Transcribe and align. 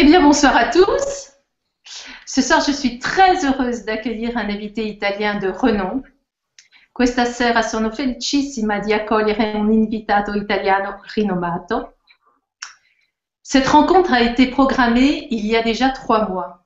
Eh 0.00 0.04
bien, 0.04 0.22
bonsoir 0.22 0.56
à 0.56 0.66
tous. 0.66 1.32
Ce 2.24 2.40
soir, 2.40 2.62
je 2.64 2.70
suis 2.70 3.00
très 3.00 3.44
heureuse 3.44 3.84
d'accueillir 3.84 4.36
un 4.36 4.48
invité 4.48 4.86
italien 4.86 5.40
de 5.40 5.48
renom. 5.48 6.04
Questa 6.92 7.24
sera 7.24 7.62
sono 7.62 7.90
felicissima 7.90 8.78
di 8.78 8.92
accogliere 8.92 9.54
un 9.56 9.72
invitato 9.72 10.34
italiano 10.34 11.00
rinomato. 11.16 11.96
Cette 13.42 13.66
rencontre 13.66 14.12
a 14.12 14.20
été 14.20 14.46
programmée 14.46 15.26
il 15.32 15.44
y 15.44 15.56
a 15.56 15.62
déjà 15.62 15.90
trois 15.90 16.28
mois. 16.28 16.64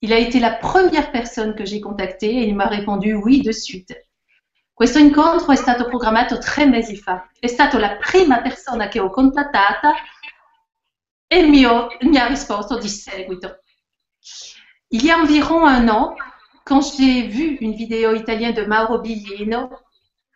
Il 0.00 0.14
a 0.14 0.18
été 0.18 0.40
la 0.40 0.52
première 0.52 1.10
personne 1.10 1.54
que 1.54 1.66
j'ai 1.66 1.80
contactée 1.80 2.34
et 2.34 2.48
il 2.48 2.56
m'a 2.56 2.68
répondu 2.68 3.12
oui 3.12 3.42
de 3.42 3.52
suite. 3.52 4.08
Questo 4.72 4.98
incontro 4.98 5.52
è 5.52 5.56
stato 5.56 5.84
programmato 5.84 6.38
tre 6.38 6.64
mesi 6.64 6.96
fa. 6.96 7.28
È 7.38 7.46
stato 7.46 7.76
la 7.76 7.96
prima 7.96 8.40
persona 8.40 8.88
che 8.88 9.00
ho 9.00 9.10
contattata 9.10 9.92
e 11.32 11.38
il 11.38 11.48
mio, 11.48 11.88
mi 12.02 12.18
ha 12.18 12.34
seguito. 12.34 13.60
Il 14.88 15.04
y 15.04 15.10
a 15.10 15.18
environ 15.18 15.64
un 15.64 15.88
an, 15.88 16.16
quand 16.64 16.82
j'ai 16.82 17.28
vu 17.28 17.56
une 17.60 17.74
vidéo 17.76 18.14
italienne 18.14 18.52
de 18.54 18.64
Mauro 18.64 18.98
Biglino 18.98 19.70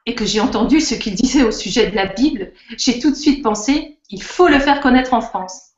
et 0.07 0.15
que 0.15 0.25
j'ai 0.25 0.41
entendu 0.41 0.80
ce 0.80 0.95
qu'il 0.95 1.17
disait 1.17 1.43
au 1.43 1.51
sujet 1.51 1.91
de 1.91 1.97
la 1.97 2.07
Bible, 2.07 2.53
j'ai 2.77 3.01
tout 3.01 3.11
de 3.11 3.17
suite 3.17 3.43
pensé, 3.43 3.98
il 4.09 4.23
faut 4.23 4.47
le 4.47 4.61
faire 4.61 4.80
connaître 4.80 5.15
en 5.15 5.20
France. 5.20 5.73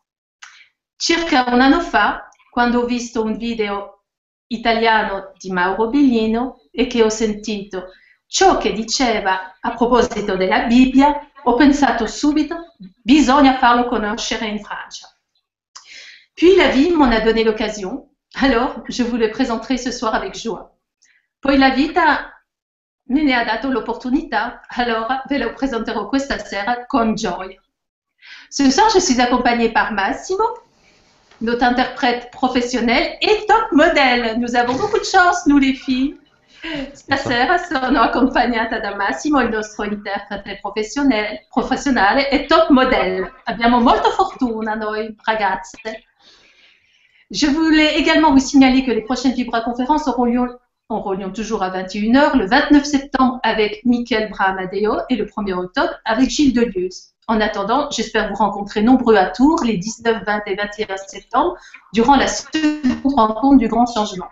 Circa 0.99 1.47
un 1.49 1.61
anno 1.61 1.81
fa, 1.81 2.29
quando 2.53 2.83
ho 2.83 2.87
visto 2.87 3.23
un 3.23 3.39
video 3.39 4.03
italiano 4.49 5.33
di 5.39 5.51
Mauro 5.51 5.89
Biglino 5.89 6.61
e 6.71 6.87
che 6.89 7.03
ho 7.03 7.09
sentito 7.09 7.85
ciò 8.27 8.59
che 8.59 8.73
diceva 8.73 9.57
a 9.61 9.75
proposito 9.75 10.37
della 10.37 10.65
Bibbia, 10.65 11.31
ho 11.49 11.55
pensato 11.55 12.07
subito, 12.07 12.75
bisogna 13.03 13.57
farlo 13.59 13.89
conoscere 13.89 14.47
in 14.47 14.59
Francia. 14.59 15.09
Puis 16.35 16.57
la 16.57 16.69
vie 16.69 16.91
m'en 16.91 17.11
a 17.13 17.21
donné 17.21 17.45
l'occasion, 17.45 18.11
alors 18.35 18.83
je 18.89 19.03
vous 19.05 19.17
le 19.17 19.31
présenterai 19.31 19.79
ce 19.79 19.91
soir 19.91 20.15
avec 20.15 20.37
joie. 20.37 20.77
Poi 21.41 21.57
la 21.57 21.71
vita 21.71 22.33
me 23.09 23.23
ne 23.23 23.33
ha 23.33 23.45
dato 23.45 23.71
l'opportunità, 23.71 24.63
allora 24.69 25.23
ve 25.29 25.39
lo 25.39 25.53
presenterò 25.53 26.09
questa 26.09 26.39
sera 26.39 26.85
con 26.87 27.15
gioia. 27.15 27.61
Ce 28.51 28.69
soir, 28.71 28.91
je 28.91 28.99
suis 28.99 29.21
accompagnée 29.21 29.73
par 29.73 29.93
Massimo, 29.93 30.45
notre 31.41 31.63
interprète 31.63 32.31
professionnel 32.33 33.17
et 33.21 33.47
top 33.47 33.71
modèle. 33.71 34.39
Nous 34.41 34.57
avons 34.57 34.75
beaucoup 34.75 34.99
de 34.99 35.05
chance, 35.05 35.47
nous 35.47 35.59
les 35.59 35.75
filles. 35.75 36.19
Stasera 36.93 37.59
sono 37.59 38.01
accompagnata 38.01 38.79
da 38.81 38.95
Massimo, 38.95 39.41
il 39.41 39.51
nostro 39.51 39.85
interprete 39.85 40.59
professionale, 40.61 42.29
e 42.31 42.47
top 42.47 42.71
model. 42.71 43.31
Abbiamo 43.45 43.81
molta 43.81 44.11
fortuna 44.11 44.75
noi 44.75 45.15
ragazze. 45.23 46.05
Je 47.31 47.47
voulais 47.47 47.97
également 47.97 48.31
vous 48.31 48.45
signaler 48.45 48.85
que 48.85 48.93
les 48.93 49.03
prochaines 49.03 49.35
Vibra-conférences 49.35 50.07
auront 50.09 50.25
lieu, 50.25 50.59
auront 50.89 51.13
lieu 51.13 51.33
toujours 51.33 51.63
à 51.63 51.71
21h, 51.71 52.37
le 52.37 52.47
29 52.47 52.85
septembre 52.85 53.41
avec 53.43 53.85
Michael 53.85 54.31
Bramadeo 54.31 54.99
et 55.09 55.17
le 55.17 55.27
1er 55.27 55.55
octobre 55.55 55.93
avec 56.05 56.31
Gilles 56.31 56.53
Delieuse. 56.53 57.13
En 57.29 57.41
attendant, 57.41 57.91
j'espère 57.91 58.29
vous 58.29 58.37
rencontrer 58.37 58.83
nombreux 58.83 59.17
à 59.17 59.27
Tours 59.27 59.65
les 59.65 59.77
19, 59.77 60.25
20 60.25 60.43
et 60.47 60.55
21 60.55 60.97
septembre 60.97 61.57
durant 61.93 62.17
la 62.17 62.29
seconde 62.29 63.17
rencontre 63.17 63.59
du 63.59 63.67
Grand 63.67 63.87
Changement. 63.87 64.29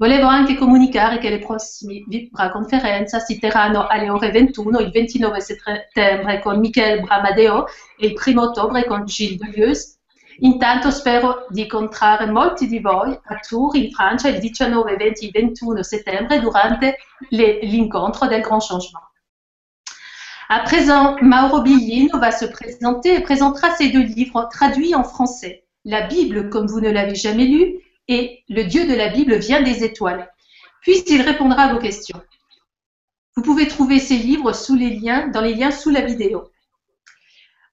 Volevo 0.00 0.28
anche 0.28 0.54
comunicare 0.54 1.18
che 1.18 1.28
le 1.28 1.40
prossime 1.40 2.04
Vibra 2.06 2.52
conferenza 2.52 3.18
si 3.18 3.36
terranno 3.40 3.88
alle 3.88 4.08
ore 4.08 4.30
21 4.30 4.78
il 4.78 4.90
29 4.92 5.40
settembre 5.40 6.38
con 6.38 6.60
Michael 6.60 7.00
Bramadeo 7.00 7.66
e 7.98 8.06
il 8.06 8.20
1 8.24 8.40
ottobre 8.40 8.84
con 8.84 9.06
Gilles 9.06 9.38
Delieuse. 9.38 9.96
Intanto 10.38 10.92
spero 10.92 11.46
di 11.48 11.62
incontrare 11.62 12.26
molti 12.26 12.68
di 12.68 12.78
voi 12.78 13.10
a 13.10 13.40
Tours 13.40 13.76
in 13.76 13.90
Francia 13.90 14.28
il 14.28 14.38
19, 14.38 14.94
20 14.94 15.26
e 15.26 15.30
21 15.32 15.82
settembre 15.82 16.38
durante 16.38 16.98
l'incontro 17.30 18.28
del 18.28 18.42
Grand 18.42 18.62
Changement. 18.62 19.02
À 20.46 20.60
présent, 20.60 21.16
Mauro 21.22 21.60
Biglino 21.60 22.20
va 22.20 22.30
se 22.30 22.44
présenter 22.44 23.16
et 23.16 23.20
présentera 23.20 23.72
ses 23.72 23.90
deux 23.90 24.04
livres 24.04 24.48
traduits 24.48 24.94
en 24.94 25.02
français. 25.02 25.64
La 25.84 26.02
Bible 26.02 26.50
comme 26.50 26.68
vous 26.68 26.80
ne 26.80 26.90
l'avez 26.90 27.16
jamais 27.16 27.46
lu 27.46 27.80
et 28.08 28.42
Le 28.48 28.64
Dieu 28.64 28.86
de 28.86 28.94
la 28.94 29.08
Bible 29.08 29.36
vient 29.36 29.62
des 29.62 29.84
étoiles. 29.84 30.32
Puis 30.80 31.04
il 31.06 31.22
répondra 31.22 31.64
à 31.64 31.72
vos 31.74 31.78
questions. 31.78 32.22
Vous 33.36 33.42
pouvez 33.42 33.68
trouver 33.68 34.00
ces 34.00 34.16
livres 34.16 34.52
sous 34.52 34.74
les 34.74 34.98
liens, 34.98 35.28
dans 35.28 35.42
les 35.42 35.54
liens 35.54 35.70
sous 35.70 35.90
la 35.90 36.00
vidéo. 36.00 36.50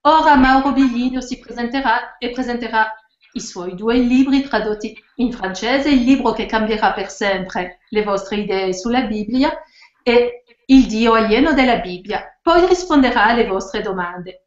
Ora 0.04 0.36
Mauro 0.36 0.74
Biglino 0.74 1.22
si 1.22 1.40
presenterà 1.40 2.18
e 2.20 2.30
presenterà 2.30 2.94
i 3.34 3.42
suoi 3.42 3.74
due 3.74 3.98
libri 3.98 4.44
tradotti 4.44 4.96
in 5.16 5.32
francese, 5.32 5.90
il 5.90 6.04
libro 6.04 6.34
che 6.34 6.46
cambierà 6.46 6.94
per 6.94 7.10
sempre 7.10 7.80
le 7.90 8.04
vostre 8.04 8.38
idee 8.38 8.74
sulla 8.74 9.02
Bibbia 9.02 9.58
e 10.04 10.44
Il 10.68 10.86
Dio 10.88 11.14
alieno 11.14 11.54
della 11.54 11.78
Bibbia. 11.78 12.38
Poi 12.42 12.68
risponderà 12.68 13.26
alle 13.26 13.48
vostre 13.48 13.82
domande. 13.82 14.46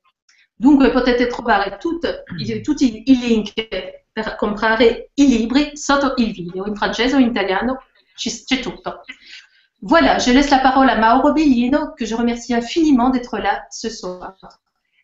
Dunque 0.55 0.91
potete 0.91 1.27
trovare 1.27 1.77
tut, 1.79 2.23
tutti 2.63 3.03
i 3.07 3.19
link 3.19 3.53
per 4.23 4.37
comprare 4.37 5.11
i 5.15 5.27
libri 5.27 5.77
sotto 5.77 6.15
il 6.17 6.33
video, 6.33 6.67
in 6.67 6.75
francese 6.75 7.17
o 7.17 7.19
in 7.19 7.29
italiano, 7.29 7.83
c'è 8.15 8.59
tutto. 8.61 9.03
Voilà, 9.81 10.19
je 10.19 10.33
laisse 10.33 10.51
la 10.51 10.59
parole 10.59 10.91
à 10.91 10.97
Mauro 10.97 11.33
Biglino, 11.33 11.95
que 11.97 12.05
je 12.05 12.17
remercie 12.17 12.53
infiniment 12.53 13.11
d'être 13.11 13.39
là 13.39 13.67
ce 13.71 13.89
soir. 13.89 14.35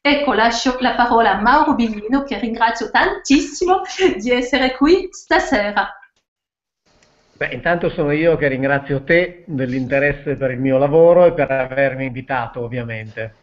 Ecco, 0.03 0.33
lascio 0.33 0.77
la 0.81 0.95
parola 0.95 1.39
a 1.39 1.41
Mauro 1.41 1.75
Biglino, 1.75 2.25
che 2.25 2.39
ringrazio 2.39 2.91
tantissimo 2.91 3.83
di 4.19 4.31
essere 4.31 4.77
qui 4.77 5.09
stasera. 5.13 5.91
Beh, 7.37 7.53
intanto 7.53 7.91
sono 7.91 8.13
io 8.13 8.37
che 8.37 8.49
ringrazio 8.49 9.03
te 9.03 9.43
dell'interesse 9.47 10.37
per 10.37 10.53
il 10.53 10.61
mio 10.61 10.79
lavoro 10.79 11.27
e 11.27 11.33
per 11.33 11.51
avermi 11.51 12.07
invitato, 12.07 12.61
ovviamente. 12.61 13.35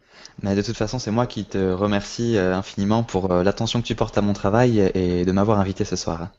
Mais 0.42 0.56
de 0.56 0.64
toute 0.64 0.78
façon, 0.78 0.98
c'est 0.98 1.12
moi 1.12 1.28
qui 1.28 1.46
te 1.46 1.58
remercie 1.58 2.38
euh, 2.38 2.54
infiniment 2.56 3.04
pour 3.04 3.32
euh, 3.32 3.44
l'attention 3.44 3.82
que 3.82 3.88
tu 3.88 3.96
portes 3.96 4.18
à 4.18 4.22
mon 4.22 4.34
travail 4.34 4.92
et 4.94 5.26
de 5.26 5.32
m'avoir 5.32 5.60
invité 5.60 5.84
ce 5.84 5.96
soir. 5.96 6.30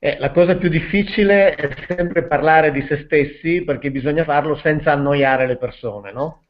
Eh, 0.00 0.18
la 0.18 0.32
cosa 0.32 0.56
più 0.56 0.68
difficile 0.68 1.54
è 1.54 1.70
sempre 1.88 2.24
parlare 2.24 2.72
di 2.72 2.84
se 2.86 3.04
stessi 3.04 3.62
perché 3.62 3.90
bisogna 3.90 4.24
farlo 4.24 4.56
senza 4.56 4.92
annoiare 4.92 5.46
le 5.46 5.56
persone, 5.56 6.12
no? 6.12 6.42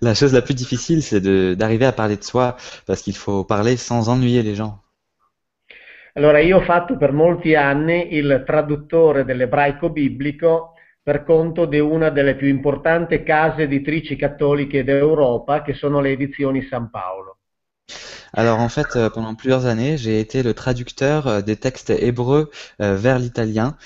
La 0.00 0.14
chose 0.14 0.34
la 0.34 0.42
plus 0.42 0.54
difficile, 0.54 1.02
c'est 1.02 1.20
d'arriver 1.56 1.86
à 1.86 1.92
parler 1.92 2.16
de 2.16 2.24
soi 2.24 2.56
parce 2.84 3.00
qu'il 3.00 3.16
faut 3.16 3.44
parler 3.44 3.76
sans 3.76 4.08
ennuyer 4.08 4.42
les 4.42 4.54
gens. 4.54 4.82
Allora, 6.14 6.40
io 6.40 6.58
ho 6.58 6.62
fatto 6.62 6.96
per 6.98 7.12
molti 7.12 7.54
anni 7.54 8.14
il 8.14 8.42
traduttore 8.44 9.24
dell'ebraico 9.24 9.88
biblico 9.88 10.74
per 11.02 11.24
conto 11.24 11.64
di 11.64 11.80
una 11.80 12.10
delle 12.10 12.36
più 12.36 12.48
importanti 12.48 13.22
case 13.22 13.62
editrici 13.62 14.14
cattoliche 14.14 14.84
d'Europa, 14.84 15.62
che 15.62 15.72
sono 15.72 16.00
le 16.00 16.10
edizioni 16.10 16.66
San 16.68 16.90
Paolo. 16.90 17.38
Alors 18.34 18.60
en 18.60 18.68
fait, 18.68 18.96
euh, 18.96 19.10
pendant 19.10 19.34
plusieurs 19.34 19.66
années, 19.66 19.96
j'ai 19.98 20.18
été 20.20 20.42
le 20.42 20.54
traducteur 20.54 21.26
euh, 21.26 21.40
des 21.42 21.56
textes 21.56 21.90
hébreux 21.90 22.50
euh, 22.80 22.94
vers 22.96 23.18
l'italien 23.18 23.76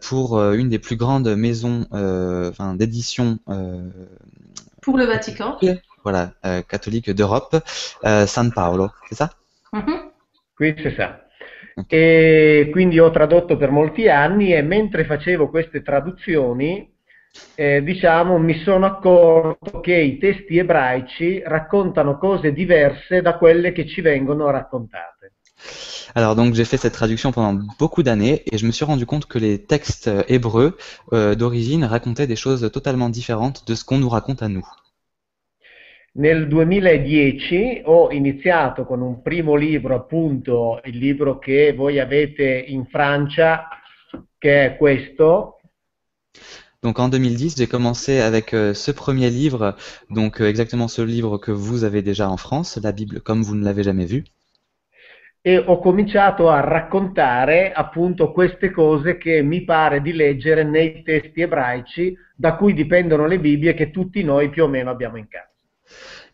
pour 0.00 0.40
une 0.52 0.68
des 0.68 0.78
plus 0.78 0.96
grandes 0.96 1.34
maisons 1.34 1.86
d'édition. 2.76 3.38
pour 4.82 4.96
le 4.96 5.06
Vatican. 5.06 5.58
Voilà, 6.04 6.32
catholique 6.68 7.10
d'Europe, 7.10 7.56
San 8.26 8.52
Paolo, 8.52 8.90
c'est 9.08 9.16
ça? 9.16 9.30
Mm 9.72 9.80
-hmm. 9.80 10.00
Oui, 10.60 10.74
c'est 10.82 10.96
ça. 10.96 11.23
E 11.88 12.68
quindi 12.70 13.00
ho 13.00 13.10
tradotto 13.10 13.56
per 13.56 13.70
molti 13.70 14.08
anni 14.08 14.54
e 14.54 14.62
mentre 14.62 15.04
facevo 15.04 15.48
queste 15.48 15.82
traduzioni, 15.82 16.88
eh, 17.56 17.82
diciamo, 17.82 18.38
mi 18.38 18.54
sono 18.62 18.86
accorto 18.86 19.80
che 19.80 19.94
i 19.94 20.18
testi 20.18 20.58
ebraici 20.58 21.42
raccontano 21.44 22.16
cose 22.18 22.52
diverse 22.52 23.22
da 23.22 23.36
quelle 23.36 23.72
che 23.72 23.86
ci 23.86 24.00
vengono 24.00 24.50
raccontate. 24.50 25.32
Alors 26.16 26.36
donc 26.36 26.54
j'ai 26.54 26.64
fait 26.64 26.76
cette 26.76 26.92
traduction 26.92 27.32
pendant 27.32 27.54
beaucoup 27.78 28.04
d'années 28.04 28.44
et 28.52 28.56
je 28.56 28.66
me 28.66 28.70
suis 28.70 28.84
rendu 28.84 29.04
compte 29.04 29.26
que 29.26 29.38
les 29.38 29.58
textes 29.58 30.08
hébreux 30.28 30.76
euh, 31.12 31.34
d'origine 31.34 31.84
racontaient 31.84 32.28
des 32.28 32.36
choses 32.36 32.70
totalement 32.72 33.08
différentes 33.08 33.66
de 33.66 33.74
ce 33.74 33.84
qu'on 33.84 33.98
nous 33.98 34.08
raconte 34.08 34.42
à 34.42 34.48
nous. 34.48 34.64
Nel 36.16 36.46
2010 36.46 37.82
ho 37.86 38.12
iniziato 38.12 38.84
con 38.84 39.00
un 39.00 39.20
primo 39.20 39.56
libro, 39.56 39.96
appunto 39.96 40.80
il 40.84 40.96
libro 40.96 41.40
che 41.40 41.72
voi 41.72 41.98
avete 41.98 42.44
in 42.68 42.86
Francia, 42.86 43.66
che 44.38 44.64
è 44.64 44.76
questo. 44.76 45.58
Donc 46.82 47.00
en 47.00 47.08
2010, 47.08 47.56
j'ai 47.56 47.66
commencé 47.66 48.20
avec 48.20 48.54
euh, 48.54 48.74
ce 48.74 48.92
premier 48.92 49.28
livre, 49.28 49.74
donc 50.08 50.40
euh, 50.40 50.46
exactement 50.46 50.86
ce 50.86 51.02
livre 51.02 51.38
que 51.38 51.50
vous 51.50 51.82
avez 51.82 52.00
déjà 52.00 52.30
en 52.30 52.36
France, 52.36 52.78
la 52.80 52.92
Bible 52.92 53.20
comme 53.20 53.42
vous 53.42 53.56
ne 53.56 53.64
l'avez 53.64 53.82
jamais 53.82 54.06
vue. 54.06 54.22
E 55.40 55.58
ho 55.58 55.80
cominciato 55.80 56.48
a 56.48 56.60
raccontare 56.60 57.72
appunto 57.72 58.30
queste 58.30 58.70
cose 58.70 59.18
che 59.18 59.42
mi 59.42 59.64
pare 59.64 60.00
di 60.00 60.12
leggere 60.12 60.62
nei 60.62 61.02
testi 61.02 61.40
ebraici 61.40 62.16
da 62.36 62.54
cui 62.54 62.72
dipendono 62.72 63.26
le 63.26 63.40
Bibbie 63.40 63.74
che 63.74 63.90
tutti 63.90 64.22
noi 64.22 64.48
più 64.48 64.62
o 64.62 64.68
meno 64.68 64.90
abbiamo 64.90 65.16
in 65.16 65.26
casa. 65.26 65.53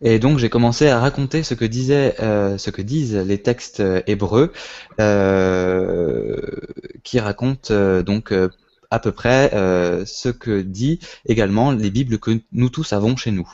Et 0.02 0.18
donc 0.18 0.38
j'ai 0.38 0.48
commencé 0.48 0.88
à 0.88 0.98
raconter 0.98 1.42
ce 1.42 1.54
que 1.54 1.64
disaient, 1.64 2.14
euh, 2.20 2.56
ce 2.58 2.70
que 2.70 2.82
disent 2.82 3.16
les 3.16 3.38
textes 3.42 3.82
hébreux, 4.06 4.52
euh, 5.00 6.36
qui 7.04 7.18
racontent 7.20 7.72
euh, 7.72 8.02
donc 8.02 8.32
euh, 8.32 8.48
à 8.90 8.98
peu 8.98 9.12
près 9.12 9.50
euh, 9.54 10.04
ce 10.06 10.28
que 10.30 10.60
dit 10.62 11.00
également 11.26 11.70
les 11.72 11.90
Bibles 11.90 12.18
que 12.18 12.32
nous 12.52 12.70
tous 12.70 12.92
avons 12.92 13.16
chez 13.16 13.30
nous. 13.30 13.48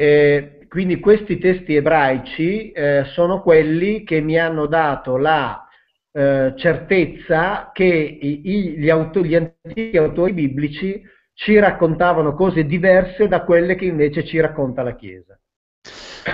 E 0.00 0.66
quindi 0.68 1.00
questi 1.00 1.38
testi 1.38 1.74
ebraici 1.74 2.70
eh, 2.72 3.04
sono 3.14 3.42
quelli 3.42 4.04
che 4.04 4.20
mi 4.20 4.38
hanno 4.38 4.66
dato 4.66 5.16
la 5.16 5.66
eh, 6.12 6.54
certezza 6.56 7.70
che 7.72 7.84
i- 7.84 8.76
gli, 8.78 8.88
auto- 8.90 9.24
gli 9.24 9.34
antichi 9.34 9.96
autori 9.96 10.32
biblici 10.32 11.02
ci 11.38 11.56
raccontavano 11.56 12.34
cose 12.34 12.64
diverse 12.64 13.28
da 13.28 13.44
quelle 13.44 13.76
che 13.76 13.84
invece 13.84 14.24
ci 14.24 14.40
racconta 14.40 14.82
la 14.82 14.96
Chiesa. 14.96 15.38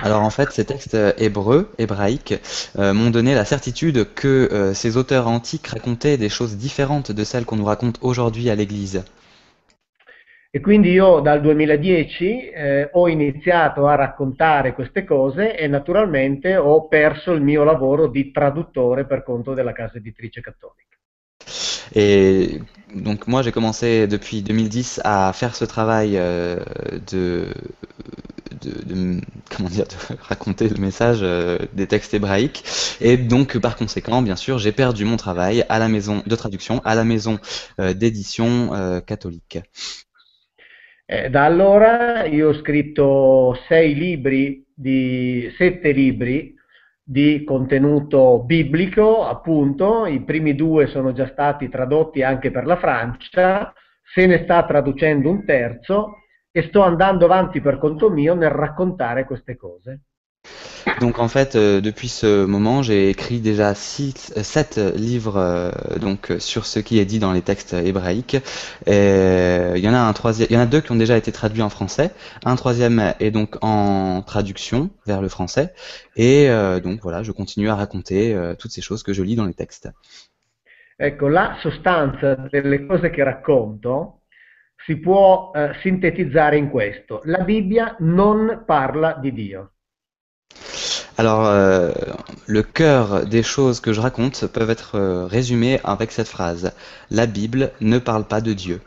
Alors 0.01 0.23
en 0.23 0.31
fait, 0.31 0.49
ces 0.49 0.65
textes 0.65 0.97
hébreux, 1.17 1.69
hébraïques, 1.77 2.41
euh, 2.79 2.91
m'ont 2.91 3.11
donné 3.11 3.35
la 3.35 3.45
certitude 3.45 4.13
que 4.15 4.49
euh, 4.51 4.73
ces 4.73 4.97
auteurs 4.97 5.27
antiques 5.27 5.67
racontaient 5.67 6.17
des 6.17 6.29
choses 6.29 6.57
différentes 6.57 7.11
de 7.11 7.23
celles 7.23 7.45
qu'on 7.45 7.55
nous 7.55 7.65
raconte 7.65 7.99
aujourd'hui 8.01 8.49
à 8.49 8.55
l'Église. 8.55 9.03
E 10.49 10.59
quindi 10.59 10.89
io 10.89 11.19
dal 11.19 11.41
2010 11.41 12.51
eh, 12.53 12.89
ho 12.91 13.07
iniziato 13.07 13.87
a 13.87 13.95
raccontare 13.95 14.73
queste 14.73 15.03
cose 15.03 15.55
e 15.55 15.67
naturalmente 15.67 16.55
ho 16.55 16.87
perso 16.87 17.31
il 17.33 17.41
mio 17.41 17.63
lavoro 17.63 18.07
di 18.07 18.31
traduttore 18.31 19.05
per 19.05 19.21
conto 19.21 19.53
della 19.53 19.73
casa 19.73 19.97
editrice 19.97 20.41
cattolica. 20.41 20.94
Et 21.93 22.59
donc 22.93 23.27
moi, 23.27 23.41
j'ai 23.41 23.51
commencé 23.51 24.07
depuis 24.07 24.41
2010 24.41 25.01
à 25.03 25.31
faire 25.33 25.55
ce 25.55 25.65
travail 25.65 26.13
euh, 26.15 26.57
de, 27.11 27.47
comment 29.55 29.69
dire, 29.69 29.85
de 29.85 30.15
raconter 30.21 30.69
le 30.69 30.77
message 30.77 31.19
euh, 31.21 31.57
des 31.73 31.87
textes 31.87 32.13
hébraïques. 32.13 32.63
Et 33.01 33.17
donc, 33.17 33.57
par 33.57 33.75
conséquent, 33.75 34.21
bien 34.21 34.35
sûr, 34.35 34.57
j'ai 34.57 34.71
perdu 34.71 35.05
mon 35.05 35.17
travail 35.17 35.65
de 35.69 36.35
traduction, 36.35 36.81
à 36.85 36.95
la 36.95 37.03
maison 37.03 37.39
euh, 37.79 37.93
d'édition 37.93 39.01
catholique. 39.05 39.59
Eh, 41.07 41.29
da 41.29 41.45
allora 41.45 42.25
io 42.25 42.49
ho 42.49 42.53
scritto 42.53 43.55
sei 43.67 43.93
libri, 43.93 44.65
di, 44.73 45.51
libri 45.93 46.55
di 47.07 47.43
contenuto 47.43 48.43
biblico, 48.43 49.25
appunto, 49.25 50.07
i 50.07 50.23
primi 50.23 50.55
due 50.55 50.87
sono 50.87 51.13
già 51.13 51.27
stati 51.27 51.69
tradotti 51.69 52.23
anche 52.23 52.49
per 52.49 52.65
la 52.65 52.77
Francia, 52.77 53.71
se 54.01 54.25
ne 54.25 54.41
sta 54.43 54.65
traducendo 54.65 55.29
un 55.29 55.45
terzo 55.45 56.23
e 56.51 56.63
sto 56.63 56.81
andando 56.81 57.25
avanti 57.25 57.61
per 57.61 57.77
conto 57.77 58.09
mio 58.09 58.33
nel 58.33 58.49
raccontare 58.49 59.25
queste 59.25 59.55
cose. 59.55 60.01
Donc 61.01 61.19
en 61.19 61.27
fait, 61.27 61.55
euh, 61.55 61.81
depuis 61.81 62.07
ce 62.07 62.45
moment, 62.45 62.81
j'ai 62.81 63.09
écrit 63.09 63.39
déjà 63.39 63.69
euh, 63.71 63.73
sept 63.73 64.77
livres 64.95 65.37
euh, 65.37 65.71
donc 65.99 66.31
sur 66.39 66.65
ce 66.65 66.79
qui 66.79 66.99
est 66.99 67.05
dit 67.05 67.19
dans 67.19 67.33
les 67.33 67.41
textes 67.41 67.73
hébraïques. 67.73 68.37
Il 68.87 69.83
y 69.83 69.89
en 69.89 69.93
a 69.93 70.65
deux 70.65 70.81
qui 70.81 70.91
ont 70.91 70.95
déjà 70.95 71.17
été 71.17 71.31
traduits 71.31 71.61
en 71.61 71.69
français. 71.69 72.11
Un 72.45 72.55
troisième 72.55 73.13
est 73.19 73.31
donc 73.31 73.57
en 73.61 74.21
traduction 74.21 74.89
vers 75.05 75.21
le 75.21 75.29
français. 75.29 75.73
Et 76.15 76.47
donc 76.83 77.01
voilà, 77.01 77.23
je 77.23 77.31
continue 77.31 77.69
à 77.69 77.75
raconter 77.75 78.35
toutes 78.59 78.71
ces 78.71 78.81
choses 78.81 79.03
que 79.03 79.13
je 79.13 79.23
lis 79.23 79.35
dans 79.35 79.45
les 79.45 79.53
textes. 79.53 79.89
Ecco, 80.97 81.27
la 81.27 81.57
sostanza 81.61 82.35
delle 82.49 82.85
cose 82.85 83.09
che 83.09 83.21
racconto 83.21 84.21
si 84.85 84.97
può 84.97 85.51
eh, 85.53 85.71
sintetizzare 85.81 86.57
in 86.57 86.69
questo. 86.69 87.21
La 87.25 87.43
Bibbia 87.43 87.95
non 87.99 88.63
parla 88.65 89.13
di 89.19 89.33
Dio. 89.33 89.71
Alors, 91.17 91.45
euh, 91.45 91.91
le 92.45 92.61
cœur 92.61 93.25
des 93.25 93.41
choses 93.41 93.79
que 93.79 93.93
je 93.93 94.01
raconte 94.01 94.47
peuvent 94.47 94.69
être 94.69 94.95
euh, 94.95 95.25
résumées 95.27 95.79
avec 95.85 96.11
cette 96.11 96.27
phrase. 96.27 96.73
La 97.09 97.25
Bible 97.25 97.71
ne 97.79 97.99
parle 97.99 98.25
pas 98.25 98.41
de 98.41 98.51
Dieu. 98.51 98.81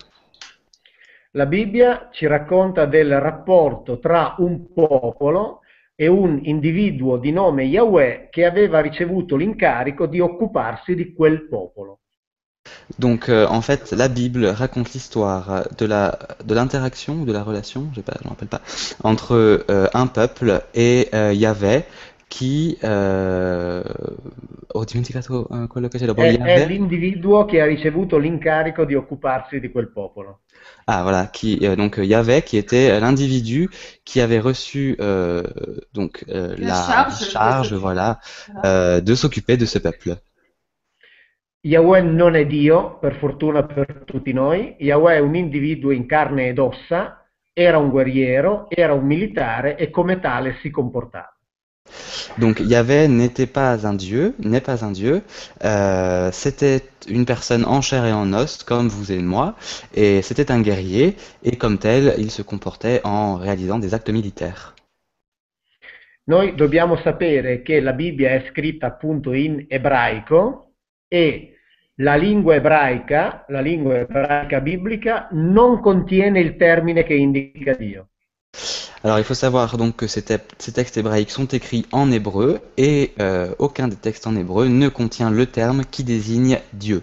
La 1.33 1.47
Bibbia 1.47 2.11
ci 2.13 2.27
racconta 2.27 2.85
del 2.85 3.19
rapporto 3.19 3.99
tra 3.99 4.35
un 4.39 4.73
popolo 4.75 5.61
e 5.95 6.07
un 6.07 6.41
individuo 6.43 7.17
di 7.17 7.33
nome 7.33 7.65
Yahweh 7.65 8.29
che 8.31 8.45
aveva 8.45 8.81
ricevuto 8.81 9.37
l'incarico 9.37 10.07
di 10.07 10.21
occuparsi 10.21 10.95
di 10.95 11.15
quel 11.15 11.49
popolo. 11.49 12.01
Donc, 12.99 13.29
euh, 13.29 13.47
en 13.49 13.61
fait, 13.61 13.93
la 13.93 14.09
Bible 14.09 14.47
raconte 14.47 14.93
l'histoire 14.93 15.65
de 15.77 15.87
la 15.87 16.19
de 16.45 16.55
l'interaction 16.55 17.15
ou 17.21 17.25
de 17.25 17.33
la 17.33 17.43
relation, 17.43 17.91
je 17.95 18.01
ne 18.01 18.05
me 18.25 18.29
rappelle 18.31 18.49
pas, 18.49 18.61
entre 19.03 19.65
euh, 19.71 19.87
un 19.95 20.07
peuple 20.07 20.63
et 20.75 21.09
euh, 21.15 21.33
Yahvé 21.33 21.85
qui 22.31 22.77
euh, 22.85 23.83
ho 24.75 24.85
dimenticato 24.85 25.49
quello 25.69 25.89
che 25.89 25.99
c'è 25.99 26.05
dopo 26.07 26.21
È, 26.23 26.37
è 26.39 26.67
l'individuo 26.67 27.45
che 27.47 27.61
ha 27.61 27.67
ricevuto 27.67 28.19
l'incarico 28.19 28.85
di 28.85 28.95
occuparsi 28.95 29.61
di 29.61 29.71
quel 29.71 29.89
popolo. 29.91 30.41
Ah 30.87 31.03
voilà, 31.03 31.27
qui 31.33 31.59
euh, 31.63 31.77
donc 31.77 31.99
Yahvé 32.03 32.43
qui 32.43 32.57
était 32.59 32.99
l'individu 33.01 33.71
qui 34.05 34.21
avait 34.21 34.41
reçu 34.41 34.97
euh, 35.01 35.43
donc 35.95 36.25
euh, 36.29 36.55
La 36.59 36.67
la 36.67 36.75
charge 36.75 37.31
charge, 37.31 37.75
voilà, 37.75 38.21
Voilà. 38.53 38.69
euh, 38.69 39.01
de 39.01 39.15
s'occuper 39.15 39.57
de 39.57 39.67
ce 39.67 39.79
peuple. 39.79 40.17
Yahweh 41.61 42.03
non 42.03 42.37
è 42.37 42.47
Dio, 42.47 42.99
per 42.99 43.17
fortuna 43.17 43.65
per 43.65 44.05
tutti 44.05 44.33
noi. 44.33 44.77
Yahweh 44.79 45.17
è 45.17 45.19
un 45.19 45.35
individuo 45.35 45.91
in 45.91 46.07
carne 46.07 46.49
ed 46.49 46.59
ossa, 46.59 47.27
era 47.53 47.79
un 47.79 47.91
guerriero, 47.91 48.67
era 48.69 48.93
un 48.93 49.05
militare 49.05 49.77
e 49.77 49.91
come 49.91 50.21
tale 50.21 50.57
si 50.61 50.71
comportava. 50.71 51.33
Donc 52.37 52.61
Yahvé 52.61 53.09
n'était 53.09 53.51
pas 53.51 53.85
un 53.85 53.95
dieu, 53.95 54.35
n'est 54.39 54.65
pas 54.65 54.85
un 54.85 54.93
dieu, 54.93 55.23
euh, 55.65 56.31
c'était 56.31 56.83
une 57.09 57.25
personne 57.25 57.65
en 57.65 57.81
chair 57.81 58.05
et 58.05 58.13
en 58.13 58.33
os, 58.33 58.63
comme 58.63 58.89
vous 58.89 59.11
et 59.11 59.19
moi, 59.19 59.57
et 59.95 60.23
c'était 60.23 60.53
un 60.53 60.61
guerrier, 60.61 61.17
et 61.43 61.57
comme 61.57 61.79
tel, 61.79 62.15
il 62.19 62.31
se 62.31 62.43
comportait 62.43 63.01
en 63.03 63.37
réalisant 63.37 63.79
des 63.81 63.95
actes 63.95 64.11
militaires. 64.11 64.75
Noi 66.29 66.55
dobbiamo 66.55 66.97
sapere 66.97 67.63
che 67.63 67.81
la 67.81 67.95
Bibbia 67.95 68.31
è 68.31 68.51
scritta 68.51 68.87
appunto 68.87 69.33
in 69.33 69.65
ebraico 69.67 70.68
e 71.09 71.55
la 71.97 72.15
lingua 72.15 72.55
ebraica, 72.55 73.45
la 73.49 73.61
lingua 73.61 73.99
ebraica 73.99 74.61
biblica, 74.61 75.29
non 75.33 75.81
contiene 75.81 76.41
il 76.41 76.57
termine 76.57 77.03
che 77.03 77.15
indica 77.15 77.75
Dio. 77.75 78.09
Alors 79.03 79.19
il 79.19 79.25
faut 79.25 79.39
savoir 79.39 79.77
donc 79.77 79.97
que 79.97 80.07
ces, 80.07 80.25
te- 80.25 80.41
ces 80.59 80.73
textes 80.73 80.97
hébraïques 80.97 81.31
sont 81.31 81.47
écrits 81.53 81.87
en 81.93 82.11
hébreu, 82.11 82.61
et 82.77 83.13
euh, 83.21 83.55
aucun 83.59 83.89
des 83.89 83.97
textes 83.97 84.27
en 84.27 84.37
hébreu 84.37 84.69
ne 84.69 84.89
contient 84.89 85.31
le 85.31 85.47
terme 85.47 85.85
qui 85.85 86.05
désigne 86.05 86.59
Dieu. 86.73 87.03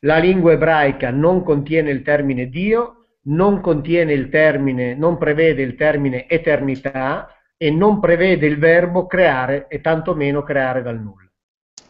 La 0.00 0.18
lingua 0.18 0.52
ebraica 0.52 1.10
non 1.10 1.42
contiene 1.42 1.90
il 1.90 2.02
termine 2.02 2.48
Dio, 2.48 3.06
non 3.24 3.60
contiene 3.60 4.12
il 4.12 4.28
termine, 4.30 4.94
non 4.94 5.18
prevede 5.18 5.62
il 5.62 5.74
termine 5.74 6.28
eternità 6.28 7.28
e 7.56 7.70
non 7.70 8.00
prevede 8.00 8.46
il 8.46 8.58
verbo 8.58 9.06
creare 9.06 9.66
e 9.68 9.80
tantomeno 9.80 10.42
creare 10.42 10.82
dal 10.82 11.00
nulla. 11.00 11.27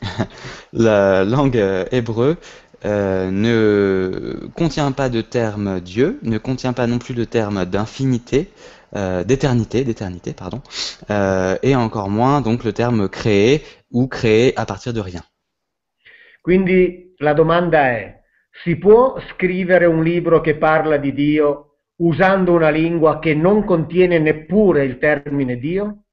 La 0.73 1.25
langue 1.25 1.57
euh, 1.57 1.85
hébreu 1.91 2.37
euh, 2.85 3.31
ne 3.31 4.49
contient 4.57 4.93
pas 4.93 5.09
de 5.09 5.21
terme 5.21 5.81
Dieu, 5.81 6.19
ne 6.23 6.39
contient 6.39 6.73
pas 6.73 6.87
non 6.87 6.99
plus 6.99 7.15
le 7.15 7.27
terme 7.27 7.65
d'infinité, 7.65 8.51
euh, 8.97 9.25
d'éternité, 9.25 9.85
d'éternité, 9.85 10.33
pardon, 10.33 10.63
et 11.63 11.75
encore 11.75 12.09
moins 12.09 12.41
donc 12.41 12.65
le 12.65 12.73
terme 12.73 13.09
créer 13.09 13.63
ou 13.91 14.07
créer 14.07 14.59
à 14.59 14.65
partir 14.67 14.93
de 14.93 15.01
rien. 15.01 15.23
Quindi 16.41 17.15
la 17.19 17.35
domanda 17.35 17.91
è, 17.91 18.23
si 18.65 18.77
può 18.77 19.21
scrivere 19.33 19.87
un 19.87 20.03
libro 20.03 20.41
che 20.41 20.57
parla 20.57 20.97
di 20.97 21.13
Dio 21.13 21.69
usando 21.97 22.53
una 22.53 22.71
lingua 22.71 23.19
che 23.19 23.35
non 23.35 23.65
contiene 23.65 24.19
neppure 24.19 24.85
il 24.85 24.99
termine 24.99 25.59
Dio? 25.59 26.05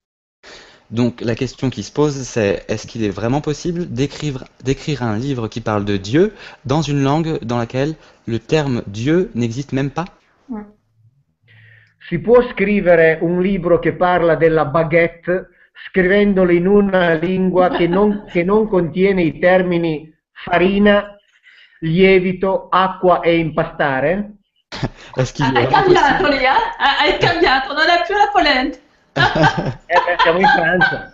Donc 0.91 1.21
la 1.21 1.33
question 1.35 1.69
qui 1.71 1.81
se 1.83 1.91
pose, 1.91 2.15
c'est 2.23 2.63
est-ce 2.67 2.85
qu'il 2.85 3.03
est 3.03 3.09
vraiment 3.09 3.41
possible 3.41 3.87
d'écrire 3.91 4.43
d'écrire 4.63 5.01
un 5.03 5.17
livre 5.17 5.47
qui 5.47 5.59
parle 5.61 5.83
de 5.83 5.97
Dieu 5.97 6.33
dans 6.65 6.81
une 6.83 7.01
langue 7.03 7.39
dans 7.43 7.57
laquelle 7.57 7.95
le 8.27 8.37
terme 8.39 8.83
Dieu 8.87 9.31
n'existe 9.33 9.73
même 9.73 9.89
pas? 9.89 10.05
Si 12.07 12.19
può 12.19 12.41
scrivere 12.51 13.17
un 13.21 13.41
libro 13.41 13.79
che 13.79 13.93
parla 13.93 14.35
della 14.35 14.65
baguette 14.65 15.47
scrivendolo 15.89 16.51
in 16.51 16.67
una 16.67 17.13
lingua 17.15 17.69
che 17.69 17.87
non, 17.87 18.25
che 18.31 18.43
non 18.43 18.67
contiene 18.67 19.23
i 19.23 19.39
termini 19.39 20.13
farina, 20.31 21.17
lievito, 21.79 22.67
acqua 22.69 23.21
e 23.21 23.37
impastare? 23.39 24.33
Est-ce 25.17 25.33
qu'il 25.33 25.45
Ha- 25.45 25.49
est 25.49 25.57
Hai 25.57 25.65
vraiment 25.65 25.83
cambiato 25.83 26.23
possible- 26.23 26.37
lì, 26.37 26.43
eh? 26.43 27.01
Hai 27.01 27.17
cambiato, 27.17 27.73
non 27.73 27.89
è 27.89 28.03
più 28.05 28.15
la 28.15 28.29
polenta. 28.31 28.77
Eh 29.15 30.17
siamo 30.21 30.39
in 30.39 30.47
Francia. 30.47 31.11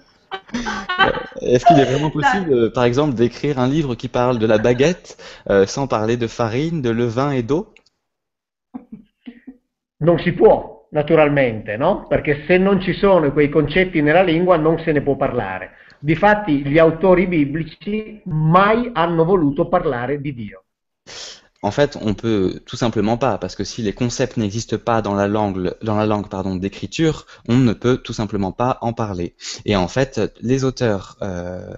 Est-ce 1.42 1.66
qu'il 1.66 1.80
est 1.80 1.86
vraiment 1.86 2.10
possible, 2.10 2.54
euh, 2.54 2.70
par 2.72 2.84
exemple, 2.84 3.14
d'écrire 3.14 3.60
un 3.60 3.68
livre 3.68 3.96
qui 3.96 4.08
parle 4.08 4.40
de 4.40 4.46
la 4.46 4.58
baguette 4.58 5.18
euh, 5.50 5.66
sans 5.66 5.88
parler 5.88 6.18
de 6.18 6.28
farine, 6.28 6.82
de 6.82 6.90
levain 6.90 7.32
et 7.32 7.44
d'eau? 7.44 7.74
Non 10.00 10.18
si 10.20 10.32
può. 10.32 10.72
naturalmente, 10.92 11.78
no? 11.78 12.06
Perché 12.08 12.44
se 12.48 12.58
non 12.58 12.82
ci 12.82 12.94
sono 12.94 13.32
quei 13.32 13.50
concetti 13.50 14.02
nella 14.02 14.24
lingua 14.24 14.58
non 14.58 14.80
se 14.80 14.92
ne 14.92 15.02
può 15.02 15.16
parlare. 15.16 15.72
Difatti 16.00 16.66
gli 16.66 16.78
autori 16.78 17.28
biblici 17.28 18.22
mai 18.26 18.90
hanno 18.94 19.24
voluto 19.24 19.68
parlare 19.68 20.20
di 20.20 20.34
Dio. 20.34 20.64
En 21.64 21.70
fait, 21.70 21.98
on 22.02 22.16
peut 22.16 22.60
tout 22.66 22.76
simplement 22.76 23.18
pas, 23.18 23.38
parce 23.38 23.56
que 23.56 23.64
si 23.64 23.84
les 23.84 23.94
concepts 23.94 24.38
n'existent 24.38 24.80
pas 24.80 25.04
dans 25.04 25.14
la 25.14 25.28
langue, 25.28 25.76
dans 25.84 25.96
la 25.96 26.08
langue 26.08 26.60
d'écriture, 26.60 27.28
on 27.48 27.58
ne 27.58 27.74
peut 27.74 27.98
tout 27.98 28.14
simplement 28.14 28.52
pas 28.52 28.80
en 28.82 28.94
parler. 28.94 29.36
Et 29.66 29.76
en 29.76 29.88
fait, 29.88 30.20
les 30.42 30.64
auteurs 30.64 31.18
euh, 31.22 31.72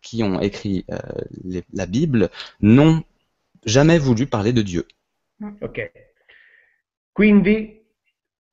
qui 0.00 0.22
ont 0.22 0.40
écrit 0.40 0.84
euh, 0.92 0.98
la 1.72 1.86
Bible 1.86 2.30
n'ont 2.60 3.02
jamais 3.64 3.98
voulu 3.98 4.26
parler 4.26 4.52
de 4.52 4.62
Dieu. 4.62 4.86
Ok. 5.60 5.90
Quindi 7.12 7.82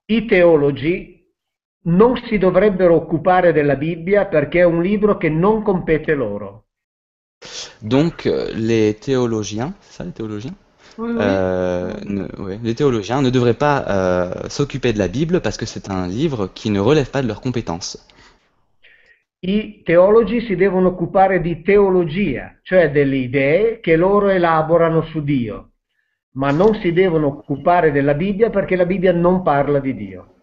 i 0.06 0.26
teologi 0.26 1.18
non 1.84 2.18
si 2.28 2.38
dovrebbero 2.38 2.96
occupare 2.96 3.54
della 3.54 3.76
Bibbia 3.76 4.26
perché 4.26 4.60
è 4.60 4.66
un 4.66 4.82
libro 4.82 5.18
che 5.18 5.30
non 5.30 5.62
compete 5.62 6.16
loro. 6.16 6.67
Donc, 7.82 8.26
euh, 8.26 8.52
les 8.54 8.94
théologiens, 8.96 9.74
c'est 9.82 9.98
ça 9.98 10.04
les 10.04 10.12
théologiens 10.12 10.54
Oui, 10.98 11.12
oui. 11.12 11.18
Euh, 11.22 11.94
ne- 12.06 12.28
ouais, 12.42 12.60
les 12.64 12.74
théologiens 12.76 13.22
ne 13.22 13.30
devraient 13.30 13.54
pas 13.54 13.86
euh, 13.88 14.50
s'occuper 14.50 14.94
de 14.94 15.00
la 15.00 15.08
Bible 15.08 15.42
parce 15.42 15.58
que 15.58 15.66
c'est 15.66 15.90
un 15.90 16.08
livre 16.08 16.50
qui 16.54 16.70
ne 16.72 16.80
relève 16.80 17.10
pas 17.12 17.22
de 17.22 17.28
leurs 17.28 17.42
compétences. 17.42 17.98
I 19.40 19.84
teologi 19.84 20.42
si 20.42 20.56
devono 20.56 20.88
occupare 20.90 21.42
di 21.42 21.62
teologia, 21.62 22.58
cioè 22.64 22.90
delle 22.92 23.18
idee 23.18 23.80
che 23.80 23.96
loro 23.96 24.30
elaborano 24.30 25.04
su 25.04 25.22
Dio, 25.22 25.74
ma 26.38 26.50
non 26.50 26.74
si 26.82 26.92
devono 26.92 27.28
occupare 27.28 27.92
della 27.92 28.16
Bibbia 28.16 28.50
perché 28.50 28.76
la 28.76 28.86
Bibbia 28.88 29.14
non 29.14 29.44
parla 29.44 29.80
di 29.80 29.94
Dio. 29.96 30.34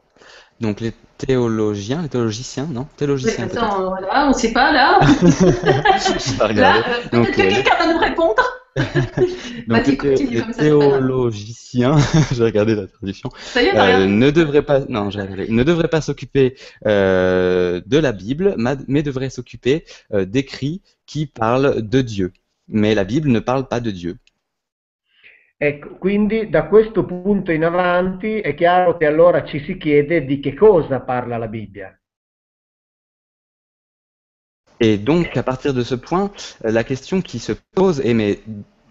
Donc 0.61 0.81
les 0.81 0.93
théologiens, 1.27 2.03
les 2.03 2.09
théologiciens, 2.09 2.67
non 2.71 2.87
Mais 3.01 3.07
peut-être. 3.33 3.63
attends, 3.63 3.89
voilà, 3.91 4.27
on 4.27 4.29
ne 4.29 4.35
sait 4.35 4.53
pas 4.53 4.73
là. 4.73 5.01
Pas 6.39 6.49
là 6.53 6.73
regarder. 6.73 6.79
euh, 6.89 7.09
Donc, 7.13 7.27
peut-être 7.27 7.37
que 7.37 7.43
les- 7.43 7.49
quelqu'un 7.55 7.77
va 7.79 7.93
nous 7.93 7.99
répondre. 7.99 8.43
Donc 8.77 9.87
Vas-y, 9.87 9.97
les, 10.03 10.43
théologiciens, 10.59 11.97
j'ai 12.33 12.43
regardé 12.45 12.75
la 12.75 12.87
traduction, 12.89 13.31
Ça 13.37 13.63
y 13.63 13.67
est, 13.67 13.73
t'as 13.73 14.01
euh, 14.01 14.07
ne 14.07 14.31
devraient 14.31 14.63
pas, 14.63 14.81
non, 14.89 15.11
j'ai 15.11 15.21
regardé, 15.21 15.47
ne 15.49 15.63
devraient 15.63 15.89
pas 15.89 16.01
s'occuper 16.01 16.57
euh, 16.87 17.81
de 17.87 17.99
la 17.99 18.13
Bible, 18.13 18.55
ma- 18.59 18.77
mais 18.89 19.03
devraient 19.05 19.31
s'occuper 19.31 19.85
euh, 20.13 20.25
d'écrits 20.25 20.83
qui 21.07 21.27
parlent 21.27 21.83
de 21.89 22.01
Dieu. 22.01 22.33
Mais 22.69 22.95
la 22.95 23.05
Bible 23.05 23.29
ne 23.31 23.41
parle 23.41 23.69
pas 23.69 23.79
de 23.81 23.91
Dieu. 23.91 24.17
Ecco, 25.57 25.97
quindi 25.99 26.51
da 26.51 26.67
questo 26.67 27.05
punto 27.05 27.53
in 27.53 27.65
avanti 27.65 28.41
è 28.41 28.55
chiaro 28.55 28.97
che 28.97 29.07
allora 29.07 29.45
ci 29.45 29.61
si 29.61 29.77
chiede 29.77 30.25
di 30.25 30.41
che 30.41 30.55
cosa 30.55 31.01
parla 31.01 31.37
la 31.37 31.49
Bibbia. 31.49 31.99
Et 34.81 34.99
donc, 34.99 35.37
à 35.37 35.43
partir 35.45 35.73
de 35.73 35.83
ce 35.83 35.95
point, 35.95 36.33
euh, 36.65 36.73
la 36.73 36.83
question 36.83 37.23
qui 37.23 37.39
se 37.39 37.53
pose 37.73 38.01
est, 38.01 38.15
mais 38.15 38.41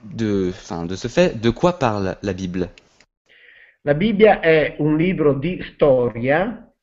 de, 0.03 0.49
enfin, 0.49 0.85
de 0.85 0.95
ce 0.95 1.09
fait, 1.09 1.39
de 1.39 1.49
quoi 1.49 1.77
parle 1.77 2.17
la 2.21 2.33
Bible 2.33 2.69
La 3.83 3.93
Bibbia 3.93 4.39
è 4.39 4.75
un 4.79 4.95
libro 4.95 5.33
di 5.33 5.61
storia 5.73 6.73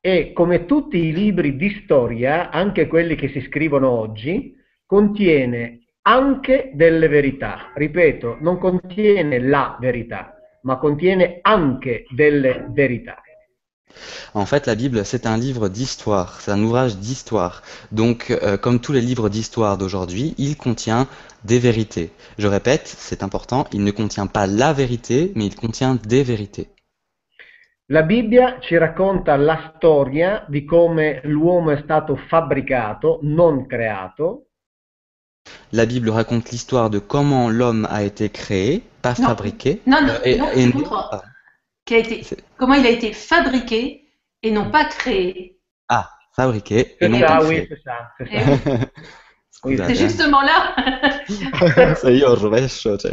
e 0.00 0.32
come 0.32 0.66
tutti 0.66 0.96
i 0.96 1.12
libri 1.12 1.56
di 1.56 1.80
storia, 1.84 2.50
anche 2.50 2.88
quelli 2.88 3.14
che 3.14 3.28
si 3.28 3.40
scrivono 3.42 3.88
oggi, 3.88 4.56
contiene 4.84 5.86
anche 6.10 6.72
delle 6.74 7.06
verità. 7.06 7.70
Ripeto, 7.74 8.38
non 8.40 8.58
contiene 8.58 9.38
la 9.38 9.76
verità, 9.80 10.34
ma 10.62 10.76
contiene 10.76 11.38
anche 11.42 12.04
delle 12.10 12.66
verità. 12.70 13.22
En 14.34 14.46
fait, 14.46 14.66
la 14.66 14.74
Bible, 14.74 15.04
c'est 15.04 15.26
un 15.26 15.36
livre 15.36 15.68
d'histoire, 15.68 16.40
c'est 16.40 16.52
un 16.52 16.62
ouvrage 16.62 16.96
d'histoire. 16.96 17.62
Donc, 17.90 18.30
euh, 18.30 18.56
comme 18.56 18.80
tous 18.80 18.92
les 18.92 19.00
livres 19.00 19.28
d'histoire 19.28 19.78
d'aujourd'hui, 19.78 20.34
il 20.38 20.56
contient 20.56 21.06
des 21.44 21.58
vérités. 21.58 22.10
Je 22.38 22.46
répète, 22.46 22.86
c'est 22.86 23.22
important, 23.22 23.66
il 23.72 23.82
ne 23.82 23.90
contient 23.90 24.26
pas 24.26 24.46
la 24.46 24.72
vérité, 24.72 25.32
mais 25.34 25.46
il 25.46 25.56
contient 25.56 25.96
des 26.06 26.22
vérités. 26.22 26.68
La 27.88 28.02
Bibbia 28.02 28.58
ci 28.60 28.76
racconta 28.78 29.36
la 29.36 29.72
storia 29.76 30.44
di 30.48 30.64
come 30.64 31.20
l'uomo 31.24 31.72
è 31.72 31.80
stato 31.82 32.14
fabbricato, 32.14 33.18
non 33.22 33.66
creato, 33.66 34.49
La 35.72 35.86
Bible 35.86 36.10
raconte 36.10 36.50
l'histoire 36.50 36.90
de 36.90 36.98
comment 36.98 37.48
l'homme 37.50 37.86
a 37.90 38.02
été 38.02 38.28
créé, 38.28 38.82
pas 39.02 39.14
Non. 39.18 39.28
fabriqué. 39.28 39.80
Non, 39.86 40.00
non, 40.02 40.12
et- 40.24 40.36
non, 40.38 40.48
et 40.52 40.66
né- 40.66 40.72
a 41.90 41.96
été, 41.96 42.22
comment 42.56 42.74
il 42.74 42.86
a 42.86 42.90
été 42.90 43.12
fabriqué 43.12 44.04
et 44.42 44.50
non 44.50 44.70
pas 44.70 44.84
créé. 44.84 45.58
ah, 45.88 46.08
fabriqué 46.34 46.96
et 47.00 47.08
non 47.08 47.18
ça, 47.20 47.26
pas 47.26 47.44
oui, 47.44 47.66
créé. 47.66 47.68
c'est 47.68 47.82
ça, 47.82 48.12
c'est 48.18 48.28
Eh 48.30 48.40
ça. 48.40 48.50
oui, 48.50 48.78
Oui, 49.62 49.76
c'est 49.76 49.94
Scusate, 49.94 50.08
justement 50.08 50.40
là. 50.40 50.74
eh. 51.28 51.94
Sei 51.96 52.16
io 52.16 52.34
rovescio, 52.34 52.96
cioè... 52.96 53.12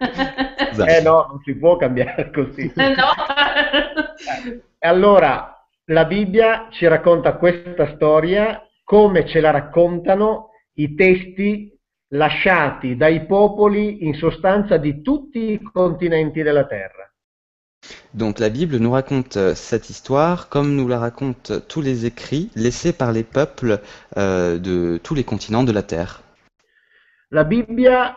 Scusate. 0.70 0.96
Eh 0.98 1.02
no, 1.02 1.26
non 1.28 1.40
si 1.44 1.54
può 1.56 1.76
cambiare 1.76 2.30
così. 2.30 2.70
non. 2.76 2.94
E 4.78 4.86
allora 4.88 5.66
la 5.86 6.04
Bibbia 6.04 6.68
ci 6.70 6.86
racconta 6.86 7.34
questa 7.34 7.92
storia 7.96 8.62
come 8.84 9.26
ce 9.26 9.40
la 9.40 9.50
raccontano 9.50 10.50
i 10.82 10.94
testi 10.94 11.72
lasciati 12.14 12.96
dai 12.96 13.26
popoli 13.26 14.04
in 14.06 14.14
sostanza 14.14 14.76
di 14.76 15.02
tutti 15.02 15.52
i 15.52 15.60
continenti 15.62 16.42
della 16.42 16.66
terra. 16.66 17.04
Donc 18.10 18.38
la 18.38 18.50
Bible 18.50 18.78
nous 18.78 18.92
raconte 18.92 19.36
euh, 19.36 19.54
cette 19.54 19.88
histoire 19.88 20.48
comme 20.48 20.74
nous 20.74 20.88
la 20.88 20.98
racontent 20.98 21.60
tous 21.66 21.80
les 21.80 22.04
écrits 22.04 22.50
laissés 22.54 22.92
par 22.92 23.12
les 23.12 23.24
peuples 23.24 23.80
euh, 24.16 24.58
de 24.58 24.98
tous 25.02 25.14
les 25.14 25.24
continents 25.24 25.64
de 25.64 25.72
la 25.72 25.82
Terre. 25.82 26.22
La 27.30 27.44
Bibbia 27.44 28.16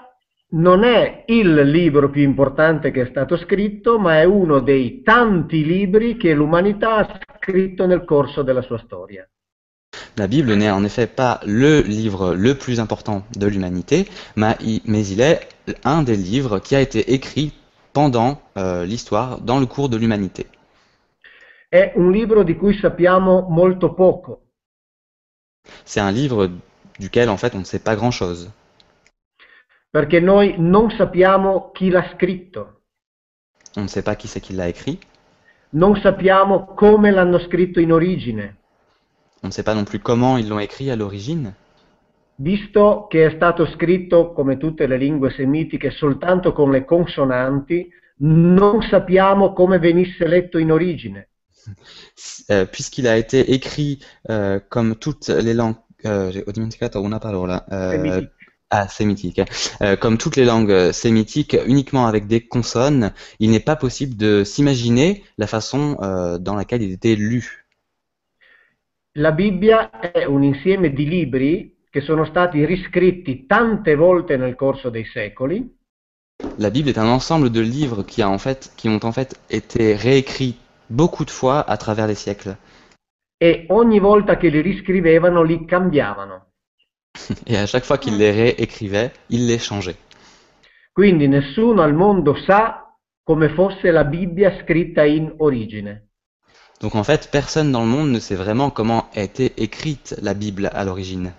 non 0.55 0.83
è 0.83 1.23
il 1.27 1.61
libro 1.61 2.09
più 2.09 2.23
importante 2.23 2.91
che 2.91 3.03
è 3.03 3.05
stato 3.09 3.37
scritto, 3.37 3.99
ma 3.99 4.19
è 4.19 4.23
uno 4.23 4.59
dei 4.59 5.01
tanti 5.01 5.63
libri 5.63 6.17
che 6.17 6.33
l'umanità 6.33 6.95
ha 6.97 7.19
scritto 7.39 7.85
nel 7.85 8.03
corso 8.03 8.41
della 8.41 8.61
sua 8.61 8.79
storia. 8.79 9.27
La 10.17 10.27
Bible 10.27 10.53
n'est 10.55 10.71
en 10.71 10.83
effet 10.83 11.07
pas 11.07 11.39
le 11.45 11.81
livre 11.81 12.33
le 12.35 12.55
plus 12.55 12.79
important 12.79 13.23
de 13.35 13.47
l'humanité, 13.47 14.07
mais 14.35 14.55
il, 14.61 15.21
est 15.21 15.47
un 15.83 16.03
des 16.03 16.15
livres 16.15 16.59
qui 16.59 16.75
a 16.75 16.81
été 16.81 17.13
écrit 17.13 17.53
pendant 17.93 18.41
euh, 18.57 18.85
l'histoire, 18.85 19.39
dans 19.41 19.59
le 19.59 19.65
cours 19.65 19.89
de 19.89 19.97
l'humanité. 19.97 20.47
È 21.69 21.93
un 21.95 22.11
libro 22.11 22.43
di 22.43 22.55
cui 22.55 22.77
sappiamo 22.77 23.47
molto 23.49 23.93
poco, 23.93 24.41
C'est 25.85 26.01
un 26.01 26.11
livre 26.11 26.49
duquel 26.99 27.29
en 27.29 27.37
fait 27.37 27.55
on 27.55 27.59
ne 27.59 27.63
sait 27.63 27.79
pas 27.79 27.95
grand-chose. 27.95 28.51
perché 29.89 30.19
noi 30.19 30.55
non 30.57 30.89
sappiamo 30.91 31.71
chi 31.71 31.89
l'ha 31.89 32.09
scritto, 32.13 32.81
On 33.75 33.83
ne 33.83 33.87
sait 33.87 34.03
pas 34.03 34.15
qui 34.15 34.27
c'est 34.27 34.41
qui 34.41 34.53
l'a 34.53 34.67
écrit, 34.67 34.99
non 35.71 35.95
sappiamo 35.95 36.65
come 36.75 37.11
l'hanno 37.11 37.39
scritto 37.39 37.79
in 37.79 37.91
origine, 37.91 38.57
on 39.43 39.47
ne 39.47 39.51
sait 39.51 39.63
pas 39.63 39.75
non 39.75 39.85
plus 39.85 39.99
comment 39.99 40.37
ils 40.37 40.47
l'ont 40.47 40.59
écrit 40.59 40.89
à 40.89 40.95
l'origine. 40.95 41.53
visto 42.37 43.07
che 43.09 43.27
è 43.27 43.35
stato 43.35 43.65
scritto, 43.67 44.33
come 44.33 44.57
tutte 44.57 44.87
le 44.87 44.97
lingue 44.97 45.31
semitiche, 45.31 45.91
soltanto 45.91 46.51
con 46.51 46.71
le 46.71 46.83
consonanti, 46.83 47.87
non 48.17 48.81
sappiamo 48.81 49.53
come 49.53 49.79
venisse 49.79 50.27
letto 50.27 50.57
in 50.57 50.71
origine. 50.71 51.27
Euh, 52.49 52.65
puisqu'il 52.65 53.07
a 53.07 53.15
été 53.15 53.53
écrit 53.53 53.99
euh, 54.29 54.59
comme 54.67 54.97
toutes 54.97 55.29
les 55.29 55.53
langues, 55.53 55.77
euh, 56.05 56.29
j'ai 56.29 56.43
dimenticato 56.51 57.01
una 57.01 57.19
parola, 57.19 57.65
euh, 57.71 58.27
ah, 58.69 58.87
sémitique, 58.89 59.41
Euh, 59.81 59.95
comme 59.95 60.17
toutes 60.17 60.35
les 60.35 60.43
langues 60.43 60.91
sémitiques 60.91 61.55
uniquement 61.65 62.05
avec 62.05 62.27
des 62.27 62.45
consonnes, 62.45 63.13
il 63.39 63.51
n'est 63.51 63.61
pas 63.61 63.77
possible 63.77 64.17
de 64.17 64.43
s'imaginer 64.43 65.23
la 65.37 65.47
façon 65.47 65.97
euh, 66.01 66.37
dans 66.37 66.55
laquelle 66.55 66.81
il 66.81 66.91
était 66.91 67.15
lu. 67.15 67.62
La 69.19 69.31
Bibbia 69.31 69.91
è 69.99 70.25
un 70.25 70.41
insieme 70.41 70.91
di 70.91 71.07
libri 71.07 71.83
che 71.89 72.01
sono 72.01 72.25
stati 72.25 72.65
riscritti 72.65 73.45
tante 73.45 73.95
volte 73.95 74.37
nel 74.37 74.55
corso 74.55 74.89
dei 74.89 75.05
secoli 75.05 75.77
La 76.57 76.71
Bible 76.71 76.89
est 76.89 76.97
un 76.97 77.09
ensemble 77.09 77.51
de 77.51 77.61
livres 77.61 78.03
qui, 78.03 78.23
a 78.23 78.29
en 78.29 78.39
fait, 78.39 78.73
qui 78.75 78.89
ont 78.89 78.99
en 79.03 79.11
fait 79.11 79.39
été 79.49 79.95
réécrits 79.95 80.57
beaucoup 80.89 81.25
de 81.25 81.29
fois 81.29 81.59
à 81.69 81.77
travers 81.77 82.07
les 82.07 82.15
siècles. 82.15 82.57
e 83.37 83.65
ogni 83.69 83.99
volta 83.99 84.37
che 84.37 84.47
li 84.49 84.61
riscrivevano 84.61 85.43
li 85.43 85.65
cambiavano. 85.65 86.53
Et 87.45 87.57
à 87.57 87.65
chaque 87.65 87.83
fois 87.83 87.97
qu'il 87.97 88.17
les 88.17 88.31
réécrivait, 88.31 89.11
il 89.29 89.45
les 89.47 89.59
changeait. 89.59 89.97
Quindi 90.91 91.27
nessuno 91.27 91.81
al 91.81 91.93
mondo 91.93 92.35
sa 92.35 92.95
come 93.21 93.49
fosse 93.49 93.91
la 93.91 94.05
Bibbia 94.05 94.61
scritta 94.61 95.03
in 95.03 95.33
origine. 95.37 96.12
Donc 96.83 96.95
en 96.95 97.03
fait, 97.03 97.29
personne 97.31 97.71
dans 97.71 97.79
le 97.79 97.87
monde 97.87 98.09
ne 98.09 98.19
sait 98.19 98.35
vraiment 98.35 98.69
comment 98.69 99.09
a 99.15 99.21
été 99.21 99.53
écrite 99.55 100.19
la 100.21 100.33
Bible 100.33 100.69
à 100.73 100.83
l'origine. 100.83 101.33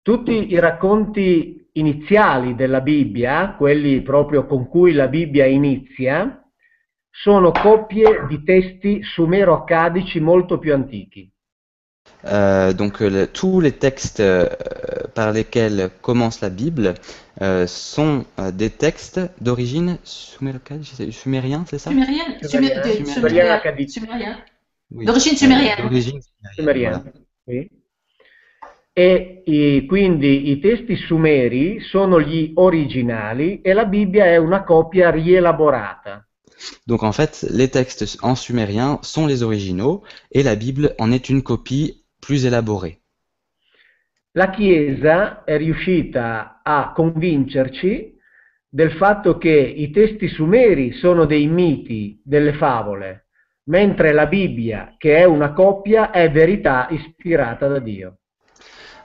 Tutti 0.00 0.52
i 0.52 0.60
racconti 0.60 1.68
iniziali 1.72 2.54
della 2.54 2.80
Bibbia, 2.80 3.56
quelli 3.58 4.00
proprio 4.02 4.46
con 4.46 4.68
cui 4.68 4.92
la 4.92 5.08
Bibbia 5.08 5.44
inizia, 5.46 6.40
sono 7.10 7.50
copie 7.50 8.26
di 8.28 8.44
testi 8.44 9.02
sumero-accadici 9.02 10.20
molto 10.20 10.60
più 10.60 10.72
antichi. 10.72 11.28
Euh, 12.24 12.72
donc 12.72 13.00
euh, 13.00 13.08
le- 13.08 13.26
tous 13.28 13.60
les 13.60 13.72
textes 13.72 14.20
euh, 14.20 14.46
par 15.14 15.32
lesquels 15.32 15.90
commence 16.02 16.40
la 16.40 16.48
Bible 16.50 16.94
euh, 17.42 17.66
sont 17.68 18.24
euh, 18.40 18.50
des 18.50 18.70
textes 18.70 19.20
d'origine 19.40 19.98
sumérocale, 20.02 20.80
sumérien, 21.12 21.64
c'est 21.70 21.78
ça? 21.78 21.90
Sumérien, 21.90 22.24
Sumérien, 22.42 22.82
Sumérien. 23.86 24.36
Oui. 24.90 25.04
D'origine 25.04 25.36
sumérienne. 25.36 25.76
d'origine 25.82 26.20
Sumeriana. 26.56 27.02
voilà. 27.02 27.12
sì. 27.46 27.70
E 28.94 29.42
i- 29.46 29.86
quindi 29.86 30.50
i 30.50 30.58
testi 30.58 30.96
sumeri 30.96 31.78
sono 31.80 32.20
gli 32.20 32.50
originali 32.56 33.60
e 33.60 33.72
la 33.72 33.84
Bibbia 33.84 34.24
è 34.24 34.36
una 34.38 34.64
copia 34.64 35.10
rielaborata. 35.10 36.26
Donc 36.86 37.02
en 37.04 37.12
fait, 37.12 37.46
les 37.50 37.68
textes 37.70 38.18
en 38.22 38.34
sumérien 38.34 38.98
sont 39.02 39.26
les 39.28 39.44
originaux 39.44 40.02
et 40.32 40.42
la 40.42 40.56
Bible 40.56 40.94
en 40.98 41.12
est 41.12 41.28
une 41.28 41.42
copie 41.42 41.97
plus 42.20 42.44
élaborée. 42.44 43.00
La 44.32 44.50
Chiesa 44.50 45.44
è 45.44 45.56
riuscita 45.56 46.60
a 46.62 46.92
convincerci 46.94 48.16
del 48.68 48.92
fatto 48.92 49.38
che 49.38 49.50
i 49.50 49.90
testi 49.90 50.28
sumeri 50.28 50.92
sono 50.92 51.24
dei 51.24 51.46
miti, 51.46 52.20
delle 52.22 52.52
favole, 52.52 53.26
mentre 53.64 54.12
la 54.12 54.26
Bibbia, 54.26 54.94
che 54.98 55.16
è 55.16 55.24
una 55.24 55.52
copia, 55.52 56.10
è 56.10 56.30
verità 56.30 56.86
ispirata 56.90 57.66
da 57.66 57.78
Dio. 57.78 58.18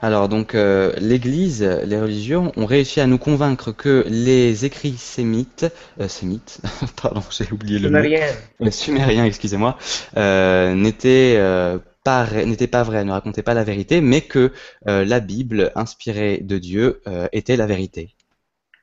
Alors 0.01 0.27
donc 0.27 0.53
euh, 0.53 0.91
l'Église, 0.99 1.63
les 1.85 1.97
religions 1.97 2.51
ont 2.57 2.65
réussi 2.65 2.99
à 2.99 3.07
nous 3.07 3.17
convaincre 3.17 3.71
que 3.71 4.03
les 4.09 4.65
écrits 4.65 4.97
sémites, 4.97 5.65
euh, 6.01 6.09
sémites, 6.09 6.59
pardon, 7.01 7.23
j'ai 7.31 7.49
oublié 7.53 7.79
le 7.79 7.89
mot, 7.89 8.03
Sumeriano. 8.03 8.33
euh, 8.61 8.69
sumériens, 8.69 9.23
excusez-moi, 9.25 9.77
euh, 10.17 10.75
n'étaient 10.75 11.35
euh, 11.37 11.77
pas 12.03 12.27
n'étaient 12.45 12.67
pas 12.67 12.83
vrais, 12.83 13.03
ne 13.05 13.11
racontaient 13.11 13.43
pas 13.43 13.53
la 13.53 13.63
vérité, 13.63 14.01
mais 14.01 14.21
que 14.21 14.51
euh, 14.87 15.05
la 15.05 15.19
Bible, 15.19 15.71
inspirée 15.75 16.39
de 16.41 16.57
Dieu, 16.57 17.01
euh, 17.07 17.27
était 17.31 17.55
la 17.57 17.65
vérité. 17.65 18.15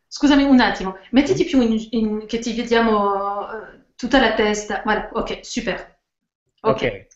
Scusami 0.09 0.45
un 0.45 0.61
attimo, 0.61 0.97
mettiti 1.13 1.45
più 1.45 1.61
in, 1.63 1.87
in- 1.91 2.27
che 2.27 2.39
ti 2.39 2.53
vediamo 2.55 3.49
eh, 3.51 3.85
tutta 3.97 4.21
la 4.21 4.35
testa. 4.35 4.83
Voilà, 4.85 5.09
ok, 5.13 5.39
super. 5.43 5.99
Ok. 6.63 7.07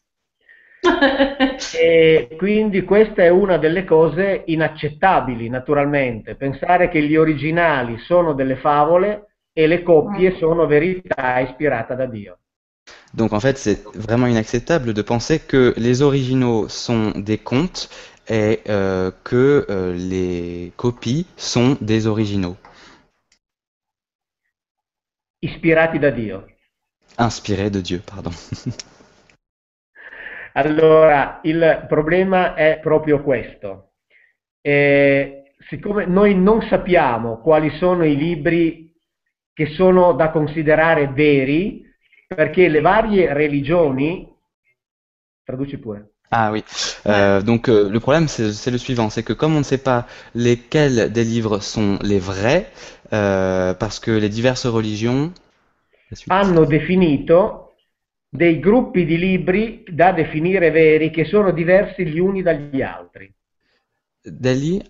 E 1.70 2.34
quindi 2.36 2.84
questa 2.84 3.22
è 3.22 3.28
una 3.28 3.56
delle 3.58 3.84
cose 3.84 4.42
inaccettabili, 4.46 5.48
naturalmente, 5.48 6.36
pensare 6.36 6.88
che 6.88 7.02
gli 7.02 7.16
originali 7.16 7.98
sono 7.98 8.32
delle 8.34 8.56
favole 8.56 9.38
e 9.52 9.66
le 9.66 9.82
copie 9.82 10.36
sono 10.36 10.66
verità 10.66 11.38
ispirata 11.40 11.94
da 11.94 12.06
Dio. 12.06 12.38
Donc 13.14 13.32
en 13.32 13.40
fait, 13.40 13.58
c'est 13.58 13.82
vraiment 13.94 14.26
inacceptable 14.26 14.92
de 14.92 15.02
penser 15.02 15.38
que 15.38 15.74
les 15.76 16.02
originaux 16.02 16.68
sont 16.68 17.12
des 17.16 17.38
contes 17.38 17.88
et 18.28 18.60
euh, 18.68 19.10
que 19.22 19.66
euh, 19.68 19.94
les 19.94 20.72
copies 20.76 21.26
sont 21.36 21.76
des 21.80 22.06
originaux, 22.06 22.56
Ispirati 25.40 25.98
da 25.98 26.10
Dio. 26.10 26.42
inspirés 27.18 27.70
de 27.70 27.80
Dieu, 27.80 28.02
pardon. 28.04 28.30
Allora, 30.56 31.40
il 31.42 31.84
problema 31.88 32.54
è 32.54 32.78
proprio 32.80 33.20
questo. 33.22 33.94
Eh, 34.60 35.52
siccome 35.68 36.06
noi 36.06 36.36
non 36.36 36.62
sappiamo 36.62 37.40
quali 37.40 37.70
sono 37.78 38.04
i 38.04 38.16
libri 38.16 38.94
che 39.52 39.66
sono 39.74 40.12
da 40.12 40.30
considerare 40.30 41.08
veri, 41.08 41.83
perché 42.34 42.68
le 42.68 42.80
varie 42.80 43.32
religioni, 43.32 44.28
traduci 45.44 45.78
pure, 45.78 46.08
Ah 46.30 46.50
oui. 46.52 46.64
Euh, 47.06 47.40
donc 47.42 47.68
euh, 47.68 47.88
le 47.88 48.00
problème 48.00 48.28
c'est 48.28 48.70
le 48.70 48.78
suivant, 48.78 49.08
c'est 49.08 49.22
que 49.22 49.32
comme 49.32 49.54
on 49.54 49.58
ne 49.60 49.62
sait 49.64 49.78
pas 49.78 50.06
lesquels 50.34 51.12
des 51.12 51.24
livres 51.24 51.60
sont 51.60 51.98
les 52.02 52.18
vrais, 52.18 52.70
euh, 53.12 53.72
parce 53.74 54.00
que 54.00 54.10
les 54.10 54.28
diverses 54.28 54.66
religions 54.66 55.32
hanno 56.28 56.64
definito 56.64 57.74
dei 58.28 58.58
gruppi 58.58 59.04
di 59.04 59.16
libri 59.18 59.84
da 59.88 60.12
definire 60.12 60.70
veri 60.70 61.10
che 61.10 61.24
sono 61.24 61.52
diversi 61.52 62.04
gli 62.06 62.18
uni 62.18 62.42
dagli 62.42 62.82
altri. 62.82 63.32
Degli, 64.24 64.82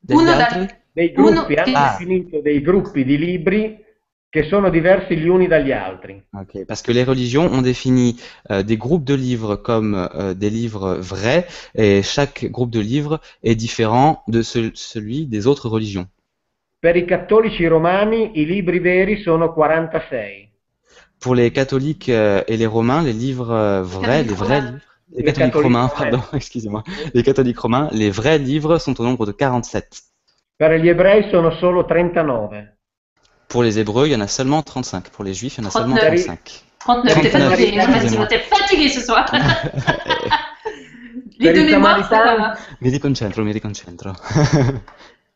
degli 0.00 0.20
Uno 0.20 0.34
da- 0.34 0.46
altri? 0.46 0.68
Dei 0.92 1.12
Uno 1.16 1.44
gruppi, 1.44 1.54
che- 1.54 1.60
hanno 1.60 1.74
Ah. 1.74 1.90
definito 1.90 2.40
dei 2.40 2.60
gruppi 2.60 3.04
di 3.04 3.18
libri 3.18 3.83
che 4.34 4.42
sono 4.48 4.68
diversi 4.68 5.16
gli 5.16 5.28
uni 5.28 5.46
dagli 5.46 5.70
altri. 5.70 6.20
Ok, 6.34 6.64
Parce 6.66 6.82
que 6.82 6.90
les 6.90 7.04
religions 7.04 7.46
ont 7.52 7.62
défini 7.62 8.16
euh, 8.50 8.64
des 8.64 8.76
groupes 8.76 9.04
de 9.04 9.14
livres 9.14 9.54
comme 9.54 9.94
euh, 9.94 10.34
des 10.34 10.50
livres 10.50 10.94
vrais, 10.94 11.46
et 11.76 12.02
chaque 12.02 12.46
groupe 12.46 12.70
de 12.70 12.80
livres 12.80 13.20
est 13.44 13.54
différent 13.54 14.24
de 14.26 14.42
ce- 14.42 14.72
celui 14.74 15.26
des 15.26 15.46
autres 15.46 15.68
religions. 15.68 16.08
Per 16.84 16.96
i 16.96 17.04
cattolici 17.04 17.66
romani 17.66 18.20
i 18.40 18.44
libri 18.46 18.78
veri 18.78 19.16
sono 19.22 19.52
46. 19.52 20.48
Pour 21.20 21.34
les 21.34 21.50
catholiques 21.50 22.08
euh, 22.08 22.42
et 22.48 22.56
les 22.56 22.66
romains, 22.66 23.02
les 23.02 23.12
livres 23.12 23.80
vrais, 23.82 24.22
Catholiques 24.22 24.28
les 24.28 24.34
vrais 24.34 24.60
livres, 24.60 24.78
les 25.16 25.22
Les 25.22 25.24
catholiques 25.24 25.54
catholiques 25.54 25.62
romains, 25.64 25.88
romains. 25.88 25.96
pardon, 25.96 26.20
excusez-moi, 26.34 26.82
les 27.14 27.22
catholiques 27.22 27.58
romains, 27.58 27.88
les 27.92 28.10
vrais 28.10 28.38
livres 28.38 28.78
sont 28.78 29.00
au 29.00 29.04
nombre 29.04 29.26
de 29.26 29.32
47. 29.32 30.02
Per 30.56 30.80
gli 30.80 30.88
ebrei 30.88 31.28
sono 31.30 31.52
solo 31.52 31.84
39. 31.84 32.78
Pour 33.54 33.62
les 33.62 33.78
hébreux, 33.78 34.08
il 34.08 34.12
y 34.12 34.16
en 34.16 34.20
a 34.20 34.26
seulement 34.26 34.62
35. 34.62 35.10
Pour 35.10 35.22
les 35.22 35.32
juifs, 35.32 35.58
il 35.58 35.62
y 35.62 35.64
en 35.64 35.68
a 35.68 35.70
seulement 35.70 35.94
39. 35.94 36.24
35. 36.24 36.64
39, 36.80 37.22
t'es 37.22 37.30
39, 37.30 37.50
fatigué, 37.50 37.78
hein, 37.78 37.84
excusez-moi. 37.84 38.02
Massimo, 38.02 38.26
t'es 38.26 38.40
fatigué 38.40 38.88
ce 38.88 39.00
soir. 39.00 39.30
I 41.38 41.52
deux 41.52 41.64
mémoires, 41.64 42.02
ça 42.02 42.08
Samaritani, 42.08 42.40
va. 42.40 42.58
Mi 42.80 42.90
riconcentro, 42.90 43.44
mi 43.44 43.52
riconcentro. 43.52 44.12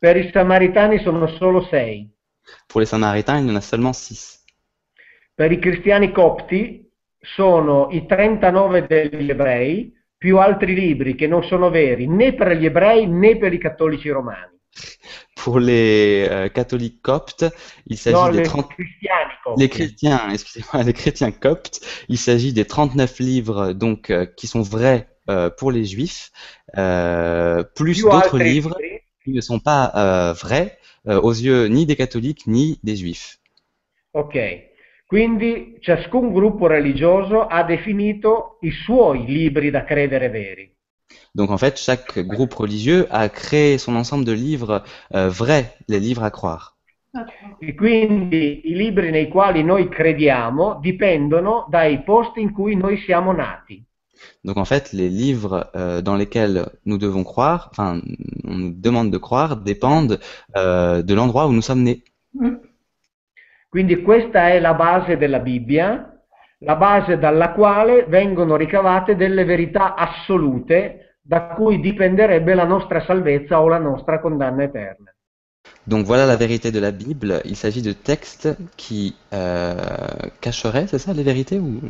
per 0.01 0.17
i 0.25 0.31
samaritani 0.33 0.99
sono 0.99 1.29
solo 1.37 1.65
6. 1.71 2.09
Pour 2.67 2.81
les 2.81 2.89
samaritains, 2.89 3.39
il 3.39 3.47
y 3.47 3.51
en 3.53 3.57
a 3.57 3.61
seulement 3.61 3.95
6. 3.95 4.41
Per 5.37 5.53
i 5.53 5.61
cristiani 5.61 6.11
copti 6.11 6.91
sono 7.21 7.87
i 7.93 8.05
39 8.05 8.85
degli 8.89 9.31
ebrei 9.31 9.97
più 10.17 10.39
altri 10.39 10.75
libri 10.75 11.15
che 11.15 11.29
non 11.29 11.45
sono 11.45 11.71
veri 11.71 12.09
né 12.09 12.35
per 12.35 12.57
gli 12.57 12.67
ebrei 12.67 13.07
né 13.07 13.39
per 13.39 13.53
i 13.53 13.59
cattolici 13.59 14.09
romani. 14.09 14.58
Pour 15.37 15.61
les 15.61 16.27
euh, 16.31 16.49
catholiques 16.49 17.01
coptes, 17.03 17.45
il 17.87 17.97
s'agit 17.97 18.33
des 18.33 18.38
les 18.38 18.43
30... 18.45 18.69
cristiani 18.69 19.33
copti. 19.45 19.61
Les 19.61 19.69
chrétiens, 19.69 20.21
excusez-moi, 20.33 20.83
les 20.83 20.93
chrétiens 20.93 21.31
coptes, 21.31 21.81
il 22.09 22.19
s'agit 22.19 22.53
des 22.53 22.64
39 22.64 23.19
livres 23.21 23.73
donc 23.73 24.11
euh, 24.11 24.27
qui 24.37 24.47
sont 24.47 24.62
vrais 24.62 25.09
euh, 25.31 25.51
pour 25.51 25.71
les 25.71 25.85
juifs, 25.85 26.31
plus 26.75 28.03
d'autres 28.03 28.38
livres 28.38 28.77
qui 29.25 29.33
ne 29.33 29.41
sont 29.41 29.61
pas 29.61 30.33
vrais 30.33 30.79
aux 31.07 31.33
yeux 31.33 31.67
ni 31.67 31.87
des 31.87 31.97
catholiques 31.97 32.47
ni 32.47 32.79
des 32.83 32.97
juifs. 32.97 33.38
Ok, 34.12 34.37
quindi 35.07 35.77
ciascun 35.81 36.33
gruppo 36.33 36.67
religioso 36.67 37.47
ha 37.47 37.62
definito 37.62 38.59
i 38.62 38.71
suoi 38.71 39.25
libri 39.27 39.71
da 39.71 39.85
credere 39.85 40.29
veri. 40.29 40.78
Donc 41.35 41.51
en 41.51 41.59
fait, 41.59 41.79
chaque 41.79 42.19
groupe 42.19 42.55
religieux 42.55 43.07
a 43.11 43.29
créé 43.29 43.79
son 43.79 43.97
ensemble 43.97 44.25
de 44.25 44.33
livres 44.33 44.83
euh, 45.14 45.29
vrais, 45.29 45.75
les 45.88 46.01
livres 46.01 46.25
à 46.25 46.31
croire. 46.31 46.79
E 47.59 47.75
quindi 47.75 48.69
i 48.69 48.75
libri 48.75 49.11
nei 49.11 49.29
quali 49.29 49.62
noi 49.64 49.88
crediamo 49.88 50.79
dipendono 50.81 51.67
dai 51.69 52.03
posti 52.03 52.41
in 52.41 52.53
cui 52.53 52.77
noi 52.77 52.99
siamo 52.99 53.33
nati. 53.33 53.83
Donc 54.43 54.57
en 54.57 54.64
fait, 54.64 54.93
les 54.93 55.09
livres 55.09 55.71
euh, 55.75 56.03
dans 56.03 56.17
lesquels 56.17 56.69
nous 56.85 56.99
devons 56.99 57.25
croire, 57.25 57.69
enfin, 57.71 58.01
on 58.45 58.55
nous 58.55 58.73
demande 58.75 59.11
de 59.11 59.19
croire, 59.19 59.57
dépendent 59.57 60.19
euh, 60.57 61.03
de 61.03 61.14
l'endroit 61.14 61.47
où 61.47 61.53
nous 61.53 61.62
sommes 61.62 61.83
nés. 61.83 62.03
Quindi 63.71 64.03
questa 64.03 64.49
è 64.49 64.61
la 64.61 64.75
base 64.75 65.17
della 65.17 65.41
Bibbia, 65.41 66.12
la 66.61 66.77
base 66.77 67.19
dalla 67.19 67.53
quale 67.53 68.05
vengono 68.09 68.57
ricavate 68.57 69.14
delle 69.17 69.45
verità 69.45 69.95
assolute 69.95 71.08
da 71.29 71.49
cui 71.49 71.79
dipenderebbe 71.81 72.55
la 72.55 72.64
nostra 72.64 73.01
salvezza 73.05 73.61
o 73.61 73.69
la 73.69 73.77
nostra 73.79 74.19
condanna 74.19 74.62
eterna. 74.62 75.12
Donc 75.87 76.07
voilà 76.07 76.25
la 76.27 76.37
vérité 76.37 76.71
de 76.71 76.81
la 76.81 76.91
Bible. 76.91 77.41
Il 77.45 77.57
s'agit 77.57 77.83
de 77.83 77.93
textes 77.93 78.49
qui 78.77 79.14
euh, 79.33 79.75
cacheraient, 80.41 80.87
c'est 80.87 80.99
ça, 80.99 81.12
les 81.12 81.23
vérités 81.23 81.59
ou... 81.59 81.81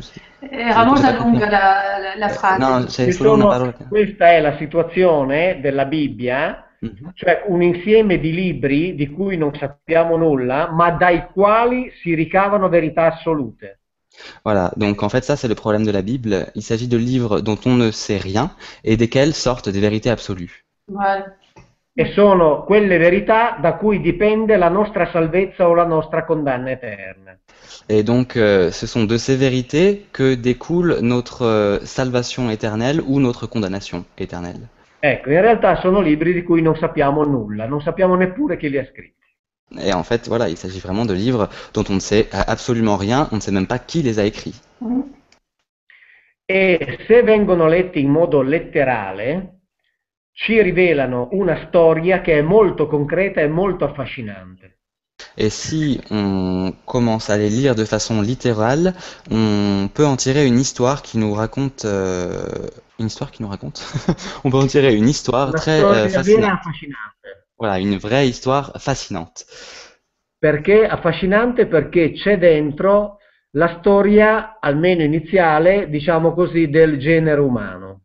Era 0.41 0.83
molto 0.85 1.09
lunga 1.17 1.49
la, 1.49 1.97
la, 1.99 2.15
la 2.17 2.29
frase. 2.29 2.59
No, 2.59 2.85
c'è 2.85 3.05
Ci 3.05 3.11
solo 3.13 3.33
una 3.33 3.55
sono- 3.57 3.73
questa 3.87 4.31
è 4.31 4.41
la 4.41 4.57
situazione 4.57 5.59
della 5.61 5.85
Bibbia, 5.85 6.63
Mhm. 6.81 7.11
cioè 7.13 7.43
un 7.47 7.61
insieme 7.61 8.19
di 8.19 8.31
libri 8.33 8.95
di 8.95 9.09
cui 9.09 9.35
non 9.37 9.53
sappiamo 9.53 10.15
nulla, 10.15 10.69
ma 10.71 10.91
dai 10.91 11.27
quali 11.33 11.91
si 12.01 12.13
ricavano 12.13 12.69
verità 12.69 13.03
assolute. 13.13 13.78
Voilà, 14.43 14.71
donc 14.75 15.03
en 15.03 15.09
fait 15.09 15.23
ça 15.23 15.35
c'est 15.35 15.47
le 15.47 15.55
problème 15.55 15.85
de 15.85 15.91
la 15.91 16.01
Bible. 16.01 16.47
Il 16.55 16.63
s'agit 16.63 16.87
de 16.87 16.97
livres 16.97 17.41
dont 17.41 17.57
on 17.65 17.75
ne 17.75 17.91
sait 17.91 18.17
rien 18.17 18.51
et 18.83 18.97
desquels 18.97 19.33
sortent 19.33 19.69
des 19.69 19.79
vérités 19.79 20.09
absolues. 20.09 20.65
Voilà. 20.87 21.25
e 21.99 22.13
sono 22.13 22.63
quelle 22.63 22.97
verità 22.97 23.57
da 23.59 23.73
cui 23.73 23.99
dipende 23.99 24.55
la 24.55 24.69
nostra 24.69 25.05
salvezza 25.07 25.67
o 25.67 25.73
la 25.73 25.83
nostra 25.83 26.23
condanna 26.23 26.71
eterna. 26.71 27.37
Et 27.87 28.03
donc, 28.03 28.37
euh, 28.37 28.71
ce 28.71 28.87
sont 28.87 29.03
de 29.03 29.17
ces 29.17 29.35
vérités 29.35 30.05
que 30.13 30.35
découle 30.35 30.99
notre 31.01 31.43
euh, 31.43 31.79
salvation 31.83 32.49
éternelle 32.49 33.01
ou 33.05 33.19
notre 33.19 33.47
condamnation 33.47 34.05
éternelle. 34.17 34.69
Ecco, 35.01 35.29
in 35.29 35.41
realtà 35.41 35.75
sono 35.81 35.99
libri 35.99 36.31
di 36.31 36.43
cui 36.43 36.61
non 36.61 36.77
sappiamo 36.77 37.25
nulla, 37.25 37.65
non 37.67 37.81
sappiamo 37.81 38.15
neppure 38.15 38.55
chi 38.55 38.69
li 38.69 38.77
ha 38.77 38.85
scritti. 38.85 39.18
Et 39.77 39.93
en 39.93 40.03
fait, 40.03 40.27
voilà, 40.27 40.49
il 40.49 40.57
s'agit 40.57 40.79
vraiment 40.79 41.05
de 41.05 41.13
livres 41.13 41.49
dont 41.73 41.83
on 41.89 41.93
ne 41.93 41.99
sait 41.99 42.27
absolument 42.31 42.97
rien, 42.97 43.29
on 43.31 43.35
ne 43.35 43.41
sait 43.41 43.51
même 43.51 43.67
pas 43.67 43.79
qui 43.79 44.01
les 44.01 44.19
a 44.19 44.25
écrits. 44.25 44.59
E 46.51 46.97
se 47.05 47.21
vengono 47.21 47.67
letti 47.67 47.99
in 47.99 48.09
modo 48.09 48.41
letterale, 48.41 49.59
ci 50.31 50.59
rivelano 50.61 51.29
una 51.33 51.67
storia 51.67 52.21
che 52.21 52.39
è 52.39 52.41
molto 52.41 52.87
concreta 52.87 53.41
e 53.41 53.47
molto 53.47 53.85
affascinante. 53.85 54.77
Et 55.37 55.51
si 55.51 56.01
on 56.09 56.73
commence 56.85 57.29
à 57.29 57.37
les 57.37 57.49
lire 57.49 57.75
de 57.75 57.85
façon 57.85 58.21
littérale, 58.21 58.95
on 59.29 59.89
peut 59.93 60.05
en 60.05 60.15
tirer 60.15 60.47
une 60.47 60.59
histoire 60.59 61.01
qui 61.03 61.17
nous 61.17 61.33
raconte... 61.33 61.85
euh, 61.85 62.67
une 62.99 63.07
histoire 63.07 63.31
qui 63.31 63.41
nous 63.43 63.49
raconte 63.49 63.81
On 64.43 64.49
peut 64.49 64.57
en 64.57 64.67
tirer 64.67 64.95
une 64.95 65.07
histoire 65.07 65.49
Una 65.49 65.57
très 65.59 65.83
euh, 65.83 66.09
fascinante. 66.09 66.59
Voilà, 67.59 67.77
une 67.79 67.97
vraie 67.97 68.27
histoire 68.27 68.71
fascinante. 68.79 69.45
Perché 70.39 70.85
affascinante? 70.87 71.67
Perché 71.67 72.13
c'è 72.13 72.37
dentro 72.37 73.17
la 73.51 73.77
storia, 73.79 74.57
almeno 74.59 75.03
iniziale, 75.03 75.89
diciamo 75.89 76.33
così, 76.33 76.69
del 76.69 76.97
genere 76.99 77.41
umano. 77.41 78.01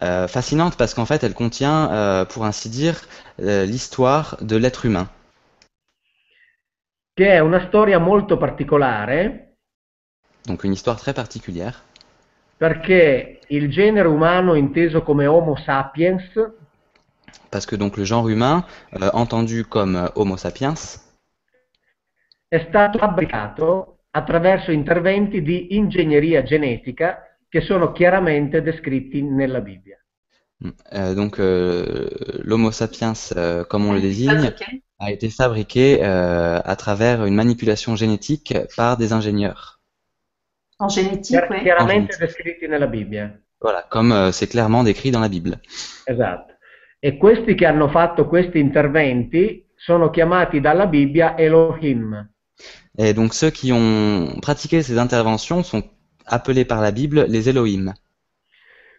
Euh, 0.00 0.26
fascinante 0.28 0.76
parce 0.76 0.94
qu'en 0.94 1.06
fait, 1.06 1.22
elle 1.24 1.34
contient, 1.34 1.90
euh, 1.90 2.24
pour 2.26 2.44
ainsi 2.44 2.68
dire, 2.68 3.00
euh, 3.40 3.64
l'histoire 3.64 4.36
de 4.40 4.56
l'être 4.56 4.84
humain. 4.86 5.08
che 7.16 7.28
è 7.30 7.38
una 7.38 7.64
storia 7.68 7.98
molto 8.00 8.36
particolare 8.36 9.54
Donc 10.46 10.64
une 10.64 10.72
histoire 10.72 10.98
très 10.98 11.12
particulière. 11.12 11.80
perché 12.56 13.38
il 13.48 13.70
genere 13.70 14.08
umano 14.08 14.54
inteso 14.54 15.02
come 15.02 15.26
Homo 15.26 15.54
sapiens 15.56 16.24
Parce 17.50 17.66
que 17.66 17.76
donc 17.76 17.96
le 17.96 18.04
genre 18.04 18.28
humain, 18.28 18.64
euh, 19.00 19.10
entendu 19.12 19.64
comme 19.64 19.96
euh, 19.96 20.08
Homo 20.14 20.36
sapiens, 20.36 21.00
è 22.48 22.64
stato 22.68 22.98
fabbricato 22.98 23.98
attraverso 24.10 24.70
interventi 24.70 25.42
di 25.42 25.74
ingegneria 25.76 26.42
genetica 26.44 27.36
che 27.48 27.60
sono 27.62 27.92
chiaramente 27.92 28.62
descritti 28.62 29.22
nella 29.22 29.60
Bibbia. 29.60 29.98
euh, 30.92 31.14
donc 31.14 31.38
euh, 31.38 32.08
l'Homo 32.44 32.70
sapiens, 32.70 33.32
euh, 33.36 33.64
comme 33.64 33.86
on 33.86 33.92
le 33.92 34.00
désigne, 34.00 34.50
Fabriqué. 34.50 34.82
a 34.98 35.10
été 35.10 35.28
fabriqué 35.30 35.98
euh, 36.02 36.60
à 36.64 36.76
travers 36.76 37.24
une 37.24 37.34
manipulation 37.34 37.96
génétique 37.96 38.54
par 38.76 38.96
des 38.96 39.12
ingénieurs. 39.12 39.80
En 40.78 40.88
génétique, 40.88 41.38
oui. 41.50 41.60
chiaramente 41.62 42.16
descritti 42.18 42.66
nella 42.68 42.86
Bibbia. 42.86 43.30
Voilà, 43.60 43.86
comme 43.90 44.12
euh, 44.12 44.32
c'est 44.32 44.46
clairement 44.48 44.84
décrit 44.84 45.10
dans 45.10 45.20
la 45.20 45.28
Bible. 45.28 45.58
Esatto. 46.06 46.53
E 47.04 47.18
questi 47.18 47.54
che 47.54 47.66
hanno 47.66 47.88
fatto 47.88 48.26
questi 48.26 48.58
interventi 48.58 49.66
sono 49.76 50.08
chiamati 50.08 50.58
dalla 50.58 50.86
Bibbia 50.86 51.36
Elohim. 51.36 52.30
Et 52.96 53.12
donc 53.12 53.34
ceux 53.34 53.50
qui 53.50 53.72
ont 53.72 54.40
pratiqué 54.40 54.82
ces 54.82 54.96
interventions 54.96 55.62
sont 55.62 55.82
appelés 56.24 56.64
par 56.64 56.80
la 56.80 56.92
Bible 56.92 57.26
les 57.28 57.46
Elohim. 57.46 57.92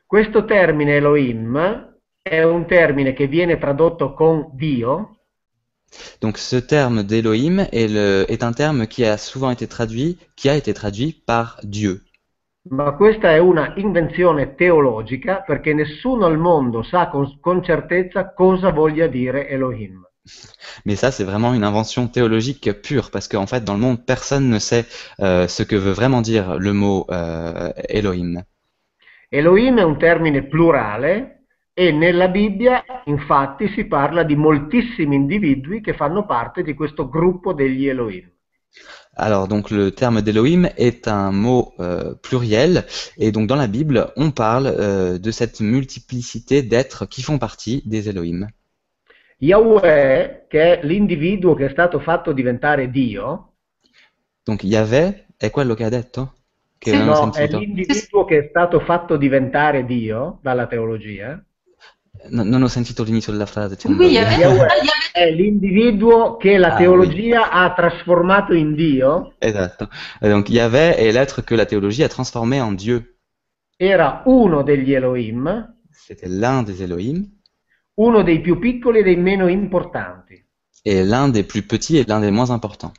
Questo 0.05 0.45
termine 0.45 0.97
Elohim 0.97 1.97
è 2.21 2.43
un 2.43 2.67
termine 2.67 3.13
che 3.13 3.25
viene 3.25 3.57
tradotto 3.57 4.13
con 4.13 4.51
Dio, 4.53 5.21
Donc 6.21 6.37
ce 6.37 6.57
terme 6.57 7.03
d'Elohim 7.03 7.67
est, 7.71 7.89
est 8.29 8.43
un 8.43 8.53
terme 8.53 8.85
qui 8.85 9.03
a 9.03 9.17
souvent 9.17 9.49
été 9.49 9.65
traduit, 9.65 10.19
qui 10.35 10.47
a 10.47 10.55
été 10.55 10.75
traduit 10.75 11.23
par 11.25 11.59
Dieu. 11.63 12.04
Ma 12.69 12.93
questa 12.93 13.32
è 13.32 13.38
una 13.38 13.73
invenzione 13.75 14.56
teologica 14.56 15.41
perché 15.41 15.73
nessuno 15.73 16.25
al 16.25 16.38
mondo 16.38 16.82
sa 16.82 17.10
con, 17.10 17.39
con 17.39 17.63
certezza 17.63 18.34
cosa 18.34 18.71
voglia 18.71 19.08
dire 19.08 19.47
Elohim. 19.47 20.04
Mais 20.86 20.95
ça, 20.95 21.12
c'est 21.12 21.23
vraiment 21.23 21.54
une 21.54 21.63
invention 21.63 22.08
théologique 22.08 22.82
pure, 22.82 23.12
parce 23.12 23.28
qu'en 23.28 23.45
fait, 23.45 23.63
dans 23.63 23.75
le 23.75 23.80
monde, 23.80 24.06
personne 24.06 24.49
ne 24.49 24.60
sait 24.60 24.86
euh, 25.19 25.47
ce 25.47 25.63
que 25.63 25.75
veut 25.75 25.91
vraiment 25.91 26.21
dire 26.21 26.58
le 26.58 26.73
mot 26.73 27.06
euh, 27.12 27.71
Elohim. 27.89 28.43
Elohim 29.30 29.78
è 29.78 29.84
un 29.84 29.97
termine 29.97 30.43
plurale 30.43 31.45
e 31.73 31.91
nella 31.91 32.30
Bibbia 32.30 32.84
infatti 33.06 33.67
si 33.69 33.86
parla 33.86 34.23
di 34.23 34.36
moltissimi 34.36 35.15
individui 35.15 35.82
che 35.82 35.93
fanno 35.93 36.25
parte 36.25 36.63
di 36.63 36.73
questo 36.73 37.10
gruppo 37.10 37.54
degli 37.54 37.88
Elohim. 37.88 38.32
Alors, 39.15 39.47
donc, 39.47 39.71
le 39.71 39.91
terme 39.91 40.21
d'Elohim 40.21 40.69
est 40.77 41.07
un 41.07 41.31
mot 41.31 41.73
euh, 41.79 42.15
pluriel, 42.21 42.85
et 43.17 43.31
donc 43.31 43.47
dans 43.47 43.55
la 43.55 43.67
Bible, 43.67 44.11
on 44.17 44.31
parle 44.31 44.67
euh, 44.67 45.17
de 45.17 45.31
cette 45.31 45.61
multiplicité 45.61 46.61
d'êtres 46.63 47.05
qui 47.05 47.21
font 47.21 47.38
partie 47.38 47.81
des 47.85 48.09
Elohim. 48.09 48.49
Yahweh, 49.39 50.47
che 50.49 50.79
è 50.79 50.85
l'individuo 50.85 51.55
che 51.55 51.67
è 51.67 51.69
stato 51.69 51.99
fatto 51.99 52.33
diventare 52.33 52.89
Dio, 52.89 53.53
Donc, 54.45 54.63
Yahvé, 54.63 55.25
è 55.38 55.49
quello 55.49 55.73
che 55.73 55.83
ha 55.83 55.89
detto? 55.89 56.35
Che 56.77 56.91
Sì. 56.91 56.97
no, 56.97 57.31
è 57.31 57.47
l'individuo 57.47 58.25
che 58.25 58.38
è 58.38 58.47
stato 58.49 58.79
fatto 58.79 59.17
diventare 59.17 59.85
Dio 59.85 60.38
dalla 60.43 60.67
teologia, 60.67 61.43
No- 62.29 62.43
non 62.43 62.61
ho 62.63 62.67
sentito 62.67 63.03
l'inizio 63.03 63.31
della 63.31 63.45
frase. 63.45 63.77
Oui, 63.88 64.11
y 64.11 64.17
avait- 64.17 64.65
è 65.13 65.29
l'individuo 65.31 66.38
che 66.38 66.57
la 66.57 66.73
Ah, 66.73 66.77
teologia 66.77 67.49
ha 67.51 67.73
trasformato 67.73 68.53
in 68.53 68.73
Dio, 68.73 69.33
Esatto. 69.39 69.89
Et 70.21 70.29
donc, 70.29 70.49
Yahvé 70.49 70.95
est 70.97 71.11
l'être 71.13 71.43
que 71.43 71.55
la 71.55 71.65
théologie 71.65 72.03
a 72.03 72.09
transformé 72.09 72.59
en 72.61 72.73
Dieu. 72.75 73.17
era 73.77 74.21
uno 74.25 74.63
degli 74.63 74.93
Elohim, 74.93 75.73
C'était 75.91 76.27
l'un 76.29 76.63
des 76.63 76.81
Elohim, 76.81 77.25
uno 77.95 78.23
dei 78.23 78.39
più 78.41 78.57
piccoli 78.59 78.99
e 78.99 79.03
dei 79.03 79.17
meno 79.17 79.47
importanti. 79.47 80.41
et 80.83 81.03
l'un 81.03 81.29
des 81.29 81.43
plus 81.43 81.63
petits 81.63 81.97
et 81.97 82.05
l'un 82.07 82.19
des 82.21 82.31
moins 82.31 82.49
importants. 82.51 82.93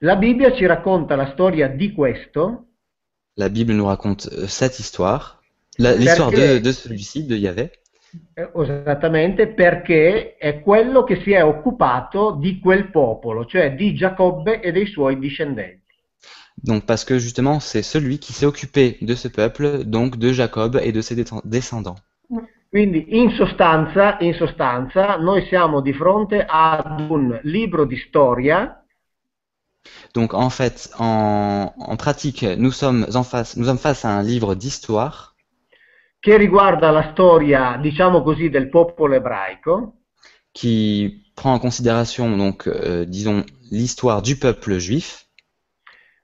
La 0.00 0.16
Bibbia 0.16 0.52
ci 0.54 0.66
racconta 0.66 1.16
la 1.16 1.30
storia 1.32 1.68
di 1.68 1.92
questo 1.92 2.64
La 3.38 3.48
Bible 3.50 3.74
nous 3.74 3.86
raconte 3.86 4.28
euh, 4.32 4.46
cette 4.46 4.78
histoire, 4.78 5.40
l'histoire 5.78 6.30
de, 6.30 6.58
de 6.58 6.72
celui-ci, 6.72 7.24
de 7.26 7.36
Yahvé, 7.36 7.70
eh, 7.70 7.78
esattamente 8.34 9.48
perché 9.48 10.36
è 10.36 10.60
quello 10.60 11.04
che 11.04 11.20
si 11.22 11.32
è 11.32 11.42
occupato 11.42 12.36
di 12.40 12.58
quel 12.58 12.90
popolo, 12.90 13.46
cioè 13.46 13.74
di 13.74 13.94
Giacobbe 13.94 14.60
e 14.60 14.72
dei 14.72 14.86
suoi 14.86 15.18
discendenti. 15.18 15.84
donc 16.62 16.84
parce 16.86 17.04
que 17.04 17.18
justement 17.18 17.60
c'est 17.60 17.82
celui 17.82 18.18
qui 18.18 18.32
s'est 18.32 18.46
occupé 18.46 18.98
de 19.00 19.14
ce 19.14 19.28
peuple, 19.28 19.84
donc 19.84 20.16
de 20.16 20.32
Jacob 20.32 20.80
et 20.82 20.92
de 20.92 21.00
ses 21.00 21.14
descendants. 21.44 21.98
Quindi 22.68 23.06
in 23.20 23.30
sostanza, 23.30 24.18
in 24.20 24.34
sostanza 24.34 25.16
noi 25.16 25.46
siamo 25.46 25.80
di 25.80 25.92
fronte 25.92 26.44
ad 26.46 27.06
un 27.08 27.38
libro 27.42 27.84
di 27.84 27.96
storia 27.96 28.82
Donc 30.14 30.34
en 30.34 30.50
fait, 30.50 30.90
en, 30.98 31.72
en 31.78 31.96
pratique, 31.96 32.42
nous 32.42 32.72
sommes 32.72 33.06
en 33.14 33.22
face, 33.22 33.56
nous 33.56 33.66
sommes 33.66 33.78
face 33.78 34.04
à 34.04 34.10
un 34.10 34.22
livre 34.22 34.56
d'histoire 34.56 35.35
che 36.26 36.36
riguarda 36.36 36.90
la 36.90 37.10
storia, 37.12 37.78
diciamo 37.80 38.20
così, 38.20 38.50
del 38.50 38.68
popolo 38.68 39.14
ebraico, 39.14 39.98
qui 40.50 41.22
prend 41.34 41.54
en 41.54 41.60
considération 41.60 42.36
donc 42.36 42.66
euh, 42.66 43.04
disons 43.06 43.44
l'histoire 43.70 44.22
du 44.22 44.36
peuple 44.36 44.78
juif, 44.78 45.24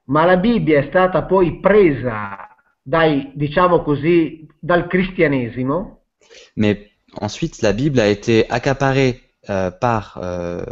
ma 0.06 0.24
la 0.24 0.38
Bibbia 0.38 0.80
è 0.80 0.86
stata 0.88 1.22
poi 1.22 1.60
presa 1.60 2.48
dai, 2.82 3.30
diciamo 3.36 3.84
così, 3.84 4.44
dal 4.58 4.88
cristianesimo. 4.88 6.06
Mais 6.56 6.78
ensuite 7.20 7.62
la 7.62 7.72
Bible 7.72 8.00
a 8.00 8.08
été 8.08 8.44
accaparée 8.48 9.20
euh, 9.50 9.70
par 9.70 10.18
euh, 10.20 10.64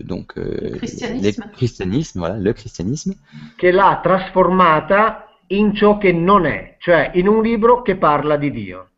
donc 0.00 0.36
euh, 0.36 0.58
Le 0.62 0.76
christianisme. 0.78 1.22
les 1.22 1.52
christianisme, 1.52 2.18
voilà, 2.18 2.38
le 2.38 2.52
christianisme, 2.52 3.14
che 3.56 3.70
l'ha 3.70 4.00
trasformata 4.02 5.23
in 5.48 5.74
ciò 5.74 5.98
che 5.98 6.12
non 6.12 6.46
è, 6.46 6.76
cioè 6.78 7.10
in 7.14 7.28
un 7.28 7.42
libro 7.42 7.82
che 7.82 7.96
parla 7.96 8.36
di 8.36 8.50
Dio. 8.50 8.88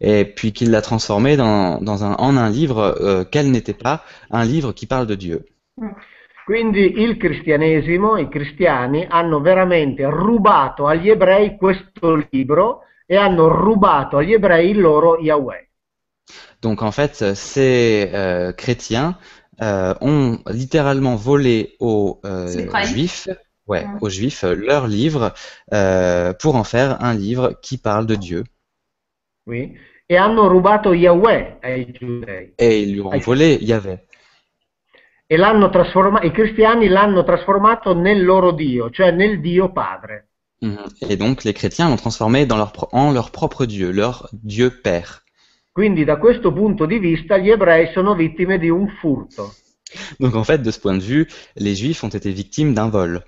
et 0.00 0.24
puis 0.34 0.52
qu'il 0.52 0.70
l'a 0.70 0.80
transformé 0.80 1.36
dans, 1.36 1.80
dans 1.80 2.04
un, 2.04 2.14
en 2.18 2.36
un 2.36 2.50
livre 2.50 2.96
euh, 3.00 3.24
quel 3.24 3.50
n'était 3.50 3.74
pas 3.74 4.02
un 4.30 4.44
livre 4.44 4.72
qui 4.72 4.86
parle 4.86 5.06
de 5.06 5.16
Dieu. 5.16 5.44
Quindi 6.44 7.02
il 7.02 7.18
cristianesimo, 7.18 8.16
i 8.16 8.28
cristiani 8.28 9.06
hanno 9.06 9.40
veramente 9.40 10.08
rubato 10.08 10.86
agli 10.86 11.10
ebrei 11.10 11.56
questo 11.56 12.26
libro 12.30 12.84
e 13.04 13.16
hanno 13.16 13.48
rubato 13.48 14.16
agli 14.16 14.32
ebrei 14.32 14.70
il 14.70 14.80
loro 14.80 15.18
Yahweh. 15.18 15.68
Donc 16.62 16.82
en 16.82 16.90
fait, 16.90 17.34
ces 17.34 18.10
euh, 18.14 18.52
chrétiens 18.52 19.18
euh, 19.60 19.94
ont 20.00 20.38
littéralement 20.46 21.16
volé 21.16 21.76
aux 21.80 22.18
euh, 22.24 22.46
juifs, 22.84 23.28
ouais, 23.68 23.84
Mm. 23.84 23.98
aux 24.00 24.08
juifs 24.08 24.44
euh, 24.44 24.54
leur 24.54 24.86
livre 24.86 25.32
euh, 25.72 26.32
pour 26.32 26.56
en 26.56 26.64
faire 26.64 27.02
un 27.02 27.14
livre 27.14 27.58
qui 27.62 27.78
parle 27.78 28.06
de 28.06 28.14
Dieu. 28.16 28.44
Yahweh 30.94 31.58
giudei. 31.92 32.54
Et 32.58 32.82
ils 32.82 32.92
lui 32.94 33.00
ont 33.00 33.18
volé 33.18 33.58
Yahvé. 33.60 33.98
E 35.30 35.36
l'hanno 35.36 35.68
trasforma- 35.68 36.22
i 36.22 36.30
cristiani 36.30 36.88
l'hanno 36.88 37.22
trasformato 37.22 37.92
nel 37.94 38.24
loro 38.24 38.52
Dio, 38.52 38.88
cioè 38.90 39.10
nel 39.10 39.40
Dio 39.40 39.70
Padre. 39.72 40.28
Mhm. 40.60 40.86
Et 41.08 41.16
donc 41.16 41.44
les 41.44 41.52
chrétiens 41.52 41.88
l'ont 41.90 41.96
transformé 41.96 42.46
dans 42.46 42.56
leur, 42.56 42.72
en 42.92 43.12
leur 43.12 43.30
propre 43.30 43.66
Dieu, 43.66 43.90
leur 43.92 44.28
Dieu 44.32 44.70
Père. 44.70 45.22
Quindi 45.72 46.04
da 46.04 46.16
questo 46.16 46.52
punto 46.52 46.86
di 46.86 46.98
vista 46.98 47.36
gli 47.36 47.50
ebrei 47.50 47.92
sono 47.92 48.14
vittime 48.14 48.58
di 48.58 48.68
un 48.70 48.88
furto. 49.00 49.52
Donc 50.18 50.34
en 50.34 50.42
fait, 50.44 50.60
de 50.62 50.70
ce 50.70 50.80
point 50.80 50.94
de 50.98 51.02
vue, 51.02 51.26
les 51.56 51.74
Juifs 51.76 52.02
ont 52.02 52.08
été 52.08 52.30
victimes 52.32 52.74
d'un 52.74 52.88
vol. 52.90 53.22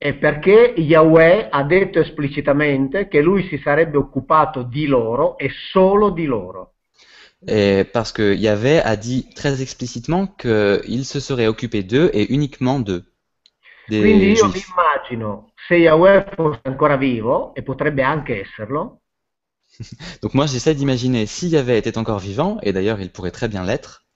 E 0.00 0.14
perché 0.14 0.74
Yahweh 0.76 1.48
ha 1.50 1.64
detto 1.64 1.98
esplicitamente 1.98 3.08
che 3.08 3.20
lui 3.20 3.48
si 3.48 3.58
sarebbe 3.58 3.96
occupato 3.96 4.62
di 4.62 4.86
loro 4.86 5.36
e 5.36 5.50
solo 5.72 6.10
di 6.10 6.24
loro. 6.24 6.74
Et 7.46 7.84
parce 7.84 8.12
que 8.12 8.34
Yahvé 8.34 8.80
a 8.80 8.96
dit 8.96 9.28
très 9.34 9.60
explicitement 9.62 10.26
qu'il 10.26 11.04
se 11.04 11.20
serait 11.20 11.46
occupé 11.46 11.82
d'eux 11.82 12.10
et 12.12 12.32
uniquement 12.32 12.80
d'eux. 12.80 13.04
Des 13.88 14.00
Quindi 14.00 14.32
io 14.32 14.46
mi 14.46 14.52
Juifs. 14.52 14.68
immagino 14.68 15.52
se 15.54 15.74
Yahweh 15.74 16.26
fosse 16.34 16.60
ancora 16.62 16.96
vivo, 16.96 17.54
e 17.54 17.62
potrebbe 17.62 18.02
anche 18.02 18.40
esserlo, 18.40 19.00
Donc 20.22 20.34
moi 20.34 20.46
j'essaie 20.46 20.74
d'imaginer 20.74 21.26
si 21.26 21.48
Yahvé 21.48 21.76
était 21.76 21.98
encore 21.98 22.18
vivant, 22.18 22.58
et 22.62 22.72
d'ailleurs 22.72 23.00
il 23.00 23.10
pourrait 23.10 23.30
très 23.30 23.48
bien 23.48 23.64
l'être, 23.64 24.06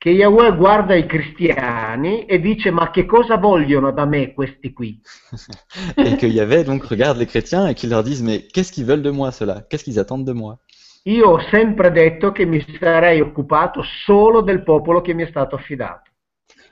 che 0.00 0.08
Yahweh 0.10 0.56
guarda 0.56 0.94
i 0.94 1.04
cristiani 1.06 2.24
e 2.24 2.40
dice 2.40 2.70
ma 2.70 2.90
che 2.90 3.04
cosa 3.04 3.36
vogliono 3.36 3.92
da 3.92 4.06
me 4.06 4.32
questi 4.32 4.72
qui? 4.72 4.98
et 6.00 6.16
que 6.16 6.26
Yahvé 6.26 6.64
donc 6.64 6.84
regarde 6.84 7.18
les 7.18 7.26
chrétiens 7.26 7.66
et 7.68 7.74
qu'il 7.74 7.90
leur 7.90 8.02
dise 8.02 8.22
mais 8.22 8.46
qu'est-ce 8.52 8.72
qu'ils 8.72 8.86
veulent 8.86 9.02
de 9.02 9.10
moi 9.10 9.30
cela 9.30 9.60
Qu'est-ce 9.68 9.84
qu'ils 9.84 9.98
attendent 9.98 10.24
de 10.26 10.32
moi? 10.32 10.58
Io 11.04 11.28
ho 11.30 11.38
sempre 11.50 11.90
detto 11.90 12.32
che 12.32 12.46
mi 12.46 12.64
sarei 12.78 13.20
occupato 13.20 13.82
solo 14.06 14.40
del 14.40 14.62
popolo 14.62 15.02
che 15.02 15.12
mi 15.14 15.24
è 15.24 15.26
stato 15.28 15.54
affidato. 15.56 16.10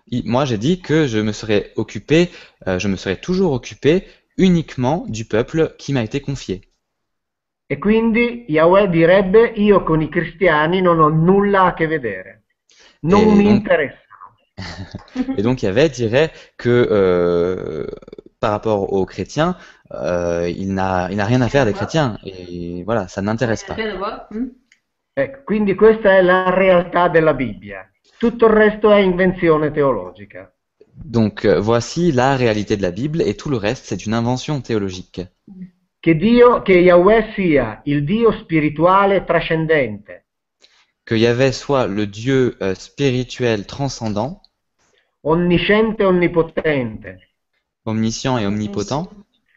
Il- 0.07 0.23
Moi 0.27 0.45
j'ai 0.47 0.59
dit 0.59 0.81
que 0.81 1.07
je 1.07 1.19
me 1.19 1.33
serais 1.33 1.73
occupé, 1.77 2.31
euh, 2.67 2.79
je 2.79 2.89
me 2.89 2.97
serais 2.97 3.17
toujours 3.21 3.53
occupé 3.53 4.07
uniquement 4.39 5.05
du 5.09 5.25
peuple 5.27 5.75
qui 5.79 5.93
m'a 5.93 6.03
été 6.03 6.21
confié. 6.21 6.63
E 7.67 7.79
quindi 7.79 8.47
Yahweh 8.49 8.89
direbbe 8.89 9.53
io 9.57 9.83
con 9.83 10.01
i 10.01 10.09
cristiani 10.09 10.81
non 10.81 11.01
ho 11.01 11.09
nulla 11.09 11.65
a 11.65 11.75
che 11.75 11.87
vedere, 11.87 12.38
non 13.01 13.37
mi 13.37 13.49
interessano. 13.49 14.07
Et 15.37 15.43
donc 15.43 15.63
Yahvé 15.63 15.89
dirait 15.89 16.33
que 16.57 16.89
euh, 16.91 17.87
par 18.41 18.51
rapport 18.51 18.93
aux 18.93 19.07
chrétiens, 19.07 19.57
euh, 19.93 20.49
il 20.49 20.75
n'a 20.75 21.09
il 21.11 21.17
n'a 21.17 21.25
rien 21.25 21.41
à 21.41 21.49
faire 21.49 21.65
des 21.65 21.73
chrétiens. 21.73 22.19
Et 22.25 22.83
voilà, 22.85 23.09
ça 23.09 23.23
n'intéresse 23.23 23.65
pas. 23.65 23.77
Voir. 23.97 24.27
Hmm? 24.31 24.49
Ecco, 25.15 25.41
quindi 25.45 25.75
questa 25.75 26.17
è 26.17 26.23
la 26.23 26.51
realtà 26.51 27.09
della 27.09 27.35
Bibbia. 27.35 27.89
Tutto 28.19 28.47
il 28.47 28.53
resto 28.53 28.91
è 28.91 28.99
invenzione 28.99 29.71
teologica. 29.71 30.53
Donc 30.93 31.45
euh, 31.45 31.61
voici 31.61 32.13
la 32.13 32.37
réalité 32.37 32.77
de 32.77 32.83
la 32.83 32.91
Bible 32.91 33.23
et 33.23 33.35
tout 33.35 33.51
le 33.51 33.57
reste 33.57 33.85
c'est 33.85 34.07
une 34.07 34.15
invention 34.15 34.61
théologique. 34.61 35.33
Che 36.01 36.15
Dio, 36.15 36.63
che 36.63 36.75
Yahweh 36.75 37.33
sia 37.35 37.81
il 37.85 38.05
Dio 38.05 38.33
spirituale 38.33 39.25
trascendente, 39.25 40.28
Que 41.09 41.15
Yahvé 41.15 41.53
soit 41.53 41.87
le 41.87 42.07
Dieu 42.07 42.55
euh, 42.61 42.75
spirituel 42.75 43.65
transcendant, 43.65 44.43
onnisciente 45.23 46.03
e 46.03 46.05
onnipotente, 46.05 47.17
omniscient 47.87 48.37
et 48.37 48.45
omnipotent, 48.45 49.09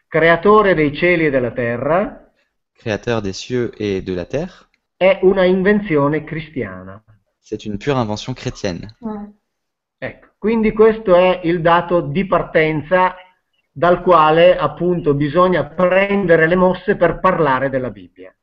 creatore 0.08 0.74
dei 0.74 0.94
cieli 0.96 1.26
e 1.26 1.30
della 1.30 1.50
terra, 1.50 2.32
créateur 2.72 3.20
des 3.20 3.34
cieux 3.34 3.70
et 3.76 4.00
de 4.00 4.14
la 4.14 4.24
terre, 4.24 4.70
è 4.96 5.18
una 5.24 5.44
invenzione 5.44 6.24
cristiana. 6.24 7.04
c'est 7.38 7.66
une 7.66 7.76
pure 7.76 7.98
invention 7.98 8.32
chrétienne. 8.32 8.96
Ouais. 9.00 9.30
Ecco, 9.98 10.28
quindi 10.38 10.72
questo 10.72 11.14
è 11.14 11.42
il 11.44 11.60
dato 11.60 12.00
di 12.00 12.26
partenza 12.26 13.14
dal 13.70 14.00
quale 14.00 14.56
appunto 14.56 15.12
bisogna 15.12 15.66
prendere 15.66 16.46
le 16.46 16.56
mosse 16.56 16.96
per 16.96 17.20
parlare 17.20 17.68
della 17.68 17.90
Bibbia. 17.90 18.34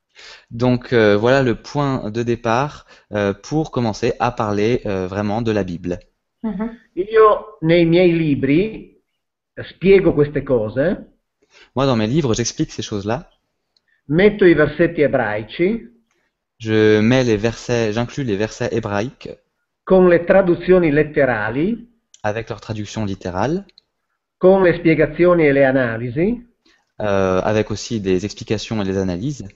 Donc 0.51 0.93
euh, 0.93 1.15
voilà 1.15 1.43
le 1.43 1.55
point 1.55 2.09
de 2.09 2.23
départ 2.23 2.85
euh, 3.11 3.33
pour 3.33 3.71
commencer 3.71 4.13
à 4.19 4.31
parler 4.31 4.81
euh, 4.85 5.07
vraiment 5.07 5.41
de 5.41 5.51
la 5.51 5.63
Bible. 5.63 5.99
Io 6.95 7.27
nei 7.61 7.83
miei 7.85 8.13
libri 8.13 8.61
spiego 9.71 10.13
queste 10.13 10.45
cose, 10.45 10.95
Moi 11.75 11.85
dans 11.85 11.97
mes 11.97 12.07
livres 12.07 12.33
j'explique 12.33 12.71
ces 12.71 12.81
choses-là. 12.81 13.29
metto 14.09 14.45
i 14.45 14.53
versetti 14.53 15.01
ebraici. 15.01 15.89
Je 16.57 16.99
mets 16.99 17.23
les 17.23 17.37
versets, 17.37 17.93
j'inclus 17.93 18.23
les 18.23 18.35
versets 18.35 18.69
hébraïques. 18.71 19.29
Con 19.85 20.07
le 20.07 20.25
traduzioni 20.25 20.91
letterali, 20.91 21.87
avec 22.23 22.49
leur 22.49 22.59
traduction 22.59 23.05
littérale, 23.05 23.65
con 24.37 24.63
le 24.63 24.73
spiegazioni 24.73 25.47
e 25.47 25.53
le 25.53 25.65
analisi, 25.65 26.41
avec 26.97 27.71
aussi 27.71 28.01
des 28.01 28.25
explications 28.25 28.81
et 28.81 28.85
des 28.85 28.97
analyses, 28.97 29.47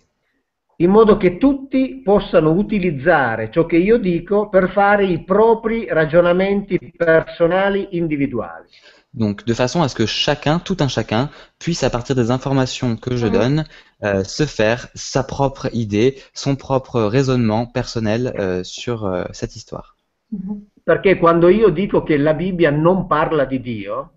in 0.77 0.89
modo 0.89 1.17
che 1.17 1.37
tutti 1.37 2.01
possano 2.03 2.51
utilizzare 2.51 3.51
ciò 3.51 3.65
che 3.65 3.77
io 3.77 3.97
dico 3.97 4.49
per 4.49 4.69
fare 4.71 5.05
i 5.05 5.23
propri 5.23 5.85
ragionamenti 5.89 6.79
personali 6.95 7.89
individuali. 7.91 8.67
donc 9.15 9.45
de 9.45 9.53
façon 9.53 9.83
à 9.83 9.87
ce 9.89 9.93
que 9.95 10.07
chacun, 10.07 10.57
tout 10.59 10.77
un 10.81 10.87
chacun, 10.87 11.29
puisse 11.59 11.83
à 11.83 11.91
partir 11.91 12.15
des 12.15 12.31
informations 12.31 12.95
que 12.95 13.15
je 13.15 13.27
Mhm. 13.27 13.31
donne, 13.31 13.63
euh, 14.03 14.23
se 14.23 14.45
faire 14.47 14.87
sa 14.95 15.21
propre 15.23 15.69
idée, 15.71 16.15
son 16.33 16.55
propre 16.55 16.99
raisonnement 17.03 17.67
personnel 17.67 18.33
euh, 18.39 18.63
sur 18.63 19.05
euh, 19.05 19.23
cette 19.31 19.55
histoire. 19.55 19.95
Mhm. 20.31 20.65
Perché 20.83 21.17
quando 21.19 21.47
io 21.49 21.69
dico 21.69 22.01
che 22.03 22.17
la 22.17 22.33
Bibbia 22.33 22.71
non 22.71 23.05
parla 23.07 23.45
di 23.45 23.61
Dio, 23.61 24.09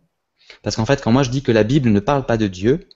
Parce 0.63 0.77
qu'en 0.77 0.87
fait, 0.87 1.03
quand 1.03 1.13
moi 1.13 1.25
je 1.25 1.31
dis 1.31 1.43
que 1.43 1.53
la 1.53 1.65
Bible 1.65 1.91
ne 1.91 2.01
parle 2.01 2.25
pas 2.25 2.39
de 2.39 2.47
Dieu, 2.47 2.87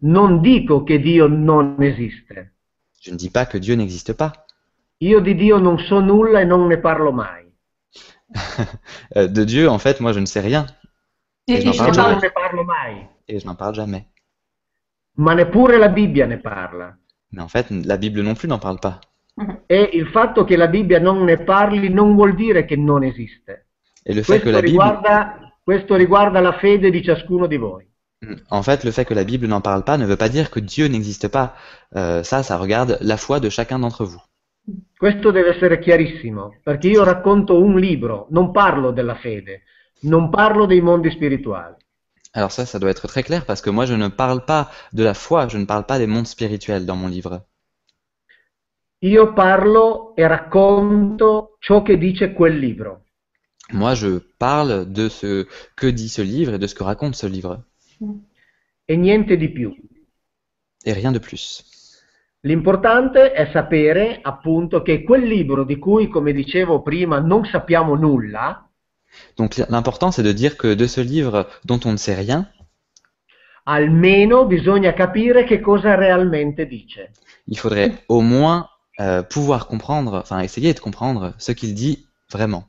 non 0.00 0.40
dico 0.40 0.82
che 0.82 0.98
Dio 0.98 1.28
non 1.28 1.76
esiste. 1.80 2.55
Je 3.00 3.10
ne 3.10 3.16
dis 3.16 3.30
pas 3.30 3.46
que 3.46 3.58
Dieu 3.58 3.74
n'existe 3.74 4.12
pas. 4.12 4.32
Io 4.98 5.20
di 5.20 5.34
Dio 5.34 5.58
non 5.58 5.78
so 5.78 6.00
nulla 6.00 6.40
e 6.40 6.44
non 6.44 6.66
ne 6.66 6.78
parlo 6.78 7.12
mai. 7.12 7.44
Euh, 9.16 9.28
de 9.28 9.44
Dieu, 9.44 9.68
en 9.68 9.78
fait, 9.78 10.00
moi 10.00 10.12
je 10.12 10.18
ne 10.20 10.26
sais 10.26 10.40
rien 10.40 10.66
Et, 11.46 11.60
je 11.60 11.70
parle 11.76 11.90
E 11.90 11.92
te 11.92 11.96
non 11.96 12.02
parle- 12.04 12.22
ne 12.22 12.28
parlo 12.30 12.64
mai. 12.64 13.08
et 13.28 13.38
je 13.38 13.46
n'en 13.46 13.54
parle 13.54 13.74
jamais. 13.74 14.06
Ma 15.16 15.34
neppure 15.34 15.78
la 15.78 15.88
Bibbia 15.88 16.26
ne 16.26 16.36
parla. 16.36 16.96
Mais 17.32 17.42
en 17.42 17.48
fait, 17.48 17.70
la 17.70 17.96
Bible 17.96 18.22
non 18.22 18.34
plus 18.34 18.48
n'en 18.48 18.58
parle 18.58 18.78
pas. 18.80 18.98
E 19.68 19.90
il 19.92 20.06
fatto 20.08 20.44
che 20.44 20.56
la 20.56 20.66
Bibbia 20.66 20.98
non 20.98 21.22
ne 21.24 21.36
parli 21.38 21.88
non 21.90 22.14
vuol 22.14 22.34
dire 22.34 22.64
che 22.64 22.76
non 22.76 23.02
esiste. 23.04 23.66
Et 24.04 24.14
le 24.14 24.22
fait 24.22 24.40
que 24.40 24.50
Questo 24.50 24.60
Bible, 24.60 24.70
riguarda, 24.70 25.54
questo 25.62 25.94
riguarda 25.94 26.40
la 26.40 26.52
fede 26.58 26.90
di 26.90 27.02
ciascuno 27.02 27.46
di 27.46 27.56
voi. 27.56 27.85
En 28.50 28.62
fait, 28.62 28.84
le 28.84 28.90
fait 28.90 29.04
que 29.04 29.14
la 29.14 29.24
Bible 29.24 29.46
n'en 29.46 29.60
parle 29.60 29.84
pas 29.84 29.98
ne 29.98 30.06
veut 30.06 30.16
pas 30.16 30.28
dire 30.28 30.50
que 30.50 30.60
Dieu 30.60 30.86
n'existe 30.86 31.28
pas. 31.28 31.54
Euh, 31.96 32.22
ça, 32.22 32.42
ça 32.42 32.56
regarde 32.56 32.98
la 33.00 33.16
foi 33.16 33.40
de 33.40 33.48
chacun 33.48 33.78
d'entre 33.78 34.04
vous. 34.04 34.22
Questo 34.98 35.30
deve 35.30 35.54
essere 35.54 35.78
chiarissimo, 35.78 36.56
perché 36.62 36.88
io 36.88 37.04
racconto 37.04 37.62
un 37.62 37.78
libro, 37.78 38.26
non 38.30 38.50
parlo 38.50 38.90
della 38.90 39.14
fede, 39.14 39.62
non 40.02 40.28
parlo 40.28 40.66
dei 40.66 40.80
mondi 40.80 41.10
spirituali. 41.10 41.76
Alors 42.32 42.50
ça, 42.50 42.66
ça 42.66 42.78
doit 42.78 42.90
être 42.90 43.06
très 43.06 43.22
clair 43.22 43.44
parce 43.44 43.60
que 43.60 43.70
moi, 43.70 43.86
je 43.86 43.94
ne 43.94 44.08
parle 44.08 44.44
pas 44.44 44.70
de 44.92 45.04
la 45.04 45.14
foi, 45.14 45.46
je 45.48 45.58
ne 45.58 45.66
parle 45.66 45.86
pas 45.86 45.98
des 45.98 46.06
mondes 46.06 46.26
spirituels 46.26 46.84
dans 46.84 46.96
mon 46.96 47.08
livre. 47.08 47.46
Io 49.00 49.32
parlo 49.32 50.14
e 50.16 50.26
racconto 50.26 51.56
ciò 51.60 51.82
che 51.82 51.96
dice 51.96 52.34
quel 52.34 52.58
libro. 52.58 53.04
Moi, 53.72 53.94
je 53.94 54.20
parle 54.38 54.84
de 54.90 55.08
ce 55.08 55.46
que 55.76 55.86
dit 55.86 56.08
ce 56.08 56.22
livre 56.22 56.54
et 56.54 56.58
de 56.58 56.66
ce 56.66 56.74
que 56.74 56.82
raconte 56.82 57.14
ce 57.14 57.26
livre. 57.26 57.62
E 58.84 58.96
niente 58.96 59.36
di 59.36 59.50
più. 59.50 59.74
Et 60.84 60.92
rien 60.92 61.12
de 61.12 61.18
plus. 61.18 61.64
L'importante 62.40 63.32
è 63.32 63.50
sapere 63.52 64.20
appunto 64.22 64.82
che 64.82 65.02
quel 65.02 65.22
libro 65.22 65.64
di 65.64 65.78
cui, 65.78 66.08
come 66.08 66.32
dicevo 66.32 66.82
prima, 66.82 67.18
non 67.18 67.44
sappiamo 67.44 67.96
nulla, 67.96 68.66
Donc 69.36 69.56
l'important, 69.68 70.10
c'est 70.10 70.22
de 70.22 70.32
dire 70.32 70.56
que 70.56 70.74
de 70.74 70.86
ce 70.86 71.00
livre 71.00 71.48
dont 71.64 71.80
on 71.84 71.92
ne 71.92 71.96
sait 71.96 72.14
rien, 72.14 72.50
almeno 73.64 74.46
bisogna 74.46 74.92
capire 74.92 75.44
che 75.44 75.60
cosa 75.60 75.94
realmente 75.94 76.66
dice. 76.66 77.12
il 77.46 77.58
faudrait 77.58 78.04
au 78.08 78.20
moins 78.20 78.68
euh, 79.00 79.22
pouvoir 79.22 79.66
comprendre, 79.66 80.20
enfin 80.22 80.40
essayer 80.40 80.72
de 80.74 80.80
comprendre 80.80 81.34
ce 81.38 81.52
qu'il 81.52 81.74
dit 81.74 82.06
vraiment. 82.30 82.64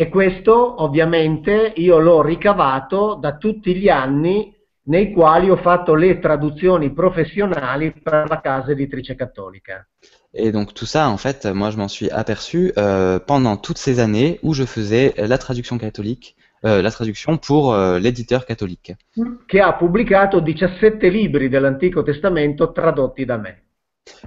E 0.00 0.08
questo 0.08 0.82
ovviamente 0.82 1.74
io 1.76 1.98
l'ho 1.98 2.22
ricavato 2.22 3.18
da 3.20 3.36
tutti 3.36 3.74
gli 3.74 3.90
anni 3.90 4.50
nei 4.84 5.12
quali 5.12 5.50
ho 5.50 5.58
fatto 5.58 5.94
le 5.94 6.18
traduzioni 6.18 6.90
professionali 6.90 7.92
per 7.92 8.24
la 8.26 8.40
casa 8.40 8.70
editrice 8.70 9.14
cattolica. 9.14 9.86
Et 10.32 10.52
donc 10.52 10.72
tout 10.72 10.86
ça, 10.86 11.10
en 11.10 11.18
fait, 11.18 11.44
moi 11.52 11.68
je 11.68 11.76
m'en 11.76 11.88
suis 11.88 12.08
aperçu 12.08 12.72
euh, 12.78 13.18
pendant 13.18 13.58
toutes 13.58 13.76
ces 13.76 14.00
années 14.00 14.38
où 14.42 14.54
je 14.54 14.64
faisais 14.64 15.12
la 15.18 15.36
traduction 15.36 15.76
catholique, 15.76 16.34
euh, 16.64 16.80
la 16.80 16.90
traduction 16.90 17.36
pour 17.36 17.74
euh, 17.74 17.98
l'éditeur 17.98 18.46
catholique, 18.46 18.96
che 19.44 19.60
ha 19.60 19.74
pubblicato 19.74 20.40
17 20.40 21.10
libri 21.10 21.50
dell'Antico 21.50 22.02
Testamento 22.02 22.72
tradotti 22.72 23.26
da 23.26 23.36
me. 23.36 23.64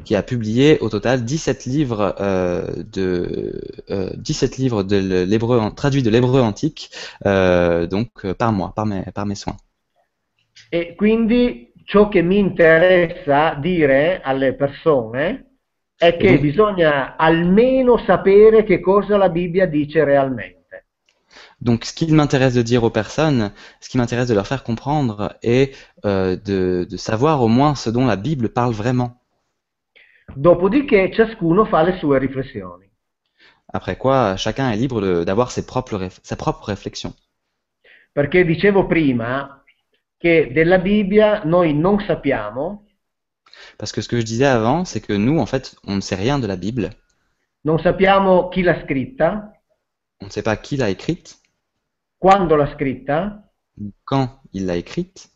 Qui 0.06 0.16
a 0.16 0.24
publié 0.24 0.80
au 0.80 0.90
total 0.90 1.24
17 1.24 1.66
livres 1.66 2.16
euh, 2.20 2.66
de 2.92 3.62
euh, 3.90 4.10
17 4.18 4.58
livres 4.58 4.84
de 4.84 4.98
l'hébreu 5.26 5.60
traduits 5.76 6.04
de 6.04 6.10
l'hébreu 6.10 6.42
antique 6.42 6.92
euh, 7.26 7.88
donc 7.88 8.10
euh, 8.26 8.34
par 8.34 8.52
mois, 8.52 8.74
par 8.76 8.86
mes, 8.86 9.04
par 9.14 9.26
mes 9.26 9.36
soins. 9.36 9.58
E 10.70 10.96
quindi 10.96 11.72
ciò 11.86 12.08
che 12.10 12.22
mi 12.22 12.38
interessa 12.40 13.56
dire 13.56 14.22
alle 14.24 14.54
persone 14.56 15.58
è 15.98 16.18
che 16.18 16.32
Mhm. 16.32 16.42
bisogna 16.42 17.16
almeno 17.16 17.98
sapere 18.06 18.64
che 18.64 18.80
cosa 18.80 19.18
la 19.18 19.30
Bibbia 19.30 19.66
dice 19.68 20.04
realmente. 20.04 20.86
Donc, 21.62 21.86
ce 21.86 21.94
qu'il 21.94 22.14
m'intéresse 22.14 22.54
de 22.56 22.62
dire 22.62 22.84
aux 22.84 22.90
personnes, 22.90 23.52
ce 23.80 23.90
qui 23.90 23.98
m'intéresse 23.98 24.28
de 24.28 24.34
leur 24.34 24.48
faire 24.48 24.64
comprendre 24.64 25.38
est 25.44 25.74
euh, 26.06 26.36
de, 26.36 26.86
de 26.90 26.98
savoir 26.98 27.42
au 27.42 27.48
moins 27.48 27.76
ce 27.76 27.90
dont 27.90 28.06
la 28.06 28.18
Bible 28.18 28.50
parle 28.50 28.74
vraiment. 28.74 29.23
Dopodiché 30.36 31.12
ciascuno 31.14 31.66
fa 31.66 31.82
le 31.84 31.98
sue 31.98 32.18
riflessioni. 32.20 32.90
Après 33.68 33.98
quoi, 33.98 34.36
chacun 34.38 34.72
est 34.72 34.78
libre 34.78 35.24
d'avoir 35.24 35.52
sa 35.52 35.64
propre 35.64 36.66
réflexion. 36.66 37.14
Perché 38.12 38.46
dicevo 38.46 38.86
prima 38.86 39.64
che 40.18 40.52
della 40.54 40.78
Bibbia 40.78 41.44
noi 41.44 41.74
non 41.74 42.00
sappiamo, 42.00 42.86
Parce 43.78 43.92
que 43.92 44.02
ce 44.02 44.08
que 44.08 44.18
je 44.18 44.24
disais 44.26 44.46
avant, 44.46 44.86
c'est 44.86 45.02
que 45.02 45.14
nous, 45.14 45.40
en 45.40 45.46
fait, 45.46 45.76
on 45.86 45.96
ne 45.96 46.02
sait 46.02 46.16
rien 46.16 46.40
de 46.40 46.48
la 46.48 46.56
Bible. 46.56 46.90
non 47.66 47.80
sappiamo 47.80 48.50
chi 48.50 48.62
l'ha 48.62 48.82
scritta, 48.84 49.52
On 50.20 50.26
ne 50.26 50.32
sait 50.32 50.44
pas 50.44 50.58
qui 50.58 50.78
l'a 50.78 50.90
écrite, 50.90 51.38
quando 52.18 52.56
l'ha 52.56 52.74
scritta, 52.74 53.52
quand 54.06 54.42
il 54.54 54.66
l'a 54.66 54.76
écrite, 54.76 55.30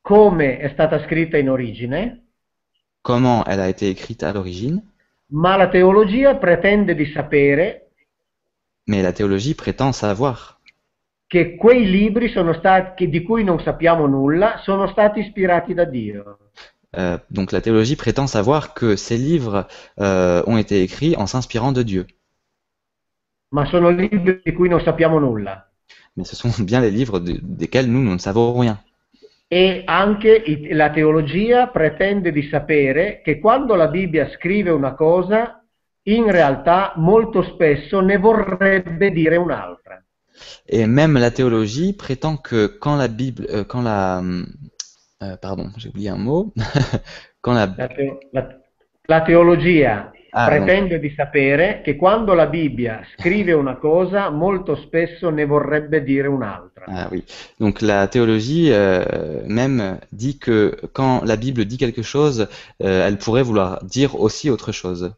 come 0.00 0.58
è 0.58 0.70
stata 0.72 1.02
scritta 1.06 1.36
in 1.36 1.50
origine, 1.50 2.19
comment 3.02 3.44
elle 3.44 3.60
a 3.60 3.68
été 3.68 3.88
écrite 3.90 4.22
à 4.22 4.32
l'origine, 4.32 4.82
ma 5.32 5.56
la 5.56 5.68
teologia 5.68 6.36
pretende 6.36 6.94
di 6.94 7.06
sapere 7.06 7.66
mais 8.86 9.00
la 9.02 9.14
théologie 9.14 9.54
prétend 9.54 9.92
savoir 9.94 10.60
che 11.26 11.54
quei 11.56 11.88
libri 11.88 12.28
sono 12.28 12.52
stati, 12.52 12.92
che- 13.04 13.08
di 13.08 13.22
cui 13.22 13.42
non 13.44 13.60
sappiamo 13.60 14.06
nulla 14.06 14.58
sono 14.58 14.86
stati 14.88 15.20
ispirati 15.20 15.72
da 15.72 15.84
Dio. 15.84 16.38
Euh, 16.96 17.18
donc 17.30 17.52
la 17.52 17.60
théologie 17.60 17.94
prétend 17.96 18.26
savoir 18.26 18.74
que 18.74 18.96
ces 18.96 19.16
livres 19.16 19.68
euh, 20.00 20.42
ont 20.46 20.56
été 20.58 20.82
écrits 20.82 21.14
en 21.16 21.26
s'inspirant 21.26 21.70
de 21.72 21.82
Dieu. 21.84 22.06
Ma 23.52 23.64
sono 23.66 23.90
libri 23.90 24.40
di 24.44 24.52
cui 24.52 24.68
non 24.68 24.80
sappiamo 24.80 25.18
nulla. 25.18 25.70
Mais 26.16 26.24
ce 26.24 26.36
sont 26.36 26.50
bien 26.64 26.80
les 26.80 26.90
livres 26.90 27.20
de- 27.20 27.40
desquels 27.42 27.86
nous, 27.90 28.02
nous 28.02 28.12
ne 28.14 28.18
savons 28.18 28.58
rien. 28.58 28.78
E 29.52 29.82
anche 29.84 30.42
la 30.70 30.90
teologia 30.90 31.66
pretende 31.68 32.30
di 32.30 32.42
sapere 32.48 33.20
che 33.20 33.40
quando 33.40 33.74
la 33.74 33.88
Bibbia 33.88 34.28
scrive 34.30 34.70
una 34.70 34.94
cosa, 34.94 35.64
in 36.04 36.30
realtà 36.30 36.92
molto 36.96 37.42
spesso 37.42 38.00
ne 38.00 38.16
vorrebbe 38.16 39.10
dire 39.10 39.36
un'altra. 39.36 40.00
Et 40.68 40.86
même 40.86 41.18
la 41.18 41.30
théologie 41.30 41.92
prétend 41.92 42.36
que 42.36 42.66
quand 42.80 42.96
la 42.96 43.08
Bible, 43.08 43.46
euh, 43.50 43.64
quand 43.64 43.82
la, 43.82 44.22
euh, 45.22 45.36
pardon, 45.36 45.70
j'ai 45.76 45.88
oublié 45.88 46.08
un 46.10 46.16
mot, 46.16 46.54
quand 47.42 47.52
la, 47.52 47.66
La, 47.76 47.88
la- 48.32 48.48
la 49.08 49.20
teologia 49.22 50.12
Ah, 50.32 50.46
pretende 50.46 51.00
di 51.00 51.12
sapere 51.16 51.80
che 51.82 51.96
quando 51.96 52.34
la 52.34 52.46
Bibbia 52.46 53.02
scrive 53.16 53.52
una 53.52 53.76
cosa, 53.76 54.30
molto 54.30 54.76
spesso 54.76 55.28
ne 55.30 55.44
vorrebbe 55.44 56.02
dire 56.02 56.28
un'altra. 56.28 56.84
ah 56.86 57.08
oui, 57.10 57.24
donc 57.58 57.80
la 57.80 58.06
théologie 58.06 58.70
euh, 58.72 59.42
même 59.46 59.98
dit 60.10 60.38
que 60.38 60.76
quand 60.92 61.22
la 61.24 61.36
Bible 61.36 61.64
dit 61.64 61.78
quelque 61.78 62.02
chose, 62.02 62.48
euh, 62.82 63.06
elle 63.06 63.18
pourrait 63.18 63.42
vouloir 63.42 63.82
dire 63.84 64.20
aussi 64.20 64.48
autre 64.48 64.72
chose. 64.72 65.12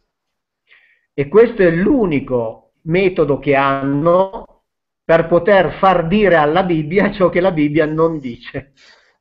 E 1.14 1.28
questo 1.28 1.62
è 1.62 1.70
l'unico 1.70 2.72
metodo 2.82 3.38
che 3.38 3.54
hanno 3.54 4.62
per 5.04 5.26
poter 5.26 5.76
far 5.78 6.06
dire 6.06 6.36
alla 6.36 6.62
Bibbia 6.62 7.12
ciò 7.12 7.28
che 7.28 7.40
la 7.40 7.52
Bibbia 7.52 7.84
non 7.86 8.18
dice. 8.18 8.72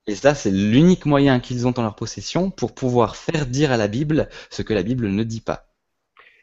Et 0.08 0.16
ça, 0.16 0.34
c'est 0.34 0.52
l'unique 0.52 1.06
moyen 1.06 1.40
qu'ils 1.40 1.68
ont 1.68 1.74
en 1.78 1.84
leur 1.84 1.96
possession 1.96 2.50
pour 2.50 2.74
pouvoir 2.74 3.16
faire 3.16 3.46
dire 3.46 3.72
à 3.72 3.78
la 3.78 3.88
Bible 3.88 4.30
ce 4.50 4.62
que 4.62 4.74
la 4.74 4.84
Bible 4.84 5.08
ne 5.10 5.24
dit 5.24 5.42
pas. 5.42 5.71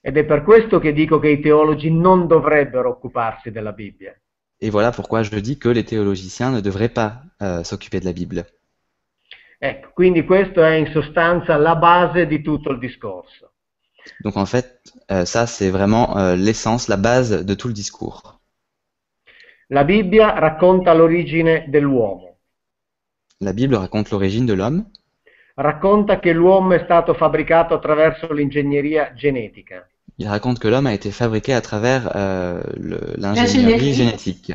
Ed 0.01 0.17
è 0.17 0.25
per 0.25 0.43
questo 0.43 0.79
che 0.79 0.93
dico 0.93 1.19
che 1.19 1.29
i 1.29 1.41
teologi 1.41 1.91
non 1.91 2.27
dovrebbero 2.27 2.91
occuparsi 2.91 3.51
della 3.51 3.73
Bibbia. 3.73 4.15
Et 4.61 4.71
voilà 4.71 4.91
pourquoi 4.91 5.23
je 5.23 5.39
dis 5.41 5.57
que 5.57 5.69
les 5.69 5.85
théologiciens 5.85 6.51
ne 6.51 6.61
devraient 6.61 6.93
pas 6.93 7.23
euh, 7.43 7.63
s'occuper 7.63 8.01
de 8.01 8.07
la 8.07 8.13
Bible. 8.13 8.45
Ecco, 9.61 9.91
quindi 9.93 10.25
questo 10.25 10.63
è 10.63 10.75
in 10.75 10.87
sostanza 10.93 11.57
la 11.57 11.77
base 11.77 12.27
di 12.27 12.43
tutto 12.43 12.71
il 12.71 12.79
discorso. 12.79 13.53
Donc 14.21 14.37
en 14.37 14.47
fait, 14.47 14.81
euh, 15.11 15.25
ça, 15.25 15.47
c'est 15.47 15.71
vraiment 15.71 16.17
euh, 16.17 16.37
l'essence, 16.37 16.89
la 16.89 16.97
base 16.97 17.45
de 17.45 17.55
tout 17.55 17.69
le 17.69 17.75
discours. 17.75 18.41
La 19.69 19.85
Bibbia 19.85 20.39
racconta 20.39 20.95
l'origine 20.95 21.67
dell'uomo, 21.69 22.29
La 23.41 23.53
Bible 23.53 23.77
raconte 23.77 24.11
l'origine 24.11 24.47
de 24.47 24.53
l'homme, 24.53 24.85
racconta 25.61 26.19
che 26.19 26.33
l'uomo 26.33 26.75
è 26.75 26.83
stato 26.85 27.15
fabbricato 27.15 27.75
attraverso 27.75 28.33
l'ingegneria 28.33 29.13
genetica, 29.15 29.87
il 30.17 30.29
raconte 30.29 30.61
que 30.61 30.69
l'homme 30.69 30.89
a 30.89 30.93
été 30.93 31.11
fabriqué 31.11 31.53
à 31.53 31.61
travers 31.61 32.11
euh, 32.17 32.61
l'ingénierie 33.17 33.95
génétique. 33.95 34.53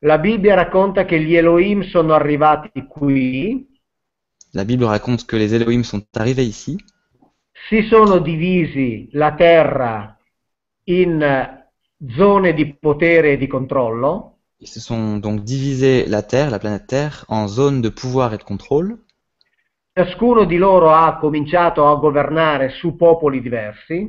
La 0.00 0.18
Bibbia 0.18 0.54
racconta 0.54 1.04
che 1.04 1.20
gli 1.20 1.34
Elohim 1.34 1.82
sono 1.82 2.14
arrivati 2.14 2.86
qui, 2.86 3.66
La 4.52 4.64
Bible 4.64 4.86
raconte 4.86 5.26
que 5.26 5.36
les 5.36 5.52
Elohim 5.52 5.82
sont 5.82 6.06
arrivés 6.16 6.46
ici, 6.46 6.76
si 7.68 7.82
sono 7.82 8.18
divisi 8.18 9.08
la 9.12 9.34
terra 9.34 10.16
in 10.84 11.20
eh, 11.20 11.70
zone 12.16 12.54
di 12.54 12.74
potere 12.74 13.32
e 13.32 13.36
di 13.36 13.46
controllo, 13.46 14.36
ils 14.58 14.68
se 14.68 14.80
sont 14.80 15.20
donc 15.20 15.42
divisé 15.42 16.06
la 16.06 16.22
Terre, 16.22 16.50
la 16.50 16.58
planète 16.58 16.86
Terre, 16.86 17.24
en 17.28 17.46
zones 17.46 17.82
de 17.82 17.90
pouvoir 17.90 18.32
et 18.32 18.38
de 18.38 18.44
contrôle. 18.44 18.98
Ciascuno 19.96 20.44
di 20.44 20.58
loro 20.58 20.92
ha 20.92 21.16
cominciato 21.16 21.88
a 21.88 21.94
governare 21.94 22.68
su 22.68 22.96
popoli 22.96 23.40
diversi, 23.40 24.06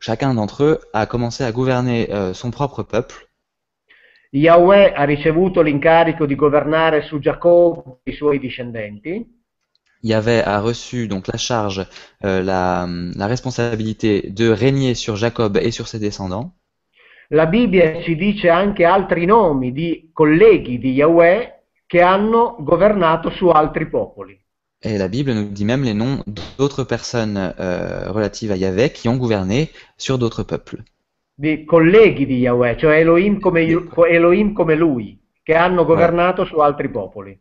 Chacun 0.00 0.34
d'entre 0.34 0.64
eux 0.64 0.80
a 0.92 1.06
commencé 1.06 1.44
à 1.44 1.52
gouverner 1.52 2.08
euh, 2.10 2.34
son 2.34 2.50
propre 2.50 2.82
peuple. 2.82 3.28
Yahweh 4.32 4.92
ha 4.92 5.04
ricevuto 5.04 5.62
l'incarico 5.62 6.26
di 6.26 6.34
governare 6.34 7.02
su 7.02 7.20
Giacobbe 7.20 8.00
e 8.02 8.10
i 8.10 8.14
suoi 8.14 8.38
discendenti, 8.38 9.24
Yahvé 10.00 10.42
a 10.42 10.60
reçu 10.60 11.06
donc 11.06 11.26
la 11.28 11.38
charge, 11.38 11.86
euh, 12.24 12.42
la, 12.42 12.86
la 13.14 13.26
responsabilité 13.26 14.30
de 14.30 14.50
régner 14.50 14.94
sur 14.94 15.16
Jacob 15.16 15.56
et 15.56 15.70
sur 15.70 15.86
ses 15.86 16.00
descendants. 16.00 16.54
La 17.30 17.46
Bibbia 17.46 18.02
ci 18.02 18.16
dice 18.16 18.50
anche 18.50 18.84
altri 18.84 19.26
nomi 19.26 19.72
di 19.72 20.10
colleghi 20.12 20.78
di 20.78 20.92
Yahweh 20.92 21.62
che 21.86 22.02
hanno 22.02 22.56
governato 22.58 23.30
su 23.30 23.48
altri 23.48 23.88
popoli. 23.88 24.38
Et 24.82 24.96
la 24.96 25.08
Bible 25.08 25.32
nous 25.32 25.48
dit 25.48 25.64
même 25.64 25.82
les 25.82 25.94
noms 25.94 26.22
d'autres 26.56 26.84
personnes 26.84 27.36
euh, 27.58 28.10
relatives 28.12 28.52
à 28.52 28.56
Yahvé 28.56 28.90
qui 28.90 29.08
ont 29.08 29.16
gouverné 29.16 29.70
sur 29.96 30.18
d'autres 30.18 30.44
peuples. 30.44 30.82
Di 31.34 31.64
colleghi 31.64 32.26
di 32.26 32.38
Yahweh, 32.40 32.76
cioè 32.78 32.96
Elohim 32.98 33.38
come, 33.40 33.60
Elohim 34.08 34.52
come 34.52 34.74
lui, 34.74 35.16
che 35.44 35.54
hanno 35.54 35.84
governato 35.84 36.44
su 36.44 36.58
altri 36.58 36.88
popoli. 36.88 37.38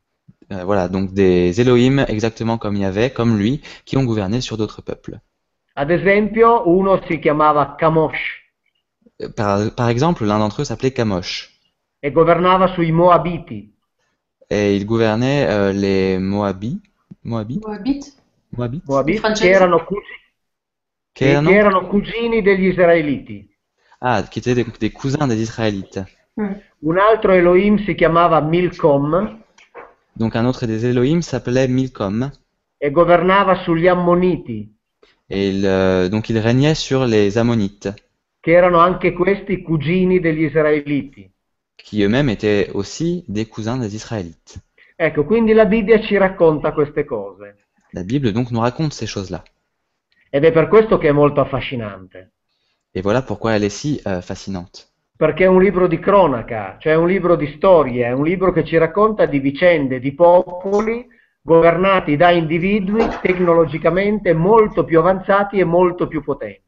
Euh, 0.51 0.63
voilà, 0.63 0.87
donc 0.87 1.13
des 1.13 1.59
Elohim 1.59 2.05
exactement 2.07 2.57
comme 2.59 2.75
Yahvé, 2.75 3.09
comme 3.11 3.37
lui, 3.37 3.61
qui 3.85 3.97
ont 3.97 4.03
gouverné 4.05 4.39
sur 4.41 4.55
d'autres 4.57 4.81
peuples. 4.81 5.19
Ad 5.73 5.91
esempio, 5.91 6.63
uno 6.69 7.01
si 7.07 7.19
chiamava 7.19 7.75
Kamosh 7.77 8.45
Euh, 9.21 9.29
Par, 9.29 9.71
par 9.75 9.89
exemple, 9.89 10.25
l'un 10.25 10.39
d'entre 10.39 10.61
eux 10.61 10.65
s'appelait 10.65 10.91
Kamosh. 10.91 11.49
e 11.99 12.11
governava 12.11 12.67
sui 12.75 12.91
Moabiti. 12.91 13.73
Et 14.49 14.75
il 14.75 14.85
gouvernait 14.85 15.47
euh, 15.49 15.71
les 15.73 16.19
Moabits. 16.19 16.81
Moabits 17.27 17.65
Moabite. 17.65 18.07
Moabits 18.49 18.85
Moabiti 18.87 19.17
Francesi. 19.19 19.47
che 19.49 19.53
erano, 19.55 19.83
cu- 19.85 20.01
Che 21.11 21.25
che 21.25 21.29
erano- 21.29 21.49
erano 21.49 21.87
cugini 21.87 22.41
degli 22.41 22.65
Israeliti. 22.67 23.47
Ah, 23.99 24.23
qui 24.23 24.39
étaient 24.39 24.53
des, 24.55 24.65
des 24.79 24.91
cousins 24.91 25.27
des 25.27 25.39
Israélites. 25.41 26.03
Hmm. 26.35 26.53
Un 26.81 26.97
altro 26.97 27.31
Elohim 27.33 27.77
si 27.83 27.95
chiamava 27.95 28.39
Milcom 28.41 29.41
Donc 30.13 30.35
un 30.35 30.45
autre 30.45 30.65
des 30.67 30.83
Elohim 30.85 31.21
s'appelait 31.21 31.67
Milcom. 31.67 32.31
e 32.79 32.91
governava 32.91 33.55
sugli 33.63 33.87
Ammoniti, 33.87 34.71
Et 35.29 35.49
il, 35.49 35.65
euh, 35.65 36.07
donc 36.09 36.29
il 36.29 36.37
régnait 36.37 36.75
sur 36.75 37.05
les 37.05 37.37
Ammonites, 37.37 37.91
che 38.39 38.51
erano 38.51 38.77
anche 38.79 39.13
questi 39.13 39.61
cugini 39.63 40.19
degli 40.19 40.43
Israeliti. 40.43 41.29
qui 41.75 42.03
eux-mêmes 42.03 42.29
étaient 42.29 42.69
aussi 42.73 43.23
des 43.27 43.45
cousins 43.47 43.77
des 43.79 43.93
Israélites. 43.95 44.59
Ecco, 44.99 45.25
quindi 45.25 45.53
la 45.53 45.65
Bibbia 45.65 46.01
ci 46.01 46.17
racconta 46.17 46.73
queste 46.73 47.05
cose 47.05 47.55
La 47.93 48.03
Bible 48.03 48.31
donc 48.31 48.49
nous 48.51 48.59
raconte 48.61 48.93
ces 48.93 49.05
choses-là. 49.07 49.43
ed 50.29 50.43
è 50.43 50.51
per 50.51 50.67
questo 50.67 50.97
che 50.97 51.07
è 51.09 51.11
molto 51.11 51.39
affascinante, 51.39 52.31
Et 52.93 53.01
voilà 53.01 53.21
pourquoi 53.21 53.53
elle 53.53 53.65
est 53.65 53.75
si 53.75 54.01
euh, 54.05 54.21
fascinante. 54.21 54.87
perché 55.15 55.43
è 55.45 55.47
un 55.47 55.61
libro 55.61 55.87
di 55.87 55.99
cronaca, 55.99 56.77
cioè 56.79 56.95
un 56.95 57.07
libro 57.07 57.35
di 57.35 57.47
storie, 57.57 58.05
è 58.05 58.11
un 58.11 58.23
libro 58.23 58.51
che 58.51 58.63
ci 58.65 58.77
racconta 58.77 59.25
di 59.25 59.39
vicende, 59.39 59.99
di 59.99 60.13
popoli 60.13 61.05
governati 61.41 62.15
da 62.17 62.31
individui 62.31 63.05
tecnologicamente 63.21 64.33
molto 64.33 64.83
più 64.83 64.99
avanzati 64.99 65.59
e 65.59 65.63
molto 65.63 66.07
più 66.07 66.23
potenti. 66.23 66.63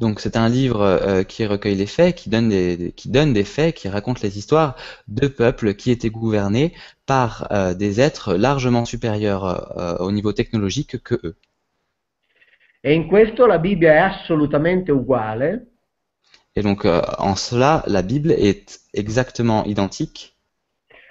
Donc 0.00 0.18
c'est 0.20 0.36
un 0.36 0.48
livre 0.48 0.80
euh, 0.80 1.22
qui 1.24 1.44
recueille 1.44 1.74
les 1.76 1.86
faits, 1.86 2.16
qui 2.16 2.30
donne 2.30 2.48
des, 2.48 2.76
des- 2.76 2.92
qui 2.92 3.10
donne 3.10 3.32
des 3.34 3.44
faits, 3.44 3.74
qui 3.76 3.88
raconte 3.88 4.22
les 4.22 4.38
histoires 4.38 4.74
de 5.08 5.28
peuples 5.28 5.74
qui 5.74 5.90
étaient 5.90 6.08
gouvernés 6.10 6.72
par 7.06 7.46
euh, 7.52 7.74
des 7.74 8.00
êtres 8.00 8.34
largement 8.34 8.86
supérieurs 8.86 9.44
euh, 9.78 9.96
au 9.98 10.10
niveau 10.10 10.32
technologique 10.32 11.02
que 11.04 11.16
eux. 11.22 11.36
E 12.82 12.94
in 12.94 13.06
questo 13.06 13.44
la 13.46 13.58
Bibbia 13.58 13.92
è 13.92 13.98
assolutamente 13.98 14.90
uguale, 14.90 15.66
Et 16.56 16.62
donc 16.62 16.84
en 16.84 17.36
cela, 17.36 17.84
la 17.86 18.02
Bible 18.02 18.32
est 18.32 18.80
exactement 18.94 19.64
identique. 19.66 20.32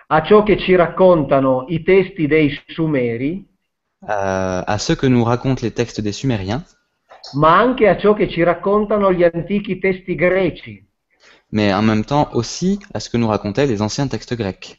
A 0.07 0.23
ciò 0.23 0.43
che 0.43 0.57
ci 0.57 0.75
raccontano 0.75 1.65
i 1.69 1.83
testi 1.83 2.27
dei 2.27 2.49
Sumeri, 2.67 3.45
à 4.01 4.77
ce 4.79 4.93
que 4.93 5.07
nous 5.07 5.23
racontent 5.23 5.61
les 5.61 5.71
textes 5.71 6.01
des 6.01 6.11
Sumériens, 6.11 6.63
ma 7.33 7.57
anche 7.57 7.87
a 7.87 7.97
ciò 7.97 8.13
che 8.13 8.29
ci 8.29 8.43
raccontano 8.43 9.11
gli 9.11 9.23
antichi 9.23 9.79
testi 9.79 10.15
greci, 10.15 10.85
mais 11.51 11.73
en 11.73 11.81
même 11.83 12.05
temps 12.05 12.29
aussi 12.33 12.79
à 12.93 12.99
ce 12.99 13.09
que 13.09 13.17
nous 13.17 13.27
racontaient 13.27 13.65
les 13.67 13.81
anciens 13.81 14.07
textes 14.07 14.35
grecs. 14.35 14.77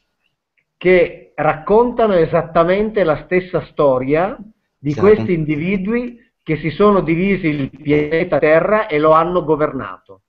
che 0.76 1.32
raccontano 1.36 2.14
esattamente 2.14 3.04
la 3.04 3.22
stessa 3.24 3.64
storia 3.70 4.36
di 4.78 4.92
Sì, 4.92 4.98
questi 4.98 5.18
racconta- 5.18 5.32
individui 5.32 6.18
che 6.42 6.56
si 6.56 6.70
sono 6.70 7.00
divisi 7.02 7.46
il 7.48 7.70
pianeta 7.70 8.38
Terra 8.38 8.86
e 8.86 8.98
lo 8.98 9.12
hanno 9.12 9.44
governato. 9.44 10.22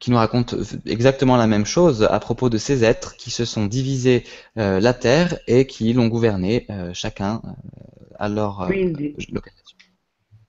qui 0.00 0.10
nous 0.12 0.18
raconte 0.18 0.54
exactement 0.84 1.36
la 1.38 1.46
même 1.46 1.64
chose 1.64 2.02
à 2.02 2.18
propos 2.20 2.50
de 2.50 2.58
ces 2.58 2.82
êtres 2.84 3.14
qui 3.16 3.30
se 3.30 3.44
sont 3.46 3.66
divisés 3.66 4.24
euh, 4.58 4.78
la 4.80 4.92
terre 4.92 5.38
et 5.46 5.66
qui 5.66 5.92
l'ont 5.94 6.08
gouverné 6.08 6.66
euh, 6.70 6.92
chacun 6.92 7.40
euh, 7.44 7.50
à 8.18 8.28
leur 8.28 8.62
euh, 8.62 8.66
Quindi, 8.68 9.14
localisation. 9.32 9.76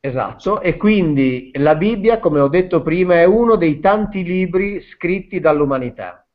Esatto, 0.08 0.62
e 0.62 0.78
quindi 0.78 1.52
la 1.56 1.76
Bibbia, 1.76 2.20
come 2.20 2.40
ho 2.40 2.48
detto 2.48 2.82
prima, 2.82 3.16
è 3.16 3.26
uno 3.26 3.56
dei 3.56 3.80
tanti 3.80 4.24
libri 4.24 4.82
scritti 4.94 5.40
dall'umanità. 5.40 6.26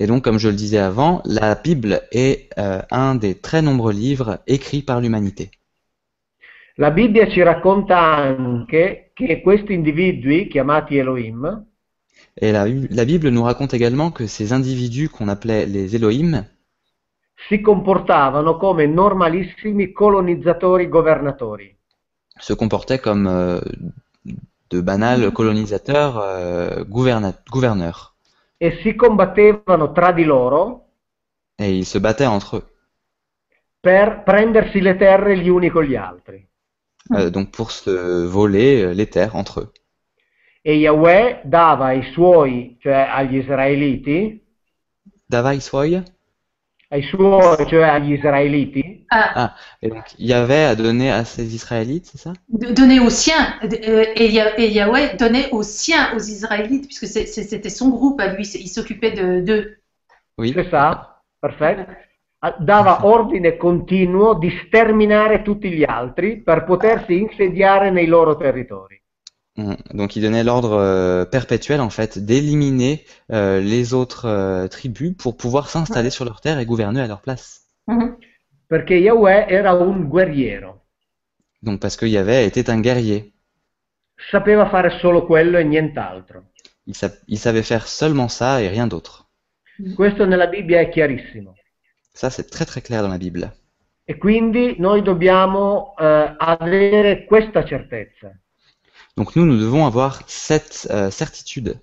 Et 0.00 0.06
donc, 0.06 0.22
comme 0.22 0.38
je 0.38 0.48
le 0.48 0.54
disais 0.54 0.78
avant, 0.78 1.20
la 1.24 1.56
Bible 1.56 2.06
est 2.12 2.48
euh, 2.56 2.80
un 2.90 3.16
des 3.16 3.40
très 3.40 3.62
nombreux 3.62 3.92
livres 3.92 4.40
écrits 4.46 4.82
par 4.82 5.00
l'humanité. 5.00 5.50
La 6.76 6.90
Bibbia 6.90 7.28
ci 7.28 7.42
racconta 7.42 7.98
anche 7.98 9.10
che 9.12 9.40
questi 9.40 9.72
individui, 9.72 10.46
chiamati 10.46 10.96
Elohim, 10.96 11.66
Et 12.40 12.52
la, 12.52 12.66
la 12.68 13.04
Bible 13.04 13.30
nous 13.30 13.42
raconte 13.42 13.74
également 13.74 14.12
que 14.12 14.26
ces 14.28 14.52
individus 14.52 15.08
qu'on 15.08 15.28
appelait 15.28 15.66
les 15.66 15.96
Elohim 15.96 16.46
si 17.48 17.60
comportavano 17.60 18.56
come 18.56 18.86
normalissimi 18.86 19.92
colonizzatori 19.92 20.88
governatori. 20.88 21.77
Se 22.40 22.52
comportaient 22.54 22.98
comme 22.98 23.26
euh, 23.26 23.60
de 24.70 24.80
banals 24.80 25.30
colonisateurs, 25.32 26.18
euh, 26.18 26.84
gouverneurs. 26.84 28.14
e 28.60 28.78
si 28.82 28.94
combattevano 28.96 29.92
tra 29.92 30.10
di 30.12 30.24
loro 30.24 30.86
Et 31.60 31.76
ils 31.78 31.86
se 31.86 31.98
battaient 31.98 32.26
entre 32.26 32.56
eux. 32.56 32.64
per 33.80 34.22
prendersi 34.24 34.80
le 34.80 34.96
terre 34.96 35.36
gli 35.36 35.48
uni 35.48 35.70
con 35.70 35.84
gli 35.84 35.94
altri. 35.94 36.44
Euh, 37.12 37.30
donc 37.30 37.50
pour 37.50 37.70
se 37.70 38.26
voler 38.26 38.82
euh, 38.82 38.92
les 38.92 39.06
terres 39.06 39.36
entre 39.36 39.60
eux. 39.60 39.72
E 40.62 40.74
Yahweh 40.74 41.40
dava 41.44 41.86
ai 41.92 42.02
suoi, 42.12 42.76
cioè 42.80 43.06
agli 43.08 43.36
israeliti, 43.36 44.42
Davai 45.24 45.60
Soy 45.60 46.02
ai 46.90 47.02
suoi, 47.02 47.66
cioè 47.66 47.86
agli 47.88 48.12
israeliti, 48.12 49.04
Ah, 49.10 49.54
Et 49.80 49.88
donc, 49.88 50.04
Yahvé 50.18 50.64
a 50.64 50.74
donné 50.74 51.10
à 51.10 51.24
ces 51.24 51.54
Israélites, 51.54 52.06
c'est 52.06 52.18
ça? 52.18 52.32
Donner 52.48 53.00
aux 53.00 53.10
siens, 53.10 53.58
euh, 53.62 54.04
et, 54.14 54.28
Yah- 54.30 54.58
et 54.58 54.68
Yahweh 54.70 55.16
donnait 55.16 55.50
aux 55.50 55.62
siens, 55.62 56.12
aux 56.14 56.18
Israélites, 56.20 56.86
puisque 56.86 57.06
c'était 57.06 57.70
son 57.70 57.88
groupe 57.90 58.20
à 58.20 58.28
lui, 58.34 58.44
il 58.46 58.68
s'occupait 58.68 59.12
de- 59.12 59.40
d'eux. 59.40 59.76
Oui. 60.38 60.52
c'est 60.54 60.70
ça? 60.70 61.20
Ah, 62.40 62.54
Dava 62.58 63.04
ordine 63.04 63.56
continuo 63.56 64.34
di 64.34 64.50
sterminare 64.66 65.42
tutti 65.42 65.70
gli 65.70 65.84
altri 65.84 66.40
per 66.40 66.64
potersi 66.64 67.18
insediare 67.18 67.90
nei 67.90 68.06
loro 68.06 68.36
territori. 68.36 69.00
Mm. 69.58 69.74
Donc, 69.92 70.16
il 70.16 70.22
donnait 70.22 70.44
l'ordre 70.44 70.72
euh, 70.72 71.24
perpétuel, 71.26 71.80
en 71.82 71.90
fait, 71.90 72.18
d'éliminer 72.18 73.04
euh, 73.32 73.60
les 73.60 73.92
autres 73.92 74.24
euh, 74.26 74.68
tribus 74.68 75.14
pour 75.18 75.36
pouvoir 75.36 75.68
s'installer 75.68 76.10
sur 76.10 76.24
leur 76.24 76.40
terre 76.40 76.58
et 76.60 76.64
gouverner 76.66 77.00
à 77.02 77.06
leur 77.06 77.20
place. 77.20 77.66
Mhm. 77.86 78.16
Perché 78.68 79.00
Yahweh 79.02 79.46
era 79.50 79.72
un 79.72 80.00
guerriero, 80.08 80.82
Donc, 81.62 81.80
parce 81.80 81.96
que 81.96 82.06
Yahvé 82.06 82.44
était 82.46 82.70
un 82.70 82.80
guerrier. 82.80 83.32
sapeva 84.30 84.68
fare 84.68 84.90
solo 85.00 85.26
quello 85.26 85.58
e 85.58 85.64
nient'altro. 85.64 86.50
Il, 86.86 86.94
sa- 86.94 87.12
il 87.26 87.38
savait 87.38 87.62
faire 87.64 87.86
seulement 87.86 88.28
ça 88.28 88.62
et 88.62 88.68
rien 88.68 88.86
d'autre. 88.86 89.28
Questo 89.94 90.24
nella 90.26 90.48
Bibbia 90.48 90.80
è 90.80 90.88
chiarissimo. 90.88 91.54
Ça, 92.14 92.30
c'est 92.30 92.50
très 92.50 92.64
très 92.64 92.80
clair 92.82 93.02
dans 93.02 93.10
la 93.10 93.18
Bible. 93.18 93.52
E 94.04 94.16
quindi 94.18 94.76
noi 94.78 95.02
dobbiamo 95.02 95.94
eh, 95.98 96.34
avere 96.38 97.24
questa 97.26 97.64
certezza, 97.64 98.32
Donc, 99.18 99.34
nous, 99.34 99.44
nous 99.44 99.58
devons 99.58 99.84
avoir 99.84 100.22
cette 100.28 100.86
euh, 100.92 101.10
certitude, 101.10 101.80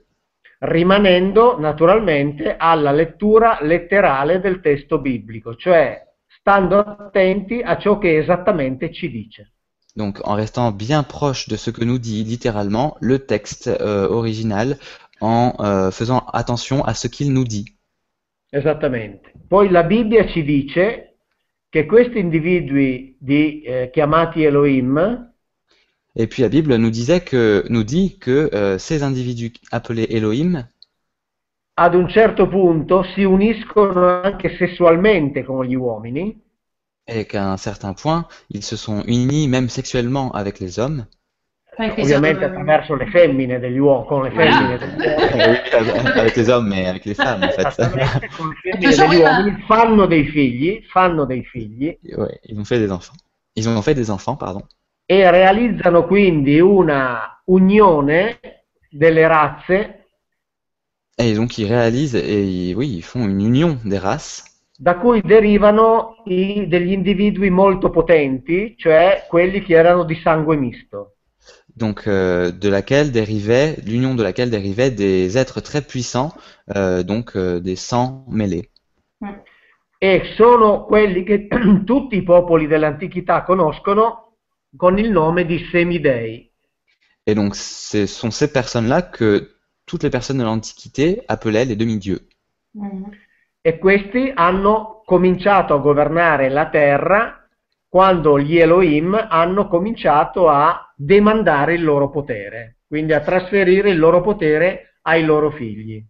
rimanendo 0.59 1.59
naturalmente 1.59 2.55
alla 2.57 2.93
lettura 2.93 3.57
letterale 3.61 4.39
del 4.39 4.61
testo 4.61 4.99
biblico, 4.99 5.55
cioè 5.55 6.01
stando 6.25 6.79
attenti 6.79 7.59
a 7.61 7.77
ciò 7.77 7.97
che 7.97 8.19
esattamente 8.19 8.89
ci 8.93 9.09
dice. 9.11 9.51
donc 9.97 10.19
en 10.23 10.35
restant 10.35 10.71
bien 10.71 11.03
proche 11.03 11.49
de 11.49 11.57
ce 11.57 11.71
que 11.71 11.83
nous 11.83 11.99
dit 11.99 12.23
littéralement 12.23 12.95
le 13.01 13.19
texte 13.19 13.67
euh, 13.67 14.07
original, 14.07 14.77
en 15.19 15.55
euh, 15.59 15.91
faisant 15.91 16.25
attention 16.31 16.85
à 16.85 16.93
ce 16.93 17.09
qu'il 17.09 17.33
nous 17.33 17.43
dit. 17.43 17.65
Esattamente. 18.53 19.33
Poi 19.49 19.69
la 19.69 19.83
Bibbia 19.83 20.25
ci 20.27 20.41
dice 20.43 21.17
che 21.69 21.85
questi 21.85 22.17
individui 22.17 23.17
di, 23.19 23.61
eh, 23.61 23.89
chiamati 23.91 24.43
Elohim 24.43 25.33
Et 26.15 26.27
puis 26.27 26.43
la 26.43 26.49
Bible 26.49 26.75
nous 26.75 26.89
disait 26.89 27.21
que, 27.21 27.65
nous 27.69 27.83
dit 27.83 28.17
que 28.19 28.49
euh, 28.53 28.77
ces 28.77 29.03
individus 29.03 29.53
appelés 29.71 30.07
Elohim, 30.09 30.65
ad 31.77 31.93
un 31.93 32.09
certo 32.09 32.47
punto 32.47 33.03
si 33.13 33.23
uniscono 33.23 34.21
anche 34.21 34.55
sessualmente 34.55 35.43
con 35.43 35.65
gli 35.65 35.75
uomini 35.75 36.41
et 37.05 37.25
qu'à 37.25 37.51
un 37.51 37.57
certain 37.57 37.93
point, 37.93 38.27
ils 38.49 38.63
se 38.63 38.77
sont 38.77 39.03
unis 39.05 39.47
même 39.47 39.69
sexuellement 39.69 40.31
avec 40.31 40.59
les 40.59 40.79
hommes. 40.79 41.05
Avec 41.77 41.97
les 41.97 42.03
ovviamente 42.03 42.37
hommes, 42.37 42.43
euh, 42.43 42.47
attraverso 42.47 42.95
le 42.95 43.05
femmine 43.07 43.59
degli 43.59 43.77
uomini, 43.77 44.07
con 44.07 44.21
le 44.23 44.31
femmine 44.31 44.77
degli 44.77 45.05
uomini. 45.05 46.09
avec 46.19 46.35
les 46.37 46.49
hommes, 46.49 46.69
mais 46.69 46.87
avec 46.87 47.05
les 47.05 47.13
femmes 47.13 47.43
en 47.43 47.51
fait. 47.51 47.75
Con 48.37 48.47
le 48.47 48.55
femmine 48.63 48.95
degli 48.95 49.21
uomini 49.21 49.61
fanno 49.67 50.05
dei 50.07 50.25
figli, 50.25 50.81
fanno 50.87 51.25
dei 51.25 51.43
figli 51.43 51.97
Ouais, 52.15 52.39
ils 52.45 52.57
ont 52.57 52.65
fait 52.65 52.79
des 52.79 52.91
enfants. 52.91 53.17
Ils 53.57 53.67
ont 53.67 53.81
fait 53.81 53.93
des 53.93 54.09
enfants, 54.09 54.37
pardon. 54.37 54.61
E 55.05 55.29
realizzano 55.31 56.05
quindi 56.05 56.59
una 56.59 57.41
unione 57.45 58.39
delle 58.89 59.27
razze 59.27 60.05
Et 61.17 61.33
donc 61.33 61.57
ils 61.57 61.65
réalisent 61.65 62.15
et 62.15 62.73
oui, 62.73 62.87
ils 62.89 63.03
font 63.03 63.27
une 63.27 63.41
union 63.41 63.77
des 63.83 63.97
races 63.97 64.45
da 64.77 64.97
cui 64.97 65.21
derivano 65.21 66.21
i- 66.25 66.67
degli 66.67 66.91
individui 66.93 67.49
molto 67.49 67.89
potenti, 67.89 68.75
cioè 68.77 69.25
quelli 69.27 69.61
che 69.61 69.73
erano 69.73 70.03
di 70.05 70.15
sangue 70.15 70.55
misto. 70.55 71.15
donc 71.75 72.07
euh, 72.07 72.51
de 72.51 72.69
laquelle 72.69 73.11
dérivaient, 73.11 73.75
l'union 73.85 74.15
de 74.15 74.23
laquelle 74.23 74.49
dérivaient 74.49 74.91
des 74.91 75.37
êtres 75.37 75.61
très 75.61 75.81
puissants, 75.81 76.33
euh, 76.75 77.03
donc 77.03 77.35
euh, 77.35 77.59
des 77.59 77.75
sangs 77.75 78.25
mêlés. 78.29 78.69
E 79.97 80.21
sono 80.35 80.85
quelli 80.85 81.23
che 81.23 81.47
tutti 81.85 82.15
i 82.17 82.23
popoli 82.23 82.67
dell'antichità 82.67 83.43
conoscono 83.43 84.24
con 84.75 84.97
il 84.97 85.11
nome 85.11 85.45
di 85.45 85.59
semidei. 85.71 86.51
Et 87.25 87.35
donc 87.35 87.55
ce 87.55 88.05
sont 88.05 88.31
ces 88.31 88.51
personnes-là 88.51 89.01
que 89.01 89.55
toutes 89.85 90.03
les 90.03 90.09
personnes 90.09 90.37
de 90.37 90.43
l'Antiquité 90.43 91.23
appelaient 91.27 91.65
les 91.65 91.75
demi-dieux. 91.75 92.27
Mhm. 92.73 93.11
E 93.61 93.79
questi 93.79 94.31
hanno 94.33 95.01
cominciato 95.05 95.73
a 95.73 95.79
governare 95.79 96.49
la 96.49 96.69
terra 96.69 97.47
quando 97.89 98.37
gli 98.37 98.57
Elohim 98.57 99.15
hanno 99.29 99.67
cominciato 99.67 100.49
a 100.49 100.93
demandare 100.95 101.75
il 101.75 101.83
loro 101.83 102.09
potere, 102.09 102.79
quindi 102.87 103.13
a 103.13 103.21
trasferire 103.21 103.89
il 103.89 103.97
loro 103.97 104.21
potere 104.21 104.97
ai 105.03 105.23
loro 105.23 105.49
figli. 105.49 106.05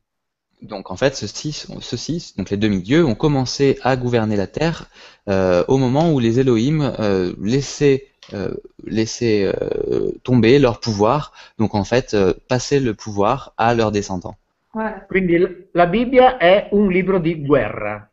Donc 0.61 0.89
en 0.89 0.95
fait, 0.95 1.15
ceux-ci, 1.15 2.33
donc 2.37 2.49
les 2.49 2.57
demi-dieux, 2.57 3.05
ont 3.05 3.15
commencé 3.15 3.77
à 3.83 3.95
gouverner 3.95 4.35
la 4.35 4.47
terre 4.47 4.89
euh, 5.27 5.63
au 5.67 5.77
moment 5.77 6.11
où 6.11 6.19
les 6.19 6.39
Elohim 6.39 6.81
euh, 6.81 7.33
laissaient, 7.41 8.07
euh, 8.33 8.53
laissaient 8.85 9.45
euh, 9.45 10.11
tomber 10.23 10.59
leur 10.59 10.79
pouvoir, 10.79 11.33
donc 11.59 11.75
en 11.75 11.83
fait 11.83 12.13
euh, 12.13 12.33
passer 12.47 12.79
le 12.79 12.93
pouvoir 12.93 13.53
à 13.57 13.75
leurs 13.75 13.91
descendants. 13.91 14.37
Voilà. 14.73 15.05
Quindi 15.07 15.37
la 15.73 15.85
Bibbia 15.85 16.37
è 16.37 16.69
un 16.71 16.89
libro 16.89 17.19
di 17.19 17.35
guerra, 17.35 18.09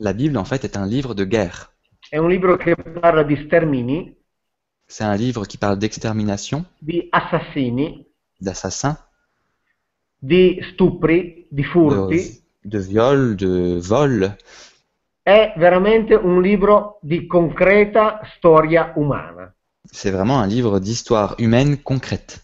La 0.00 0.12
Bible 0.12 0.38
en 0.38 0.44
fait 0.44 0.64
est 0.64 0.76
un 0.76 0.86
livre 0.86 1.14
de 1.14 1.24
guerre. 1.24 1.70
È 2.08 2.18
un 2.18 2.28
libro 2.28 2.56
che 2.56 2.76
parla 2.76 3.24
di 3.24 3.36
stermini, 3.46 4.16
C'est 4.90 5.04
un 5.04 5.16
livre 5.16 5.44
qui 5.44 5.58
parle 5.58 5.76
d'extermination, 5.76 6.64
di 6.78 7.08
assassini, 7.10 8.06
d'assassins, 8.40 8.96
di 10.18 10.58
stupri, 10.72 11.37
di 11.48 11.64
furti. 11.64 12.16
de, 12.60 12.78
de 12.78 12.78
viol, 12.78 13.34
de 13.34 13.80
vol. 13.80 14.36
È 15.22 15.54
veramente 15.56 16.14
un 16.14 16.40
libro 16.40 16.98
di 17.02 17.26
concreta 17.26 18.20
storia 18.36 18.92
umana. 18.96 19.54
C'est 19.90 20.10
vraiment 20.10 20.38
un 20.38 20.46
livre 20.46 20.78
d'histoire 20.80 21.34
humaine 21.38 21.82
concrète. 21.82 22.42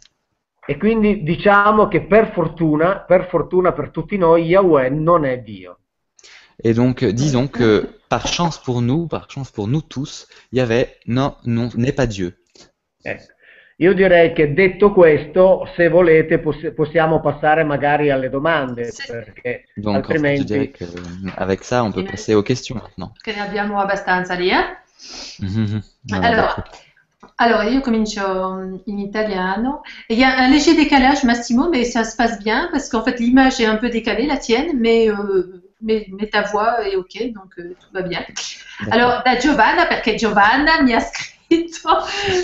E 0.67 0.77
quindi 0.79 1.23
diciamo 1.23 1.89
che 1.89 2.03
per 2.07 2.33
fortuna, 2.33 3.01
per 3.01 3.29
fortuna 3.29 3.73
per 3.73 3.91
tutti 3.91 4.17
noi, 4.17 4.47
Yahweh 4.47 4.89
non 4.89 5.25
è 5.25 5.39
Dio. 5.39 5.79
Et 6.63 6.73
donc, 6.73 7.05
disons 7.05 7.49
que 7.49 7.99
par 8.09 8.27
chance 8.27 8.59
pour 8.59 8.81
nous, 8.81 9.07
par 9.09 9.29
chance 9.29 9.51
pour 9.51 9.67
nous 9.67 9.83
tous, 9.83 10.27
Yahvé 10.53 10.99
non, 11.07 11.37
non, 11.45 11.69
n'est 11.75 11.93
pas 11.93 12.07
Dieu. 12.07 12.37
Ecco. 13.05 13.34
Io 13.79 13.93
direi 13.93 14.33
che 14.33 14.55
detto 14.55 14.93
questo, 14.93 15.69
se 15.75 15.89
volete 15.89 16.39
poss- 16.39 16.73
possiamo 16.75 17.21
passare 17.21 17.65
magari 17.65 18.11
alle 18.11 18.31
domande, 18.31 18.93
Sì. 18.93 19.07
perché 19.11 19.65
Donc, 19.75 19.97
en 19.97 20.03
fait, 20.03 20.13
altrimenti 20.13 20.71
qu'avec 20.71 21.65
ça, 21.65 21.83
on 21.83 21.91
peut 21.91 22.05
passer 22.09 22.35
aux 22.35 22.45
questions 22.45 22.81
maintenant. 22.81 23.13
Che 23.21 23.35
ne 23.35 23.41
abbiamo 23.41 23.81
abbastanza 23.81 24.35
lì, 24.35 24.51
eh? 24.51 24.77
Mhm. 25.41 25.83
Voilà, 26.03 26.27
Allora, 26.29 26.65
allora, 27.37 27.63
io 27.65 27.81
comincio 27.81 28.81
in 28.85 28.99
italiano. 28.99 29.81
Il 30.09 30.19
y 30.19 30.23
a 30.23 30.45
un 30.45 30.51
léger 30.51 30.77
décalage, 30.77 31.25
Massimo, 31.25 31.69
mais 31.69 31.91
ça 31.91 32.05
se 32.05 32.15
passe 32.15 32.39
bien 32.39 32.69
parce 32.71 32.89
qu'en 32.89 33.03
fait, 33.03 33.19
l'image 33.19 33.59
est 33.61 33.67
un 33.67 33.77
peu 33.77 33.89
décalée, 33.91 34.27
la 34.27 34.37
tienne, 34.37 34.79
mais, 34.79 35.09
euh, 35.11 35.63
mais, 35.81 36.07
mais 36.11 36.29
ta 36.29 36.43
voix 36.43 36.87
est 36.87 36.95
OK, 36.95 37.33
donc 37.33 37.59
euh, 37.59 37.75
tout 37.81 37.89
va 37.93 38.03
bien. 38.03 38.25
Allora, 38.91 39.21
da 39.25 39.37
Giovanna, 39.37 39.87
perché 39.87 40.15
Giovanna 40.17 40.81
mi 40.83 40.93
ha 40.95 41.01
scritto 41.01 41.34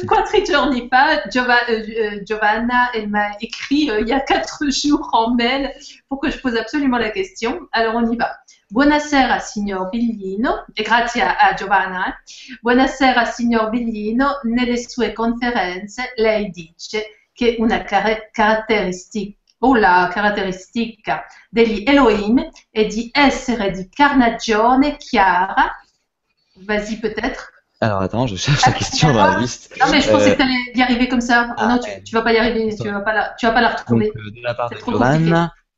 quattro 0.07 0.43
giorni 0.43 0.89
fa, 0.89 1.23
Giova- 1.29 1.67
euh, 1.69 1.85
euh, 1.97 2.25
Giovanna, 2.25 2.91
elle 2.95 3.09
m'a 3.09 3.37
écrit 3.41 3.91
euh, 3.91 4.01
il 4.01 4.09
y 4.09 4.13
a 4.13 4.21
quatre 4.21 4.71
jours 4.71 5.09
en 5.13 5.35
mail 5.35 5.73
pour 6.09 6.21
que 6.21 6.31
je 6.31 6.39
pose 6.39 6.57
absolument 6.57 6.99
la 6.99 7.11
question. 7.11 7.69
Alors, 7.73 7.95
on 7.97 8.11
y 8.11 8.17
va. 8.17 8.39
Buonasera 8.71 9.41
signor 9.41 9.91
Biglino, 9.91 10.65
e 10.75 10.83
grazie 10.85 11.23
a, 11.23 11.55
Giovanna. 11.55 12.17
Buonasera 12.63 13.25
signor 13.25 13.71
Biglino, 13.71 14.39
nelle 14.45 14.77
sue 14.77 15.13
conferenze 15.13 16.13
lei 16.17 16.51
dice 16.51 17.27
che 17.33 17.57
una 17.59 17.83
care- 17.83 18.31
caratteristica, 18.33 19.37
o 19.63 19.75
la 19.75 20.09
caratteristica 20.13 21.25
degli 21.49 21.83
Elohim 21.85 22.49
è 22.71 22.87
di 22.87 23.11
essere 23.13 23.73
di 23.73 23.89
carnagione 23.89 24.97
chiara. 24.97 25.77
Vas-y 26.65 26.99
peut-être. 27.01 27.60
Alors, 27.81 28.03
attends, 28.03 28.27
je 28.27 28.37
cherche 28.37 28.67
la 28.67 28.73
question 28.73 29.13
dans 29.13 29.27
la 29.27 29.41
liste. 29.41 29.75
Non 29.81 29.91
mais 29.91 30.01
je 30.01 30.11
pensais 30.11 30.31
Euh, 30.31 30.33
que 30.33 30.37
tu 30.37 30.43
allais 30.43 30.59
y 30.75 30.83
arriver 30.83 31.09
comme 31.09 31.21
ça. 31.21 31.55
ah, 31.57 31.69
non, 31.69 31.79
tu, 31.79 31.91
tu 32.05 32.15
vas 32.15 32.23
pas 32.23 32.33
y 32.33 32.37
arriver, 32.37 32.75
tu 32.77 32.89
vas 32.91 33.01
pas 33.01 33.15
la, 33.15 33.35
tu 33.39 33.47
vas 33.47 33.53
pas 33.53 33.61
la 33.63 33.69
retrouver. 33.71 34.13
euh, 34.15 34.31
de 34.31 34.43
la 34.43 34.55
part 34.55 34.71
de 34.71 34.77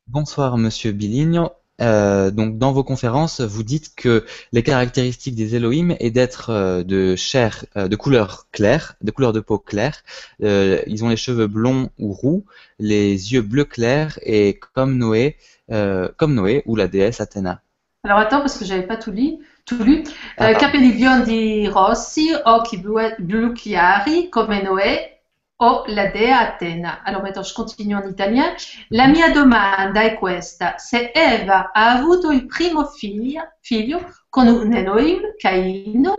bonsoir 0.08 0.58
Monsieur 0.58 0.92
Biligno. 0.92 1.50
Euh, 1.80 2.30
donc, 2.30 2.58
dans 2.58 2.72
vos 2.72 2.84
conférences, 2.84 3.40
vous 3.40 3.62
dites 3.62 3.94
que 3.96 4.24
les 4.52 4.62
caractéristiques 4.62 5.34
des 5.34 5.54
Elohim 5.56 5.96
est 6.00 6.10
d'être 6.10 6.50
euh, 6.50 6.82
de 6.84 7.16
chair, 7.16 7.64
euh, 7.76 7.88
de 7.88 7.96
couleur 7.96 8.46
claire, 8.52 8.94
de 9.00 9.10
couleur 9.10 9.32
de 9.32 9.40
peau 9.40 9.58
claire. 9.58 10.02
Ils 10.40 11.04
ont 11.04 11.08
les 11.08 11.16
cheveux 11.16 11.46
blonds 11.46 11.90
ou 11.98 12.12
roux, 12.12 12.44
les 12.78 13.32
yeux 13.32 13.42
bleu 13.42 13.64
clair 13.64 14.18
et 14.22 14.58
comme 14.74 14.96
Noé, 14.98 15.36
comme 15.68 16.34
Noé 16.34 16.62
ou 16.66 16.76
la 16.76 16.88
déesse 16.88 17.20
Athéna. 17.20 17.62
Alors 18.04 18.18
attends 18.18 18.40
parce 18.40 18.58
que 18.58 18.64
j'avais 18.64 18.86
pas 18.86 18.96
tout 18.96 19.12
lu. 19.12 19.38
Tout 19.64 19.78
lu. 19.84 20.02
Ah, 20.04 20.10
Eh, 20.50 20.52
pardon. 20.52 20.58
capelli 20.58 20.92
biondi 20.92 21.66
rossi, 21.68 22.30
occhi 22.44 22.78
blu, 22.78 22.98
blu 23.18 23.52
chiari 23.52 24.28
come 24.28 24.60
Noè 24.62 25.20
o 25.56 25.84
la 25.86 26.06
dea 26.10 26.40
Atena. 26.40 27.02
Alors 27.04 27.22
maintenant 27.22 27.44
je 27.44 27.54
continue 27.54 27.94
en 27.94 28.08
italien. 28.08 28.54
La 28.90 29.06
mia 29.06 29.30
domanda 29.30 30.02
è 30.02 30.14
questa: 30.18 30.76
se 30.78 31.12
Eva 31.14 31.70
ha 31.72 31.92
avuto 31.92 32.30
il 32.32 32.46
primo 32.46 32.84
figlio, 32.86 33.42
figlio 33.60 34.00
con 34.28 34.48
un 34.48 34.72
Elohim, 34.74 35.20
Caino, 35.38 36.14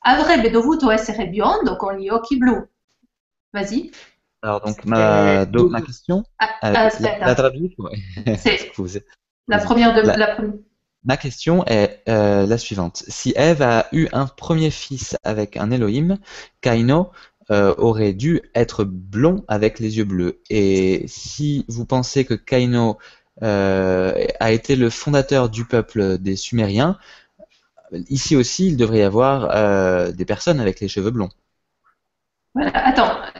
avrebbe 0.00 0.50
dovuto 0.50 0.90
essere 0.90 1.26
biondo 1.28 1.76
con 1.76 1.96
gli 1.96 2.08
occhi 2.08 2.36
blu. 2.38 2.64
Vas-y. 3.50 3.90
Alors 4.42 4.60
donc 4.64 4.84
ma, 4.84 5.44
do- 5.44 5.68
ma 5.70 5.80
question, 5.82 6.22
Ah, 6.38 6.58
euh, 6.62 6.72
la, 6.72 6.84
aspetta. 6.84 7.26
la 7.26 7.34
traduis 7.34 7.74
Ouais. 7.78 8.36
C'est 8.36 8.70
la 9.48 9.58
première 9.58 9.92
de 9.94 10.02
La- 10.02 10.16
la 10.16 10.26
première. 10.36 10.60
Ma 11.06 11.16
question 11.16 11.64
est 11.66 12.02
euh, 12.08 12.46
la 12.46 12.58
suivante. 12.58 13.04
Si 13.06 13.32
Ève 13.36 13.62
a 13.62 13.86
eu 13.92 14.08
un 14.12 14.26
premier 14.26 14.72
fils 14.72 15.16
avec 15.22 15.56
un 15.56 15.70
Elohim, 15.70 16.18
Kaino 16.60 17.12
euh, 17.52 17.76
aurait 17.78 18.12
dû 18.12 18.42
être 18.56 18.82
blond 18.82 19.44
avec 19.46 19.78
les 19.78 19.98
yeux 19.98 20.04
bleus. 20.04 20.42
Et 20.50 21.04
si 21.06 21.64
vous 21.68 21.86
pensez 21.86 22.24
que 22.24 22.34
Kaino 22.34 22.98
euh, 23.44 24.26
a 24.40 24.50
été 24.50 24.74
le 24.74 24.90
fondateur 24.90 25.48
du 25.48 25.64
peuple 25.64 26.18
des 26.18 26.34
Sumériens, 26.34 26.98
ici 28.08 28.34
aussi 28.34 28.66
il 28.66 28.76
devrait 28.76 28.98
y 28.98 29.02
avoir 29.02 30.12
des 30.12 30.24
personnes 30.24 30.58
avec 30.58 30.80
les 30.80 30.88
cheveux 30.88 31.12
blonds. 31.12 31.30
Attends, 32.72 33.32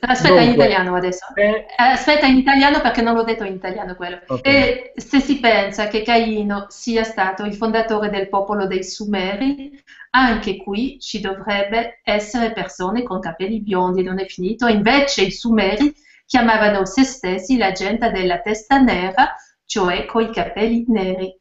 aspetta 0.00 0.40
in 0.40 0.50
Dunque, 0.50 0.52
italiano 0.52 0.94
adesso. 0.94 1.26
eh, 1.34 1.66
Aspetta 1.76 2.26
in 2.26 2.36
italiano 2.38 2.80
perché 2.80 3.02
non 3.02 3.14
l'ho 3.14 3.22
detto 3.24 3.44
in 3.44 3.54
italiano 3.54 3.94
quello. 3.94 4.20
ok. 4.28 4.40
E 4.40 4.92
se 4.96 5.20
si 5.20 5.40
pensa 5.40 5.88
che 5.88 6.02
Caino 6.02 6.66
sia 6.68 7.04
stato 7.04 7.44
il 7.44 7.54
fondatore 7.54 8.08
del 8.10 8.28
popolo 8.28 8.66
dei 8.66 8.84
Sumeri, 8.84 9.82
anche 10.10 10.56
qui 10.56 10.98
ci 11.00 11.20
dovrebbe 11.20 12.00
essere 12.04 12.52
persone 12.52 13.02
con 13.02 13.20
capelli 13.20 13.60
biondi 13.60 14.00
e 14.00 14.04
non 14.04 14.18
è 14.20 14.26
finito. 14.26 14.66
Invece 14.66 15.22
i 15.22 15.30
Sumeri 15.32 15.92
chiamavano 16.26 16.84
se 16.86 17.04
stessi 17.04 17.56
la 17.58 17.72
gente 17.72 18.10
della 18.10 18.40
testa 18.40 18.78
nera, 18.80 19.34
cioè 19.66 20.06
coi 20.06 20.30
capelli 20.32 20.84
neri. 20.88 21.36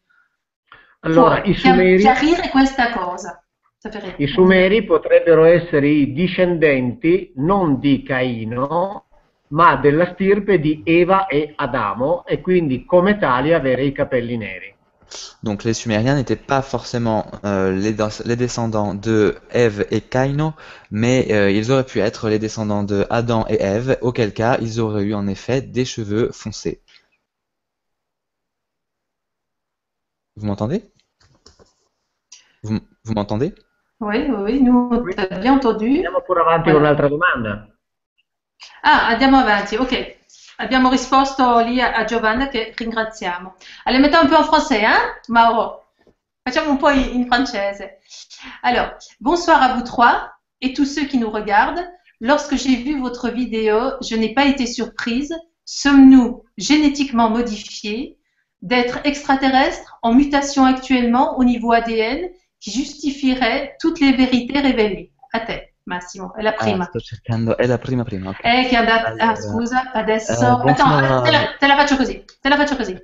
Allora, 1.02 1.42
Puoi 1.42 1.50
i 1.50 1.54
Sumeri, 1.54 2.02
chiarire 2.02 2.50
questa 2.50 2.92
cosa? 2.92 3.43
Sapere- 3.84 4.16
i 4.20 4.28
Sumeri 4.28 4.86
potrebbero 4.86 5.44
essere 5.44 5.90
i 5.90 6.14
discendenti 6.14 7.34
non 7.36 7.82
di 7.82 8.02
Caino, 8.02 9.08
ma 9.50 9.76
della 9.76 10.14
stirpe 10.14 10.58
di 10.62 10.84
Eva 10.86 11.28
e 11.28 11.52
Adamo, 11.54 12.26
e 12.26 12.40
quindi 12.40 12.86
come 12.86 13.20
tali 13.20 13.52
avere 13.52 13.84
i 13.84 13.92
capelli 13.92 14.38
neri. 14.38 14.74
Donc 15.42 15.66
les 15.66 15.74
Sumériens 15.74 16.16
n'étaient 16.16 16.38
pas 16.38 16.62
forcément 16.62 17.26
euh, 17.44 17.72
les, 17.74 17.94
les 18.24 18.38
descendants 18.38 18.94
de 18.94 19.36
Ève 19.50 19.86
et 19.92 20.00
Kaino, 20.00 20.54
mais 20.90 21.28
euh, 21.34 21.52
ils 21.52 21.70
auraient 21.70 21.84
pu 21.84 22.00
être 22.00 22.30
les 22.30 22.40
descendants 22.40 22.86
de 22.86 23.06
Adam 23.10 23.46
et 23.50 23.62
Ève, 23.62 23.98
auquel 24.00 24.32
cas 24.32 24.58
ils 24.62 24.80
auraient 24.80 25.04
eu 25.04 25.14
en 25.14 25.28
effet 25.28 25.62
des 25.62 25.84
cheveux 25.84 26.32
foncés. 26.32 26.80
Vous 30.38 30.46
m'entendez? 30.46 30.84
Vous 32.64 32.80
m'entendez? 33.14 33.54
Oui, 34.04 34.30
oui, 34.30 34.62
nous 34.62 35.14
t'a 35.14 35.28
bien 35.28 35.54
entendu. 35.54 35.96
Andiamo 35.96 36.22
pure 36.22 36.42
avanti 36.42 36.72
con 36.72 36.82
un'altra 36.82 37.08
domanda. 37.08 37.66
Ah, 38.82 39.08
andiamo 39.08 39.38
avanti, 39.38 39.78
ok. 39.78 40.18
Abbiamo 40.58 40.90
risposto 40.90 41.60
lì 41.60 41.80
a, 41.80 41.94
a 41.94 42.04
Giovanna 42.04 42.50
che 42.50 42.74
ringraziamo. 42.76 43.56
Allez, 43.86 44.02
mettons 44.02 44.24
un 44.24 44.28
peu 44.28 44.36
en 44.36 44.44
français, 44.44 44.84
hein, 44.84 45.22
Mauro? 45.28 45.94
Facciamo 46.44 46.72
un 46.72 46.78
po' 46.78 46.90
in, 46.90 47.14
in 47.14 47.28
francese. 47.28 48.00
Alors, 48.62 48.98
bonsoir 49.22 49.62
à 49.62 49.74
vous 49.76 49.84
trois 49.84 50.34
et 50.60 50.74
tous 50.74 50.86
ceux 50.86 51.06
qui 51.06 51.18
nous 51.18 51.32
regardent. 51.32 51.88
Lorsque 52.20 52.56
j'ai 52.56 52.76
vu 52.76 53.00
votre 53.00 53.30
vidéo, 53.30 53.94
je 54.02 54.18
n'ai 54.18 54.34
pas 54.34 54.46
été 54.46 54.66
surprise. 54.66 55.34
Sommes-nous 55.64 56.44
génétiquement 56.58 57.30
modifiés 57.30 58.18
d'être 58.62 59.00
extraterrestres 59.06 59.98
en 60.02 60.14
mutation 60.14 60.66
actuellement 60.66 61.38
au 61.38 61.46
niveau 61.46 61.72
ADN 61.72 62.30
qui 62.64 62.72
justifierait 62.72 63.76
toutes 63.80 64.00
les 64.00 64.14
vérités 64.14 64.60
révélées? 64.60 65.12
A 65.34 65.40
te, 65.42 65.74
Massimo, 65.86 66.34
è 66.36 66.42
la 66.42 66.52
Ah, 66.52 66.64
prima. 66.64 66.86
sto 66.86 67.00
cercando, 67.00 67.58
è 67.58 67.66
la 67.66 67.78
prima 67.78 68.04
prima, 68.04 68.30
ok. 68.30 68.40
Eh, 68.44 68.68
che 68.70 68.76
andata. 68.76 69.08
Allora, 69.08 69.32
ah, 69.32 69.36
scusa, 69.36 69.92
adesso. 69.92 70.32
eh, 70.32 70.70
Attends, 70.72 71.24
te 71.24 71.32
la, 71.32 71.56
te 71.60 71.68
la 71.68 71.76
faccio 71.76 71.98
così. 71.98 72.24
Te 72.40 72.50
la 72.50 72.56
faccio 72.56 72.76
così. 72.76 72.96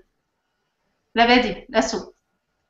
La 1.13 1.25
vedi? 1.25 1.65
Lassù. 1.69 1.97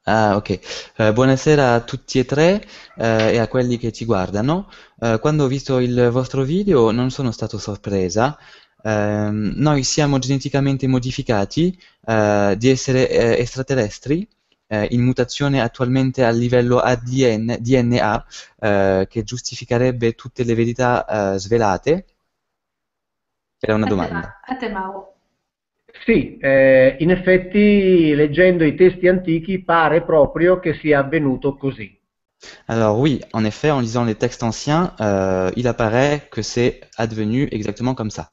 Ah, 0.06 0.36
ok. 0.36 0.60
Eh, 0.98 1.14
buonasera 1.14 1.74
a 1.76 1.82
tutti 1.82 2.18
e 2.20 2.26
tre 2.26 2.66
eh, 2.98 3.34
e 3.34 3.38
a 3.38 3.48
quelli 3.48 3.78
che 3.78 3.92
ci 3.92 4.06
guardano. 4.06 4.68
Eh, 5.00 5.20
quando 5.20 5.44
ho 5.44 5.48
visto 5.48 5.78
il 5.80 6.10
vostro 6.12 6.44
video 6.44 6.90
non 6.92 7.12
sono 7.12 7.32
stato 7.32 7.58
sorpresa. 7.60 8.38
Ehm, 8.82 9.54
noi 9.58 9.84
siamo 9.84 10.18
geneticamente 10.20 10.88
modificati 10.88 11.78
eh, 12.08 12.56
di 12.58 12.70
essere 12.70 13.10
eh, 13.10 13.40
extraterrestri 13.42 14.28
eh, 14.70 14.88
in 14.92 15.02
mutazione 15.02 15.62
attualmente 15.62 16.24
a 16.24 16.30
livello 16.30 16.78
ADN, 16.78 17.58
DNA 17.60 18.26
eh, 18.60 19.08
che 19.10 19.24
giustificherebbe 19.24 20.14
tutte 20.14 20.44
le 20.44 20.54
verità 20.54 21.34
eh, 21.34 21.40
svelate. 21.40 22.06
Era 23.60 23.76
una 23.76 23.88
domanda. 23.88 24.14
Ma- 24.14 24.40
a 24.46 24.56
te, 24.56 24.70
Mauro. 24.70 25.16
Sì, 26.06 26.38
eh, 26.38 26.96
in 27.00 27.10
effetti 27.10 28.14
leggendo 28.14 28.64
i 28.64 28.76
testi 28.76 29.08
antichi 29.08 29.64
pare 29.64 30.04
proprio 30.04 30.60
che 30.60 30.76
sia 30.76 31.00
avvenuto 31.00 31.56
così. 31.56 31.98
Alors 32.68 32.98
oui, 32.98 33.20
en 33.34 33.44
effet, 33.44 33.72
en 33.72 33.82
lisant 33.82 34.06
les 34.06 34.16
textes 34.16 34.44
anciens, 34.44 34.94
euh, 35.02 35.52
il 35.58 35.68
apparaît 35.68 36.30
que 36.30 36.42
c'est 36.42 36.80
advenu 36.96 37.50
exactement 37.52 37.96
comme 37.96 38.12
ça. 38.12 38.32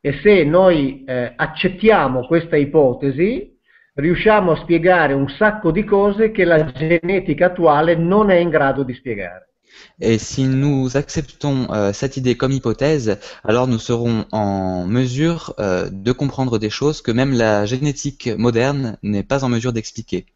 E 0.00 0.12
se 0.22 0.44
noi 0.44 1.04
eh, 1.04 1.34
accettiamo 1.36 2.26
questa 2.26 2.56
ipotesi, 2.56 3.57
riusciamo 3.98 4.52
a 4.52 4.56
spiegare 4.56 5.12
un 5.12 5.28
sacco 5.28 5.70
di 5.70 5.84
cose 5.84 6.30
che 6.30 6.44
la 6.44 6.64
genetica 6.72 7.46
attuale 7.46 7.96
non 7.96 8.30
è 8.30 8.36
in 8.36 8.48
grado 8.48 8.82
di 8.82 8.94
spiegare. 8.94 9.46
Et 10.00 10.18
si 10.18 10.44
nous 10.44 10.96
acceptons 10.96 11.68
euh, 11.70 11.92
cette 11.92 12.16
idée 12.16 12.36
comme 12.36 12.52
hypothèse, 12.52 13.18
alors 13.44 13.66
nous 13.68 13.78
serons 13.78 14.24
en 14.32 14.86
mesure 14.86 15.54
euh, 15.58 15.88
de 15.90 16.12
comprendre 16.12 16.58
des 16.58 16.70
choses 16.70 17.02
que 17.02 17.12
même 17.12 17.32
la 17.32 17.64
génétique 17.64 18.28
moderne 18.38 18.96
n'est 19.02 19.22
pas 19.22 19.44
en 19.44 19.48
mesure 19.48 19.72
d'expliquer. 19.72 20.26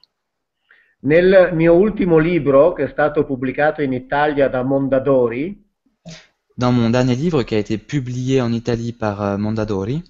Nel 1.04 1.50
mio 1.54 1.74
ultimo 1.74 2.18
libro, 2.18 2.74
che 2.74 2.84
è 2.84 2.88
stato 2.88 3.24
pubblicato 3.24 3.82
in 3.82 3.92
Italia 3.92 4.48
da 4.48 4.62
Mondadori, 4.62 5.60
Dans 6.58 6.70
mon 6.70 6.90
dernier 6.90 7.14
livre 7.14 7.42
qui 7.44 7.54
a 7.54 7.58
été 7.58 7.78
publié 7.78 8.42
en 8.42 8.52
Italie 8.52 8.92
par 8.92 9.22
euh, 9.22 9.36
Mondadori, 9.38 10.04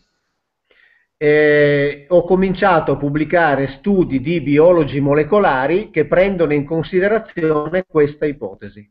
eh, 1.24 2.06
ho 2.08 2.24
cominciato 2.24 2.90
a 2.90 2.96
pubblicare 2.96 3.76
studi 3.78 4.20
di 4.20 4.40
biologi 4.40 4.98
molecolari 4.98 5.90
che 5.92 6.06
prendono 6.06 6.52
in 6.52 6.64
considerazione 6.64 7.84
questa 7.86 8.26
ipotesi. 8.26 8.90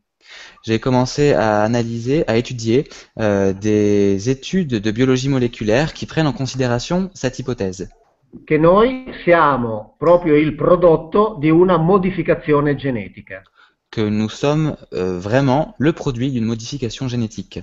j'ai 0.62 0.78
commencé 0.78 1.34
à 1.34 1.62
analyser, 1.62 2.24
à 2.26 2.36
étudier 2.36 2.88
euh, 3.18 3.52
des 3.52 4.30
études 4.30 4.80
de 4.80 4.90
biologie 4.90 5.28
moléculaire 5.28 5.92
qui 5.92 6.06
prennent 6.06 6.26
en 6.26 6.32
considération 6.32 7.10
cette 7.12 7.38
hypothèse. 7.38 7.90
che 8.46 8.56
noi 8.56 9.12
siamo 9.24 9.94
proprio 9.98 10.34
il 10.34 10.54
prodotto 10.54 11.36
di 11.38 11.50
una 11.50 11.76
modificazione 11.76 12.76
genetica. 12.76 13.42
que 13.90 14.08
nous 14.08 14.30
sommes 14.30 14.74
euh, 14.94 15.18
vraiment 15.18 15.74
le 15.76 15.92
produit 15.92 16.30
d'une 16.30 16.46
modification 16.46 17.08
génétique. 17.08 17.60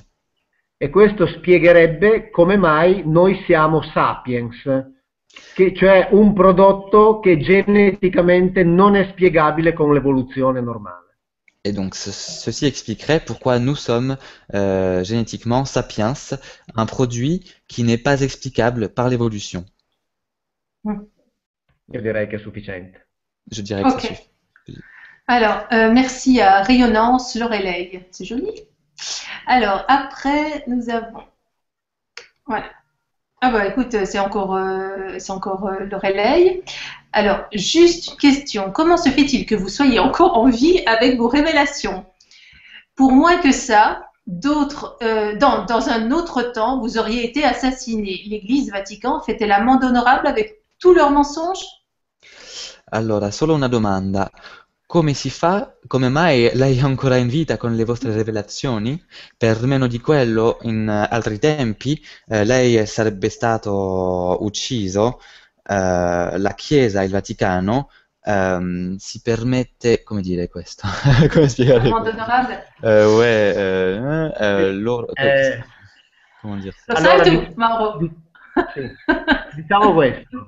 E 0.82 0.90
questo 0.90 1.28
spiegherebbe 1.28 2.30
come 2.30 2.56
mai 2.56 3.04
noi 3.06 3.44
siamo 3.46 3.82
sapiens, 3.82 4.64
che, 5.54 5.74
cioè 5.76 6.08
un 6.12 6.34
prodotto 6.34 7.20
che 7.20 7.38
geneticamente 7.38 8.64
non 8.64 8.96
è 8.96 9.10
spiegabile 9.12 9.74
con 9.74 9.94
l'evoluzione 9.94 10.62
normale. 10.62 11.18
Et 11.66 11.74
donc 11.74 11.94
ce- 11.96 12.12
ceci 12.14 12.66
expliquerait 12.66 13.20
pourquoi 13.20 13.60
nous 13.60 13.76
sommes 13.76 14.18
euh, 14.54 15.04
génétiquement 15.04 15.66
sapiens, 15.66 16.14
un 16.76 16.86
produit 16.86 17.44
qui 17.68 17.84
n'est 17.84 17.98
pas 18.02 18.22
explicable 18.22 18.88
par 18.88 19.10
l'évolution. 19.10 19.66
Io 21.92 22.02
direi 22.02 22.28
che 22.28 22.36
è 22.36 22.40
sufficiente. 22.40 23.10
Je 23.52 23.62
dirais 23.62 23.84
que 23.84 23.92
Ok. 23.92 24.02
ça 24.02 24.08
suffit. 24.08 24.30
Alors, 25.28 25.68
euh, 25.72 25.92
merci 25.92 26.40
à 26.42 26.64
Rayonnance 26.64 27.36
Loreley. 27.36 28.08
C'est 28.12 28.26
joli? 28.26 28.52
Alors, 29.50 29.84
après, 29.88 30.64
nous 30.68 30.92
avons. 30.92 31.24
Voilà. 32.46 32.66
Ah 33.42 33.50
bah 33.50 33.66
écoute, 33.66 34.06
c'est 34.06 34.20
encore, 34.20 34.56
euh, 34.56 35.18
c'est 35.18 35.32
encore 35.32 35.66
euh, 35.66 35.86
Loreley. 35.86 36.62
Alors, 37.14 37.46
juste 37.52 38.12
une 38.12 38.18
question. 38.18 38.72
Comment 38.72 38.96
se 38.96 39.10
fait-il 39.10 39.48
que 39.48 39.56
vous 39.56 39.70
soyez 39.70 39.98
encore 39.98 40.38
en 40.38 40.50
vie 40.50 40.84
avec 40.86 41.18
vos 41.18 41.28
révélations? 41.28 42.06
Pour 42.96 43.12
moins 43.12 43.38
que 43.38 43.52
ça, 43.52 44.12
euh, 44.46 45.36
dans 45.36 45.90
un 45.90 46.12
autre 46.12 46.44
temps, 46.44 46.80
vous 46.80 47.00
auriez 47.00 47.26
été 47.26 47.44
assassiné. 47.44 48.22
L'Église 48.28 48.72
Vatican 48.72 49.20
fait-elle 49.20 49.52
amende 49.52 49.84
honorable 49.84 50.28
avec 50.28 50.62
tous 50.78 50.94
leurs 50.94 51.10
mensonges? 51.10 51.66
Allora, 52.92 53.32
solo 53.32 53.56
una 53.56 53.68
domanda. 53.68 54.32
Come 54.92 55.14
si 55.14 55.30
fa, 55.30 55.78
come 55.86 56.10
mai 56.10 56.50
lei 56.56 56.76
è 56.80 56.82
ancora 56.82 57.16
in 57.18 57.28
vita 57.28 57.58
con 57.58 57.76
le 57.76 57.86
vostre 57.86 58.12
rivelazioni? 58.12 59.00
Per 59.38 59.64
meno 59.68 59.86
di 59.86 60.00
quello, 60.00 60.58
in 60.64 60.90
eh, 60.90 61.08
altri 61.14 61.38
tempi, 61.38 62.02
eh, 62.26 62.44
lei 62.44 62.84
sarebbe 62.88 63.30
stato 63.30 64.38
ucciso, 64.42 65.20
eh, 65.64 66.38
la 66.40 66.54
Chiesa, 66.56 67.04
il 67.04 67.12
Vaticano, 67.12 67.92
ehm, 68.24 68.96
si 68.96 69.22
permette, 69.22 70.02
come 70.02 70.22
dire 70.22 70.48
questo? 70.50 70.88
Come 71.32 71.48
spiegare? 71.50 71.88
Amende 71.88 72.10
honorable 72.10 72.64
Eh, 72.82 73.06
ouais, 73.06 73.54
euh, 73.56 74.32
euh, 74.40 74.72
loro- 74.72 75.14
Eh, 75.14 75.60
comment 76.42 76.60
dire? 76.64 76.74
Lo 76.88 76.96
Allora, 76.96 77.24
sai 77.24 77.46
tu, 77.46 77.54
Mauro? 77.58 78.00
sì. 78.74 78.90
Diciamo 79.56 79.94
questo. 79.94 80.48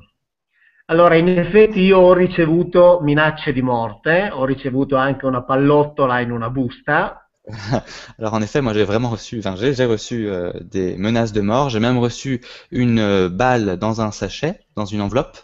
Allora, 0.91 1.15
in 1.15 1.29
effetti 1.29 1.79
io 1.79 1.99
ho 1.99 2.13
ricevuto 2.13 2.99
minacce 3.01 3.53
di 3.53 3.61
morte, 3.61 4.29
ho 4.29 4.43
ricevuto 4.43 4.97
anche 4.97 5.25
una 5.25 5.41
pallottola 5.41 6.19
in 6.19 6.31
una 6.31 6.49
busta, 6.49 7.29
Alors 8.19 8.33
en 8.33 8.41
effet, 8.41 8.61
moi 8.61 8.73
j'ai 8.73 8.83
vraiment 8.83 9.09
reçu, 9.09 9.39
enfin 9.39 9.55
j'ai 9.55 9.85
reçu 9.85 10.29
euh, 10.29 10.51
des 10.61 10.95
menaces 10.97 11.31
de 11.31 11.41
mort, 11.41 11.69
j'ai 11.69 11.79
même 11.79 11.97
reçu 11.97 12.41
une 12.69 12.99
euh, 12.99 13.29
balle 13.29 13.77
dans 13.77 14.01
un 14.01 14.11
sachet, 14.11 14.59
dans 14.75 14.85
une 14.85 15.01
enveloppe, 15.01 15.37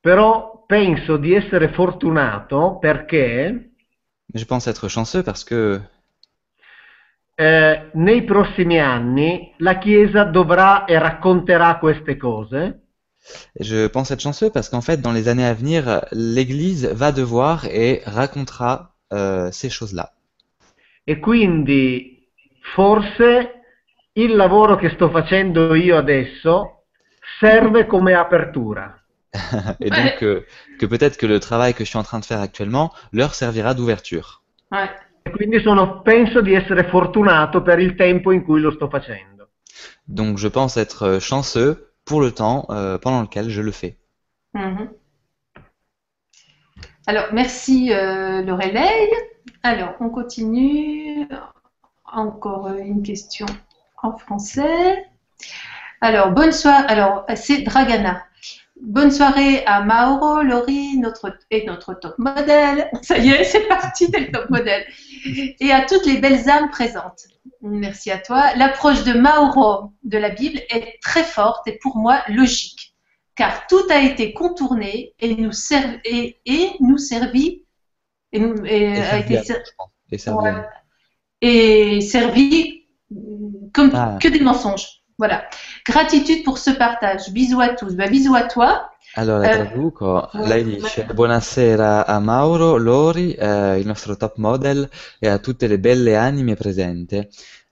però 0.00 0.64
penso 0.66 1.16
di 1.18 1.34
essere 1.34 1.68
fortunato 1.68 2.78
perché 2.78 3.72
je 4.32 4.44
pense 4.44 4.66
être 4.66 4.88
chanceux 4.88 5.22
parce 5.22 5.44
que 5.44 5.80
eh, 7.36 7.90
nei 7.92 8.24
prossimi 8.24 8.80
anni 8.80 9.54
la 9.58 9.78
Chiesa 9.78 10.24
dovrà 10.24 10.84
e 10.84 10.98
racconterà 10.98 11.78
queste 11.78 12.16
cose 12.16 12.85
je 13.60 13.86
pense 13.86 14.10
être 14.10 14.20
chanceux 14.20 14.50
parce 14.50 14.68
qu'en 14.68 14.80
fait 14.80 15.00
dans 15.00 15.12
les 15.12 15.28
années 15.28 15.46
à 15.46 15.54
venir, 15.54 16.04
l'Église 16.12 16.86
va 16.86 17.12
devoir 17.12 17.64
et 17.66 18.02
racontera 18.06 18.94
euh, 19.12 19.50
ces 19.52 19.70
choses-là. 19.70 20.12
e 21.08 21.20
quindi 21.20 22.28
forse 22.74 23.62
il 24.14 24.34
lavoro 24.34 24.74
che 24.76 24.90
sto 24.90 25.08
facendo 25.08 25.74
io 25.74 25.96
adesso 25.96 26.82
serve 27.38 27.86
come 27.86 28.12
apertura. 28.14 29.00
et 29.78 29.90
donc 29.90 30.22
euh, 30.22 30.44
que 30.80 30.86
peut-être 30.86 31.16
que 31.16 31.26
le 31.26 31.38
travail 31.38 31.74
que 31.74 31.84
je 31.84 31.90
suis 31.90 31.98
en 31.98 32.02
train 32.02 32.18
de 32.18 32.24
faire 32.24 32.40
actuellement 32.40 32.92
leur 33.12 33.34
servira 33.34 33.72
d'ouverture. 33.74 34.42
Ouais. 34.72 34.90
E 35.22 35.30
quindi 35.30 35.60
sono, 35.60 36.02
penso 36.02 36.40
di 36.40 36.54
essere 36.54 36.84
fortunato 36.88 37.62
per 37.62 37.78
il 37.78 37.94
tempo 37.94 38.32
in 38.32 38.42
cui 38.42 38.60
lo 38.60 38.72
sto 38.72 38.88
facendo. 38.88 39.50
Donc 40.06 40.38
je 40.38 40.48
pense 40.48 40.76
être 40.76 41.04
euh, 41.04 41.20
chanceux 41.20 41.92
pour 42.06 42.20
le 42.22 42.32
temps 42.32 42.64
euh, 42.70 42.96
pendant 42.96 43.20
lequel 43.20 43.50
je 43.50 43.60
le 43.60 43.72
fais. 43.72 43.98
Mhm. 44.54 44.88
Alors, 47.06 47.26
merci 47.32 47.92
euh. 47.92 48.42
Alors, 49.62 49.94
on 50.00 50.08
continue. 50.08 51.28
Encore 52.10 52.68
une 52.68 53.02
question 53.02 53.46
en 54.02 54.16
français. 54.16 55.04
Alors, 56.00 56.30
bonne 56.30 56.52
soirée. 56.52 56.86
Alors, 56.88 57.26
c'est 57.34 57.62
Dragana. 57.62 58.25
Bonne 58.82 59.10
soirée 59.10 59.64
à 59.64 59.82
Mauro, 59.82 60.42
Laurie, 60.42 60.98
notre, 60.98 61.36
et 61.50 61.64
notre 61.66 61.94
top 61.94 62.18
modèle. 62.18 62.90
Ça 63.02 63.18
y 63.18 63.30
est, 63.30 63.44
c'est 63.44 63.66
parti, 63.68 64.10
t'es 64.10 64.20
le 64.20 64.32
top 64.32 64.50
modèle. 64.50 64.84
Et 65.60 65.72
à 65.72 65.86
toutes 65.86 66.06
les 66.06 66.18
belles 66.18 66.48
âmes 66.48 66.70
présentes. 66.70 67.26
Merci 67.62 68.10
à 68.10 68.18
toi. 68.18 68.54
L'approche 68.56 69.02
de 69.04 69.12
Mauro 69.12 69.92
de 70.04 70.18
la 70.18 70.30
Bible 70.30 70.60
est 70.70 70.98
très 71.02 71.24
forte 71.24 71.66
et 71.66 71.78
pour 71.82 71.96
moi 71.96 72.22
logique 72.28 72.96
car 73.36 73.66
tout 73.66 73.84
a 73.90 74.00
été 74.00 74.32
contourné 74.32 75.14
et 75.20 75.36
nous 75.36 75.52
servi 75.52 75.98
et, 76.04 76.38
et 76.46 76.70
nous 76.80 76.98
servi 76.98 77.62
et, 78.32 78.40
nous, 78.40 78.64
et 78.64 78.94
Et 78.94 78.98
a 78.98 79.18
été. 79.18 79.42
Et 81.42 81.94
ouais, 81.94 82.00
servi 82.00 82.86
mm, 83.10 83.70
comme 83.72 83.90
Ah. 83.94 84.18
que 84.20 84.28
des 84.28 84.40
mensonges. 84.40 85.02
Voilà. 85.18 85.44
Gratitude 85.84 86.44
pour 86.44 86.58
ce 86.58 86.70
partage. 86.70 87.30
Bisous 87.30 87.60
à 87.60 87.70
tous. 87.70 87.94
Bah, 87.94 88.08
bisous 88.08 88.34
à 88.34 88.42
toi. 88.42 88.90
Allora, 89.14 89.48
traduco. 89.48 90.28
eh, 90.34 90.46
Lei 90.46 90.64
dice 90.64 91.06
buonasera 91.14 92.06
a 92.06 92.18
Mauro, 92.18 92.76
Lori, 92.76 93.32
eh, 93.32 93.78
il 93.78 93.86
nostro 93.86 94.16
top 94.16 94.36
model, 94.36 94.88
e 95.18 95.28
a 95.28 95.38
tutte 95.38 95.66
le 95.68 95.78
belle 95.78 96.16
anime 96.16 96.54
presenti. 96.54 97.26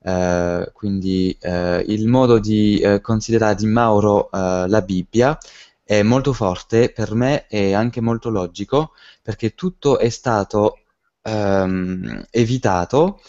Eh, 0.07 0.71
quindi 0.73 1.37
eh, 1.41 1.85
il 1.87 2.09
modo 2.09 2.39
di 2.39 2.79
eh, 2.79 3.01
considerare 3.01 3.55
di 3.57 3.67
Mauro 3.67 4.31
eh, 4.31 4.65
la 4.69 4.83
Bibbia 4.83 5.37
è 5.83 6.03
molto 6.03 6.33
forte 6.33 6.91
per 6.91 7.15
me 7.15 7.47
e 7.49 7.75
anche 7.75 8.01
molto 8.01 8.31
logico 8.31 8.93
perché 9.23 9.55
tutto 9.55 9.99
è 9.99 10.09
stato 10.09 10.79
ehm, 11.23 12.27
evitato 12.31 13.21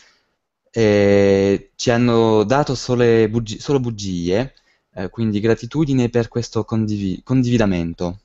e 0.78 1.72
ci 1.76 1.90
hanno 1.90 2.44
dato 2.44 2.76
sole 2.76 3.30
bugi- 3.30 3.60
solo 3.60 3.80
bugie, 3.80 4.54
eh, 4.94 5.10
quindi 5.10 5.40
gratitudine 5.40 6.10
per 6.10 6.28
questo 6.28 6.66
condivi- 6.66 7.22
condividamento. 7.24 8.20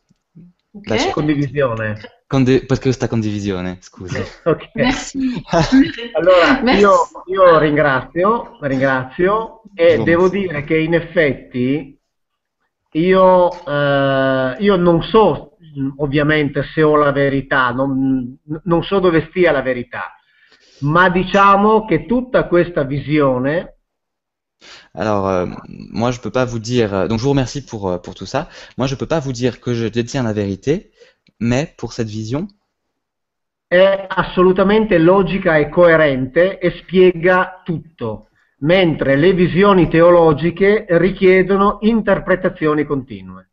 Ok. 0.72 0.88
Lascia- 0.88 1.10
Condivisione. 1.12 2.00
Conde- 2.26 2.64
per 2.64 2.78
questa 2.80 3.06
condivisione. 3.08 3.78
Ok. 4.44 4.70
Merci. 4.74 5.42
Allora, 6.18 6.60
io, 6.76 6.92
io 7.26 7.58
ringrazio, 7.58 8.58
ringrazio 8.60 9.62
e 9.74 9.94
Buon 9.94 10.04
devo 10.04 10.28
dire 10.28 10.64
che 10.64 10.76
in 10.76 10.94
effetti 10.94 11.96
io, 12.92 13.64
eh, 13.66 14.56
io 14.58 14.76
non 14.76 15.02
so 15.04 15.56
ovviamente 15.98 16.64
se 16.74 16.82
ho 16.82 16.96
la 16.96 17.12
verità, 17.12 17.70
non, 17.70 18.36
non 18.64 18.82
so 18.82 18.98
dove 18.98 19.26
stia 19.30 19.52
la 19.52 19.62
verità, 19.62 20.14
ma 20.80 21.08
diciamo 21.08 21.84
che 21.84 22.06
tutta 22.06 22.46
questa 22.46 22.82
visione 22.84 23.76
Alors, 24.94 25.26
euh, 25.28 25.46
moi, 25.68 26.10
je 26.10 26.20
peux 26.20 26.30
pas 26.30 26.44
vous 26.44 26.58
dire. 26.58 26.94
euh, 26.94 27.08
Donc, 27.08 27.18
je 27.18 27.24
vous 27.24 27.30
remercie 27.30 27.64
pour, 27.64 27.88
euh, 27.90 27.98
pour 27.98 28.14
tout 28.14 28.26
ça. 28.26 28.48
Moi, 28.76 28.86
je 28.86 28.94
peux 28.94 29.06
pas 29.06 29.20
vous 29.20 29.32
dire 29.32 29.60
que 29.60 29.74
je 29.74 29.86
détiens 29.86 30.22
la 30.22 30.32
vérité, 30.32 30.92
mais 31.40 31.74
pour 31.78 31.92
cette 31.92 32.08
vision, 32.08 32.46
è 33.68 34.06
assolutamente 34.08 34.98
logica 34.98 35.56
e 35.56 35.68
coerente 35.68 36.58
e 36.58 36.70
spiega 36.72 37.62
tutto, 37.64 38.28
mentre 38.58 39.16
le 39.16 39.32
visioni 39.32 39.88
teologiche 39.88 40.86
richiedono 40.88 41.78
interpretazioni 41.82 42.84
continue. 42.84 43.49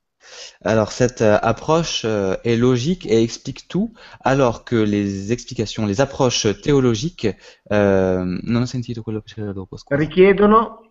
Alors 0.63 0.91
cette 0.91 1.21
euh, 1.21 1.37
approche 1.41 2.03
euh, 2.05 2.35
est 2.43 2.55
logique 2.57 3.05
et 3.05 3.21
explique 3.23 3.67
tout, 3.67 3.93
alors 4.23 4.63
que 4.63 4.75
les 4.75 5.31
explications, 5.31 5.85
les 5.85 6.01
approches 6.01 6.47
théologiques, 6.61 7.27
euh, 7.71 8.23
non 8.43 8.61
ho 8.61 8.65
sentito 8.65 9.01
quello 9.03 9.21
che 9.21 9.33
c'era 9.35 9.53
dopo, 9.53 9.77
scusa. 9.77 9.95
Richiedono 9.99 10.81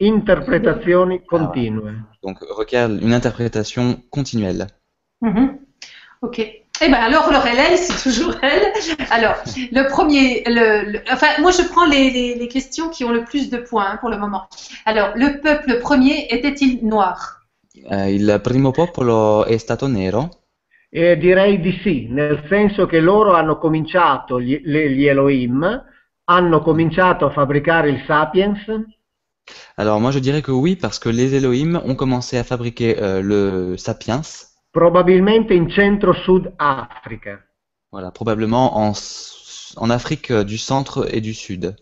interpretazioni 0.00 1.24
continue. 1.24 2.04
donc 2.22 2.38
requièrent 2.56 2.90
une 3.02 3.12
interprétation 3.12 4.00
continuelle. 4.10 4.66
Mhm. 5.20 5.58
Ok. 6.22 6.38
Eh 6.80 6.88
ben 6.88 6.94
alors 6.94 7.32
Lorelei, 7.32 7.76
c'est 7.76 8.00
toujours 8.08 8.36
elle. 8.42 8.72
Alors 9.10 9.34
le 9.72 9.88
premier, 9.88 10.44
le, 10.46 10.92
le- 10.92 11.00
enfin 11.10 11.26
moi 11.40 11.50
je 11.50 11.62
prends 11.62 11.84
les, 11.86 12.10
les- 12.10 12.34
les 12.36 12.46
questions 12.48 12.88
qui 12.88 13.02
ont 13.04 13.10
le 13.10 13.24
plus 13.24 13.50
de 13.50 13.56
points 13.58 13.86
hein, 13.90 13.96
pour 13.98 14.08
le 14.10 14.18
moment. 14.18 14.48
Alors 14.84 15.10
le 15.16 15.40
peuple 15.40 15.80
premier 15.80 16.28
était-il 16.30 16.86
noir? 16.86 17.37
Euh, 17.90 18.10
il 18.10 18.40
primo 18.42 18.70
popolo 18.70 19.44
è 19.44 19.56
stato 19.58 19.86
nero? 19.86 20.30
E 20.90 21.16
direi 21.18 21.60
di 21.60 21.78
sì, 21.82 22.08
nel 22.08 22.44
senso 22.48 22.86
che 22.86 23.00
loro 23.00 23.34
hanno 23.34 23.58
cominciato, 23.58 24.40
gli, 24.40 24.60
gli 24.64 25.06
Elohim, 25.06 25.84
hanno 26.24 26.60
cominciato 26.60 27.26
a 27.26 27.30
fabbricare 27.30 27.90
il 27.90 28.02
Sapiens 28.06 28.58
Alors 29.76 30.00
moi 30.00 30.10
je 30.10 30.18
dirais 30.18 30.42
que 30.42 30.50
oui, 30.50 30.76
parce 30.76 30.98
que 30.98 31.08
les 31.08 31.34
Elohim 31.34 31.80
ont 31.84 31.94
commencé 31.94 32.36
à 32.36 32.44
fabriquer 32.44 33.00
euh, 33.00 33.22
le 33.22 33.76
Sapiens, 33.76 34.22
probabilmente 34.70 35.54
in 35.54 35.70
centro-sud 35.70 36.52
Africa 36.56 37.42
voilà, 37.90 38.10
probablement 38.10 38.76
en, 38.76 38.92
en 39.76 39.90
Afrique 39.90 40.32
du 40.32 40.58
centre 40.58 41.06
et 41.10 41.22
du 41.22 41.32
sud. 41.32 41.74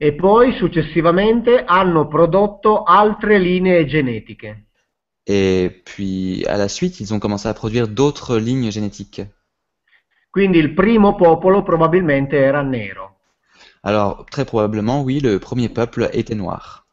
e 0.00 0.14
poi 0.14 0.52
successivamente 0.52 1.64
hanno 1.64 2.06
prodotto 2.06 2.84
altre 2.84 3.38
linee 3.38 3.84
genetiche. 3.86 4.67
Et 5.28 5.82
puis 5.84 6.44
à 6.46 6.56
la 6.56 6.68
suite, 6.68 7.00
ils 7.00 7.12
ont 7.12 7.20
commencé 7.20 7.48
à 7.48 7.54
produire 7.54 7.86
d'autres 7.86 8.38
lignes 8.38 8.70
génétiques. 8.70 9.20
Quindi 10.30 10.58
il 10.58 10.74
primo 10.74 11.14
popolo 11.14 11.62
probabilmente 11.62 12.32
era 12.32 12.62
nero. 12.62 13.10
Alors 13.82 14.24
très 14.26 14.44
probablement, 14.44 15.02
oui, 15.02 15.20
le 15.20 15.38
premier 15.38 15.68
peuple 15.68 16.08
était 16.12 16.34
noir. 16.34 16.86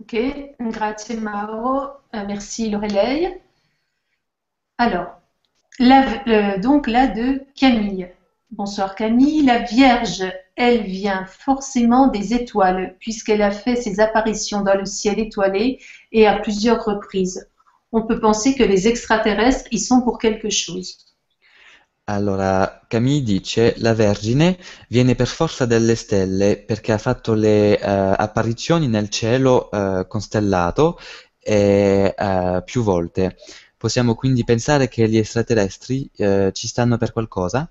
Ok, 0.00 0.16
grazie 0.60 1.16
Mauro, 1.16 2.02
Euh, 2.14 2.24
merci 2.26 2.68
Lorelei. 2.68 3.40
Alors, 4.78 5.20
la, 5.78 6.22
euh, 6.26 6.58
donc 6.58 6.86
là 6.86 7.06
de 7.06 7.44
Camille. 7.54 8.08
Bonsoir 8.52 8.94
Camille. 8.94 9.46
La 9.46 9.60
Vierge, 9.60 10.30
elle 10.56 10.82
vient 10.82 11.24
forcément 11.24 12.08
des 12.08 12.34
étoiles, 12.34 12.96
puisqu'elle 13.00 13.40
a 13.40 13.50
fait 13.50 13.76
ses 13.76 13.98
apparitions 13.98 14.60
dans 14.60 14.76
le 14.76 14.84
ciel 14.84 15.18
étoilé 15.18 15.80
et 16.12 16.26
à 16.26 16.38
plusieurs 16.38 16.84
reprises. 16.84 17.48
On 17.92 18.02
peut 18.02 18.20
penser 18.20 18.54
que 18.54 18.62
les 18.62 18.88
extraterrestres 18.88 19.68
y 19.70 19.78
sont 19.78 20.02
pour 20.02 20.18
quelque 20.18 20.50
chose. 20.50 20.98
Allora, 22.04 22.82
Camille 22.90 23.22
dice, 23.22 23.72
la 23.78 23.94
Vergine 23.94 24.58
viene 24.90 25.14
per 25.14 25.28
forza 25.28 25.64
delle 25.64 25.94
stelle 25.94 26.58
perché 26.58 26.92
ha 26.92 26.98
fatto 26.98 27.32
le 27.32 27.78
eh, 27.78 27.80
apparizioni 27.80 28.86
nel 28.86 29.08
cielo 29.08 29.70
eh, 29.70 30.04
constellato 30.06 30.98
e, 31.40 32.14
eh, 32.14 32.62
più 32.66 32.82
volte. 32.82 33.34
Possiamo 33.78 34.14
quindi 34.14 34.44
pensare 34.44 34.88
che 34.88 35.08
gli 35.08 35.16
extraterrestri 35.16 36.10
ci 36.14 36.68
stanno 36.68 36.98
per 36.98 37.12
qualcosa? 37.12 37.68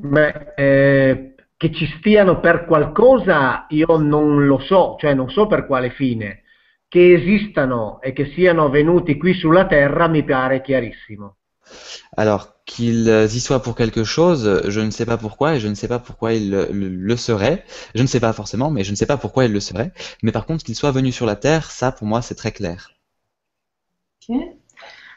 Beh, 0.00 0.54
eh, 0.56 1.34
che 1.56 1.72
ci 1.72 1.86
stiano 1.98 2.40
per 2.40 2.64
qualcosa 2.66 3.66
io 3.70 3.96
non 3.98 4.46
lo 4.46 4.58
so, 4.60 4.96
cioè 4.98 5.12
non 5.14 5.28
so 5.30 5.46
per 5.46 5.66
quale 5.66 5.90
fine. 5.90 6.42
Che 6.88 7.12
esistano 7.14 8.00
e 8.00 8.12
che 8.12 8.30
siano 8.32 8.70
venuti 8.70 9.18
qui 9.18 9.34
sulla 9.34 9.66
Terra 9.66 10.06
mi 10.08 10.24
pare 10.24 10.62
chiarissimo. 10.62 11.36
Alors, 12.18 12.62
qu'ils 12.66 13.08
y 13.34 13.40
soient 13.40 13.62
pour 13.62 13.74
quelque 13.74 14.04
chose, 14.04 14.62
je 14.68 14.80
ne 14.80 14.90
sais 14.90 15.06
pas 15.06 15.16
pourquoi 15.16 15.54
et 15.56 15.60
je 15.60 15.68
ne 15.68 15.74
sais 15.74 15.88
pas 15.88 15.98
pourquoi 15.98 16.34
ils 16.34 16.50
le, 16.50 16.68
le- 16.70 16.88
le 16.90 17.16
seraient. 17.16 17.64
Je 17.94 18.02
ne 18.02 18.06
sais 18.06 18.20
pas 18.20 18.32
forcément, 18.34 18.70
mais 18.70 18.84
je 18.84 18.90
ne 18.90 18.96
sais 18.96 19.06
pas 19.06 19.16
pourquoi 19.16 19.46
ils 19.46 19.52
le 19.52 19.60
seraient. 19.60 19.92
Mais 20.22 20.32
par 20.32 20.44
contre, 20.46 20.64
qu'ils 20.64 20.76
soient 20.76 20.90
venus 20.92 21.14
sur 21.14 21.24
la 21.26 21.36
Terre, 21.36 21.70
ça 21.70 21.90
pour 21.92 22.06
moi 22.06 22.20
c'est 22.22 22.34
très 22.34 22.52
clair. 22.52 22.90
Ok. 24.28 24.58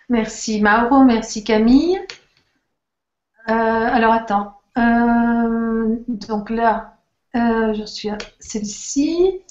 Merci 0.10 0.62
Mauro, 0.62 1.06
merci 1.06 1.44
Camille. 1.44 2.00
Euh, 3.50 3.54
alors 3.54 4.14
attends. 4.14 4.61
Euh, 4.78 5.96
donc 6.08 6.50
là, 6.50 6.98
euh, 7.36 7.74
je 7.74 7.86
suis 7.86 8.10
à 8.10 8.18
celle-ci. 8.40 9.42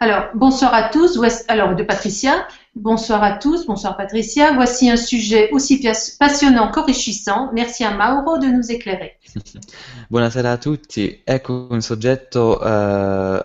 Alors, 0.00 0.26
bonsoir 0.34 0.74
à 0.74 0.88
tous. 0.88 1.18
Alors, 1.48 1.74
de 1.74 1.82
Patricia. 1.82 2.46
Bonsoir 2.74 3.22
à 3.22 3.32
tous. 3.38 3.66
Bonsoir 3.66 3.96
Patricia. 3.96 4.52
Voici 4.52 4.90
un 4.90 4.96
sujet 4.96 5.50
aussi 5.52 5.80
passionnant 6.18 6.70
qu'enrichissant. 6.70 7.50
Merci 7.52 7.84
à 7.84 7.94
Mauro 7.94 8.38
de 8.38 8.46
nous 8.46 8.72
éclairer. 8.72 9.18
Buonasera 10.10 10.52
a 10.52 10.58
tutti. 10.58 11.22
Ecco 11.24 11.68
un 11.70 11.80
soggetto 11.80 12.60
eh, 12.64 13.40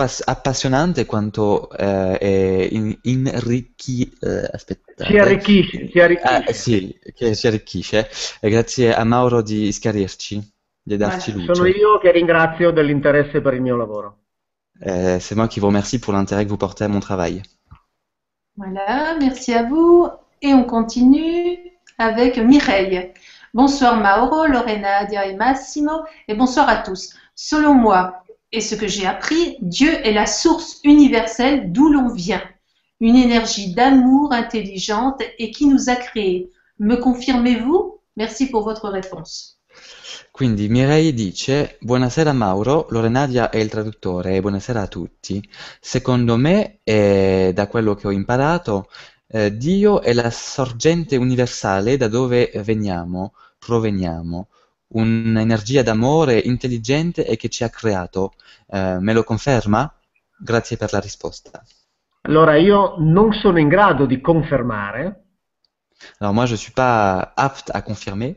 pas- 0.00 0.22
appassionante 0.24 1.04
quanto 1.04 1.70
eh, 1.72 2.16
è 2.16 2.68
in, 2.70 2.96
inricchi- 3.02 4.10
eh, 4.20 4.48
aspettate. 4.50 5.04
Ci 5.04 5.18
arricchisce, 5.18 5.90
ci 5.90 6.00
arricchisce. 6.00 6.34
Ah, 6.34 6.52
sì, 6.52 6.98
che 7.14 7.34
ci 7.34 7.46
arricchisce. 7.46 8.08
E 8.40 8.48
grazie 8.48 8.94
a 8.94 9.04
Mauro 9.04 9.42
di 9.42 9.70
schiarirci, 9.70 10.40
di 10.82 10.96
darci 10.96 11.32
luce. 11.32 11.54
Sono 11.54 11.68
io 11.68 11.98
che 11.98 12.12
ringrazio 12.12 12.70
dell'interesse 12.70 13.42
per 13.42 13.52
il 13.54 13.60
mio 13.60 13.76
lavoro. 13.76 14.16
C'est 14.82 15.34
moi 15.34 15.46
qui 15.48 15.60
vous 15.60 15.66
remercie 15.68 15.98
pour 15.98 16.14
l'intérêt 16.14 16.44
que 16.44 16.50
vous 16.50 16.56
portez 16.56 16.84
à 16.84 16.88
mon 16.88 17.00
travail. 17.00 17.42
Voilà, 18.56 19.14
merci 19.18 19.52
à 19.52 19.64
vous. 19.64 20.08
Et 20.40 20.54
on 20.54 20.64
continue 20.64 21.58
avec 21.98 22.38
Mireille. 22.38 23.12
Bonsoir 23.52 23.96
Mauro, 24.00 24.46
Lorena, 24.46 25.02
Nadia 25.02 25.26
et 25.26 25.34
Massimo, 25.36 26.06
et 26.26 26.34
bonsoir 26.34 26.66
à 26.70 26.76
tous. 26.76 27.12
Selon 27.34 27.74
moi, 27.74 28.22
et 28.52 28.60
ce 28.60 28.74
que 28.74 28.88
j'ai 28.88 29.06
appris, 29.06 29.56
Dieu 29.60 29.92
est 30.06 30.12
la 30.12 30.26
source 30.26 30.80
universelle 30.84 31.72
d'où 31.72 31.88
l'on 31.88 32.12
vient, 32.12 32.42
une 33.00 33.16
énergie 33.16 33.74
d'amour 33.74 34.32
intelligente 34.32 35.22
et 35.38 35.50
qui 35.50 35.66
nous 35.66 35.88
a 35.88 35.96
créés. 35.96 36.50
Me 36.78 36.96
confirmez-vous 36.96 38.00
Merci 38.16 38.50
pour 38.50 38.64
votre 38.64 38.90
réponse. 38.90 39.58
Quindi 40.30 40.68
Mireille 40.68 41.14
dice: 41.14 41.78
Buonasera 41.80 42.32
Mauro, 42.32 42.86
Lorenadia 42.90 43.50
è 43.50 43.56
il 43.58 43.70
traduttore 43.70 44.36
e 44.36 44.40
buonasera 44.40 44.82
a 44.82 44.86
tutti. 44.88 45.42
Secondo 45.80 46.36
me, 46.36 46.80
e 46.82 47.52
da 47.54 47.66
quello 47.68 47.94
che 47.94 48.08
ho 48.08 48.10
imparato, 48.10 48.88
eh, 49.28 49.56
Dio 49.56 50.02
è 50.02 50.12
la 50.12 50.30
sorgente 50.30 51.16
universale 51.16 51.96
da 51.96 52.08
dove 52.08 52.50
veniamo, 52.56 53.32
proveniamo, 53.58 54.48
un'energia 54.92 55.82
d'amore 55.82 56.38
intelligente 56.38 57.26
e 57.26 57.36
che 57.36 57.48
ci 57.48 57.64
ha 57.64 57.68
creato. 57.70 58.34
Eh, 58.68 58.98
me 59.00 59.12
lo 59.12 59.24
conferma? 59.24 59.92
Grazie 60.38 60.76
per 60.76 60.92
la 60.92 61.00
risposta. 61.00 61.62
Allora 62.22 62.56
io 62.56 62.94
non 62.98 63.32
sono 63.32 63.58
in 63.58 63.68
grado 63.68 64.06
di 64.06 64.20
confermare, 64.20 65.24
Alors 66.18 66.32
moi, 66.34 66.46
je 66.46 66.56
suis 66.56 66.72
pas 66.72 67.32
apte 67.36 67.70
à 67.74 67.82
confirmer, 67.82 68.36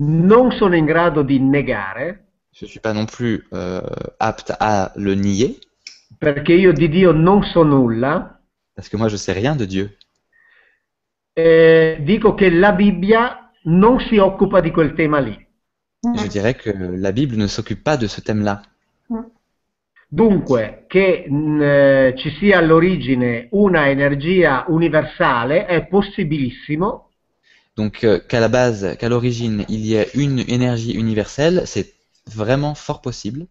non 0.00 0.50
sono 0.52 0.74
in 0.76 0.86
grado 0.86 1.22
di 1.22 1.38
negare, 1.38 2.24
je 2.50 2.66
suis 2.66 2.80
pas 2.80 2.92
non 2.92 3.04
plus 3.06 3.46
euh, 3.52 3.80
apte 4.18 4.52
à 4.58 4.92
le 4.96 5.14
nier, 5.14 5.56
perché 6.18 6.54
io 6.54 6.72
di 6.72 6.88
Dio 6.88 7.12
non 7.12 7.42
so 7.44 7.62
nulla. 7.62 8.40
parce 8.74 8.88
que 8.88 8.96
moi, 8.96 9.08
je 9.08 9.16
sais 9.16 9.32
rien 9.32 9.56
de 9.56 9.66
Dieu. 9.66 9.96
Eh, 11.32 11.98
dico 12.00 12.34
che 12.34 12.50
la 12.50 12.72
Bibbia 12.72 13.47
non 13.64 14.00
si 14.00 14.16
occupa 14.18 14.60
di 14.60 14.70
quel 14.70 14.94
tema 14.94 15.18
lì. 15.18 15.36
Je 16.14 16.28
dirais 16.28 16.54
que 16.54 16.70
la 16.70 17.12
Bible 17.12 17.36
ne 17.36 17.48
s'occupe 17.48 17.82
pas 17.82 17.96
de 17.96 18.06
ce 18.06 18.20
thème-là. 18.20 18.62
Dunque, 20.10 20.84
che 20.86 21.26
mh, 21.28 21.60
eh, 21.62 22.14
ci 22.16 22.30
sia 22.38 22.58
all'origine 22.58 23.48
una 23.50 23.88
energia 23.88 24.64
universale 24.68 25.66
è 25.66 25.86
possibilissimo, 25.86 27.10
Donc 27.76 28.02
euh, 28.02 28.18
qu'à 28.26 28.40
la 28.40 28.48
base, 28.48 28.96
qu'à 28.96 29.08
l'origine, 29.08 29.64
il 29.68 29.86
y 29.86 29.94
ait 29.94 30.10
une 30.14 30.40
énergie 30.48 30.94
universelle, 30.96 31.62
c'est 31.66 31.94
vraiment 32.26 32.74
fort 32.74 33.00
possible. 33.02 33.46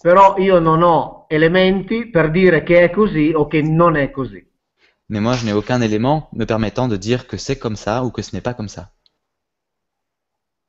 però 0.00 0.36
io 0.38 0.58
non 0.60 0.82
ho 0.82 1.26
elementi 1.28 2.06
per 2.08 2.30
dire 2.30 2.62
che 2.62 2.82
è 2.84 2.90
così 2.90 3.32
o 3.34 3.46
che 3.46 3.60
non 3.62 3.96
è 3.96 4.10
così. 4.10 4.44
Mais 5.08 5.20
moi, 5.20 5.36
je 5.36 5.44
n'ai 5.44 5.52
aucun 5.52 5.80
élément 5.82 6.28
me 6.32 6.44
permettant 6.44 6.88
de 6.88 6.96
dire 6.96 7.26
que 7.26 7.36
c'est 7.36 7.58
comme 7.58 7.76
ça 7.76 8.02
ou 8.04 8.10
que 8.10 8.22
ce 8.22 8.34
n'est 8.34 8.40
pas 8.42 8.54
comme 8.54 8.68
ça. 8.68 8.92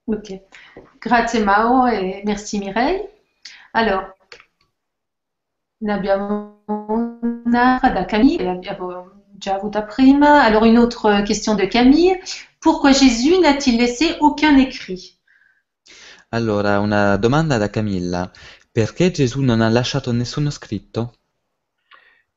Ok. 0.08 0.42
Grazie 1.00 1.44
Mao 1.44 1.86
e 1.86 2.22
merci 2.24 2.60
Mireille. 2.60 3.10
Alors, 3.74 4.16
abbiamo 5.86 6.64
un'altra 6.68 7.90
da 7.90 8.06
Camille, 8.06 8.44
l'abbiamo 8.44 9.24
già 9.38 9.56
avuta 9.56 9.84
prima. 9.84 10.44
Alors, 10.44 10.64
une 10.64 10.78
autre 10.80 11.24
question 11.26 11.56
de 11.56 11.68
Camille. 11.68 12.22
Pourquoi 12.60 12.94
Jésus 12.94 13.38
n'a-t-il 13.40 13.78
laissé 13.78 14.16
aucun 14.22 14.58
écrit? 14.58 15.20
Allora, 16.30 16.80
una 16.80 17.18
domanda 17.18 17.58
da 17.58 17.70
Camilla. 17.70 18.32
Perché 18.72 19.12
Gesù 19.12 19.42
non 19.42 19.60
ha 19.60 19.68
lasciato 19.70 20.14
nessuno 20.14 20.50
scritto? 20.52 21.16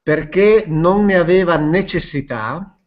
Perché 0.02 0.64
non 0.66 1.04
ne 1.04 1.16
aveva 1.16 1.56
necessità, 1.56 2.80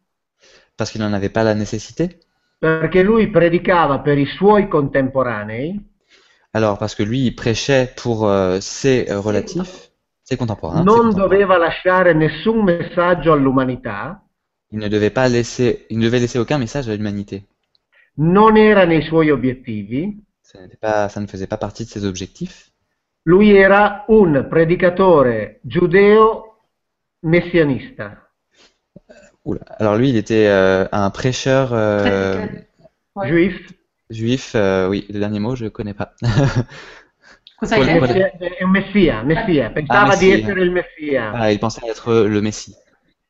Parce 0.75 0.91
qu'il 0.91 1.01
n'en 1.01 1.13
avait 1.13 1.29
pas 1.29 1.43
la 1.43 1.53
nécessité? 1.53 2.19
Perché 2.63 3.03
lui 3.03 3.27
predicava 3.29 3.99
per 3.99 4.17
i 4.17 4.25
suoi 4.25 4.69
contemporanei 4.69 5.77
Alors, 6.51 6.77
parce 6.77 6.95
que 6.95 7.03
lui, 7.03 7.25
il 7.25 7.35
prêchait 7.35 7.91
pour 8.01 8.25
euh, 8.29 8.59
ses 8.61 9.09
euh, 9.09 9.19
relatifs, 9.19 9.91
ses 10.23 10.37
contemporains. 10.37 10.77
ses 10.77 10.85
non 10.85 11.09
contemporains. 11.11 11.27
doveva 11.27 11.57
lasciare 11.57 12.13
nessun 12.13 12.63
messaggio 12.63 13.33
all'umanità, 13.33 14.21
Il 14.71 14.79
ne 14.79 14.87
devait 14.87 15.09
pas 15.09 15.27
laisser, 15.27 15.85
il 15.89 15.97
ne 15.97 16.03
devait 16.05 16.19
laisser 16.19 16.39
aucun 16.39 16.57
message 16.57 16.87
à 16.87 16.95
l'humanité. 16.95 17.43
non 18.15 18.55
era 18.55 18.85
nei 18.85 19.01
suoi 19.01 19.29
obiettivi, 19.29 20.21
Ça, 20.41 20.59
pas, 20.79 21.09
ça 21.09 21.19
ne 21.19 21.27
faisait 21.27 21.47
pas 21.47 21.57
partie 21.57 21.83
de 21.83 21.89
ses 21.89 22.05
objectifs. 22.05 22.71
lui 23.25 23.51
era 23.51 24.05
un 24.07 24.43
predicatore 24.47 25.59
giudeo 25.63 26.59
messianista. 27.23 28.22
Oula. 29.45 29.61
Alors 29.79 29.97
lui, 29.97 30.09
il 30.09 30.15
était 30.17 30.47
euh, 30.47 30.85
un 30.91 31.09
prêcheur 31.09 31.69
euh, 31.73 32.45
Ouais. 33.15 33.27
Juif, 33.27 33.73
juif. 34.09 34.53
euh, 34.55 34.87
oui, 34.89 35.05
le 35.09 35.19
dernier 35.19 35.39
mot, 35.39 35.55
je 35.55 35.67
connais 35.67 35.93
pas. 35.93 36.15
Cosa 37.59 37.75
è 37.75 37.79
un 38.63 38.69
messia, 38.71 39.21
messia, 39.23 39.69
pensava 39.69 40.15
di 40.15 40.29
Messia. 40.29 40.47
essere 40.47 40.61
il 40.63 40.71
messia, 40.71 41.31
Ah, 41.31 41.51
il 41.51 41.59
pensait 41.59 41.85
être 41.87 42.25
le 42.27 42.41
Messie. 42.41 42.75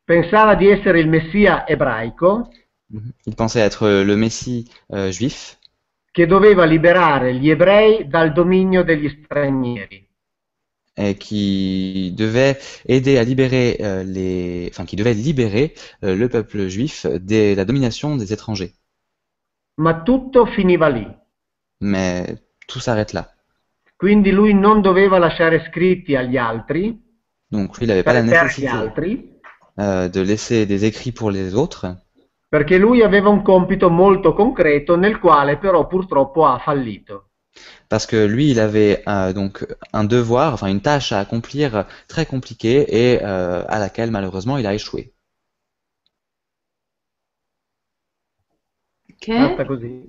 pensava 0.04 0.54
di 0.54 0.68
essere 0.68 1.00
il 1.00 1.08
messia 1.08 1.66
ebraico 1.66 2.48
Mhm. 2.90 3.12
Il 3.26 3.34
pensait 3.34 3.60
être 3.60 3.86
le 4.04 4.14
Messie 4.16 4.64
euh, 4.92 5.10
juif 5.10 5.58
che 6.10 6.26
doveva 6.26 6.64
liberare 6.64 7.34
gli 7.34 7.50
ebrei 7.50 8.06
dal 8.08 8.32
dominio 8.32 8.84
degli 8.84 9.08
stranieri. 9.08 10.03
Et 10.96 11.16
qui 11.16 12.12
devait 12.16 12.58
aider 12.86 13.18
à 13.18 13.24
libérer 13.24 13.78
euh, 13.80 14.04
les, 14.04 14.68
enfin 14.70 14.84
qui 14.84 14.96
devait 14.96 15.14
libérer 15.14 15.74
euh, 16.04 16.14
le 16.14 16.28
peuple 16.28 16.68
juif 16.68 17.06
de 17.06 17.54
la 17.54 17.64
domination 17.64 18.16
des 18.16 18.32
étrangers. 18.32 18.74
Ma 19.76 20.02
tutto 20.02 20.46
finiva 20.46 20.88
lì. 20.88 21.06
Mais 21.80 22.36
tout 22.68 22.80
s'arrête 22.80 23.12
là. 23.12 23.32
Quindi 23.96 24.30
lui 24.30 24.54
non 24.54 24.80
doveva 24.80 25.18
lasciare 25.18 25.66
scritti 25.68 26.14
agli 26.14 26.36
altri, 26.36 27.02
Donc 27.50 27.78
lui, 27.78 27.86
il 27.86 27.88
n'avait 27.88 28.02
pas 28.02 28.12
la 28.12 28.22
nécessité 28.22 28.68
altri, 28.68 29.30
euh, 29.78 30.08
de 30.08 30.20
laisser 30.20 30.66
des 30.66 30.84
écrits 30.84 31.12
pour 31.12 31.30
les 31.30 31.54
autres, 31.54 31.96
perché 32.48 32.78
lui 32.78 33.02
aveva 33.02 33.30
un 33.30 33.42
compito 33.42 33.90
molto 33.90 34.32
concreto 34.34 34.96
nel 34.96 35.18
quale 35.18 35.58
però 35.58 35.86
purtroppo 35.86 36.46
ha 36.46 36.58
fallito. 36.58 37.30
Parce 37.88 38.06
que 38.06 38.24
lui, 38.24 38.50
il 38.50 38.60
avait 38.60 39.02
euh, 39.08 39.32
donc 39.32 39.66
un 39.92 40.04
devoir, 40.04 40.54
enfin 40.54 40.66
une 40.68 40.80
tâche 40.80 41.12
à 41.12 41.20
accomplir 41.20 41.86
très 42.08 42.26
compliquée 42.26 42.86
et 42.88 43.22
euh, 43.22 43.64
à 43.68 43.78
laquelle 43.78 44.10
malheureusement 44.10 44.58
il 44.58 44.66
a 44.66 44.74
échoué. 44.74 45.12
Ok. 49.10 49.30
Così. 49.66 50.02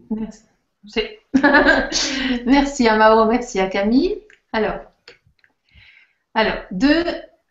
Merci. 2.46 2.88
À 2.88 2.98
Mao, 2.98 3.26
merci 3.26 3.60
à 3.60 3.68
Camille. 3.68 4.22
Alors, 4.54 4.80
alors 6.34 6.58
de 6.72 7.04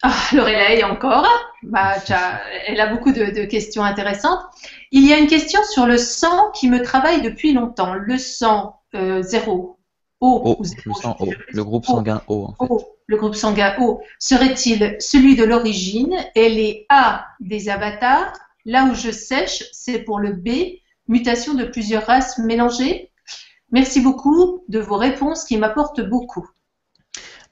ah, 0.03 0.15
Lorelei 0.33 0.85
encore. 0.85 1.27
Bah, 1.63 1.95
elle 2.67 2.81
a 2.81 2.87
beaucoup 2.89 3.13
de, 3.13 3.27
de 3.27 3.45
questions 3.45 3.83
intéressantes. 3.83 4.41
Il 4.91 5.09
y 5.09 5.13
a 5.13 5.19
une 5.19 5.27
question 5.27 5.61
sur 5.65 5.87
le 5.87 5.97
sang 5.97 6.51
qui 6.53 6.69
me 6.69 6.83
travaille 6.83 7.23
depuis 7.23 7.53
longtemps. 7.53 7.95
Le 7.95 8.19
sang 8.19 8.81
euh, 8.95 9.23
zéro, 9.23 9.74
O, 10.27 10.57
le 10.87 10.95
sang 10.95 11.17
O, 11.21 11.27
groupe 11.65 11.85
sanguin 11.87 12.23
O 12.29 12.47
en 12.47 12.55
fait. 12.55 12.73
O, 12.73 12.81
le 13.07 13.17
groupe 13.17 13.35
sanguin 13.35 13.75
O, 13.81 14.01
serait-il 14.19 14.97
celui 14.99 15.37
de 15.37 15.45
l'origine 15.45 16.15
et 16.35 16.49
les 16.49 16.87
A 16.89 17.27
des 17.41 17.69
avatars? 17.69 18.33
Là 18.65 18.87
où 18.87 18.95
je 18.95 19.11
sèche, 19.11 19.65
c'est 19.73 19.99
pour 19.99 20.19
le 20.19 20.33
B, 20.33 20.49
mutation 21.09 21.55
de 21.55 21.65
plusieurs 21.65 22.07
races 22.07 22.39
mélangées 22.39 23.11
Merci 23.71 24.01
beaucoup 24.01 24.63
de 24.69 24.79
vos 24.79 24.97
réponses 24.97 25.45
qui 25.45 25.57
m'apportent 25.59 26.01
beaucoup. 26.09 26.47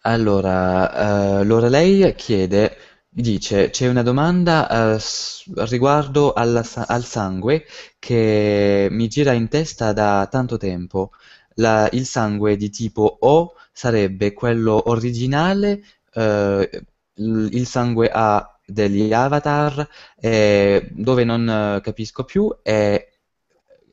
Allora, 0.02 1.40
eh, 1.40 1.44
Lorelei 1.44 2.14
chiede, 2.14 2.76
dice, 3.08 3.70
c'è 3.70 3.88
una 3.88 4.02
domanda 4.02 4.94
s- 4.94 5.44
riguardo 5.68 6.32
sa- 6.62 6.86
al 6.86 7.04
sangue 7.04 7.64
che 7.98 8.88
mi 8.90 9.08
gira 9.08 9.32
in 9.32 9.48
testa 9.48 9.92
da 9.92 10.26
tanto 10.30 10.56
tempo. 10.56 11.10
La- 11.56 11.88
il 11.92 12.06
sangue 12.06 12.56
di 12.56 12.70
tipo 12.70 13.18
O 13.20 13.54
sarebbe 13.72 14.32
quello 14.32 14.88
originale, 14.90 15.82
eh, 16.14 16.82
il 17.14 17.66
sangue 17.66 18.10
A 18.12 18.58
degli 18.64 19.12
avatar, 19.12 19.86
e 20.18 20.88
dove 20.92 21.24
non 21.24 21.48
eh, 21.48 21.80
capisco 21.82 22.24
più 22.24 22.54
è 22.62 23.06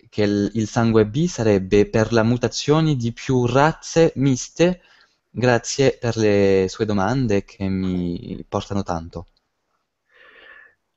che 0.10 0.24
il, 0.24 0.51
il 0.55 0.68
sangue 0.68 1.05
B 1.05 1.26
sarebbe 1.28 1.88
per 1.88 2.12
la 2.14 2.24
mutazione 2.24 2.95
di 2.95 3.12
più 3.14 3.45
razze 3.45 4.12
miste. 4.16 4.82
Grazie 5.30 5.97
per 5.99 6.18
le 6.18 6.66
sue 6.70 6.86
domande 6.86 7.43
che 7.43 7.68
mi 7.68 8.43
portano 8.47 8.84
tanto. 8.84 9.28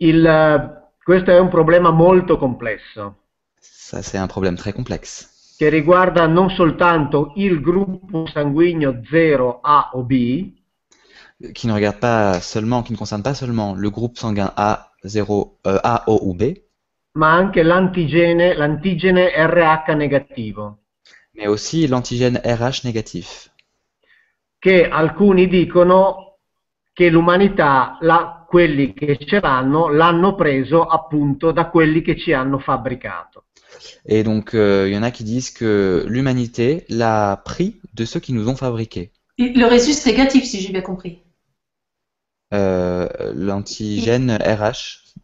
Il, 0.01 0.27
eh, 0.27 0.91
questo 1.03 1.31
è 1.31 1.39
un 1.39 1.49
problema 1.49 1.91
molto 1.91 2.37
complesso 2.37 3.17
Ça, 3.63 4.03
c'est 4.03 4.19
un 4.19 4.29
problème 4.29 4.57
très 4.57 4.75
complexe. 4.75 5.32
Che 5.63 5.69
riguarda 5.69 6.27
non 6.27 6.51
soltanto 6.51 7.35
il 7.37 7.61
gruppo 7.61 8.27
sanguigno 8.27 8.91
0A 9.01 9.91
o 9.93 10.03
B, 10.03 10.55
Qui 11.39 11.69
ne 11.69 11.73
regarde 11.73 11.99
pas 12.01 12.41
seulement, 12.41 12.83
qui 12.83 12.93
ne 12.95 12.99
concerne 12.99 13.23
pas 13.23 13.35
seulement 13.35 13.75
le 13.77 13.89
groupe 13.91 14.17
sanguin 14.17 14.53
A, 14.57 14.91
0, 15.05 15.59
euh, 15.67 15.79
A, 15.85 16.03
O 16.09 16.19
ou 16.23 16.35
B, 16.35 16.43
ma 17.13 17.33
anche 17.33 17.63
l'antigene, 17.63 18.57
l'antigene 18.57 19.31
RH 19.37 19.95
negativo, 19.95 20.79
mais 21.35 21.47
aussi 21.47 21.87
l'antigène 21.87 22.41
RH 22.45 22.83
négatif. 22.83 23.51
che 24.59 24.89
alcuni 24.89 25.47
dicono 25.47 26.39
che 26.93 27.09
l'umanità, 27.09 27.99
la- 28.01 28.45
quelli 28.49 28.93
che 28.95 29.17
ce 29.17 29.41
l'hanno, 29.41 29.89
l'hanno 29.89 30.35
preso 30.35 30.85
appunto 30.87 31.53
da 31.53 31.69
quelli 31.71 32.03
che 32.03 32.17
ci 32.19 32.33
hanno 32.33 32.59
fabbricato. 32.59 33.45
Et 34.07 34.23
donc, 34.23 34.55
euh, 34.55 34.89
il 34.89 34.95
y 34.95 34.99
en 34.99 35.03
a 35.03 35.11
qui 35.11 35.25
disent 35.25 35.51
que 35.51 36.05
l'humanité 36.09 36.85
l'a 36.89 37.41
pris 37.45 37.81
de 37.95 38.05
ceux 38.05 38.21
qui 38.21 38.33
nous 38.33 38.49
ont 38.49 38.57
fabriqués. 38.57 39.13
Le 39.39 39.65
rhésus 39.67 40.05
négatif, 40.07 40.45
si 40.45 40.61
j'ai 40.61 40.73
bien 40.73 40.83
compris. 40.83 41.23
Euh, 42.53 43.09
l'antigène 43.35 44.31
RH, 44.31 45.15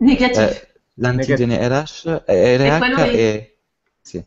Négatif. 0.00 0.38
euh, 0.38 0.50
l'antigène 0.96 1.52
RH, 1.52 2.22
è... 2.26 3.52
Sì. 4.02 4.24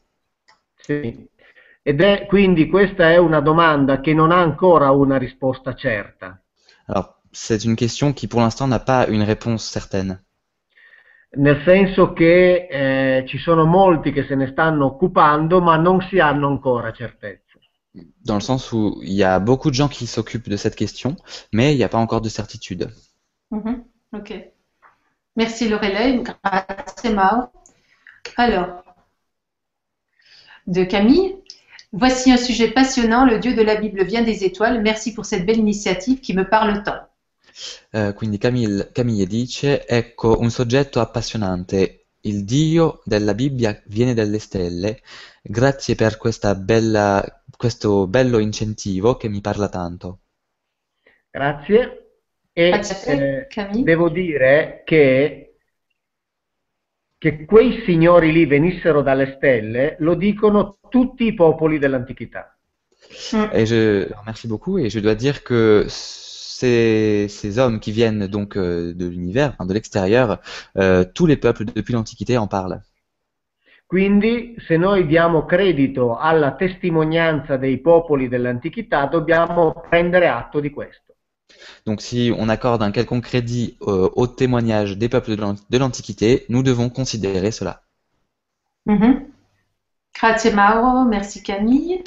Sì. 0.77 1.27
Ed 1.87 2.01
è 2.01 2.25
quindi 2.27 2.67
questa 2.67 3.11
è 3.11 3.17
una 3.17 3.41
domanda 3.41 3.99
che 3.99 4.13
non 4.13 4.31
ha 4.31 4.41
ancora 4.41 4.91
una 4.91 5.17
risposta 5.17 5.75
certa, 5.75 6.39
Alors, 6.87 7.15
c'est 7.31 7.63
une 7.65 7.75
question 7.75 8.13
qui 8.13 8.27
pour 8.27 8.41
l'instant 8.41 8.67
n'a 8.67 8.79
pas 8.79 9.07
une 9.07 9.23
réponse 9.23 9.69
certaine. 9.69 10.19
Nel 11.35 11.61
senso 11.63 12.13
che 12.13 12.67
eh, 12.69 13.25
ci 13.27 13.37
sono 13.37 13.65
molti 13.65 14.11
che 14.11 14.25
se 14.25 14.35
ne 14.35 14.47
stanno 14.47 14.85
occupando, 14.85 15.61
ma 15.61 15.77
non 15.77 16.01
si 16.01 16.19
hanno 16.19 16.47
ancora 16.47 16.91
certezze. 16.91 17.43
Dans 18.21 18.35
le 18.35 18.41
sens 18.41 18.71
où 18.73 18.99
il 19.03 19.13
y 19.13 19.23
a 19.23 19.39
beaucoup 19.39 19.69
de 19.69 19.75
gens 19.75 19.87
qui 19.87 20.05
s'occupent 20.05 20.49
de 20.49 20.57
cette 20.57 20.75
question, 20.75 21.15
mais 21.53 21.71
il 21.71 21.77
n'y 21.77 21.83
a 21.83 21.89
pas 21.89 21.97
encore 21.97 22.21
de 22.21 22.29
certitude. 22.29 22.91
Mhm. 23.51 23.85
Ok. 24.11 24.51
Merci 25.35 25.69
Lorelei, 25.69 26.21
grazie 26.21 27.13
Mao. 27.13 27.49
Alors, 28.37 28.83
de 30.67 30.83
Camille. 30.83 31.37
Voici 31.91 32.31
un 32.31 32.37
sujet 32.37 32.71
passionnant, 32.71 33.25
le 33.25 33.39
Dieu 33.39 33.53
de 33.53 33.61
la 33.61 33.75
Bible 33.75 34.03
vient 34.03 34.21
des 34.21 34.43
étoiles. 34.43 34.81
Merci 34.81 35.13
pour 35.13 35.25
cette 35.25 35.45
belle 35.45 35.59
initiative 35.59 36.19
qui 36.19 36.33
me 36.33 36.47
parle 36.47 36.83
tant. 36.83 37.07
Eh, 37.91 38.13
quindi 38.13 38.37
Camille, 38.37 38.89
Camille 38.91 39.25
dice, 39.25 39.87
ecco 39.87 40.39
un 40.39 40.49
soggetto 40.49 40.99
appassionante, 40.99 42.07
il 42.21 42.43
Dio 42.43 43.01
della 43.05 43.33
Bibbia 43.33 43.81
viene 43.85 44.13
dalle 44.13 44.39
stelle, 44.39 45.01
grazie 45.41 45.95
per 45.95 46.17
questa 46.17 46.55
bella, 46.55 47.23
questo 47.55 48.07
bello 48.07 48.39
incentivo 48.39 49.15
che 49.15 49.29
mi 49.29 49.41
parla 49.41 49.69
tanto. 49.69 50.19
Grazie. 51.29 51.99
E 52.51 52.79
eh, 53.05 53.47
devo 53.83 54.09
dire 54.09 54.81
che 54.85 55.45
che 57.17 57.45
quei 57.45 57.81
signori 57.85 58.31
lì 58.31 58.45
venissero 58.45 59.01
dalle 59.01 59.33
stelle 59.37 59.95
lo 59.99 60.13
dicono 60.13 60.77
tutti 60.89 61.25
i 61.25 61.33
popoli 61.33 61.79
dell'antichità. 61.79 62.55
Et 63.51 63.65
je 63.65 64.07
remercie 64.15 64.47
beaucoup 64.47 64.77
et 64.77 64.89
je 64.89 64.99
dois 64.99 65.15
dire 65.15 65.41
que 65.41 65.85
ces, 66.59 67.27
ces 67.29 67.51
hommes 67.59 67.79
qui 67.79 67.91
viennent 67.91 68.27
donc 68.27 68.55
euh, 68.55 68.93
de 68.93 69.05
l'univers, 69.07 69.49
enfin, 69.53 69.65
de 69.65 69.73
l'extérieur, 69.73 70.39
euh, 70.77 71.03
tous 71.13 71.25
les 71.27 71.37
peuples 71.37 71.65
depuis 71.65 71.93
l'Antiquité 71.93 72.37
en 72.37 72.47
parlent. 72.47 72.81
Quindi 73.87 74.55
se 74.67 74.77
noi 74.77 75.05
diamo 75.05 75.45
credito 75.45 76.17
alla 76.17 76.55
testimonianza 76.55 77.57
dei 77.57 77.77
popoli 77.79 78.27
dell'antichità 78.27 79.05
dobbiamo 79.05 79.73
prendere 79.89 80.27
atto 80.27 80.59
di 80.59 80.71
questo. 80.71 81.13
Donc 81.85 82.01
si 82.01 82.31
on 82.35 82.49
accorde 82.49 82.83
un 82.83 82.91
quelconque 82.91 83.27
crédit 83.29 83.77
euh, 83.81 84.09
au 84.15 84.25
témoignage 84.27 84.97
des 84.97 85.07
peuples 85.09 85.35
de 85.35 85.41
l'An- 85.41 85.65
de 85.69 85.77
l'Antiquité, 85.77 86.45
nous 86.49 86.63
devons 86.63 86.89
considérer 86.89 87.51
cela. 87.51 87.83
Grazie 90.19 90.53
Mauro, 90.53 91.05
merci 91.05 91.43
Camille. 91.43 92.01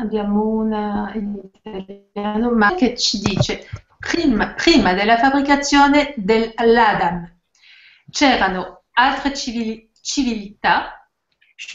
Abbiamo 0.00 0.48
una 0.48 1.12
in 1.14 1.38
italiano, 1.52 2.50
ma 2.52 2.74
che 2.74 2.96
ci 2.96 3.18
dice? 3.18 3.66
Prima, 3.98 4.54
prima 4.54 4.94
della 4.94 5.18
fabbricazione 5.18 6.14
dell'Adam 6.16 7.30
c'erano 8.10 8.84
altre 8.92 9.34
civili- 9.34 9.90
civiltà 10.00 11.06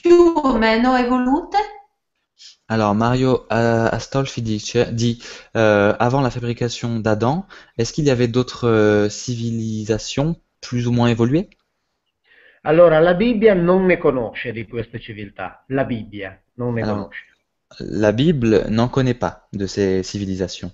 più 0.02 0.34
o 0.36 0.58
meno 0.58 0.96
evolute? 0.98 1.58
Alors 2.68 2.96
Mario 2.96 3.46
euh, 3.52 3.90
Astolfi 3.92 4.42
dice, 4.42 4.92
dit, 4.92 5.20
euh, 5.56 5.96
avant 6.00 6.22
la 6.22 6.32
fabrication 6.32 7.00
d'Adam, 7.00 7.46
est-ce 7.78 7.94
qu'il 7.94 8.06
y 8.06 8.10
avait 8.10 8.28
d'autres 8.28 8.68
euh, 8.68 9.08
civilisations 9.08 10.36
plus 10.62 10.88
ou 10.88 10.92
moins 10.92 11.10
évoluées? 11.10 11.48
Allora, 12.64 13.00
la 13.00 13.14
Bibbia 13.14 13.54
non 13.54 13.86
ne 13.86 13.98
conosce 13.98 14.52
di 14.52 14.66
queste 14.66 15.00
civiltà, 15.00 15.64
la 15.68 15.84
Bibbia 15.84 16.42
non 16.56 16.74
ne 16.74 16.82
Alors, 16.82 16.98
conosce. 16.98 17.35
La 17.80 18.12
Bible 18.12 18.66
n'en 18.70 18.88
connaît 18.88 19.14
pas 19.14 19.48
de 19.54 19.66
ces 19.66 20.04
civilisations. 20.04 20.72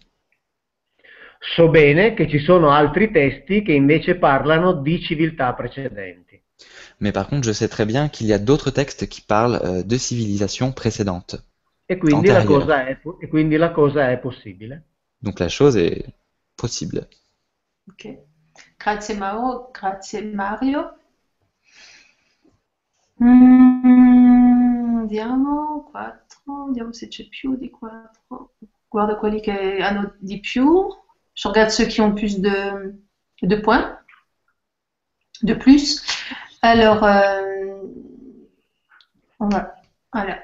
So 1.56 1.70
bene 1.70 2.14
che 2.14 2.30
ci 2.30 2.40
sono 2.40 2.70
altri 2.70 3.12
testi 3.12 3.64
che 3.64 3.72
invece 3.74 4.16
parlano 4.16 4.74
di 4.74 5.02
civiltà 5.02 5.54
precedenti. 5.54 6.40
Mais 7.00 7.12
par 7.12 7.28
contre, 7.28 7.48
je 7.48 7.54
sais 7.54 7.68
très 7.68 7.86
bien 7.86 8.10
qu'il 8.10 8.28
y 8.28 8.34
a 8.34 8.38
d'autres 8.38 8.70
textes 8.70 9.10
qui 9.10 9.22
parlent 9.22 9.60
euh, 9.64 9.84
de 9.84 9.98
civilisations 9.98 10.72
précédentes. 10.72 11.44
E 11.88 11.98
quindi, 11.98 12.28
la 12.28 12.44
cosa 12.44 12.88
è, 12.88 13.02
e 13.20 13.28
quindi 13.28 13.58
la 13.58 13.72
cosa 13.72 14.12
è 14.12 14.20
possibile. 14.20 14.84
Donc 15.20 15.40
la 15.40 15.50
chose 15.50 15.78
est 15.78 16.06
possible. 16.56 17.08
Ok. 17.90 18.20
Grazie 18.78 19.16
Mauro, 19.16 19.72
grazie 19.72 20.22
Mario. 20.22 21.01
Mm, 23.22 24.98
Andiamo, 25.02 25.84
4, 25.92 26.66
vediamo 26.68 26.92
se 26.92 27.08
c'è 27.08 27.28
più 27.28 27.56
di 27.56 27.70
4. 27.70 28.56
Guardo 28.88 29.18
quelli 29.18 29.40
che 29.40 29.78
hanno 29.78 30.16
di 30.18 30.40
più. 30.40 30.88
Je 31.34 31.48
regarde 31.48 31.72
ceux 31.72 31.86
qui 31.88 32.02
ont 32.02 32.14
plus 32.14 32.40
de, 32.40 33.56
points, 33.62 34.00
de 35.44 35.54
plus. 35.54 36.02
Alors, 36.64 37.04
euh, 37.04 37.84
on 39.40 39.50
va, 39.50 39.76
voilà. 40.12 40.40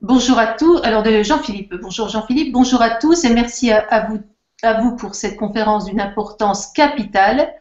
Bonjour 0.00 0.38
à 0.38 0.54
tous. 0.54 0.78
Alors, 0.84 1.02
de 1.02 1.22
Jean-Philippe. 1.24 1.74
Bonjour 1.74 2.08
Jean-Philippe. 2.08 2.52
Bonjour 2.52 2.80
à 2.80 2.90
tous 2.90 3.24
et 3.24 3.34
merci 3.34 3.72
à, 3.72 3.80
à 3.88 4.06
vous, 4.08 4.20
à 4.62 4.80
vous 4.80 4.94
pour 4.96 5.16
cette 5.16 5.36
conférence 5.36 5.86
d'une 5.86 6.00
importance 6.00 6.68
capitale. 6.72 7.52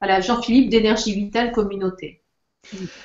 Voilà, 0.00 0.20
Jean-Philippe 0.20 0.70
d'Énergie 0.70 1.14
Vitale 1.14 1.52
Communauté. 1.52 2.22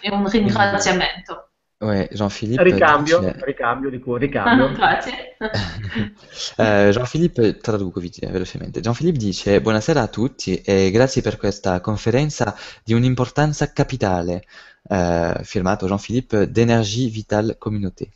E 0.01 0.09
un 0.11 0.29
ringraziamento. 0.29 1.49
Ouais, 1.83 2.07
Jean-Philippe. 2.13 2.63
Ricambio, 2.63 3.33
ricambio 3.39 3.89
di 3.89 3.99
cuore, 3.99 4.25
ricambio. 4.27 4.71
Grazie. 4.71 5.35
Eh, 6.55 6.89
Jean-Philippe, 6.91 7.57
traduco 7.57 7.99
velocemente. 7.99 8.79
Jean-Philippe 8.79 9.17
dice: 9.17 9.59
Buonasera 9.59 10.01
a 10.01 10.07
tutti 10.07 10.61
e 10.61 10.91
grazie 10.91 11.21
per 11.21 11.37
questa 11.37 11.81
conferenza 11.81 12.55
di 12.83 12.93
un'importanza 12.93 13.71
capitale. 13.73 14.45
Eh, 14.87 15.39
firmato 15.43 15.87
Jean-Philippe 15.87 16.49
d'Energie 16.49 17.09
Vitale 17.09 17.57
Communauté. 17.57 18.09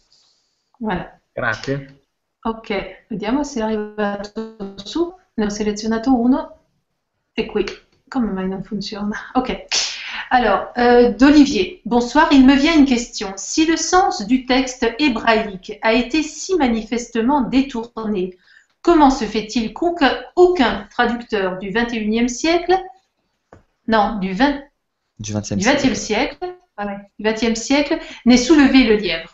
Voilà. 0.77 1.19
Grazie. 1.33 2.01
Ok, 2.41 3.05
vediamo 3.09 3.43
se 3.43 3.59
è 3.59 3.63
arrivato 3.63 4.75
su. 4.75 5.13
Ne 5.33 5.45
ho 5.45 5.49
selezionato 5.49 6.17
uno. 6.17 6.57
E 7.33 7.45
qui. 7.45 7.65
Come 8.07 8.31
mai 8.31 8.47
non 8.47 8.63
funziona? 8.63 9.31
Ok. 9.33 9.65
Alors, 10.29 10.71
euh, 10.77 11.11
d'Olivier. 11.11 11.81
Bonsoir, 11.85 12.27
il 12.31 12.45
me 12.45 12.55
vient 12.55 12.75
une 12.77 12.85
question. 12.85 13.33
Si 13.37 13.65
le 13.65 13.77
sens 13.77 14.25
du 14.27 14.45
texte 14.45 14.85
hébraïque 14.99 15.79
a 15.81 15.93
été 15.93 16.21
si 16.21 16.55
manifestement 16.55 17.41
détourné, 17.41 18.37
comment 18.81 19.09
se 19.09 19.25
fait-il 19.25 19.73
qu'aucun 19.73 20.17
aucun 20.35 20.87
traducteur 20.91 21.57
du 21.59 21.71
21e 21.71 22.27
siècle, 22.27 22.75
non, 23.87 24.19
du 24.19 24.33
20, 24.33 24.61
Du 25.19 25.33
XXe 25.33 25.53
du 25.55 25.61
siècle. 25.63 25.87
20e 25.87 25.95
siècle, 25.95 26.55
voilà, 26.75 27.01
du 27.17 27.25
20e 27.25 27.55
siècle, 27.55 27.97
n'ait 28.25 28.37
soulevé 28.37 28.83
le 28.83 28.95
lièvre 28.97 29.33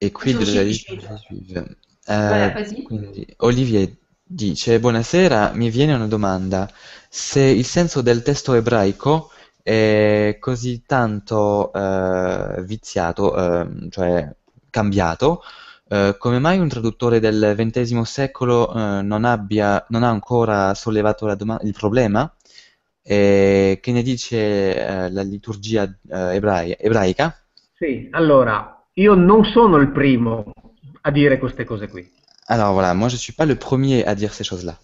E 0.00 0.10
qui 0.12 0.30
Giù, 0.30 0.38
della 0.38 0.62
giù, 0.62 0.68
lista 0.68 0.94
giù. 0.94 1.00
juive. 1.28 1.76
Voilà, 2.06 2.46
Eh, 2.46 2.54
vas-y. 2.54 2.84
quindi 2.84 3.26
Olivier 3.40 3.88
dice: 4.28 4.78
Buonasera, 4.78 5.52
mi 5.54 5.70
viene 5.70 5.94
una 5.94 6.06
domanda. 6.06 6.68
Se 7.08 7.40
il 7.40 7.64
senso 7.64 8.02
del 8.02 8.22
testo 8.22 8.54
ebraico 8.54 9.30
è 9.62 10.36
così 10.38 10.82
tanto 10.86 11.72
eh, 11.72 12.62
viziato, 12.64 13.34
ehm, 13.36 13.88
cioè 13.90 14.30
cambiato, 14.70 15.42
eh, 15.88 16.16
come 16.18 16.38
mai 16.38 16.58
un 16.58 16.68
traduttore 16.68 17.20
del 17.20 17.54
XX 17.56 18.00
secolo 18.02 18.72
eh, 18.74 19.02
non 19.02 19.24
abbia, 19.24 19.84
non 19.88 20.02
ha 20.02 20.10
ancora 20.10 20.74
sollevato 20.74 21.26
il 21.62 21.72
problema? 21.72 22.30
Che 23.02 23.80
ne 23.82 24.02
dice 24.02 24.36
eh, 24.76 25.10
la 25.10 25.22
liturgia 25.22 25.84
eh, 25.84 26.34
ebrai- 26.34 26.76
ebraica? 26.78 27.34
Sì, 27.72 28.06
allora, 28.10 28.84
io 28.92 29.14
non 29.14 29.46
sono 29.46 29.78
il 29.78 29.88
primo 29.90 30.52
a 31.00 31.10
dire 31.10 31.38
queste 31.38 31.64
cose 31.64 31.88
qui. 31.88 32.17
Alors 32.48 32.72
voilà, 32.72 32.94
moi 32.94 33.08
je 33.08 33.16
suis 33.16 33.34
pas 33.34 33.44
le 33.44 33.56
premier 33.56 34.04
à 34.06 34.14
dire 34.14 34.32
ces 34.32 34.42
choses-là. 34.42 34.78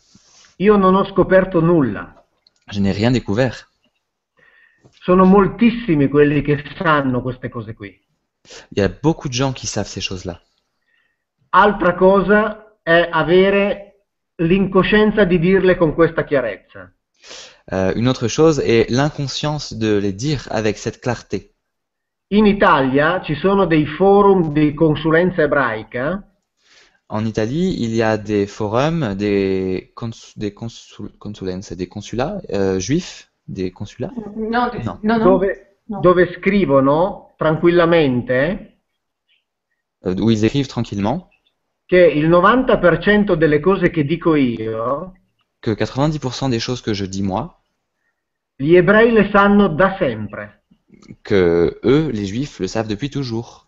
Io 0.59 0.77
non 0.77 0.95
ho 0.95 1.05
scoperto 1.05 1.61
nulla. 1.61 2.25
Je 2.71 2.81
n'ai 2.81 2.93
rien 2.93 3.11
découvert. 3.11 3.69
Sono 5.01 5.25
moltissimi 5.25 6.09
quelli 6.09 6.43
che 6.43 6.63
sanno 6.77 7.23
queste 7.23 7.49
cose 7.49 7.75
qui. 7.75 7.99
Il 8.71 8.79
y 8.79 8.83
a 8.83 8.89
beaucoup 8.89 9.29
de 9.29 9.35
gens 9.35 9.53
qui 9.53 9.67
savent 9.67 9.89
ces 9.89 10.03
choses-là. 10.03 10.41
Altra 11.51 11.95
cosa 11.95 12.79
è 12.83 13.09
avere 13.11 14.07
l'incoscienza 14.37 15.25
di 15.25 15.39
dirle 15.39 15.77
con 15.77 15.95
questa 15.95 16.25
chiarezza. 16.25 16.93
Euh, 17.73 17.93
une 17.97 18.09
autre 18.09 18.29
chose 18.29 18.61
est 18.61 18.91
l'inconscience 18.91 19.73
de 19.73 19.99
les 19.99 20.13
dire 20.13 20.47
avec 20.51 20.77
cette 20.77 21.01
clarté. 21.01 21.55
In 22.29 22.47
Italia 22.47 23.23
ci 23.23 23.35
sono 23.35 23.65
dei 23.65 23.87
forum 23.87 24.53
di 24.53 24.75
consulenza 24.75 25.43
ebraica 25.43 26.23
En 27.09 27.25
Italie, 27.27 27.77
il 27.83 27.95
y 27.95 28.03
a 28.03 28.17
des 28.17 28.47
forums, 28.47 29.15
des, 29.15 29.93
cons 29.95 30.11
des 30.37 30.55
consul 30.55 31.11
consulenze, 31.19 31.73
des 31.73 31.87
consulats 31.87 32.41
euh, 32.51 32.79
juifs, 32.79 33.31
des 33.47 33.71
consulats? 33.71 34.11
Non, 34.37 34.69
de- 34.71 34.79
Non. 34.85 34.99
non, 35.03 35.19
non. 35.19 35.25
dove, 35.25 35.77
no. 35.89 36.01
dove 36.01 36.33
scrivono 36.39 37.35
tranquillamente? 37.37 38.79
Euh, 40.07 40.15
où 40.19 40.31
ils 40.31 40.45
écrivent 40.45 40.69
tranquillement 40.69 41.29
che 41.87 41.99
il 41.99 42.29
90% 42.29 43.35
delle 43.37 43.61
cose 43.61 43.91
che 43.91 44.05
dico 44.05 44.35
io 44.35 45.13
que 45.61 45.75
90% 45.75 46.49
des 46.51 46.59
choses 46.59 46.81
que 46.83 46.95
je 46.95 47.05
dis 47.07 47.23
moi, 47.23 47.55
gli 48.57 48.75
ebrei 48.75 49.13
le 49.13 49.29
sanno 49.31 49.69
da 49.69 49.97
sempre, 49.99 50.65
que 51.23 51.79
eux, 51.85 52.11
les 52.11 52.27
juifs, 52.27 52.59
le 52.61 52.69
savent 52.69 52.87
depuis 52.89 53.11
toujours, 53.11 53.67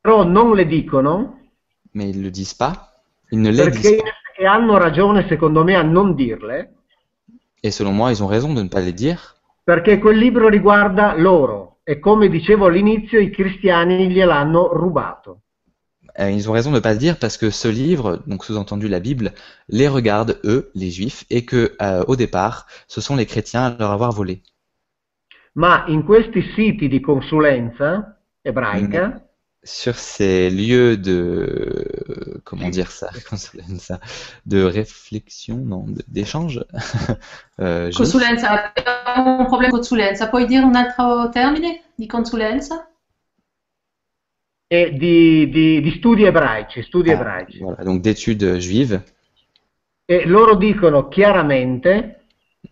però 0.00 0.24
non 0.24 0.54
le 0.54 0.66
dicono 0.66 1.43
mais 1.94 2.10
ils 2.10 2.22
le 2.22 2.30
disent 2.30 2.54
pas. 2.54 2.92
Ils 3.32 3.40
ne 3.40 3.50
les 3.50 3.70
disent 3.70 3.96
pas. 3.96 4.10
e 4.36 4.46
hanno 4.46 4.76
ragione 4.76 5.26
secondo 5.28 5.62
me 5.62 5.76
a 5.76 5.82
non 5.82 6.14
dirle 6.14 6.68
Et 7.62 7.70
selon 7.70 7.92
moi, 7.92 8.10
ils 8.10 8.22
ont 8.22 8.26
raison 8.26 8.52
de 8.52 8.62
ne 8.62 8.68
pas 8.68 8.80
les 8.80 8.92
dire, 8.92 9.36
perché 9.62 9.98
quel 9.98 10.18
libro 10.18 10.48
riguarda 10.48 11.14
loro 11.16 11.78
e 11.84 11.98
come 11.98 12.28
dicevo 12.28 12.66
all'inizio 12.66 13.18
i 13.20 13.30
cristiani 13.30 14.08
gliel'hanno 14.08 14.68
rubato. 14.72 15.40
Euh, 16.18 16.30
ils 16.30 16.48
ont 16.48 16.52
raison 16.52 16.70
de 16.70 16.76
ne 16.76 16.80
pas 16.80 16.92
le 16.92 16.98
dire 16.98 17.18
parce 17.18 17.36
que 17.36 17.50
ce 17.50 17.66
livre, 17.66 18.22
donc 18.26 18.44
sous-entendu 18.44 18.86
la 18.86 19.00
Bible, 19.00 19.32
les 19.68 19.88
regarde, 19.88 20.38
eux, 20.44 20.70
les 20.74 20.90
juifs, 20.90 21.24
et 21.28 21.44
que 21.44 21.74
euh, 21.82 22.04
au 22.06 22.14
départ, 22.14 22.66
ce 22.86 23.00
sont 23.00 23.16
les 23.16 23.26
chrétiens 23.26 23.64
à 23.64 23.76
leur 23.76 23.90
avoir 23.90 24.12
volé. 24.12 24.42
Ma 25.54 25.84
in 25.86 26.04
questi 26.04 26.42
siti 26.54 26.88
di 26.88 27.00
consulenza 27.00 28.18
ebraica 28.42 29.23
sur 29.64 29.96
ces 29.96 30.50
lieux 30.50 30.96
de 30.96 32.40
comment 32.44 32.68
dire 32.68 32.90
ça, 32.90 33.10
ça 33.36 33.98
de 34.46 34.62
réflexion, 34.62 35.56
non, 35.56 35.86
d'échange. 36.06 36.64
euh, 37.60 37.90
consulenza, 37.90 38.72
un 39.16 39.44
problème 39.46 39.70
consulenza. 39.70 40.26
Puoi 40.26 40.44
dire 40.46 40.64
un 40.64 40.74
altro 40.74 41.30
termine 41.30 41.80
di 41.96 42.06
consulenza? 42.06 42.88
E 44.66 44.92
di, 44.92 45.48
di, 45.50 45.80
di 45.80 45.90
studi 45.98 46.24
ebraici, 46.24 46.82
studi 46.82 47.10
ah, 47.10 47.14
ebraici. 47.14 47.58
Voilà, 47.58 47.84
donc 47.84 48.02
d'études 48.02 48.58
juives. 48.58 49.00
E 50.06 50.26
loro 50.26 50.56
dicono 50.56 51.08
chiaramente 51.08 52.20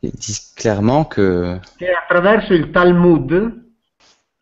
Ils 0.01 0.11
disent 0.11 0.53
clairement 0.55 1.05
que, 1.05 1.61
che 1.77 1.91
attraverso 1.91 2.55
il 2.55 2.71
Talmud 2.71 3.62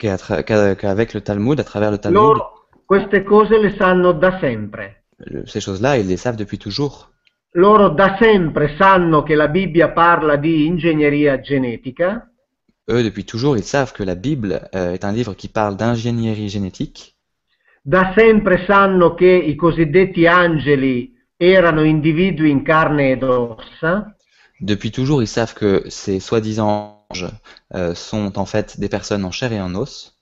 qu'avec 0.01 1.15
le 1.15 1.21
Talmud, 1.21 1.61
à 1.61 1.65
travers 1.65 1.91
le 1.91 1.99
Talmud, 1.99 2.21
loro 2.21 2.61
queste 2.87 3.23
cose 3.23 3.57
le 3.57 3.75
sanno 3.77 4.13
da 4.13 4.39
sempre. 4.41 5.05
Ces 5.45 5.61
choses-là, 5.61 5.99
ils 5.99 6.09
les 6.09 6.17
savent 6.17 6.37
depuis 6.37 6.59
toujours. 6.59 7.11
Loro 7.53 7.91
da 7.91 8.17
sempre 8.19 8.75
sanno 8.77 9.23
che 9.23 9.35
la 9.35 9.49
Bibbia 9.49 9.91
parla 9.91 10.37
di 10.37 10.67
ingegneria 10.67 11.41
genetica. 11.41 12.29
Eux, 12.89 13.03
depuis 13.03 13.25
toujours, 13.25 13.57
ils 13.57 13.65
savent 13.65 13.93
que 13.93 14.03
la 14.03 14.17
Bible 14.17 14.69
euh, 14.75 14.93
est 14.93 15.05
un 15.05 15.13
livre 15.13 15.35
qui 15.35 15.49
parle 15.49 15.77
d'ingénierie 15.77 16.49
génétique. 16.49 17.15
Da 17.83 18.13
sempre 18.17 18.65
sanno 18.67 19.15
che 19.15 19.31
i 19.31 19.55
cosiddetti 19.55 20.27
angeli 20.27 21.13
erano 21.37 21.85
individui 21.85 22.51
in 22.51 22.63
carne 22.63 23.11
ed 23.11 23.23
ossa. 23.23 24.17
Depuis 24.59 24.91
toujours, 24.91 25.23
ils 25.23 25.29
savent 25.29 25.55
que 25.55 25.85
ces 25.89 26.19
soi-disant 26.19 27.00
sont 27.95 28.39
en 28.39 28.47
fait 28.47 28.79
des 28.79 28.89
personnes 28.89 29.25
en 29.25 29.31
chair 29.31 29.53
et 29.53 29.61
en 29.61 29.75
os. 29.75 30.15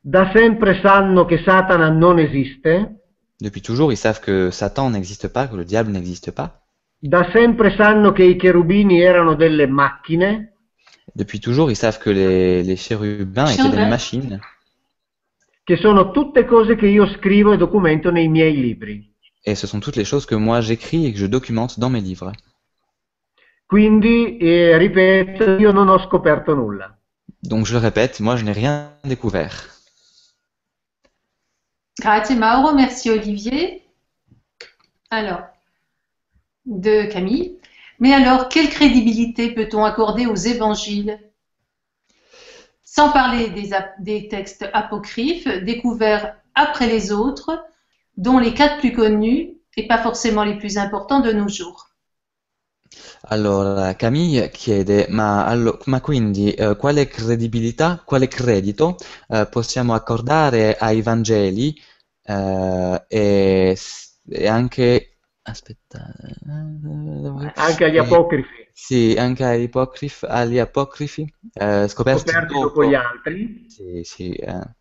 Da 0.00 0.30
sempre 0.32 0.80
sanno 0.80 1.26
che 1.26 1.42
Satana 1.44 1.90
non 1.90 2.18
esiste. 2.18 2.98
Depuis 3.40 3.60
toujours, 3.60 3.92
ils 3.92 3.96
savent 3.96 4.20
que 4.20 4.50
Satan 4.50 4.90
n'existe 4.90 5.28
pas, 5.28 5.46
que 5.46 5.56
le 5.56 5.64
diable 5.64 5.92
n'existe 5.92 6.30
pas. 6.32 6.60
Da 7.00 7.30
sempre 7.32 7.74
sanno 7.76 8.12
che 8.12 8.24
i 8.24 8.36
cherubini 8.36 9.00
erano 9.00 9.34
delle 9.34 9.66
macchine. 9.66 10.54
Depuis 11.14 11.40
toujours, 11.40 11.70
ils 11.70 11.76
savent 11.76 11.98
que 11.98 12.10
les, 12.10 12.62
les 12.62 12.76
chérubins 12.76 13.46
étaient 13.46 13.70
des 13.70 13.86
machines. 13.86 14.40
Che 15.62 15.76
sono 15.76 16.10
tutte 16.10 16.44
cose 16.44 16.76
che 16.76 16.86
io 16.86 17.06
scrivo 17.06 17.52
e 17.52 17.56
documento 17.56 18.10
nei 18.10 18.28
miei 18.28 18.56
libri. 18.56 19.14
Et 19.44 19.54
ce 19.54 19.66
sont 19.66 19.80
toutes 19.80 19.96
les 19.96 20.04
choses 20.04 20.26
que 20.26 20.34
moi 20.34 20.60
j'écris 20.60 21.06
et 21.06 21.12
que 21.12 21.18
je 21.18 21.26
documente 21.26 21.78
dans 21.78 21.90
mes 21.90 22.00
livres. 22.00 22.32
Quindi, 23.68 24.38
eh, 24.38 24.78
ripeto, 24.78 25.58
io 25.58 25.72
non 25.72 25.90
ho 25.90 25.98
scoperto 25.98 26.54
nulla. 26.54 26.98
Donc 27.38 27.66
je 27.66 27.74
le 27.74 27.80
répète, 27.80 28.18
moi 28.20 28.34
je 28.34 28.44
n'ai 28.44 28.52
rien 28.52 28.94
découvert. 29.04 29.52
Grazie 32.00 32.36
Mauro, 32.36 32.72
merci 32.72 33.10
Olivier. 33.10 33.82
Alors, 35.10 35.42
de 36.64 37.12
Camille. 37.12 37.58
Mais 37.98 38.14
alors, 38.14 38.48
quelle 38.48 38.70
crédibilité 38.70 39.52
peut-on 39.52 39.84
accorder 39.84 40.24
aux 40.24 40.34
évangiles? 40.34 41.20
Sans 42.84 43.12
parler 43.12 43.50
des, 43.50 43.72
des, 43.98 44.28
textes 44.28 44.66
apocryphes 44.72 45.62
découverts 45.62 46.36
après 46.54 46.86
les 46.86 47.12
autres, 47.12 47.62
dont 48.16 48.38
les 48.38 48.54
quatre 48.54 48.78
plus 48.78 48.94
connus 48.94 49.58
et 49.76 49.86
pas 49.86 49.98
forcément 49.98 50.44
les 50.44 50.56
plus 50.56 50.78
importants 50.78 51.20
de 51.20 51.32
nos 51.32 51.48
jours. 51.48 51.87
Allora, 53.30 53.94
Camille 53.94 54.50
chiede, 54.50 55.06
ma, 55.10 55.44
allo, 55.44 55.78
ma 55.84 56.00
quindi 56.00 56.52
eh, 56.52 56.76
quale 56.76 57.06
credibilità, 57.08 58.02
quale 58.04 58.26
credito 58.26 58.96
eh, 59.28 59.46
possiamo 59.50 59.92
accordare 59.92 60.76
ai 60.76 61.02
Vangeli 61.02 61.74
eh, 62.22 63.04
e, 63.06 63.76
e, 64.30 64.48
anche... 64.48 65.18
Aspetta... 65.42 66.10
Anche 67.54 67.84
agli 67.84 67.98
apocrifi. 67.98 68.68
Sì, 68.72 69.14
anche 69.18 69.44
agli 69.44 69.64
apocrifi, 69.64 70.24
agli 70.26 70.58
apocrifi 70.58 71.22
eh, 71.52 71.88
scoperti, 71.88 72.30
scoperti 72.30 72.52
dopo, 72.54 72.66
dopo, 72.66 72.84
gli 72.84 72.94
altri. 72.94 73.66
Sì, 73.68 74.00
sì. 74.04 74.30
Eh. 74.32 74.76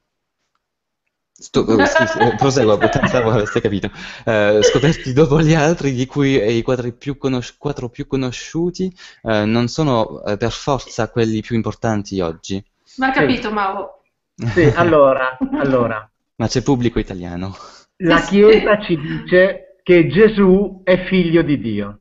Sto, 1.39 1.59
oh, 1.59 1.85
scusi, 1.85 2.17
eh, 2.17 2.35
proseguo, 2.35 2.77
pensavo 2.89 3.29
avesse 3.29 3.61
capito. 3.61 3.91
Uh, 4.25 4.59
scoperti 4.63 5.13
dopo 5.13 5.39
gli 5.39 5.53
altri, 5.53 5.93
di 5.93 6.07
cui 6.07 6.33
i 6.33 6.63
quattro 6.63 6.91
più, 6.93 7.15
conosci- 7.15 7.53
quattro 7.59 7.89
più 7.89 8.07
conosciuti 8.07 8.91
uh, 9.21 9.45
non 9.45 9.67
sono 9.67 10.23
uh, 10.25 10.35
per 10.35 10.51
forza 10.51 11.11
quelli 11.11 11.41
più 11.41 11.55
importanti 11.55 12.19
oggi. 12.21 12.63
Ma 12.95 13.09
ha 13.09 13.11
capito, 13.11 13.51
Mauro? 13.51 14.01
Sì, 14.33 14.63
allora, 14.63 15.37
allora. 15.61 16.09
Ma 16.37 16.47
c'è 16.47 16.63
pubblico 16.63 16.97
italiano. 16.97 17.55
La 17.97 18.19
Chiesa 18.21 18.81
ci 18.83 18.97
dice 18.97 19.77
che 19.83 20.07
Gesù 20.07 20.81
è 20.83 21.05
figlio 21.05 21.43
di 21.43 21.59
Dio. 21.59 21.99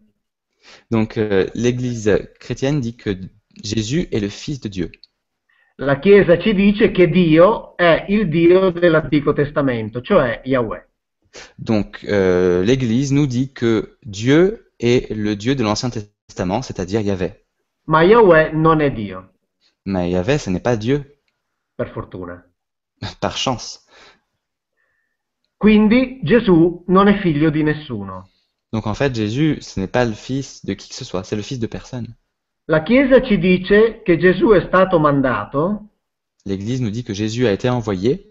Donc, 0.88 1.16
l'Église 1.52 2.32
chrétienne 2.38 2.80
dit 2.80 2.96
que 2.96 3.18
Jésus 3.62 4.08
est 4.10 4.20
le 4.20 4.30
Fils 4.30 4.60
de 4.60 4.68
Dieu. 4.68 4.90
La 5.78 5.98
Chiesa 5.98 6.38
ci 6.38 6.54
dice 6.54 6.90
che 6.90 7.10
Dio 7.10 7.76
è 7.76 8.06
il 8.08 8.30
Dio 8.30 8.70
dell'Antico 8.70 9.34
Testamento, 9.34 10.00
cioè 10.00 10.40
Yahweh. 10.42 10.88
Donc, 11.58 12.02
euh, 12.04 12.64
l'Église 12.64 13.12
nous 13.12 13.26
dit 13.26 13.52
que 13.52 13.98
Dieu 14.02 14.72
est 14.80 15.10
le 15.10 15.36
Dieu 15.36 15.54
de 15.54 15.62
l'Ancien 15.62 15.90
Testament, 15.90 16.62
c'est-à-dire 16.62 17.02
Yahvé. 17.02 17.44
Ma 17.86 18.04
Yahweh 18.04 18.52
non 18.54 18.80
è 18.80 18.90
Dio. 18.90 19.28
Mais 19.84 20.10
Yahvé, 20.10 20.38
ce 20.38 20.48
n'est 20.48 20.62
pas 20.62 20.76
Dieu. 20.78 21.04
Per 21.76 21.90
fortuna. 21.90 22.42
Par 23.20 23.36
chance. 23.36 23.80
Quindi 25.58 26.20
Gesù 26.22 26.84
non 26.88 27.06
è 27.08 27.18
figlio 27.20 27.50
di 27.50 27.62
nessuno. 27.62 28.30
Donc 28.72 28.86
en 28.86 28.94
fait, 28.94 29.14
Jésus, 29.14 29.60
ce 29.60 29.78
n'est 29.78 29.90
pas 29.90 30.06
le 30.06 30.14
fils 30.14 30.64
de 30.64 30.74
qui 30.74 30.88
que 30.88 30.94
ce 30.94 31.04
soit, 31.04 31.22
c'est 31.22 31.36
le 31.36 31.42
fils 31.42 31.58
de 31.58 31.66
personne. 31.66 32.14
La 32.68 32.82
Chiesa 32.82 33.22
ci 33.22 33.38
dice 33.38 34.02
che 34.02 34.18
Gesù 34.18 34.50
è 34.50 34.64
stato 34.66 34.98
mandato 34.98 35.88
L'Église 36.44 36.80
nous 36.80 36.90
dit 36.90 37.04
que 37.04 37.14
Jésus 37.14 37.46
a 37.46 37.52
été 37.52 37.68
envoyé 37.68 38.28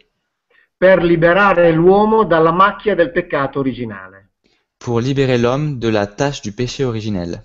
per 0.78 1.04
liberare 1.04 1.72
l'uomo 1.72 2.24
dalla 2.26 2.52
macchia 2.52 2.96
del 2.96 3.12
peccato 3.12 3.60
originale. 3.60 4.26
pour 4.78 5.00
libérer 5.00 5.38
l'homme 5.38 5.80
de 5.80 5.88
la 5.90 6.06
tâche 6.06 6.42
du 6.42 6.52
péché 6.54 6.84
originel. 6.84 7.44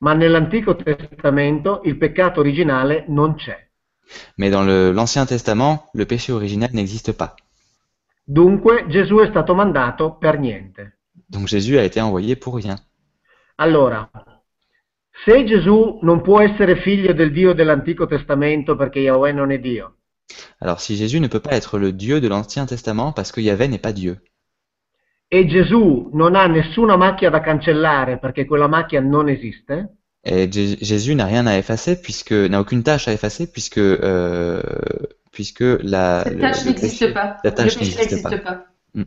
Ma 0.00 0.12
nell'Antico 0.12 0.76
Testamento 0.76 1.80
il 1.84 1.96
peccato 1.96 2.40
originale 2.40 3.04
non 3.08 3.34
c'è. 3.34 3.68
Mais 4.36 4.50
dans 4.50 4.62
l'Ancien 4.62 5.24
Testament, 5.26 5.88
le 5.94 6.04
péché 6.04 6.32
originel 6.32 6.70
n'existe 6.72 7.14
pas. 7.14 7.34
Dunque 8.24 8.86
Gesù 8.88 9.18
è 9.18 9.28
stato 9.28 9.54
mandato 9.54 10.16
per 10.16 10.38
niente. 10.38 10.98
Donc 11.12 11.46
Jésus 11.46 11.78
a 11.78 11.84
été 11.84 12.00
envoyé 12.00 12.36
pour 12.36 12.56
rien. 12.56 12.76
Allora, 13.56 14.10
se 15.24 15.44
Gesù 15.44 15.98
non 16.02 16.20
può 16.22 16.40
essere 16.40 16.76
figlio 16.76 17.12
del 17.12 17.32
Dio 17.32 17.54
dell'Antico 17.54 18.06
Testamento 18.06 18.76
perché 18.76 19.00
Yahweh 19.00 19.32
non 19.32 19.50
è 19.50 19.58
Dio. 19.58 19.96
Alors 20.58 20.80
si 20.80 20.96
Jésus 20.96 21.20
ne 21.20 21.28
peut 21.28 21.40
pas 21.40 21.56
être 21.56 21.78
le 21.78 21.92
Dieu 21.92 22.20
de 22.20 22.28
l'Ancien 22.28 22.66
Testament 22.66 23.12
parce 23.12 23.32
que 23.32 23.40
Yahvé 23.40 23.68
n'est 23.68 23.80
pas 23.80 23.92
Dieu. 23.92 24.20
E 25.28 25.46
Gesù 25.46 26.10
non 26.12 26.34
ha 26.34 26.46
nessuna 26.46 26.96
macchia 26.96 27.30
da 27.30 27.40
cancellare 27.40 28.18
perché 28.18 28.44
quella 28.44 28.68
macchia 28.68 29.00
non 29.00 29.28
esiste. 29.28 29.96
Et 30.22 30.50
Jésus 30.50 31.14
n'a 31.14 31.26
rien 31.26 31.46
à 31.46 31.56
effacer 31.56 32.00
puisque 32.00 32.32
n'a 32.32 32.58
aucune 32.58 32.82
tâche 32.82 33.08
à 33.08 33.12
effacer 33.12 33.50
puisque 33.50 33.78
euh, 33.78 34.60
puisque 35.30 35.64
la 35.82 36.22
Cette 36.24 36.40
tâche 36.40 36.64
n'existe 36.64 37.12
pas. 37.12 37.36
La 37.44 37.52
tâche 37.52 37.76
n'existe 37.76 38.22
pas. 38.22 38.38
pas. 38.38 38.66
Mm. 38.94 39.02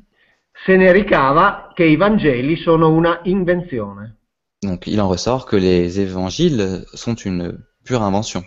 Se 0.65 0.75
ne 0.75 0.91
ricava 0.91 1.71
che 1.73 1.83
i 1.83 1.95
Vangeli 1.97 2.55
sono 2.57 2.89
una 2.89 3.19
invenzione. 3.23 4.18
Donc 4.63 4.87
il 4.87 4.99
en 4.99 5.07
ressort 5.07 5.45
que 5.45 5.55
les 5.55 5.99
évangiles 5.99 6.85
sont 6.93 7.15
une 7.15 7.59
pure 7.83 8.03
invention. 8.03 8.43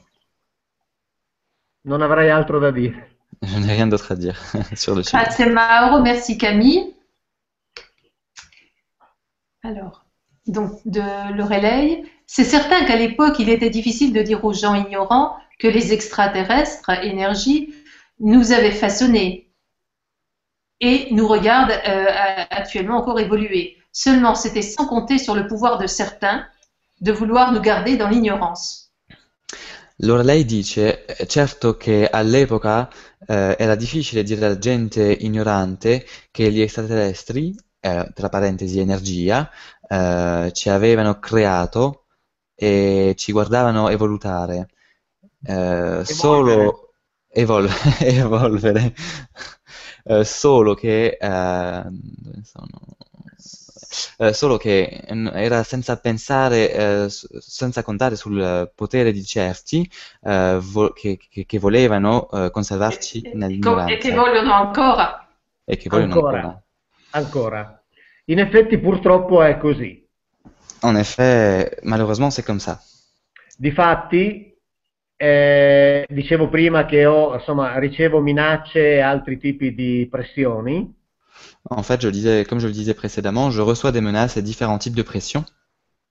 Non 1.85 2.01
avrei 2.01 2.31
altro 2.31 2.61
da 2.61 2.71
dire. 2.71 2.95
Je 3.43 3.59
n'ai 3.59 3.73
rien 3.73 3.87
d'autre 3.87 4.13
à 4.13 4.17
dire 4.17 4.41
sur 4.75 4.95
le 4.95 5.03
sujet. 5.03 5.19
Grazie 5.19 5.47
Mauro, 5.47 6.01
merci 6.03 6.39
Camille. 6.39 6.95
Alors, 9.65 10.05
donc 10.47 10.81
de 10.85 11.35
Lorelei, 11.37 12.05
c'est 12.27 12.45
certain 12.45 12.85
qu'à 12.85 12.97
l'époque, 12.97 13.39
il 13.39 13.49
était 13.49 13.71
difficile 13.71 14.13
de 14.13 14.23
dire 14.23 14.45
aux 14.45 14.53
gens 14.53 14.75
ignorants 14.75 15.37
que 15.59 15.69
les 15.69 15.93
extraterrestres, 15.93 16.91
énergie, 17.03 17.73
nous 18.19 18.53
avaient 18.53 18.73
façonnés 18.73 19.53
et 20.81 21.09
nous 21.13 21.29
regardent 21.29 21.71
euh, 21.87 22.07
actuellement 22.51 22.99
encore 22.99 23.21
évoluer. 23.21 23.77
Seulement, 23.93 24.35
c'était 24.35 24.63
sans 24.63 24.87
compter 24.87 25.19
sur 25.19 25.35
le 25.35 25.47
pouvoir 25.47 25.79
de 25.79 25.87
certains 25.87 26.47
de 27.01 27.13
vouloir 27.13 27.53
nous 27.53 27.61
garder 27.61 27.97
dans 27.97 28.09
l'ignorance. 28.09 28.91
Lorelei 29.99 30.45
dice, 30.45 31.05
certo 31.27 31.77
che 31.77 32.09
all'epoca 32.09 32.89
eh, 33.27 33.55
era 33.59 33.75
difficile 33.75 34.23
dire 34.23 34.45
alla 34.47 34.59
gente 34.59 35.03
ignorante 35.13 36.05
che 36.31 36.51
gli 36.51 36.61
extraterrestri, 36.61 37.55
eh, 37.81 38.11
tra 38.15 38.29
parentesi 38.29 38.81
energia, 38.81 39.49
eh, 39.89 40.51
ci 40.53 40.69
avevano 40.71 41.19
creato 41.19 42.07
e 42.55 43.15
ci 43.17 43.33
guardavano 43.33 43.89
evolutare. 43.91 44.69
Eh, 45.45 46.03
solo 46.05 46.95
evol- 47.29 47.69
evolvere. 48.01 48.95
eh, 50.05 50.25
solo 50.25 50.75
che 50.75 51.17
eh, 51.21 51.83
dove 51.91 52.43
sono? 52.45 52.97
Eh, 54.19 54.33
solo 54.33 54.57
che 54.57 55.05
mm, 55.13 55.27
era 55.29 55.63
senza 55.65 55.99
pensare, 55.99 56.73
eh, 56.73 57.07
senza 57.11 57.83
contare 57.83 58.17
sul 58.17 58.71
potere 58.75 59.13
di 59.13 59.25
certi 59.25 59.89
eh, 60.23 60.59
vo- 60.61 60.93
che, 60.93 61.19
che- 61.29 61.45
che 61.47 61.59
volevano 61.59 62.29
eh, 62.31 62.51
conservarci 62.51 63.27
E, 63.29 63.31
e- 63.31 63.83
e 63.93 63.99
che 63.99 64.13
vogliono 64.13 64.53
ancora. 64.55 65.27
e 65.65 65.77
che 65.77 65.89
vogliono 65.89 66.15
Ancora. 66.15 66.15
ancora. 66.15 66.63
Ancora. 67.11 67.85
In 68.27 68.39
effetti 68.39 68.79
purtroppo 68.79 69.43
è 69.43 69.59
così. 69.59 70.09
En 70.83 70.97
effet, 70.97 71.79
malheureusement, 71.83 72.31
c'est 72.31 72.43
comme 72.45 72.61
ça. 72.61 72.83
Difatti, 73.57 74.51
eh, 75.17 76.05
dicevo 76.09 76.49
prima 76.49 76.85
che 76.85 77.07
ho, 77.07 77.35
insomma, 77.35 77.79
ricevo 77.79 78.21
minacce 78.21 78.95
e 78.95 79.01
altri 79.01 79.39
tipi 79.39 79.75
di 79.75 80.07
pressioni 80.11 80.93
En 81.71 81.83
fait, 81.83 82.01
je 82.01 82.07
le 82.07 82.13
disais, 82.13 82.45
comme 82.45 82.61
je 82.61 82.69
le 82.69 82.73
disais 82.73 82.95
précédemment, 82.95 83.51
je 83.51 83.61
reçois 83.63 83.91
des 83.91 84.01
menaces 84.01 84.37
et 84.37 84.43
différents 84.43 84.79
types 84.79 84.95
de 84.95 85.03
pression 85.03 85.45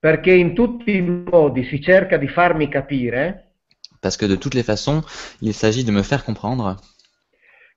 perché 0.00 0.32
in 0.40 0.52
tutti 0.54 0.96
i 0.96 1.00
modi 1.00 1.64
si 1.64 1.80
cerca 1.82 2.16
di 2.18 2.28
farmi 2.28 2.68
capire 2.68 3.44
parce 4.00 4.16
que 4.16 4.26
de 4.26 4.34
toutes 4.36 4.54
les 4.54 4.64
façons, 4.64 5.02
il 5.40 5.54
s'agit 5.54 5.84
de 5.84 5.92
me 5.92 6.02
faire 6.02 6.24
comprendre 6.24 6.76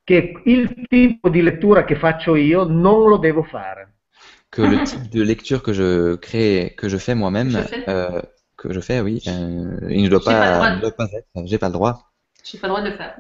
che 0.03 0.41
il 0.45 0.85
tipo 0.87 1.29
di 1.29 1.41
lettura 1.41 1.83
che 1.85 1.95
faccio 1.95 2.35
io 2.35 2.63
non 2.65 3.07
lo 3.09 3.17
devo 3.17 3.43
fare. 3.43 3.93
que 4.51 4.61
le 4.61 4.83
type 4.83 5.09
de 5.09 5.21
lecture 5.23 5.61
que 5.61 5.73
je 5.73 6.15
crée, 6.17 6.73
que 6.77 6.87
je 6.89 6.97
fais 6.97 7.15
moi-même, 7.15 7.51
Je 7.51 7.57
fais. 7.61 7.89
euh, 7.89 8.21
que 8.57 8.73
je 8.73 8.79
fais, 8.79 9.01
oui, 9.01 9.21
euh, 9.27 9.79
il 9.89 10.03
ne 10.03 10.09
doit 10.09 10.19
J'ai 10.19 10.25
pas 10.25 10.33
le 10.33 10.39
pas, 10.39 10.55
droit. 10.55 10.69
ne 10.75 10.81
doit 10.81 10.91
pas 10.91 11.05
être, 11.13 11.27
j'ai 11.45 11.57
pas 11.57 11.67
le 11.67 11.73
droit. 11.73 12.11
Je 12.43 12.55
n'ai 12.55 12.61
pas 12.61 12.67
le 12.67 12.73
droit 12.73 12.81
de 12.83 12.89
le 12.89 12.95
faire. 12.95 13.19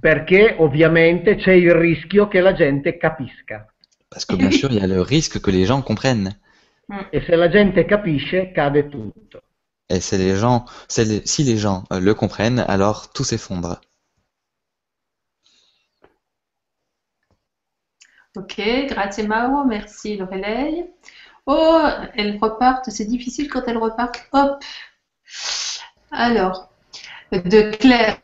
Perché 0.00 0.56
ovviamente 0.58 1.36
c'è 1.36 1.52
il 1.52 1.72
rischio 1.72 2.28
che 2.28 2.40
la 2.40 2.54
gente 2.54 2.96
capisca. 2.96 3.66
Parce 4.08 4.24
que 4.26 4.36
bien 4.36 4.50
sûr, 4.50 4.70
il 4.70 4.78
y 4.78 4.80
a 4.80 4.86
le 4.86 5.02
risque 5.02 5.40
que 5.40 5.50
les 5.50 5.66
gens 5.66 5.82
comprennent. 5.82 6.38
E 7.10 7.20
se 7.22 7.34
la 7.36 7.48
gente 7.50 7.84
capisce, 7.84 8.52
cade 8.52 8.88
tutto. 8.88 9.42
Et 9.88 10.00
c'est 10.00 10.18
les 10.18 10.36
gens, 10.36 10.64
les- 10.96 11.26
si 11.26 11.42
les 11.44 11.56
gens 11.58 11.84
euh, 11.92 12.00
le 12.00 12.14
comprennent, 12.14 12.64
alors 12.68 13.12
tout 13.12 13.24
s'effondre. 13.24 13.80
Ok, 18.36 18.86
grazie 18.88 19.26
Mauro, 19.26 19.64
merci 19.64 20.16
Lorelei. 20.16 20.86
Oh, 21.46 21.80
elles 22.14 22.38
repartent, 22.40 22.90
c'est 22.90 23.04
difficile 23.04 23.48
quand 23.48 23.62
elles 23.68 23.76
repartent. 23.78 24.26
Hop. 24.32 24.62
Alors, 26.10 26.70
de 27.42 27.74
Claire, 27.76 28.18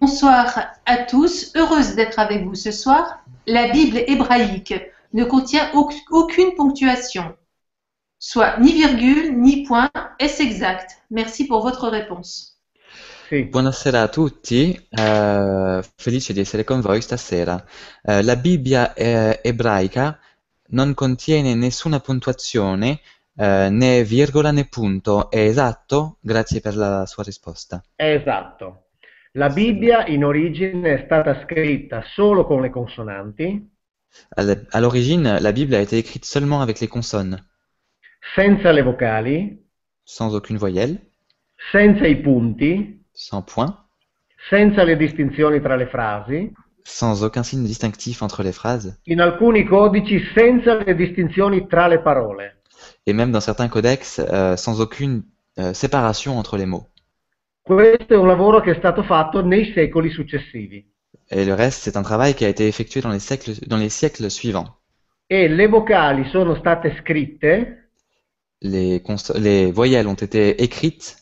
bonsoir 0.00 0.58
à 0.86 0.98
tous, 0.98 1.52
heureuse 1.56 1.94
d'être 1.94 2.18
avec 2.18 2.44
vous 2.44 2.54
ce 2.54 2.70
soir. 2.70 3.18
La 3.46 3.68
Bible 3.68 3.98
hébraïque 4.06 4.74
ne 5.12 5.24
contient 5.24 5.70
auc- 5.72 6.02
aucune 6.10 6.54
ponctuation, 6.54 7.34
soit 8.18 8.58
ni 8.58 8.72
virgule, 8.72 9.38
ni 9.40 9.64
point. 9.64 9.90
Est-ce 10.18 10.42
exact? 10.42 10.98
Merci 11.10 11.46
pour 11.46 11.62
votre 11.62 11.88
réponse. 11.88 12.58
Sì. 13.28 13.42
Buonasera 13.44 14.02
a 14.02 14.08
tutti, 14.08 14.78
eh, 14.90 15.82
felice 15.96 16.32
di 16.32 16.40
essere 16.40 16.62
con 16.64 16.80
voi 16.80 17.00
stasera. 17.00 17.64
Eh, 18.02 18.22
la 18.22 18.36
Bibbia 18.36 18.92
eh, 18.94 19.40
ebraica 19.42 20.18
non 20.68 20.94
contiene 20.94 21.54
nessuna 21.54 22.00
puntuazione, 22.00 23.00
eh, 23.36 23.68
né 23.70 24.04
virgola 24.04 24.50
né 24.50 24.66
punto. 24.68 25.30
È 25.30 25.38
esatto? 25.38 26.18
Grazie 26.20 26.60
per 26.60 26.76
la 26.76 27.06
sua 27.06 27.22
risposta. 27.22 27.82
È 27.94 28.04
esatto. 28.04 28.86
La 29.32 29.48
Bibbia 29.48 30.06
in 30.06 30.24
origine 30.24 30.94
è 30.94 31.02
stata 31.04 31.42
scritta 31.44 32.02
solo 32.14 32.46
con 32.46 32.60
le 32.60 32.70
consonanti, 32.70 33.72
À 34.36 34.42
à 34.72 34.80
l'origine, 34.80 35.40
la 35.40 35.52
Bible 35.52 35.74
a 35.74 35.80
été 35.80 35.98
écrite 35.98 36.24
seulement 36.24 36.60
avec 36.60 36.80
les 36.80 36.88
consonnes, 36.88 37.42
senza 38.34 38.72
le 38.72 38.82
vocali, 38.82 39.58
sans 40.04 40.34
aucune 40.34 40.56
voyelle, 40.56 41.00
senza 41.72 42.06
i 42.06 42.16
punti, 42.16 43.04
sans 43.12 43.42
point, 43.42 43.76
senza 44.48 44.84
le 44.84 44.96
distinzioni 44.96 45.60
tra 45.60 45.76
le 45.76 45.86
frasi, 45.86 46.52
sans 46.82 47.22
aucun 47.22 47.42
signe 47.42 47.66
distinctif 47.66 48.22
entre 48.22 48.42
les 48.42 48.52
phrases, 48.52 49.00
in 49.04 49.20
alcuni 49.20 49.64
codici 49.64 50.20
senza 50.34 50.76
le 50.76 50.94
distinzioni 50.94 51.66
tra 51.66 51.88
le 51.88 52.00
parole. 52.00 52.62
Et 53.06 53.12
même 53.12 53.30
dans 53.32 53.40
certains 53.40 53.68
codex, 53.68 54.20
euh, 54.20 54.56
sans 54.56 54.80
aucune 54.80 55.22
euh, 55.58 55.72
séparation 55.74 56.38
entre 56.38 56.56
les 56.56 56.66
mots. 56.66 56.86
Questo 57.62 58.12
è 58.14 58.16
un 58.16 58.26
lavoro 58.26 58.60
che 58.60 58.72
è 58.72 58.74
stato 58.76 59.02
fatto 59.02 59.42
nei 59.42 59.72
secoli 59.72 60.10
successivi 60.10 60.84
Et 61.30 61.46
le 61.46 61.54
reste, 61.54 61.80
c'est 61.84 61.96
un 61.96 62.02
travail 62.02 62.34
qui 62.34 62.44
a 62.44 62.48
été 62.48 62.66
effectué 62.68 63.00
dans 63.00 63.10
les 63.10 63.18
siècles, 63.18 63.54
dans 63.66 63.78
les 63.78 63.88
siècles 63.88 64.30
suivants. 64.30 64.68
e 65.26 65.48
le 65.48 65.68
vocali 65.68 66.24
sono 66.28 66.54
state 66.56 66.96
scritte, 67.00 67.78
Les, 68.60 69.02
les 69.36 69.72
voyelles 69.72 70.06
ont 70.06 70.20
été 70.22 70.62
écrites, 70.62 71.16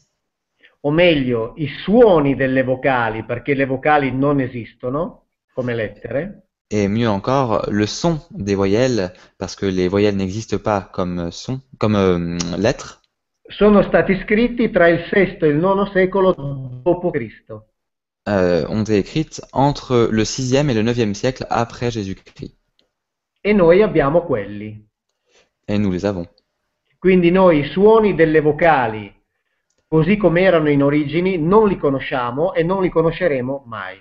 o 0.80 0.90
meglio, 0.90 1.54
i 1.56 1.68
suoni 1.84 2.34
delle 2.36 2.62
vocali, 2.64 3.24
perché 3.24 3.54
le 3.54 3.64
vocali 3.66 4.12
non 4.12 4.40
esistono 4.40 5.26
come 5.54 5.74
lettere, 5.74 6.48
et 6.72 6.88
mieux 6.88 7.08
encore, 7.08 7.68
le 7.70 7.86
son 7.86 8.18
des 8.30 8.56
voyelles, 8.56 9.12
parce 9.38 9.54
que 9.54 9.66
les 9.66 9.86
voyelles 9.86 10.16
n'existent 10.16 10.58
pas 10.58 10.90
comme 10.92 11.30
son, 11.30 11.60
comme 11.78 11.94
euh, 11.94 12.38
lettres, 12.58 13.00
sono 13.48 13.82
stati 13.82 14.18
scritti 14.22 14.70
tra 14.70 14.88
il 14.88 15.04
VI 15.10 15.36
e 15.40 15.46
il 15.48 15.58
IX 15.58 15.92
secolo 15.92 16.32
d.C. 16.32 17.52
euh, 18.28 18.66
ont 18.68 18.82
été 18.82 18.98
écrites 18.98 19.42
entre 19.52 20.08
le 20.10 20.22
6e 20.22 20.70
et 20.70 20.74
le 20.74 20.82
9e 20.82 21.12
siècle 21.12 21.46
après 21.50 21.90
Jésus-Christ. 21.90 22.56
e 23.44 23.52
noi 23.52 23.82
abbiamo 23.82 24.22
quelli. 24.22 24.88
Et 25.66 25.78
nous 25.78 25.90
les 25.90 26.04
avons. 26.04 26.28
Quindi 26.98 27.30
noi 27.30 27.58
i 27.58 27.64
suoni 27.64 28.14
delle 28.14 28.40
vocali, 28.40 29.12
così 29.88 30.16
come 30.16 30.42
erano 30.42 30.70
in 30.70 30.82
origini, 30.82 31.36
non 31.36 31.66
li 31.66 31.76
conosciamo 31.76 32.54
e 32.54 32.62
non 32.62 32.80
li 32.80 32.88
conosceremo 32.88 33.64
mai. 33.66 34.00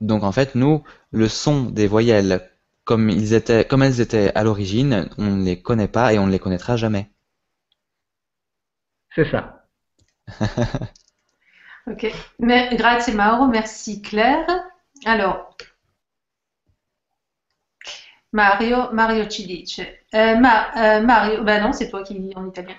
Donc 0.00 0.22
en 0.24 0.32
fait, 0.32 0.54
nous, 0.54 0.82
le 1.10 1.28
son 1.28 1.64
des 1.64 1.86
voyelles, 1.86 2.50
comme 2.84 3.10
ils 3.10 3.34
étaient, 3.34 3.64
comme 3.66 3.82
elles 3.82 4.00
étaient 4.00 4.32
à 4.34 4.42
l'origine, 4.44 5.08
on 5.18 5.24
ne 5.36 5.44
les 5.44 5.60
connaît 5.60 5.88
pas 5.88 6.12
et 6.14 6.18
on 6.18 6.26
ne 6.26 6.32
les 6.32 6.38
connaîtra 6.38 6.76
jamais. 6.76 7.10
Se 9.16 9.24
sa. 9.30 9.42
Ok, 11.86 12.06
Mais, 12.38 12.74
grazie 12.76 13.12
Mauro, 13.12 13.46
merci 13.48 14.00
Claire. 14.02 14.46
Alors, 15.04 15.56
Mario, 18.32 18.92
Mario 18.92 19.28
ci 19.30 19.46
dice, 19.46 19.80
euh, 20.14 20.36
Ma- 20.38 20.70
euh, 20.76 21.00
Mario, 21.02 21.42
bah 21.44 21.60
non, 21.60 21.72
c'est 21.72 21.88
toi 21.90 22.02
qui 22.04 22.14
lis 22.14 22.32
en 22.36 22.48
italien. 22.48 22.76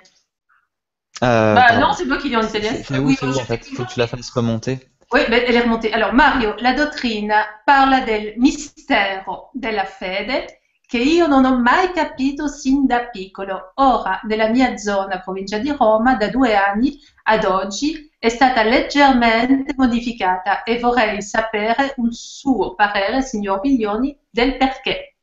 Euh, 1.24 1.56
bah 1.56 1.66
pardon. 1.68 1.82
non, 1.82 1.94
c'est 1.94 2.06
toi 2.08 2.18
qui 2.18 2.30
lis 2.30 2.36
en 2.38 2.44
italien. 2.48 2.72
C'est 2.72 2.84
c'est 2.84 3.00
où, 3.00 3.08
Oui, 3.08 3.16
c'est 3.20 3.26
où, 3.26 3.32
je- 3.32 3.40
en 3.40 3.46
fait? 3.46 3.66
Faut 3.74 3.86
que 3.86 3.90
tu 3.94 4.00
la 4.00 4.08
fasses 4.08 4.30
remonter. 4.30 4.80
Oui, 5.12 5.22
beh, 5.30 5.46
elle 5.48 5.56
est 5.56 5.62
remontée. 5.62 5.94
Alors, 5.94 6.14
Mario, 6.14 6.56
la 6.60 6.74
dottrina 6.74 7.46
parla 7.66 8.02
del 8.02 8.34
mistero 8.38 9.50
della 9.54 9.86
fede 9.86 10.60
che 10.86 10.98
io 10.98 11.28
non 11.28 11.46
ho 11.46 11.60
mai 11.60 11.92
capito 11.92 12.48
sin 12.48 12.86
da 12.86 13.08
piccolo. 13.08 13.72
Ora, 13.76 14.20
nella 14.24 14.50
mia 14.50 14.78
zona, 14.78 15.20
provincia 15.22 15.58
di 15.60 15.72
Roma, 15.72 16.16
da 16.16 16.30
due 16.30 16.56
anni 16.56 16.98
ad 17.24 17.46
oggi 17.46 18.10
è 18.20 18.30
stata 18.30 18.64
leggermente 18.64 19.74
modificata 19.78 20.64
e 20.64 20.80
vorrei 20.80 21.22
sapere 21.22 21.94
un 21.98 22.12
suo 22.12 22.76
parere, 22.76 23.22
signor 23.22 23.60
Biglioni, 23.62 24.18
del 24.30 24.58
perché. 24.58 25.17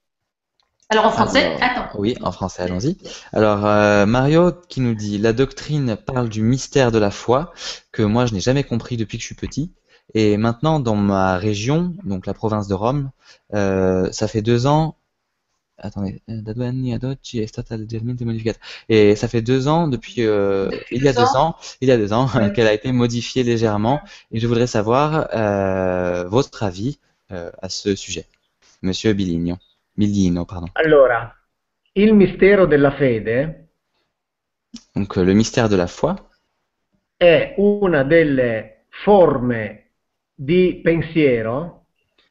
Alors, 0.90 1.06
en 1.06 1.10
français, 1.10 1.56
Alors, 1.60 1.86
attends. 1.86 1.98
Oui, 1.98 2.14
en 2.20 2.30
français, 2.30 2.62
allons-y. 2.62 2.96
Alors, 3.32 3.64
euh, 3.66 4.06
Mario 4.06 4.52
qui 4.68 4.80
nous 4.80 4.94
dit, 4.94 5.18
la 5.18 5.32
doctrine 5.32 5.96
parle 5.96 6.28
du 6.28 6.42
mystère 6.42 6.92
de 6.92 6.98
la 6.98 7.10
foi, 7.10 7.52
que 7.90 8.02
moi 8.02 8.26
je 8.26 8.34
n'ai 8.34 8.40
jamais 8.40 8.64
compris 8.64 8.96
depuis 8.96 9.18
que 9.18 9.22
je 9.22 9.26
suis 9.26 9.34
petit. 9.34 9.72
Et 10.12 10.36
maintenant, 10.36 10.80
dans 10.80 10.94
ma 10.96 11.38
région, 11.38 11.94
donc 12.04 12.26
la 12.26 12.34
province 12.34 12.68
de 12.68 12.74
Rome, 12.74 13.10
euh, 13.54 14.10
ça 14.12 14.28
fait 14.28 14.42
deux 14.42 14.66
ans. 14.66 14.96
Attendez, 15.78 16.22
euh. 16.28 16.40
Et 18.88 19.16
ça 19.16 19.26
fait 19.26 19.42
deux 19.42 19.66
ans, 19.66 19.88
depuis, 19.88 20.22
euh, 20.22 20.68
Depuis 20.70 20.96
il 20.98 21.02
y 21.02 21.08
a 21.08 21.12
deux 21.12 21.22
ans. 21.22 21.48
ans, 21.48 21.56
il 21.80 21.88
y 21.88 21.92
a 21.92 21.96
deux 21.96 22.12
ans, 22.12 22.28
qu'elle 22.54 22.68
a 22.68 22.72
été 22.74 22.92
modifiée 22.92 23.42
légèrement. 23.42 24.00
Et 24.30 24.38
je 24.38 24.46
voudrais 24.46 24.66
savoir 24.66 25.28
votre 26.28 26.62
avis 26.62 26.98
à 27.30 27.68
ce 27.68 27.96
sujet. 27.96 28.26
Monsieur 28.82 29.14
Biligno. 29.14 29.56
Biglino, 29.94 30.44
pardon. 30.44 30.70
Allora, 30.72 31.32
il 31.92 32.12
mistero 32.14 32.66
della 32.66 32.90
fede 32.92 33.68
Donc, 34.92 35.14
le 35.16 35.34
mystère 35.34 35.68
de 35.68 35.76
la 35.76 35.86
foi. 35.86 36.14
è 37.16 37.54
una 37.58 38.02
delle 38.02 38.86
forme 38.88 39.90
di 40.34 40.80
pensiero 40.82 41.86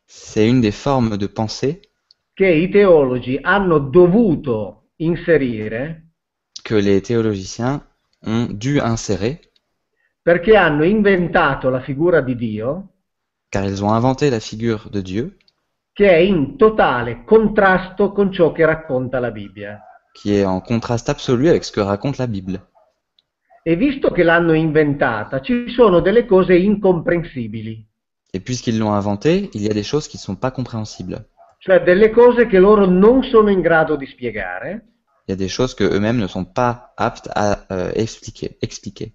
C'est 0.06 0.46
une 0.48 0.60
des 0.60 0.76
formes 0.76 1.16
de 1.18 1.28
pensée 1.28 1.80
che 2.34 2.48
i 2.48 2.70
teologi 2.70 3.40
hanno 3.42 3.80
dovuto 3.80 4.90
inserire 4.98 6.10
que 6.62 6.76
les 6.82 7.02
théologiciens 7.02 7.82
ont 8.26 8.52
dû 8.52 8.80
insérer, 8.80 9.40
perché 10.22 10.56
hanno 10.56 10.84
inventato 10.84 11.70
la 11.70 11.82
figura 11.82 12.22
di 12.22 12.36
Dio 12.36 12.88
car 13.50 13.66
ils 13.66 13.82
ont 13.82 13.94
inventé 13.94 14.30
la 14.30 14.40
figure 14.40 14.90
de 14.90 15.02
Dieu 15.02 15.38
che 15.94 16.10
è 16.10 16.16
in 16.16 16.58
totale 16.58 17.24
contrasto 17.24 18.12
con 18.12 18.32
ciò 18.32 18.52
che 18.52 18.66
racconta 18.66 19.20
la 19.20 19.32
Bibbia. 19.32 19.80
qui 20.20 20.36
est 20.38 20.46
en 20.46 20.62
contraste 20.62 21.10
absolu 21.12 21.48
avec 21.48 21.64
ce 21.64 21.72
que 21.72 21.82
raconte 21.82 22.18
la 22.20 22.28
Bible. 22.28 22.60
E 23.64 23.76
visto 23.76 24.12
che 24.12 24.24
l'hanno 24.24 24.54
inventata, 24.54 25.40
ci 25.42 25.70
sono 25.70 26.02
delle 26.02 26.26
cose 26.26 26.56
incomprensibili, 26.56 27.88
Et 28.36 28.44
puisqu'ils 28.44 28.78
l'ont 28.78 28.94
inventé, 28.94 29.50
il 29.54 29.62
y 29.62 29.70
a 29.70 29.74
des 29.74 29.84
choses 29.88 30.08
qui 30.08 30.18
ne 30.18 30.22
sont 30.24 30.36
pas 30.40 30.52
compréhensibles. 30.52 31.28
cioè 31.60 31.82
delle 31.84 32.10
cose 32.12 32.46
che 32.48 32.60
loro 32.60 32.86
non 32.86 33.24
sono 33.24 33.50
in 33.50 33.62
grado 33.62 33.96
di 33.96 34.06
spiegare, 34.08 34.88
Il 35.26 35.32
y 35.32 35.34
a 35.34 35.38
des 35.38 35.48
choses 35.50 35.74
que 35.74 35.84
eux-mêmes 35.86 36.20
ne 36.20 36.28
sont 36.28 36.44
pas 36.46 36.92
aptes 36.98 37.30
à 37.34 37.66
euh, 37.72 37.92
expliquer. 37.96 38.58
expliquer. 38.62 39.14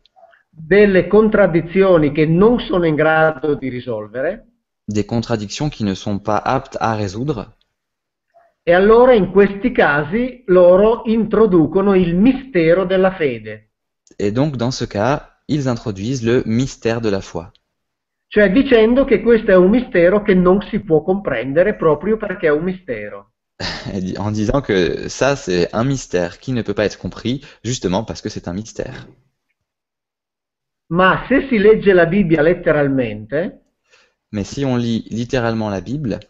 delle 0.50 1.06
contraddizioni 1.06 2.10
che 2.12 2.24
non 2.26 2.58
sono 2.60 2.86
in 2.86 2.94
grado 2.96 3.54
di 3.54 3.68
risolvere, 3.68 4.47
Des 4.88 5.04
contradictions 5.04 5.70
qui 5.70 5.84
ne 5.84 5.94
sont 5.94 6.18
pas 6.18 6.38
aptes 6.38 6.76
à 6.80 6.94
résoudre. 6.94 7.54
e 8.62 8.74
allora 8.74 9.14
in 9.14 9.30
questi 9.30 9.72
casi 9.72 10.42
loro 10.46 11.02
introducono 11.06 11.94
il 11.94 12.14
mistero 12.16 12.84
della 12.84 13.12
fede, 13.12 13.70
Et 14.18 14.30
donc, 14.32 14.56
dans 14.56 14.70
ce 14.74 14.84
cas, 14.86 15.38
ils 15.46 15.68
introduisent 15.68 16.22
le 16.24 16.42
mystère 16.44 17.00
de 17.00 17.08
la 17.10 17.20
foi. 17.22 17.46
cioè 18.26 18.50
dicendo 18.50 19.04
che 19.06 19.22
questo 19.22 19.50
è 19.52 19.56
un 19.56 19.70
mistero 19.70 20.22
che 20.22 20.34
non 20.34 20.60
si 20.68 20.80
può 20.80 21.02
comprendere 21.02 21.76
proprio 21.76 22.16
perché 22.18 22.48
è 22.48 22.50
un 22.50 22.64
mistero. 22.64 23.32
En 24.18 24.30
disant 24.32 24.60
que 24.62 25.08
ça, 25.08 25.34
c'est 25.34 25.68
un 25.72 25.84
mystère 25.84 26.38
qui 26.38 26.52
ne 26.52 26.62
peut 26.62 26.74
pas 26.74 26.84
être 26.84 26.98
compris, 26.98 27.40
justement 27.64 28.04
parce 28.04 28.20
que 28.20 28.28
c'est 28.28 28.48
un 28.48 28.52
mystère. 28.54 29.06
Ma 30.90 31.24
se 31.28 31.46
si 31.48 31.58
legge 31.58 31.92
la 31.92 32.06
Bibbia 32.06 32.42
letteralmente, 32.42 33.67
Mais 34.32 34.44
si 34.44 34.64
on 34.64 34.76
lit 34.76 35.04
littéralement 35.10 35.70
la 35.70 35.80
Bible, 35.80 36.20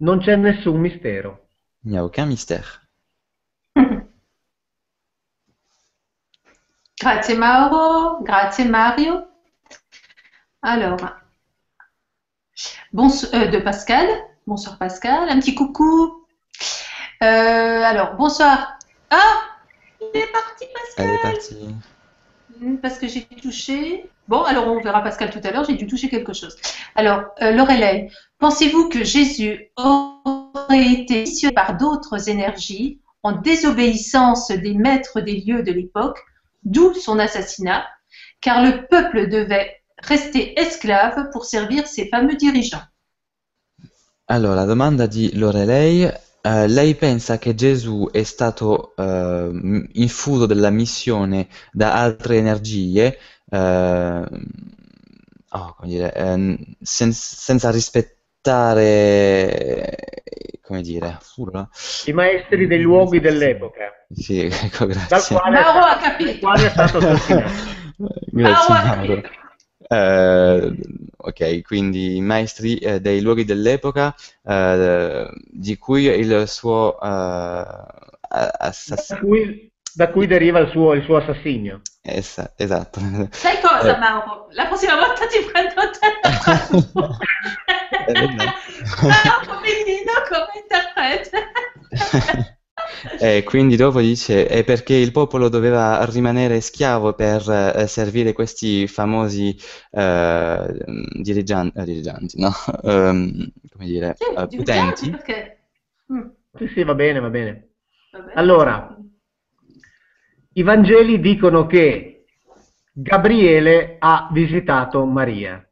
non 0.00 0.20
c'è 0.20 0.36
nessun 0.36 0.78
mistero. 0.78 1.38
il 1.84 1.90
n'y 1.92 1.98
a 1.98 2.04
aucun 2.04 2.26
mystère. 2.26 2.82
Grazie 7.00 7.36
Mauro, 7.36 8.22
grazie 8.22 8.64
Mario. 8.64 9.26
Alors, 10.62 10.96
bon, 12.92 13.08
euh, 13.34 13.46
de 13.48 13.58
Pascal. 13.58 14.06
Bonsoir 14.46 14.78
Pascal, 14.78 15.28
un 15.28 15.38
petit 15.40 15.54
coucou. 15.54 16.26
Euh, 17.22 17.82
alors, 17.82 18.14
bonsoir. 18.16 18.78
Ah, 19.10 19.38
il 20.00 20.20
est 20.20 20.32
parti 20.32 20.64
Pascal. 20.74 21.06
Elle 21.06 21.14
est 21.14 21.22
partie. 21.22 21.74
Hmm, 22.60 22.76
Parce 22.78 22.98
que 22.98 23.08
j'ai 23.08 23.24
touché. 23.42 24.10
Bon, 24.28 24.42
alors 24.42 24.66
on 24.66 24.80
verra 24.80 25.02
Pascal 25.02 25.30
tout 25.30 25.40
à 25.44 25.50
l'heure, 25.52 25.64
j'ai 25.64 25.74
dû 25.74 25.86
toucher 25.86 26.08
quelque 26.08 26.32
chose. 26.32 26.56
Alors, 26.94 27.22
euh, 27.42 27.52
Lorelei, 27.52 28.10
pensez-vous 28.38 28.88
que 28.88 29.04
Jésus 29.04 29.70
aurait 29.76 30.92
été 30.92 31.20
missionné 31.20 31.54
par 31.54 31.76
d'autres 31.76 32.28
énergies 32.28 33.00
en 33.22 33.32
désobéissance 33.32 34.50
des 34.50 34.74
maîtres 34.74 35.20
des 35.20 35.40
lieux 35.40 35.62
de 35.62 35.72
l'époque, 35.72 36.18
d'où 36.64 36.92
son 36.94 37.18
assassinat, 37.18 37.86
car 38.40 38.62
le 38.62 38.86
peuple 38.86 39.28
devait 39.28 39.76
rester 39.98 40.58
esclave 40.58 41.30
pour 41.32 41.44
servir 41.44 41.86
ses 41.86 42.08
fameux 42.08 42.36
dirigeants? 42.36 42.82
Allora, 44.28 44.56
la 44.56 44.64
domanda 44.64 45.06
di 45.06 45.36
Lorelei, 45.36 46.02
eh, 46.02 46.66
lei 46.66 46.94
pensa 46.96 47.38
che 47.38 47.54
Gesù 47.54 48.08
è 48.10 48.24
stato 48.24 48.92
eh, 48.96 49.88
infuso 49.94 50.46
della 50.46 50.70
missione 50.70 51.46
da 51.72 51.94
altre 51.94 52.36
energie, 52.36 53.16
oh, 55.50 55.74
come 55.76 55.88
dire, 55.88 56.12
eh, 56.14 56.56
sen- 56.82 57.12
senza 57.12 57.70
rispettare, 57.70 59.96
come 60.62 60.82
dire, 60.82 61.18
urla. 61.36 61.68
I 62.06 62.12
maestri 62.12 62.66
dei 62.66 62.80
luoghi 62.80 63.20
dell'epoca, 63.20 63.92
Sì, 64.12 64.40
ecco, 64.50 64.86
dal 65.08 65.20
grazie. 65.20 65.30
quale, 65.30 65.60
Mauro 65.60 65.84
ha 65.84 65.96
dal 65.96 65.98
capito. 65.98 66.38
quale 66.38 66.66
è 66.66 66.70
stato 66.70 66.98
assassinato. 67.04 67.52
Grazie 68.30 68.74
Mauro. 68.74 69.20
Eh, 69.88 70.76
ok, 71.16 71.62
quindi 71.62 72.16
i 72.16 72.20
maestri 72.20 72.76
eh, 72.78 73.00
dei 73.00 73.20
luoghi 73.20 73.44
dell'epoca 73.44 74.14
eh, 74.42 75.28
di 75.50 75.76
cui 75.78 76.04
il 76.06 76.48
suo 76.48 76.98
eh, 77.00 77.06
Da 78.28 78.50
assassino. 78.58 79.18
cui, 79.18 79.70
da 79.94 80.10
cui 80.10 80.26
deriva 80.26 80.58
il 80.58 80.70
suo, 80.70 80.92
il 80.94 81.04
suo 81.04 81.16
assassinio. 81.16 81.80
Esatto. 82.06 83.00
Sai 83.30 83.60
cosa, 83.60 83.96
Eh. 83.96 83.98
Mauro? 83.98 84.48
La 84.52 84.66
prossima 84.66 84.94
volta 84.96 85.26
ti 85.26 85.38
prendo 85.50 85.90
te. 85.90 86.08
Eh. 88.08 88.14
Mauro 88.14 89.60
Benino 89.60 90.12
come 90.28 90.60
interprete. 90.60 91.50
E 93.18 93.42
quindi 93.44 93.76
dopo 93.76 94.00
dice 94.00 94.46
è 94.46 94.62
perché 94.62 94.94
il 94.94 95.10
popolo 95.10 95.48
doveva 95.48 96.04
rimanere 96.04 96.60
schiavo 96.60 97.14
per 97.14 97.48
eh, 97.74 97.86
servire 97.86 98.32
questi 98.32 98.86
famosi 98.86 99.56
eh, 99.90 100.84
dirigian- 101.20 101.72
eh, 101.74 101.84
dirigenti, 101.84 102.38
no? 102.40 102.50
Ehm, 102.84 103.50
come 103.72 103.86
dire, 103.86 104.14
Sì, 104.16 104.24
eh, 104.24 104.46
potenti. 104.56 105.10
perché? 105.10 105.58
Mm, 106.12 106.28
Sì, 106.58 106.68
sì, 106.68 106.84
va 106.84 106.94
bene, 106.94 107.20
va 107.20 107.28
bene. 107.30 107.68
va 108.10 108.18
bene. 108.20 108.32
Allora. 108.34 108.96
I 110.56 110.62
Vangeli 110.62 111.20
dicono 111.20 111.66
che 111.66 112.24
Gabriele 112.92 113.96
ha 113.98 114.28
visitato 114.32 115.04
Maria. 115.04 115.62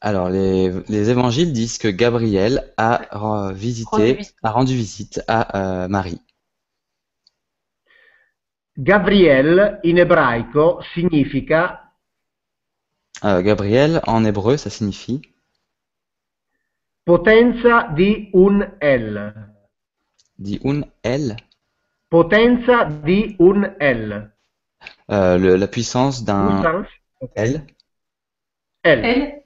Alors, 0.00 0.30
les, 0.30 0.72
les 0.88 1.10
évangiles 1.10 1.52
disent 1.52 1.78
que 1.78 1.88
Gabriel 1.88 2.72
a 2.76 3.52
visité, 3.52 3.90
Rendu 3.90 4.14
visite. 4.16 4.36
a 4.42 4.50
rendu 4.50 4.74
visite 4.74 5.22
à 5.28 5.84
euh, 5.84 5.88
Marie. 5.88 6.20
Gabriel 8.76 9.78
in 9.84 9.96
ebraico 9.98 10.80
significa 10.94 11.76
Euh, 13.22 13.42
Gabriel, 13.42 14.00
en 14.06 14.24
hébreu, 14.24 14.56
ça 14.56 14.70
signifie 14.70 15.20
potenza 17.04 17.88
di 17.94 18.30
un 18.32 18.76
El. 18.80 19.34
dit 20.38 20.58
un 20.64 20.82
el, 21.02 21.36
Potenza 22.10 22.84
di 22.84 23.36
un 23.38 23.76
El. 23.78 24.32
euh, 25.12 25.38
le- 25.38 25.56
la 25.56 25.68
puissance 25.68 26.24
d'un. 26.24 26.62
El. 27.34 27.62
Elle, 28.82 29.44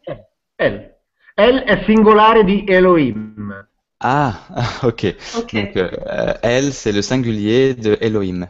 El. 0.57 0.95
El 1.37 1.59
è 1.59 1.83
singolare 1.85 2.45
di 2.45 2.65
Elohim. 2.67 3.67
Ah, 4.01 4.47
ok. 4.83 5.15
ok. 5.37 5.53
Donc, 5.53 5.77
euh, 5.77 6.33
el, 6.43 6.73
c'est 6.73 6.93
le 6.93 7.03
singulier 7.03 7.75
de 7.75 7.99
Elohim. 8.01 8.47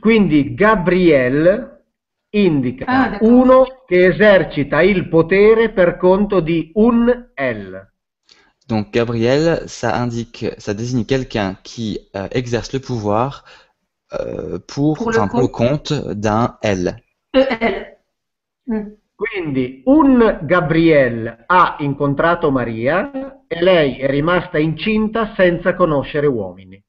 Quindi 0.00 0.54
Gabriel 0.54 1.82
indica 2.30 2.84
Ah, 2.86 3.18
uno 3.20 3.82
che 3.86 4.06
esercita 4.06 4.82
il 4.82 5.08
potere 5.08 5.70
per 5.72 5.96
conto 5.98 6.40
di 6.40 6.70
un 6.74 7.30
El. 7.34 7.92
Donc, 8.68 8.92
Gabriel, 8.92 9.62
ça 9.66 9.96
indique, 9.96 10.46
ça 10.58 10.74
désigne 10.74 11.04
quelqu'un 11.04 11.56
qui 11.62 12.00
euh, 12.16 12.28
exerce 12.32 12.72
le 12.72 12.80
pouvoir 12.80 13.44
euh, 14.12 14.58
pour, 14.66 14.96
Pour 14.96 15.10
le 15.10 15.18
enfin, 15.18 15.28
pour 15.28 15.40
le 15.40 15.48
compte. 15.48 15.92
d'un 15.92 16.58
el. 16.62 16.96
E-L. 17.34 17.98
Mm. 18.68 18.86
Quindi 19.14 19.82
un 19.86 20.38
Gabriel 20.42 21.44
ha 21.46 21.76
incontrato 21.80 22.50
Maria 22.50 23.10
e 23.46 23.62
lei 23.62 23.96
è 23.96 24.06
rimasta 24.10 24.58
incinta 24.58 25.32
senza 25.34 25.74
conoscere 25.74 26.26
uomini. 26.26 26.82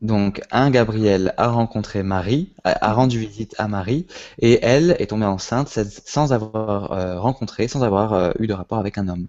Donc, 0.00 0.40
un 0.52 0.70
Gabriel 0.70 1.32
a 1.36 1.46
rencontré 1.48 2.02
Marie, 2.02 2.52
a, 2.64 2.72
a 2.72 2.92
rendu 2.92 3.18
visite 3.18 3.54
à 3.58 3.68
Marie, 3.68 4.06
et 4.38 4.58
elle 4.62 4.94
est 4.98 5.06
tombée 5.06 5.24
enceinte 5.24 5.68
sans- 5.68 6.02
sans 6.04 6.32
avoir 6.32 6.92
euh, 6.92 7.18
rencontré, 7.18 7.68
sans 7.68 7.82
avoir 7.82 8.12
euh, 8.12 8.32
eu 8.38 8.46
de 8.46 8.52
rapport 8.52 8.78
avec 8.78 8.98
un 8.98 9.08
homme. 9.08 9.28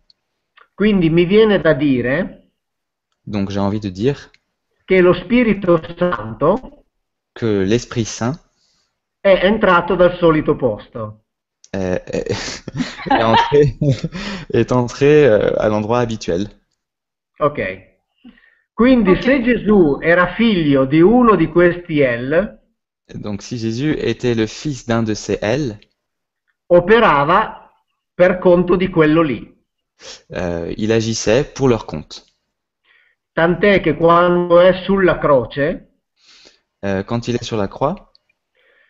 Quindi 0.76 1.10
mi 1.10 1.26
viene 1.26 1.60
da 1.60 1.74
dire 1.74 2.52
Donc, 3.28 3.52
j'ai 3.52 3.60
envie 3.60 3.80
de 3.80 3.90
dire 3.90 4.32
che 4.86 5.02
lo 5.02 5.14
Spirito 5.14 5.80
Santo 5.98 6.86
que 7.36 7.64
l'Esprit 7.66 8.06
Saint 8.08 8.40
è 9.20 9.42
entrato 9.44 9.96
dal 9.96 10.16
solito 10.16 10.56
posto. 10.56 11.26
est, 11.74 12.02
est- 12.14 12.64
est 13.16 13.24
entré, 13.24 13.78
est 14.54 14.72
entré 14.72 15.26
euh, 15.26 15.52
à 15.60 15.70
l'endroit 15.70 16.00
habituel. 16.00 16.50
Ok. 17.40 17.60
Quindi 18.74 19.16
Ok. 19.16 19.24
se 19.24 19.42
Gesù 19.42 20.00
era 20.02 20.34
figlio 20.36 20.86
di 20.86 21.02
uno 21.02 21.36
di 21.36 21.48
questi 21.48 22.00
El, 22.00 22.60
Donc, 23.16 23.42
si 23.42 23.58
Jésus 23.58 23.96
était 23.98 24.36
le 24.36 24.46
fils 24.46 24.86
d'un 24.86 25.02
de 25.02 25.16
ces 25.16 25.40
elle, 25.42 25.80
operava 26.68 27.72
per 28.14 28.38
conto 28.38 28.76
di 28.76 28.90
quello 28.90 29.22
lì. 29.24 29.55
Euh, 30.34 30.74
il 30.78 30.92
agissait 30.92 31.44
pour 31.44 31.68
leur 31.68 31.86
compte. 31.86 32.26
Tant'è 33.34 33.82
che 33.82 33.96
quando 33.96 34.60
è 34.60 34.82
sulla 34.84 35.18
croce, 35.18 35.90
Euh, 36.84 37.02
quand 37.04 37.28
il 37.28 37.36
est 37.36 37.44
sur 37.44 37.58
la 37.58 37.68
croix, 37.68 38.12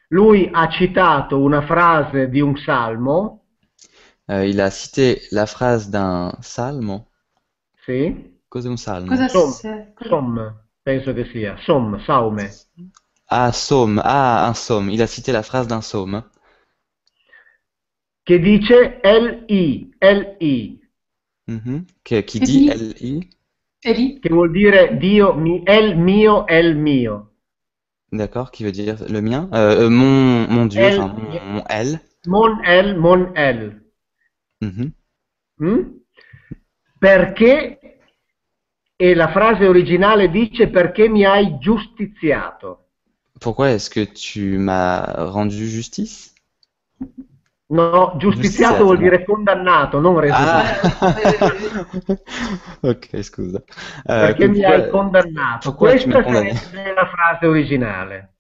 lui 0.10 0.50
ha 0.52 0.68
citato 0.70 1.40
una 1.40 1.62
frase 1.62 2.30
di 2.30 2.42
un 2.42 2.58
salmo 2.58 3.46
Euh, 4.28 4.44
il 4.48 4.60
a 4.60 4.72
cité 4.72 5.22
la 5.32 5.46
phrase 5.46 5.90
d'un 5.92 6.32
salmo. 6.42 7.12
Sì? 7.86 8.40
Cos'è 8.48 8.68
un 8.68 8.78
salmo? 8.78 9.10
Cosa 9.10 9.28
Som, 9.28 9.52
se- 9.52 9.94
som, 10.08 10.66
penso 10.82 11.14
che 11.14 11.26
sia. 11.26 11.56
Som, 11.60 12.00
saume. 12.00 12.50
Ah, 13.28 13.52
psaume. 13.52 14.02
Ah, 14.04 14.48
un 14.48 14.54
psaume. 14.54 14.92
Il 14.92 15.02
a 15.04 15.08
cité 15.08 15.32
la 15.32 15.44
phrase 15.44 15.68
d'un 15.68 15.80
psaume. 15.82 16.24
Che 18.24 18.40
dice 18.40 19.00
L-I, 19.04 19.94
L-I, 20.00 20.80
Mhm. 21.48 21.86
Qui, 22.04 22.24
qui 22.24 22.40
Che. 22.40 23.28
Eli 23.88 24.20
che 24.20 24.30
vuol 24.30 24.50
dire 24.52 24.98
Dio, 24.98 25.36
mi, 25.36 25.62
El 25.64 25.96
mio, 25.96 26.48
El 26.48 26.76
mio. 26.76 27.34
D'accord, 28.12 28.50
qui 28.50 28.64
veut 28.64 28.72
dire 28.72 28.98
le 29.08 29.22
mien? 29.22 29.48
Euh, 29.54 29.86
euh, 29.86 29.90
mon, 29.90 30.48
mon 30.48 30.66
Dieu, 30.66 30.84
enfin 30.84 31.08
mon, 31.08 31.54
mon 31.54 31.64
elle. 31.70 32.00
Mon 32.26 32.62
El, 32.64 32.98
mon 32.98 33.32
El. 33.36 33.82
Mhm. 34.62 34.92
Mm? 35.60 35.82
Perché, 36.98 37.80
e 38.96 39.14
la 39.14 39.28
frase 39.28 39.68
originale 39.68 40.32
dice 40.32 40.70
perché 40.70 41.08
mi 41.08 41.24
hai 41.24 41.60
giustiziato. 41.60 42.88
Pourquoi 43.40 43.72
est-ce 43.72 43.90
que 43.90 44.06
tu 44.06 44.58
m'as 44.58 45.06
rendu 45.32 45.68
justice? 45.68 46.34
No, 47.68 48.14
giustiziato 48.18 48.20
Giustiziato, 48.20 48.84
vuol 48.84 48.98
no. 48.98 49.04
dire 49.04 49.24
condannato, 49.26 50.00
non 50.00 50.20
reso 50.20 50.36
Ah. 50.38 50.64
ok, 52.82 53.22
scusa. 53.24 53.58
Euh, 53.58 54.04
Perché 54.04 54.48
mi 54.48 54.64
hai 54.64 54.88
condannato. 54.90 55.74
Questa 55.74 56.22
sarebbe 56.24 56.94
la 56.94 57.08
frase 57.08 57.48
originale. 57.48 58.34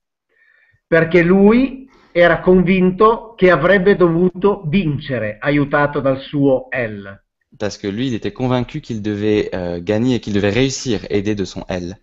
Perché 0.87 1.23
lui 1.23 1.89
era 2.11 2.39
convinto 2.39 3.33
che 3.35 3.49
avrebbe 3.49 3.95
dovuto 3.95 4.61
vincere, 4.67 5.37
aiutato 5.39 5.99
dal 6.01 6.19
suo 6.19 6.69
El. 6.69 7.23
Parce 7.57 7.77
que 7.79 7.89
lui, 7.89 8.07
il 8.07 8.13
était 8.13 8.31
convaincu 8.33 8.79
qu'il 8.79 9.01
devait 9.01 9.49
euh, 9.53 9.79
gagner 9.81 10.19
qu'il 10.19 10.33
devait 10.33 10.51
réussir, 10.51 11.05
aidé 11.09 11.33
de 11.33 11.45
son 11.45 11.65
elle. 11.67 11.97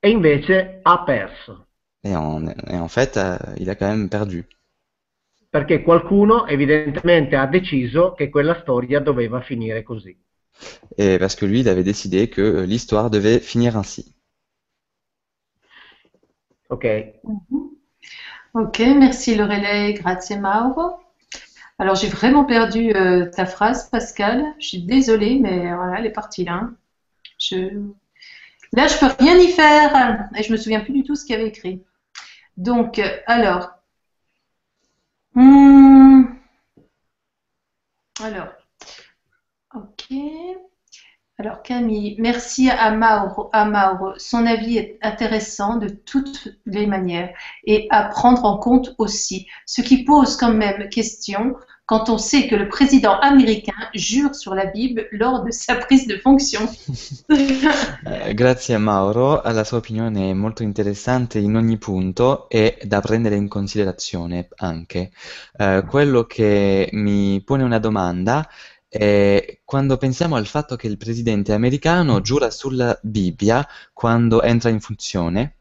E 0.00 0.08
invece 0.08 0.80
ha 0.82 1.04
perso. 1.04 1.66
Et 2.04 2.14
en, 2.16 2.48
et 2.48 2.78
en 2.78 2.88
fait, 2.88 3.16
euh, 3.16 3.36
il 3.58 3.68
a 3.68 3.74
quand 3.74 3.88
même 3.88 4.08
perdu. 4.08 4.46
Perché 5.50 5.82
qualcuno 5.82 6.46
evidentemente 6.46 7.36
ha 7.36 7.46
deciso 7.46 8.12
che 8.12 8.28
quella 8.28 8.58
storia 8.60 9.00
doveva 9.00 9.40
finire 9.40 9.82
così. 9.82 10.16
Et 10.96 11.18
parce 11.18 11.36
que 11.36 11.46
lui, 11.46 11.60
il 11.60 11.68
avait 11.68 11.84
décidé 11.84 12.28
que 12.28 12.40
euh, 12.42 12.66
l'histoire 12.66 13.10
devait 13.10 13.40
finir 13.40 13.76
ainsi. 13.76 14.14
Ok? 16.68 16.84
Mhm. 17.24 17.70
Ok, 18.54 18.78
merci 18.80 19.36
Lorelei, 19.36 19.92
grazie 19.94 20.38
Mauro. 20.38 21.00
Alors 21.78 21.94
j'ai 21.94 22.08
vraiment 22.08 22.44
perdu 22.44 22.92
euh, 22.94 23.30
ta 23.30 23.46
phrase, 23.46 23.88
Pascal. 23.90 24.44
Je 24.58 24.66
suis 24.66 24.82
désolée, 24.82 25.38
mais 25.38 25.72
voilà, 25.74 25.98
elle 25.98 26.06
est 26.06 26.12
partie 26.12 26.44
là. 26.44 26.68
Je... 27.38 27.56
Là, 28.72 28.86
je 28.86 28.98
peux 28.98 29.24
rien 29.24 29.38
y 29.38 29.48
faire. 29.48 30.28
Et 30.36 30.42
je 30.42 30.52
me 30.52 30.56
souviens 30.56 30.80
plus 30.80 30.92
du 30.92 31.02
tout 31.04 31.14
ce 31.14 31.24
qu'il 31.24 31.36
y 31.36 31.38
avait 31.38 31.48
écrit. 31.48 31.82
Donc, 32.56 32.98
euh, 32.98 33.08
alors. 33.26 33.77
Hmm. 35.34 36.24
Alors. 38.20 38.52
Ok. 39.74 40.12
Alors 41.40 41.62
Camille, 41.62 42.16
merci 42.18 42.68
à 42.68 42.90
Mauro, 42.90 43.48
à 43.52 43.64
Mauro. 43.64 44.12
Son 44.18 44.44
avis 44.44 44.76
est 44.76 44.98
intéressant 45.02 45.76
de 45.76 45.88
toutes 45.88 46.48
les 46.66 46.86
manières 46.86 47.32
et 47.64 47.86
à 47.90 48.04
prendre 48.04 48.44
en 48.44 48.58
compte 48.58 48.96
aussi, 48.98 49.46
ce 49.64 49.80
qui 49.80 50.02
pose 50.02 50.36
quand 50.36 50.52
même 50.52 50.88
question 50.88 51.54
quand 51.88 52.10
on 52.10 52.18
sait 52.18 52.48
que 52.48 52.54
le 52.54 52.68
président 52.68 53.18
américain 53.18 53.72
jure 53.94 54.34
sur 54.34 54.54
la 54.54 54.66
Bible 54.66 55.08
lors 55.10 55.42
de 55.42 55.50
sa 55.50 55.74
prise 55.74 56.06
de 56.06 56.16
fonction. 56.16 56.60
Eh, 58.04 58.34
grazie 58.34 58.74
a 58.74 58.78
Mauro, 58.78 59.42
la 59.42 59.64
sua 59.64 59.78
opinione 59.78 60.30
è 60.30 60.32
molto 60.32 60.62
interessante 60.62 61.38
in 61.38 61.56
ogni 61.56 61.78
punto 61.78 62.48
e 62.48 62.78
da 62.84 63.00
prendere 63.00 63.36
in 63.36 63.48
considerazione 63.48 64.48
anche. 64.56 65.10
Eh, 65.56 65.84
quello 65.88 66.24
che 66.24 66.88
mi 66.92 67.42
pone 67.44 67.64
una 67.64 67.78
domanda 67.78 68.48
è 68.88 69.60
quando 69.64 69.96
pensiamo 69.96 70.36
al 70.36 70.46
fatto 70.46 70.76
che 70.76 70.86
il 70.86 70.96
presidente 70.96 71.52
americano 71.52 72.20
giura 72.20 72.50
sulla 72.50 72.98
Bibbia 73.02 73.66
quando 73.92 74.42
entra 74.42 74.70
in 74.70 74.80
funzione, 74.80 75.56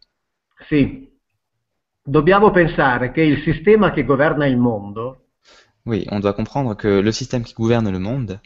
Sì. 0.68 1.10
Dobbiamo 2.02 2.52
pensare 2.52 3.12
che 3.12 3.22
il 3.22 3.42
sistema 3.44 3.92
che 3.92 4.06
governa 4.06 4.46
il 4.46 4.58
mondo, 4.58 5.27
oui, 5.88 6.06
on 6.12 6.20
doit 6.20 6.34
comprendre 6.34 6.76
que 6.76 6.88
le 7.02 7.12
système 7.12 7.44
qui 7.44 7.54
gouverne 7.54 7.90
le 7.90 8.00
monde, 8.00 8.40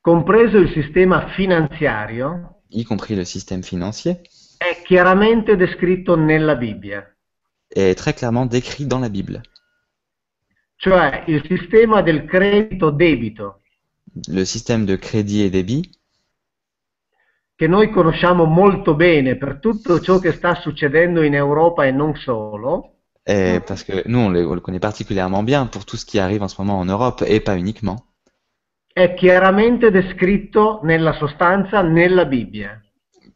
compreso 0.00 0.58
il 0.58 0.70
sistema 0.72 1.28
finanziario, 1.30 2.62
y 2.70 2.84
compris 2.84 3.16
le 3.16 3.24
système 3.24 3.62
financier, 3.62 4.20
è 4.58 4.82
chiaramente 4.84 5.56
descritto 5.56 6.14
nella 6.16 6.54
Bibbia. 6.56 7.04
est 7.74 7.96
très 7.96 8.14
clairement 8.14 8.46
décrit 8.46 8.86
dans 8.86 9.00
la 9.00 9.08
Bible. 9.08 9.42
Cioè 10.76 11.24
il 11.26 11.42
sistema 11.46 12.02
del 12.02 12.24
credito-debito, 12.24 13.62
Le 14.28 14.44
système 14.44 14.84
de 14.84 14.96
crédit 14.96 15.42
et 15.44 15.50
débit, 15.50 15.90
che 17.54 17.66
noi 17.66 17.90
conosciamo 17.90 18.44
molto 18.44 18.94
bene 18.94 19.36
per 19.36 19.58
tutto 19.60 20.00
ciò 20.00 20.18
che 20.18 20.32
sta 20.32 20.54
succedendo 20.54 21.22
in 21.22 21.34
Europa 21.34 21.84
e 21.84 21.90
non 21.92 22.14
solo, 22.16 22.97
et 23.28 23.60
parce 23.60 23.84
que 23.84 24.02
nous, 24.08 24.18
on 24.18 24.28
le, 24.30 24.46
on 24.46 24.54
le 24.54 24.60
connaît 24.60 24.80
particulièrement 24.80 25.42
bien 25.42 25.66
pour 25.66 25.84
tout 25.84 25.96
ce 25.96 26.06
qui 26.06 26.18
arrive 26.18 26.42
en 26.42 26.48
ce 26.48 26.60
moment 26.60 26.78
en 26.80 26.86
Europe 26.86 27.22
et 27.26 27.40
pas 27.40 27.56
uniquement. 27.56 28.08
è 28.98 29.14
chiaramente 29.14 29.92
descritto 29.92 30.80
nella 30.82 31.12
sostanza 31.12 31.82
nella 31.82 32.24
Bibbia. 32.24 32.82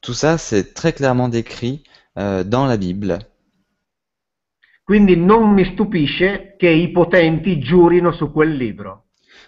Tout 0.01 0.17
ça, 0.17 0.37
c'est 0.37 0.75
très 0.75 0.93
clairement 0.93 1.29
décrit 1.29 1.85
euh, 2.19 2.43
dans 2.43 2.67
la 2.67 2.77
Bible. 2.77 3.19
Quindi 4.83 5.17
non 5.17 5.53
mi 5.53 5.65
stupisce 5.65 6.57
che 6.59 6.69
i 6.69 6.91
potenti 6.91 7.61
giurino 7.61 8.11
su 8.11 8.33
quel 8.33 8.57
libro. 8.57 9.05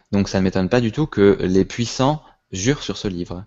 Donc 0.09 0.29
ça 0.29 0.39
ne 0.39 0.45
m'étonne 0.45 0.69
pas 0.69 0.81
du 0.81 0.93
tout 0.93 1.09
que 1.09 1.37
les 1.41 1.65
puissants 1.65 2.23
jurent 2.53 2.85
sur 2.85 2.97
ce 2.97 3.09
livre. 3.09 3.45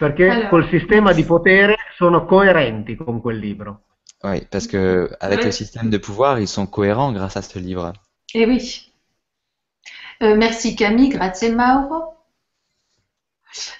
Perché 0.00 0.28
Allora. 0.30 0.48
col 0.48 0.66
sistema 0.70 1.12
di 1.12 1.24
potere 1.24 1.76
sono 1.94 2.24
coerenti 2.24 2.96
con 2.96 3.20
quel 3.20 3.36
libro. 3.38 3.82
Oui, 4.22 4.46
parce 4.48 4.66
que 4.66 5.10
avec 5.20 5.40
Ouais. 5.40 5.44
le 5.46 5.52
système 5.52 5.90
de 5.90 5.98
pouvoir, 5.98 6.38
ils 6.40 6.48
sont 6.48 6.66
cohérents 6.66 7.12
grâce 7.12 7.36
à 7.36 7.42
ce 7.42 7.58
livre. 7.58 7.92
Eh 8.32 8.46
oui. 8.46 8.90
Euh, 10.22 10.36
merci 10.36 10.74
Camille, 10.74 11.10
grazie 11.10 11.50
Mauro. 11.52 12.14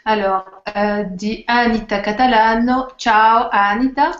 Alors, 0.04 0.44
euh, 0.76 1.04
di 1.04 1.42
Anita 1.46 2.00
Catalano, 2.00 2.88
ciao 2.98 3.48
Anita. 3.50 4.10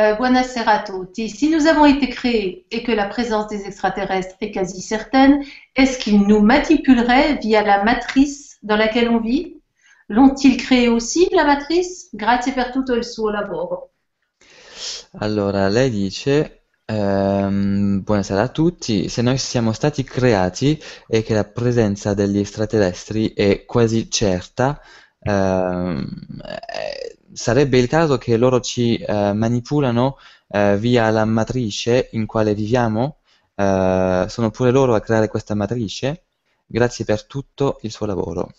Euh, 0.00 0.16
buonasera 0.16 0.72
a 0.72 0.82
tutti. 0.82 1.28
Si 1.28 1.50
nous 1.50 1.68
avons 1.68 1.84
été 1.84 2.08
créés 2.08 2.66
et 2.72 2.82
que 2.82 2.90
la 2.90 3.06
présence 3.06 3.46
des 3.46 3.64
extraterrestres 3.64 4.34
est 4.40 4.50
quasi 4.50 4.82
certaine, 4.82 5.44
est-ce 5.76 5.98
qu'ils 6.00 6.26
nous 6.26 6.40
manipuleraient 6.40 7.36
via 7.40 7.62
la 7.62 7.84
matrice 7.84 8.58
dans 8.64 8.76
laquelle 8.76 9.08
on 9.08 9.20
vit? 9.20 9.53
L'ont-ils 10.08 10.56
créé 10.56 10.88
aussi, 10.88 11.28
la 11.30 11.44
matrice 11.44 12.08
Grazie 12.12 12.52
per 12.52 12.70
tutto 12.70 12.94
il 12.94 13.04
suo 13.04 13.30
lavoro. 13.30 13.92
Allora, 15.18 15.68
lei 15.68 15.90
dice, 15.90 16.64
ehm, 16.84 18.02
buonasera 18.02 18.42
a 18.42 18.48
tutti, 18.48 19.08
se 19.08 19.22
noi 19.22 19.38
siamo 19.38 19.72
stati 19.72 20.04
creati 20.04 20.78
e 21.06 21.22
che 21.22 21.34
la 21.34 21.44
presenza 21.44 22.12
degli 22.14 22.38
extraterrestri 22.38 23.32
è 23.32 23.64
quasi 23.64 24.10
certa, 24.10 24.80
ehm, 25.20 26.06
eh, 26.44 27.18
sarebbe 27.32 27.78
il 27.78 27.88
caso 27.88 28.18
che 28.18 28.36
loro 28.36 28.60
ci 28.60 28.96
eh, 28.96 29.32
manipolano 29.32 30.18
eh, 30.48 30.76
via 30.76 31.08
la 31.10 31.24
matrice 31.24 32.08
in 32.12 32.26
quale 32.26 32.54
viviamo? 32.54 33.18
Eh, 33.54 34.26
sono 34.28 34.50
pure 34.50 34.70
loro 34.70 34.94
a 34.94 35.00
creare 35.00 35.28
questa 35.28 35.54
matrice? 35.54 36.24
Grazie 36.66 37.04
per 37.04 37.24
tutto 37.24 37.78
il 37.82 37.90
suo 37.90 38.06
lavoro. 38.06 38.52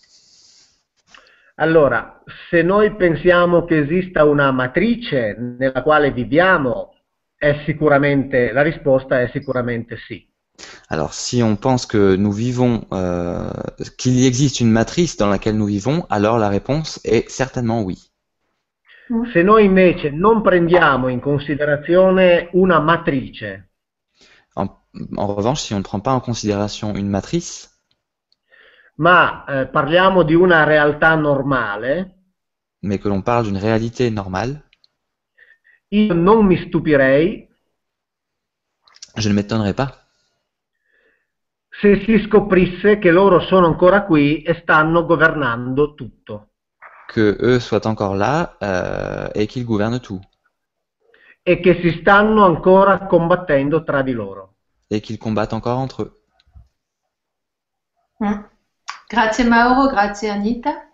Allora, 1.58 2.22
se 2.50 2.62
noi 2.62 2.94
pensiamo 2.96 3.64
che 3.64 3.78
esista 3.78 4.24
una 4.24 4.50
matrice 4.50 5.36
nella 5.58 5.82
quale 5.82 6.12
viviamo, 6.12 6.94
è 7.34 7.62
sicuramente, 7.64 8.52
la 8.52 8.62
risposta 8.62 9.20
è 9.20 9.30
sicuramente 9.32 9.96
sì. 10.06 10.26
Alors, 10.88 11.12
si 11.12 11.42
on 11.42 11.56
pense 11.56 11.86
que 11.86 12.16
nous 12.16 12.34
vivons, 12.34 12.86
euh, 12.92 13.50
qu'il 13.98 14.18
y 14.18 14.26
existe 14.26 14.60
une 14.60 14.70
matrice 14.70 15.16
dans 15.16 15.28
laquelle 15.28 15.56
nous 15.56 15.66
vivons, 15.66 16.06
alors 16.08 16.38
la 16.38 16.48
réponse 16.48 17.00
est 17.04 17.28
certainement 17.28 17.82
oui. 17.82 18.10
Se 19.32 19.42
noi 19.42 19.64
invece 19.64 20.10
non 20.10 20.42
prendiamo 20.42 21.08
in 21.08 21.20
considerazione 21.20 22.48
una 22.52 22.80
matrice, 22.80 23.66
En, 24.56 24.68
en 25.16 25.26
revanche, 25.26 25.60
si 25.60 25.74
on 25.74 25.78
ne 25.78 25.82
prend 25.82 26.00
pas 26.00 26.14
en 26.14 26.20
considération 26.20 26.94
une 26.94 27.08
matrice, 27.08 27.75
ma 28.96 29.44
eh, 29.44 29.66
parliamo 29.66 30.22
di 30.22 30.34
una 30.34 30.64
realtà 30.64 31.14
normale, 31.14 32.14
mais 32.80 33.00
que 33.00 33.08
l'on 33.08 33.22
parle 33.22 33.46
d'une 33.46 33.58
réalité 33.58 34.10
normale, 34.10 34.68
io 35.88 36.14
non 36.14 36.44
mi 36.44 36.56
stupirei 36.66 37.48
je 39.14 39.28
ne 39.28 39.34
m'étonnerais 39.34 39.74
pas 39.74 40.04
se 41.68 42.02
si 42.04 42.18
scoprisse 42.26 42.98
che 42.98 43.10
loro 43.10 43.40
sono 43.40 43.66
ancora 43.66 44.04
qui 44.04 44.42
e 44.42 44.58
stanno 44.62 45.04
governando 45.04 45.94
tutto 45.94 46.50
que 47.06 47.36
eux 47.40 47.60
soient 47.60 47.86
encore 47.86 48.14
là 48.14 48.56
euh, 48.62 49.28
et 49.34 49.46
qu'ils 49.46 49.64
gouvernent 49.64 50.00
tout 50.00 50.20
e 51.42 51.60
che 51.60 51.80
si 51.80 52.00
stanno 52.00 52.44
ancora 52.44 53.06
combattendo 53.06 53.84
tra 53.84 54.02
di 54.02 54.12
loro. 54.12 54.54
et 54.88 55.00
qu'ils 55.00 55.18
combattent 55.18 55.52
encore 55.52 55.78
entre 55.78 56.02
eux. 56.02 56.20
Mm. 58.18 58.55
Grazie 59.08 59.44
Mauro, 59.44 59.88
grazie 59.88 60.30
Anita. 60.30 60.90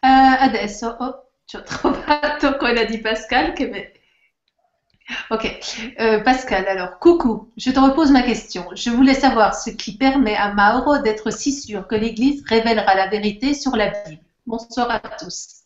Eh, 0.00 0.08
adesso 0.08 0.96
oh, 0.98 1.30
ci 1.44 1.56
ho 1.56 1.62
trovato 1.64 2.56
quella 2.56 2.84
di 2.84 2.98
Pascal 2.98 3.52
che 3.52 3.92
Ok, 5.28 5.58
Euh, 5.98 6.22
Pascal, 6.22 6.66
alors, 6.68 6.98
coucou, 6.98 7.52
je 7.56 7.72
te 7.72 7.78
repose 7.78 8.10
ma 8.10 8.22
question. 8.22 8.68
Je 8.74 8.90
voulais 8.90 9.14
savoir 9.14 9.54
ce 9.54 9.70
qui 9.70 9.96
permet 9.96 10.36
à 10.36 10.52
Mauro 10.54 10.98
d'être 10.98 11.30
si 11.32 11.52
sûr 11.52 11.86
que 11.88 11.94
l'Église 11.94 12.44
révélera 12.46 12.94
la 12.94 13.08
vérité 13.08 13.54
sur 13.54 13.76
la 13.76 13.88
Bible. 13.88 14.22
Bonsoir 14.46 14.90
à 14.90 15.00
tous. 15.00 15.64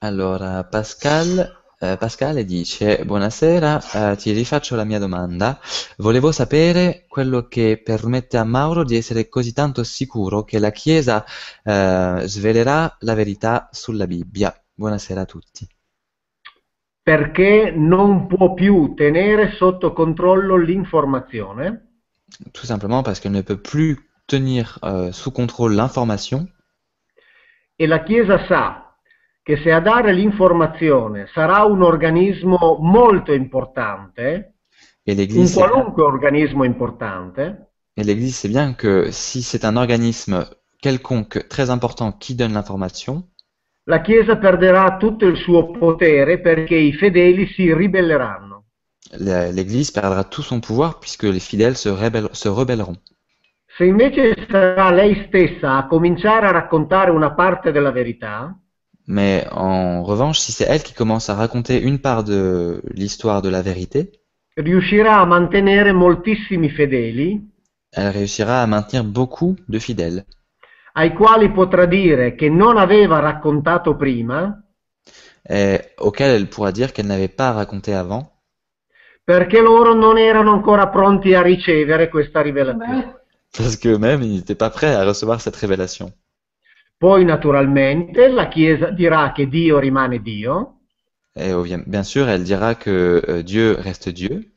Allora, 0.00 0.64
Pascal, 0.64 1.52
eh, 1.92 1.96
Pascale 1.96 2.44
dice, 2.44 3.04
buonasera, 3.04 4.12
eh, 4.12 4.16
ti 4.16 4.32
rifaccio 4.32 4.76
la 4.76 4.84
mia 4.84 4.98
domanda. 4.98 5.58
Volevo 5.98 6.32
sapere 6.32 7.04
quello 7.08 7.48
che 7.48 7.80
permette 7.82 8.36
a 8.36 8.44
Mauro 8.44 8.84
di 8.84 8.96
essere 8.96 9.28
così 9.28 9.52
tanto 9.52 9.84
sicuro 9.84 10.44
che 10.44 10.58
la 10.58 10.70
Chiesa 10.70 11.24
eh, 11.62 12.22
svelerà 12.24 12.96
la 13.00 13.14
verità 13.14 13.68
sulla 13.72 14.06
Bibbia. 14.06 14.54
Buonasera 14.74 15.22
a 15.22 15.26
tutti. 15.26 15.66
Perché 17.02 17.72
non 17.74 18.26
può 18.26 18.54
più 18.54 18.94
tenere 18.94 19.52
sotto 19.56 19.92
controllo 19.92 20.56
l'informazione 20.56 21.86
Tout 22.52 22.66
simplement 22.66 23.02
parce 23.02 23.20
qu'elle 23.20 23.36
ne 23.36 23.42
peut 23.42 23.60
plus 23.60 23.98
tenir 24.26 24.78
euh, 24.82 25.12
sous 25.12 25.30
contrôle 25.30 25.74
l'information 25.74 26.48
e 27.78 27.86
la 27.86 28.02
Chiesa 28.02 28.44
sa 28.48 28.85
che 29.46 29.58
se 29.62 29.70
a 29.70 29.78
dare 29.78 30.12
l'informazione 30.12 31.28
sarà 31.32 31.62
un 31.62 31.80
organismo 31.80 32.78
molto 32.80 33.32
importante, 33.32 34.54
un 35.04 35.52
qualunque 35.54 36.02
organismo 36.02 36.64
importante, 36.64 37.68
et 37.94 38.02
l'Église 38.02 38.34
sait 38.34 38.48
bien 38.48 38.74
que 38.74 39.12
si 39.12 39.42
c'est 39.42 39.64
un 39.64 39.76
organisme 39.76 40.44
quelconque 40.82 41.46
très 41.46 41.70
important 41.70 42.10
qui 42.18 42.34
donne 42.34 42.54
l'information, 42.54 43.22
la 43.84 44.00
Chiesa 44.00 44.36
perderà 44.36 44.96
tutto 44.96 45.26
il 45.26 45.36
suo 45.36 45.70
potere 45.70 46.40
perché 46.40 46.74
i 46.74 46.92
fedeli 46.92 47.46
si 47.46 47.72
ribelleranno. 47.72 48.64
l'Église 49.20 49.92
perdra 49.92 50.24
tout 50.24 50.42
son 50.42 50.58
pouvoir 50.58 50.98
puisque 50.98 51.22
les 51.22 51.38
fidèles 51.38 51.78
se, 51.78 51.90
rebelle- 51.90 52.30
se 52.32 52.48
rebelleront. 52.48 53.00
Se 53.76 53.84
invece 53.84 54.44
sarà 54.50 54.90
lei 54.90 55.26
stessa 55.28 55.76
a 55.76 55.86
cominciare 55.86 56.46
a 56.46 56.50
raccontare 56.50 57.12
una 57.12 57.32
parte 57.32 57.70
della 57.70 57.92
verità, 57.92 58.52
Mais 59.06 59.46
en 59.52 60.02
revanche, 60.02 60.40
si 60.40 60.52
c'est 60.52 60.64
elle 60.64 60.82
qui 60.82 60.92
commence 60.92 61.30
à 61.30 61.34
raconter 61.34 61.80
une 61.80 62.00
part 62.00 62.24
de 62.24 62.82
l'histoire 62.92 63.40
de 63.40 63.48
la 63.48 63.62
vérité, 63.62 64.10
riuscirà 64.56 65.20
a 65.20 65.26
mantenere 65.26 65.92
moltissimi 65.92 66.70
fedeli 66.70 67.54
elle 67.92 68.10
réussira 68.10 68.62
à 68.62 68.66
maintenir 68.66 69.04
beaucoup 69.04 69.56
de 69.68 69.78
fidèles, 69.78 70.24
ai 70.94 71.12
quali 71.12 71.50
potrà 71.50 71.86
dire 71.86 72.34
che 72.34 72.48
non 72.48 72.76
aveva 72.76 73.20
raccontato 73.20 73.96
prima 73.96 74.62
et 75.48 75.92
auxquels 75.98 76.34
elle 76.34 76.48
pourra 76.48 76.72
dire 76.72 76.92
qu'elle 76.92 77.06
n'avait 77.06 77.34
pas 77.34 77.52
raconté 77.52 77.94
avant, 77.94 78.32
perché 79.24 79.60
loro 79.60 79.94
non 79.94 80.18
erano 80.18 80.52
ancora 80.52 80.88
pronti 80.88 81.34
a 81.34 81.42
ricevere 81.42 82.08
questa 82.08 82.42
rivelazione. 82.42 83.14
parce 83.56 83.78
qu'eux-mêmes, 83.78 84.22
ils 84.22 84.34
n'étaient 84.34 84.54
pas 84.54 84.70
prêts 84.70 84.94
à 84.94 85.04
recevoir 85.04 85.40
cette 85.40 85.56
révélation. 85.56 86.12
Poi 86.98 87.24
naturalmente 87.24 88.28
la 88.28 88.48
Chiesa 88.48 88.90
dirà 88.90 89.32
che 89.32 89.48
Dio 89.48 89.78
rimane 89.78 90.20
Dio, 90.20 90.76
Et 91.38 91.52
bien, 91.86 92.02
sûr, 92.02 92.30
elle 92.30 92.44
dira 92.44 92.74
que 92.74 93.22
euh, 93.28 93.42
Dieu 93.42 93.76
reste 93.78 94.10
Dieu, 94.10 94.52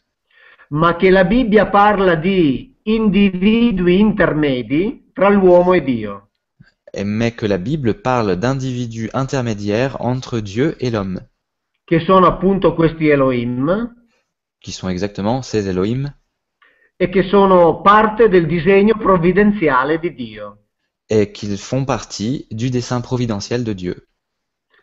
ma 0.69 0.95
che 0.95 1.09
la 1.09 1.25
Bibbia 1.25 1.67
parla 1.67 2.15
di 2.15 2.73
individui 2.83 3.99
intermedi 3.99 5.09
tra 5.13 5.27
l'uomo 5.27 5.73
e 5.73 5.83
Dio. 5.83 6.29
mais 7.03 7.35
que 7.35 7.45
la 7.47 7.57
Bible 7.57 7.95
parle 7.95 8.37
d'individus 8.37 9.09
intermédiaires 9.13 9.97
entre 9.99 10.39
Dieu 10.39 10.77
et 10.79 10.89
l'homme, 10.89 11.19
che 11.83 11.99
sono 11.99 12.27
appunto 12.27 12.73
questi 12.73 13.09
Elohim. 13.09 13.95
Qui 14.61 14.71
sont 14.71 14.89
exactement 14.89 15.41
ces 15.43 15.67
Elohim, 15.67 16.09
e 16.95 17.09
che 17.09 17.23
sono 17.23 17.81
parte 17.81 18.29
del 18.29 18.45
disegno 18.45 18.95
provvidenziale 18.97 19.99
di 19.99 20.13
Dio. 20.13 20.57
Et 21.09 21.31
qu'ils 21.31 21.57
font 21.57 21.85
partie 21.85 22.47
du 22.51 22.69
dessein 22.69 23.01
providentiel 23.01 23.63
de 23.63 23.73
Dieu. 23.73 24.07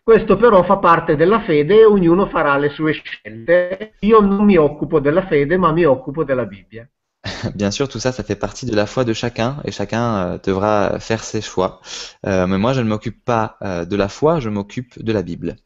Questo 0.03 0.37
però 0.37 0.63
fa 0.63 0.77
parte 0.77 1.17
della 1.17 1.41
fede 1.41 1.81
e 1.81 1.85
ognuno 1.85 2.27
farà 2.27 2.57
le 2.59 2.69
sue 2.71 2.93
scelte. 2.93 3.95
Io 4.01 4.21
non 4.21 4.45
mi 4.45 4.57
occupo 4.57 5.01
della 5.01 5.27
fede, 5.27 5.57
ma 5.57 5.73
mi 5.73 5.85
occupo 5.85 6.23
della 6.23 6.45
Bibbia. 6.45 6.89
Bien 7.55 7.73
sûr, 7.73 7.89
tout 7.89 7.99
ça, 7.99 8.13
ça 8.13 8.23
fait 8.23 8.37
partie 8.37 8.67
de 8.67 8.75
la 8.77 8.87
foi 8.87 9.05
de 9.05 9.13
chacun 9.13 9.61
et 9.65 9.73
chacun 9.73 10.17
euh, 10.17 10.39
devra 10.39 11.01
faire 11.01 11.25
ses 11.25 11.41
choix. 11.41 11.81
Euh, 12.25 12.47
mais 12.47 12.59
moi, 12.59 12.73
je 12.73 12.83
ne 12.83 12.89
m'occupe 12.89 13.25
pas 13.25 13.57
euh, 13.63 13.85
de 13.85 13.97
la 13.97 14.09
foi, 14.09 14.39
je 14.39 14.49
m'occupe 14.49 15.03
de 15.03 15.13
la 15.13 15.23
Bible. 15.23 15.57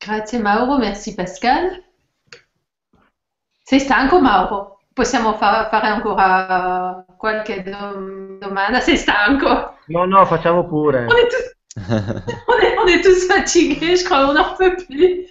Grazie 0.00 0.38
Mauro, 0.38 0.78
merci 0.78 1.14
Pascal. 1.14 1.82
Sei 3.64 3.80
stanco 3.80 4.18
Mauro? 4.18 4.79
Possiamo 4.92 5.34
fa- 5.34 5.68
fare 5.70 5.86
ancora 5.86 7.04
qualche 7.16 7.62
dom- 7.62 8.38
domanda? 8.38 8.80
Sei 8.80 8.96
stanco? 8.96 9.76
No, 9.86 10.04
no, 10.04 10.24
facciamo 10.26 10.66
pure. 10.66 11.06
On 11.06 11.16
est 11.16 11.28
tous, 11.28 11.56
on 12.46 12.58
est, 12.58 12.76
on 12.78 12.86
est 12.88 13.00
tous 13.00 13.26
fatigués, 13.26 13.96
je 13.96 14.04
crois, 14.04 14.28
on 14.28 14.32
n'en 14.32 14.54
peut 14.56 14.74
plus. 14.86 15.26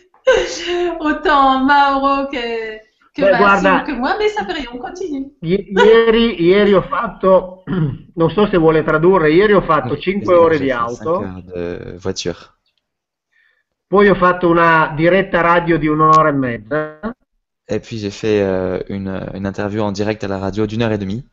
Autant 0.99 1.63
Mauro 1.65 2.27
que, 2.27 2.79
que 3.13 3.21
Beh, 3.21 3.37
guarda- 3.37 3.81
que 3.83 3.91
moi, 3.93 4.15
mais 4.17 4.29
ça 4.29 4.45
fait 4.45 4.67
on 4.71 4.77
continue. 4.77 5.35
I- 5.41 5.71
ieri, 5.75 6.41
ieri 6.41 6.73
ho 6.73 6.81
fatto, 6.81 7.63
non 8.15 8.29
so 8.29 8.47
se 8.47 8.57
vuole 8.57 8.83
tradurre, 8.83 9.31
ieri 9.31 9.53
ho 9.53 9.61
fatto 9.61 9.97
5 9.97 10.33
ore 10.33 10.57
di 10.57 10.65
J'ai 10.67 10.71
fait 10.73 10.95
cinq 10.95 11.05
auto, 11.07 11.21
heures 11.21 11.43
de 11.43 11.97
voiture. 11.99 12.37
poi 13.87 14.07
ho 14.07 14.15
fatto 14.15 14.47
una 14.47 14.93
diretta 14.95 15.41
radio 15.41 15.77
di 15.79 15.87
un'ora 15.87 16.29
e 16.29 16.33
mezza, 16.33 16.99
Et 17.69 17.79
puis 17.79 17.97
j'ai 17.99 18.09
fait 18.09 18.41
euh, 18.41 18.79
une, 18.89 19.29
une 19.33 19.45
interview 19.45 19.81
en 19.81 19.91
direct 19.91 20.23
à 20.23 20.27
la 20.27 20.39
radio 20.39 20.65
d'une 20.65 20.81
heure 20.81 20.91
et 20.91 20.97
demie. 20.97 21.23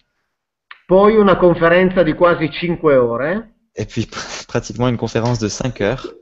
poi 0.86 1.10
una 1.16 1.36
conferenza 1.36 2.02
di 2.04 2.14
quasi 2.14 2.48
5 2.52 2.82
ore, 2.84 3.48
Et 3.74 3.86
puis 3.86 4.06
pratiquement 4.46 4.88
une 4.88 4.96
conférence 4.96 5.38
de 5.40 5.48
5 5.48 5.80
heures. 5.80 6.14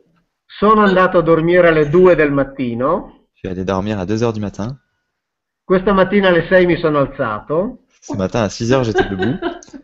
sono 0.47 0.83
andato 0.83 1.19
a 1.19 1.23
dormire 1.23 1.69
alle 1.69 1.89
2 1.89 2.15
del 2.15 2.31
mattino, 2.33 3.27
Je 3.35 3.41
suis 3.41 3.49
allé 3.49 3.65
dormir 3.65 3.99
à 3.99 4.07
2 4.07 4.23
heures 4.23 4.33
du 4.33 4.41
matin. 4.41 4.79
questa 5.65 5.93
mattina 5.93 6.29
alle 6.29 6.47
6 6.49 6.65
mi 6.67 6.77
sono 6.79 6.99
alzato, 7.01 7.79
Ce 8.01 8.17
matin 8.17 8.43
à 8.45 8.49
6 8.49 8.73
heures, 8.73 8.85
j'étais 8.85 9.09
debout. 9.09 9.39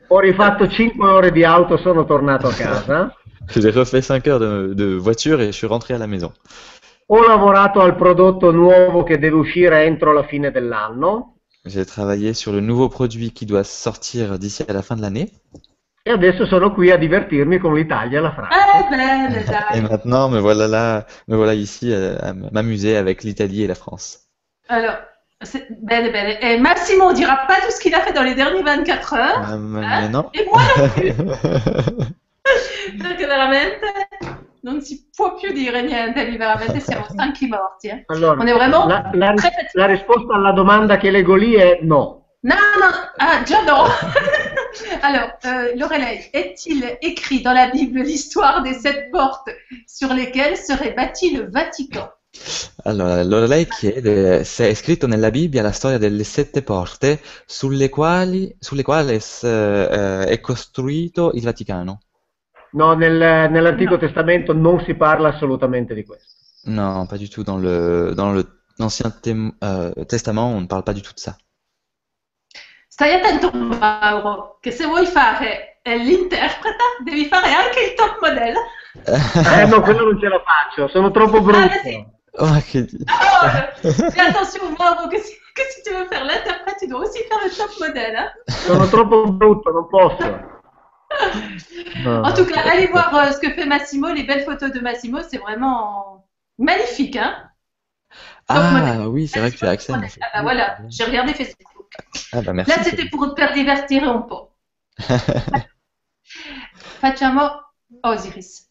ho 0.08 0.18
rifatto 0.20 0.68
5 0.68 1.04
ore 1.04 1.30
di 1.32 1.44
auto, 1.44 1.76
sono 1.78 2.04
tornato 2.04 2.46
a 2.48 2.52
casa, 2.54 3.14
J'ai 3.56 3.70
refait 3.70 4.02
5 4.02 4.26
heures 4.28 4.38
de, 4.38 4.74
de 4.74 4.94
voiture 4.96 5.40
et 5.40 5.46
je 5.46 5.56
suis 5.56 5.66
rentré 5.66 5.94
à 5.94 5.98
la 5.98 6.06
maison. 6.06 6.32
Ho 7.12 7.26
lavorato 7.26 7.80
al 7.80 7.96
prodotto 7.96 8.52
nuovo 8.52 9.02
che 9.02 9.18
deve 9.18 9.36
uscire 9.36 9.84
entro 9.84 10.12
la 10.12 10.22
fine 10.24 10.50
dell'anno 10.50 11.36
J'ai 11.64 11.84
travaillé 11.84 12.32
sur 12.32 12.52
le 12.52 12.60
nouveau 12.60 12.88
produit 12.88 13.32
qui 13.32 13.44
doit 13.46 13.64
sortir 13.64 14.38
d'ici 14.38 14.64
à 14.66 14.72
la 14.72 14.82
fin 14.82 14.96
de 14.96 15.02
l'année. 15.02 15.30
e 16.02 16.10
adesso 16.12 16.46
sono 16.46 16.72
qui 16.72 16.90
a 16.90 16.96
divertirmi 16.96 17.58
con 17.58 17.74
l'Italia 17.74 18.18
e 18.18 18.22
la 18.22 18.32
Francia. 18.32 18.56
Eh 18.78 18.88
bene, 18.88 19.44
Et 19.74 19.82
maintenant, 19.82 20.30
me 20.30 20.40
voilà 20.40 20.66
là, 20.66 21.04
me 21.28 21.36
voilà 21.36 21.52
ici 21.52 21.92
euh, 21.92 22.16
à 22.22 22.32
m'amuser 22.32 22.96
avec 22.96 23.22
l'Italie 23.22 23.64
et 23.64 23.66
la 23.66 23.74
France. 23.74 24.20
Alors, 24.68 24.96
c'est- 25.42 25.66
bene, 25.82 26.10
bene. 26.10 26.38
Et 26.40 26.58
Massimo 26.58 27.10
ne 27.10 27.14
dira 27.14 27.36
pas 27.46 27.56
tout 27.60 27.70
ce 27.70 27.78
qu'il 27.80 27.94
a 27.94 28.00
fait 28.00 28.14
dans 28.14 28.22
les 28.22 28.34
dernières 28.34 28.64
24 28.64 29.14
heures. 29.14 29.50
Euh, 29.52 29.58
mais 29.58 29.84
Hein 29.84 30.08
non. 30.08 30.30
E 30.34 30.44
moi 30.46 30.60
non 30.78 30.88
più, 30.88 31.12
perché 31.14 32.06
veramente 33.26 33.78
non 34.62 34.80
si 34.82 35.08
può 35.14 35.34
più 35.34 35.52
dire 35.52 35.82
niente, 35.82 36.24
lì 36.24 36.36
veramente 36.36 36.80
siamo 36.80 37.06
stanchi 37.08 37.46
morti. 37.46 37.88
eh. 37.88 38.04
Allora, 38.06 38.42
la, 38.44 39.10
la- 39.12 39.34
la 39.72 39.86
risposta 39.86 40.34
alla 40.34 40.52
domanda 40.52 40.96
che 40.96 41.10
leggo 41.10 41.34
lì 41.34 41.54
è 41.54 41.78
no. 41.82 42.18
Non, 42.42 42.56
non, 42.80 42.90
ah, 43.16 43.42
già 43.42 43.62
no. 43.62 43.84
Alors, 45.02 45.36
euh, 45.44 45.74
Lorelei, 45.76 46.30
est-il 46.32 46.96
écrit 47.02 47.42
dans 47.42 47.52
la 47.52 47.68
Bible 47.68 48.02
l'histoire 48.02 48.62
des 48.62 48.74
sept 48.74 49.10
portes 49.10 49.50
sur 49.86 50.12
lesquelles 50.14 50.56
serait 50.56 50.94
bâti 50.94 51.36
le 51.36 51.48
Vatican 51.50 52.08
Allora, 52.84 53.20
allora 53.20 53.46
lei 53.46 53.66
chiede 53.66 54.44
se 54.44 54.70
è 54.70 54.74
scritto 54.74 55.06
nella 55.06 55.30
Bibbia 55.30 55.62
la 55.62 55.72
storia 55.72 55.98
delle 55.98 56.24
sette 56.24 56.62
porte 56.62 57.20
sulle 57.44 57.88
quali, 57.90 58.54
sulle 58.58 58.82
quali 58.84 59.14
eh, 59.14 60.24
è 60.26 60.40
costruito 60.40 61.32
il 61.34 61.42
Vaticano. 61.42 62.00
No, 62.72 62.94
nel- 62.94 63.50
nell'Antico 63.50 63.92
No. 63.92 63.98
Testamento 63.98 64.52
non 64.52 64.80
si 64.84 64.94
parla 64.94 65.28
assolutamente 65.30 65.94
di 65.94 66.04
questo. 66.04 66.34
Non, 66.64 67.06
pas 67.06 67.16
du 67.18 67.28
tout. 67.28 67.42
Dans 67.44 67.58
le, 67.58 68.12
dans 68.14 68.32
le, 68.32 68.44
l'Ancien 68.78 69.10
Tém- 69.22 69.52
euh, 69.62 69.92
Testament, 70.06 70.52
on 70.54 70.60
ne 70.62 70.66
parle 70.66 70.82
pas 70.84 70.92
du 70.92 71.02
tout 71.02 71.12
de 71.14 71.18
ça. 71.20 71.36
Stai 72.88 73.14
attento 73.14 73.50
Mauro, 73.52 74.58
che 74.60 74.70
se 74.72 74.84
vuoi 74.86 75.06
fare 75.06 75.80
l'interprete 75.84 76.76
devi 77.04 77.24
fare 77.26 77.50
anche 77.52 77.80
il 77.80 77.94
top 77.94 78.18
model. 78.20 78.54
Eh 79.62 79.66
no, 79.66 79.80
quello 79.82 80.04
non 80.04 80.18
ce 80.20 80.28
la 80.28 80.42
faccio, 80.44 80.88
sono 80.88 81.10
troppo 81.12 81.40
brutto. 81.40 81.58
Ah, 81.58 81.78
sì. 81.82 82.04
Oh, 82.32 82.60
che 82.68 82.86
Oh, 83.06 83.90
fais 84.10 84.18
attention 84.18 84.74
Mauro, 84.78 85.08
que 85.08 85.18
si, 85.20 85.32
que 85.54 85.62
si 85.70 85.82
tu 85.82 85.92
veux 85.94 86.06
faire 86.08 86.24
l'interprète, 86.24 86.76
tu 86.80 86.86
dois 86.88 87.00
aussi 87.06 87.22
faire 87.28 87.38
le 87.42 87.50
top 87.56 87.70
modèle. 87.78 88.16
hein. 88.16 88.30
Sono 88.46 88.86
troppo 88.88 89.30
brutto, 89.32 89.70
non 89.70 89.86
posso. 89.88 90.49
En 92.06 92.32
tout 92.34 92.44
cas, 92.46 92.60
allez 92.70 92.86
voir 92.86 93.14
euh, 93.14 93.32
ce 93.32 93.38
que 93.38 93.50
fait 93.50 93.66
Massimo, 93.66 94.08
les 94.12 94.24
belles 94.24 94.44
photos 94.44 94.72
de 94.72 94.80
Massimo, 94.80 95.18
c'est 95.28 95.38
vraiment 95.38 96.26
magnifique. 96.58 97.16
Hein 97.16 97.50
Ah 98.48 99.08
oui, 99.08 99.28
c'est 99.28 99.40
vrai 99.40 99.50
que 99.50 99.56
tu 99.56 99.64
as 99.66 99.70
accès. 99.70 99.92
Ah 99.92 100.00
bah 100.34 100.42
voilà, 100.42 100.78
j'ai 100.88 101.04
regardé 101.04 101.34
Facebook. 101.34 101.86
Ah 102.32 102.42
bah 102.42 102.52
merci. 102.52 102.70
Là, 102.70 102.82
c'était 102.84 103.08
pour 103.08 103.34
per 103.34 103.52
divertire 103.54 104.08
un 104.08 104.18
po'. 104.18 104.50
Facciamo 107.00 107.42
Osiris. 108.02 108.68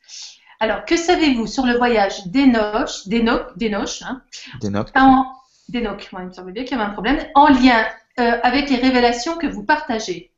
Alors, 0.60 0.86
que 0.86 0.98
savez-vous 0.98 1.48
sur 1.48 1.66
le 1.66 1.78
voyage 1.78 2.28
d'Enoch, 2.28 3.08
d'Enoch, 3.08 3.58
d'Enoch, 3.58 4.02
hein, 4.04 4.22
D'Enoch. 4.60 4.90
en, 4.96 5.26
d'Enoch, 5.70 6.10
moi, 6.12 6.22
il 6.22 6.28
me 6.28 6.34
semble 6.34 6.52
bien 6.52 6.64
qu'il 6.64 6.78
y 6.78 6.80
avait 6.80 6.90
un 6.90 6.94
problème, 6.94 7.20
en 7.34 7.48
lien 7.48 7.86
euh, 8.20 8.38
avec 8.44 8.70
les 8.70 8.76
révélations 8.76 9.38
que 9.38 9.48
vous 9.48 9.64
partagez 9.64 10.34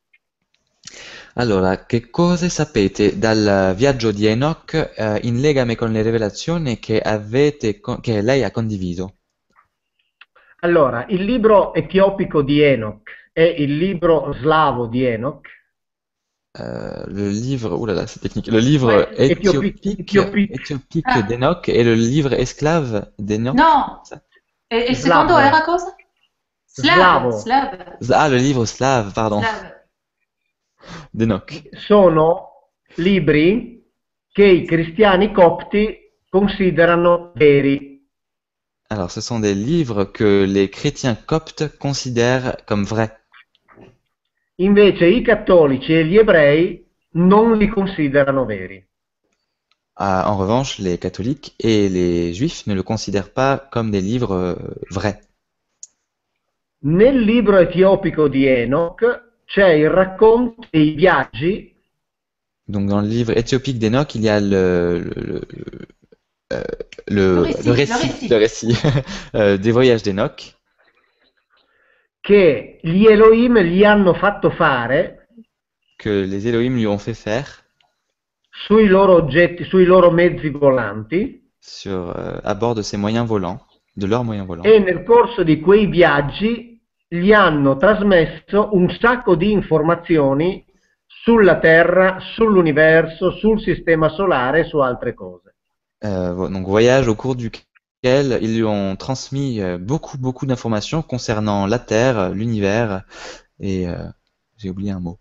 Allora, 1.36 1.86
che 1.86 2.10
cosa 2.10 2.50
sapete 2.50 3.18
dal 3.18 3.74
viaggio 3.76 4.12
di 4.12 4.26
Enoch 4.26 4.74
eh, 4.96 5.20
in 5.24 5.40
legame 5.40 5.76
con 5.76 5.92
le 5.92 6.02
rivelazioni 6.02 6.78
che 6.80 7.00
avete, 7.00 7.80
che 8.02 8.22
lei 8.22 8.44
ha 8.44 8.52
condiviso? 8.52 9.16
Allora, 10.64 11.06
il 11.10 11.24
libro 11.24 11.74
etiopico 11.74 12.42
di 12.42 12.62
Enoch 12.62 13.10
e 13.34 13.46
il 13.46 13.78
libro 13.78 14.34
slavo 14.34 14.88
di 14.88 15.04
Enoch 15.06 15.48
Euh, 16.60 17.06
le 17.08 17.30
livre, 17.30 17.70
oh 17.72 17.86
là, 17.86 18.06
c'est 18.08 18.20
technique. 18.20 18.52
Le 18.52 18.60
livre 18.60 18.88
Ouais, 18.94 19.08
éthiopique, 19.32 19.86
éthiopique- 19.86 20.00
éthiopique. 20.02 20.52
éthiopique 20.52 21.06
Ah. 21.08 21.22
d'Enoch 21.22 21.70
et 21.70 21.82
le 21.82 21.94
livre 21.96 22.34
esclave 22.34 23.14
d'Enoch. 23.18 23.56
Non. 23.56 24.02
E, 24.68 24.76
e 24.76 24.90
il 24.90 24.96
Slavo. 24.98 25.30
secondo 25.30 25.38
era 25.48 25.62
cosa? 25.64 25.96
Slavo. 26.66 27.32
Slave. 27.38 27.98
Ah, 28.10 28.28
le 28.28 28.38
livre 28.40 28.66
slave, 28.66 29.12
pardon, 29.14 29.40
Slave. 29.40 29.81
d'Enoch. 31.12 31.70
sono 31.74 32.70
libri 32.96 33.84
che 34.32 34.46
i 34.46 34.66
cristiani 34.66 35.32
copti 35.32 35.98
considerano 36.30 37.32
veri. 37.36 37.90
Alors, 38.88 39.12
ce 39.12 39.22
sont 39.22 39.40
des 39.40 39.54
livres 39.54 40.06
que 40.06 40.46
les 40.46 40.70
chrétiens 40.70 41.16
coptes 41.16 41.78
considèrent 41.78 42.58
comme 42.66 42.84
vrais. 42.84 43.12
Invece 44.56 45.08
i 45.08 45.22
cattolici 45.22 45.94
e 45.94 46.06
gli 46.06 46.18
ebrei 46.18 46.86
non 47.14 47.58
li 47.58 47.68
considerano 47.68 48.46
veri. 48.46 48.86
Ah, 49.96 50.26
en 50.28 50.38
revanche, 50.38 50.80
les 50.80 50.98
catholiques 50.98 51.54
et 51.60 51.90
les 51.90 52.34
juifs 52.34 52.66
ne 52.68 52.74
le 52.74 52.84
considèrent 52.84 53.32
pas 53.32 53.58
comme 53.72 53.92
des 53.92 54.02
livres 54.02 54.34
euh, 54.34 54.56
vrais. 54.90 55.20
Nel 56.84 57.20
libro 57.20 57.58
etiopico 57.58 58.28
di 58.28 58.46
Enoch 58.46 59.31
c'è 59.54 59.70
il 59.74 59.90
racconto 59.90 60.68
dei 60.70 60.92
viaggi 60.94 61.70
Donc, 62.68 62.88
dans 62.88 63.02
le 63.02 63.08
livre 63.08 63.36
éthiopique 63.38 63.80
d'Enoch, 63.80 64.16
il 64.16 64.22
y 64.24 64.30
a 64.30 64.40
le, 64.40 65.00
le, 65.16 65.42
le, 66.50 66.64
le- 67.08 67.34
Le 67.36 67.40
récit, 67.42 67.64
le 67.64 67.72
le 67.72 67.72
récit, 67.72 68.08
récit. 68.08 68.28
le 68.30 68.36
récit, 68.38 68.78
euh, 69.36 69.58
des 69.58 69.72
voyages 69.72 70.04
d'Enoch 70.04 70.56
che 72.22 72.80
gli 72.84 73.06
Elohim 73.08 73.58
gli 73.60 73.84
hanno 73.84 74.14
fatto 74.14 74.52
fare 74.52 75.28
que 75.98 76.24
les 76.26 76.48
Elohim 76.48 76.76
lui 76.76 76.86
ont 76.88 77.00
fait 77.00 77.16
faire 77.16 77.64
sui 78.50 78.88
loro 78.88 79.14
oggetti, 79.16 79.64
sui 79.64 79.86
loro 79.86 80.12
mezzi 80.12 80.50
volanti 80.50 81.50
sur, 81.60 82.14
euh, 82.18 82.40
à 82.44 82.54
bord 82.54 82.76
de 82.76 82.82
ses 82.84 82.98
moyens 82.98 83.28
volants, 83.28 83.60
de 83.96 84.06
leurs 84.06 84.24
moyens 84.24 84.46
volants. 84.48 84.64
e 84.64 84.80
nel 84.80 85.04
corso 85.04 85.44
di 85.44 85.60
quei 85.60 85.88
viaggi 85.88 86.71
gli 87.14 87.34
hanno 87.34 87.76
trasmesso 87.76 88.70
un 88.72 88.90
sacco 88.98 89.36
di 89.36 89.52
informazioni 89.52 90.66
sulla 91.06 91.60
Terra, 91.60 92.20
sull'universo, 92.22 93.32
sul 93.32 93.60
sistema 93.60 94.08
solare 94.08 94.62
e 94.62 94.64
su 94.64 94.78
altre 94.78 95.14
cose. 95.14 95.56
Euh, 96.06 96.48
donc, 96.48 96.66
voyage 96.66 97.10
au 97.10 97.16
cours 97.16 97.36
duquel 97.36 98.38
ils 98.42 98.56
lui 98.56 98.64
ont 98.64 98.96
transmis 98.96 99.62
euh, 99.62 99.78
beaucoup, 99.78 100.18
beaucoup 100.18 100.46
d'informations 100.46 101.02
concernant 101.02 101.68
la 101.68 101.80
Terre, 101.80 102.30
l'univers 102.30 103.04
et 103.60 103.90
euh, 103.90 104.08
j'ai 104.58 104.70
oublié 104.70 104.92
un 104.92 105.02
mot. 105.02 105.20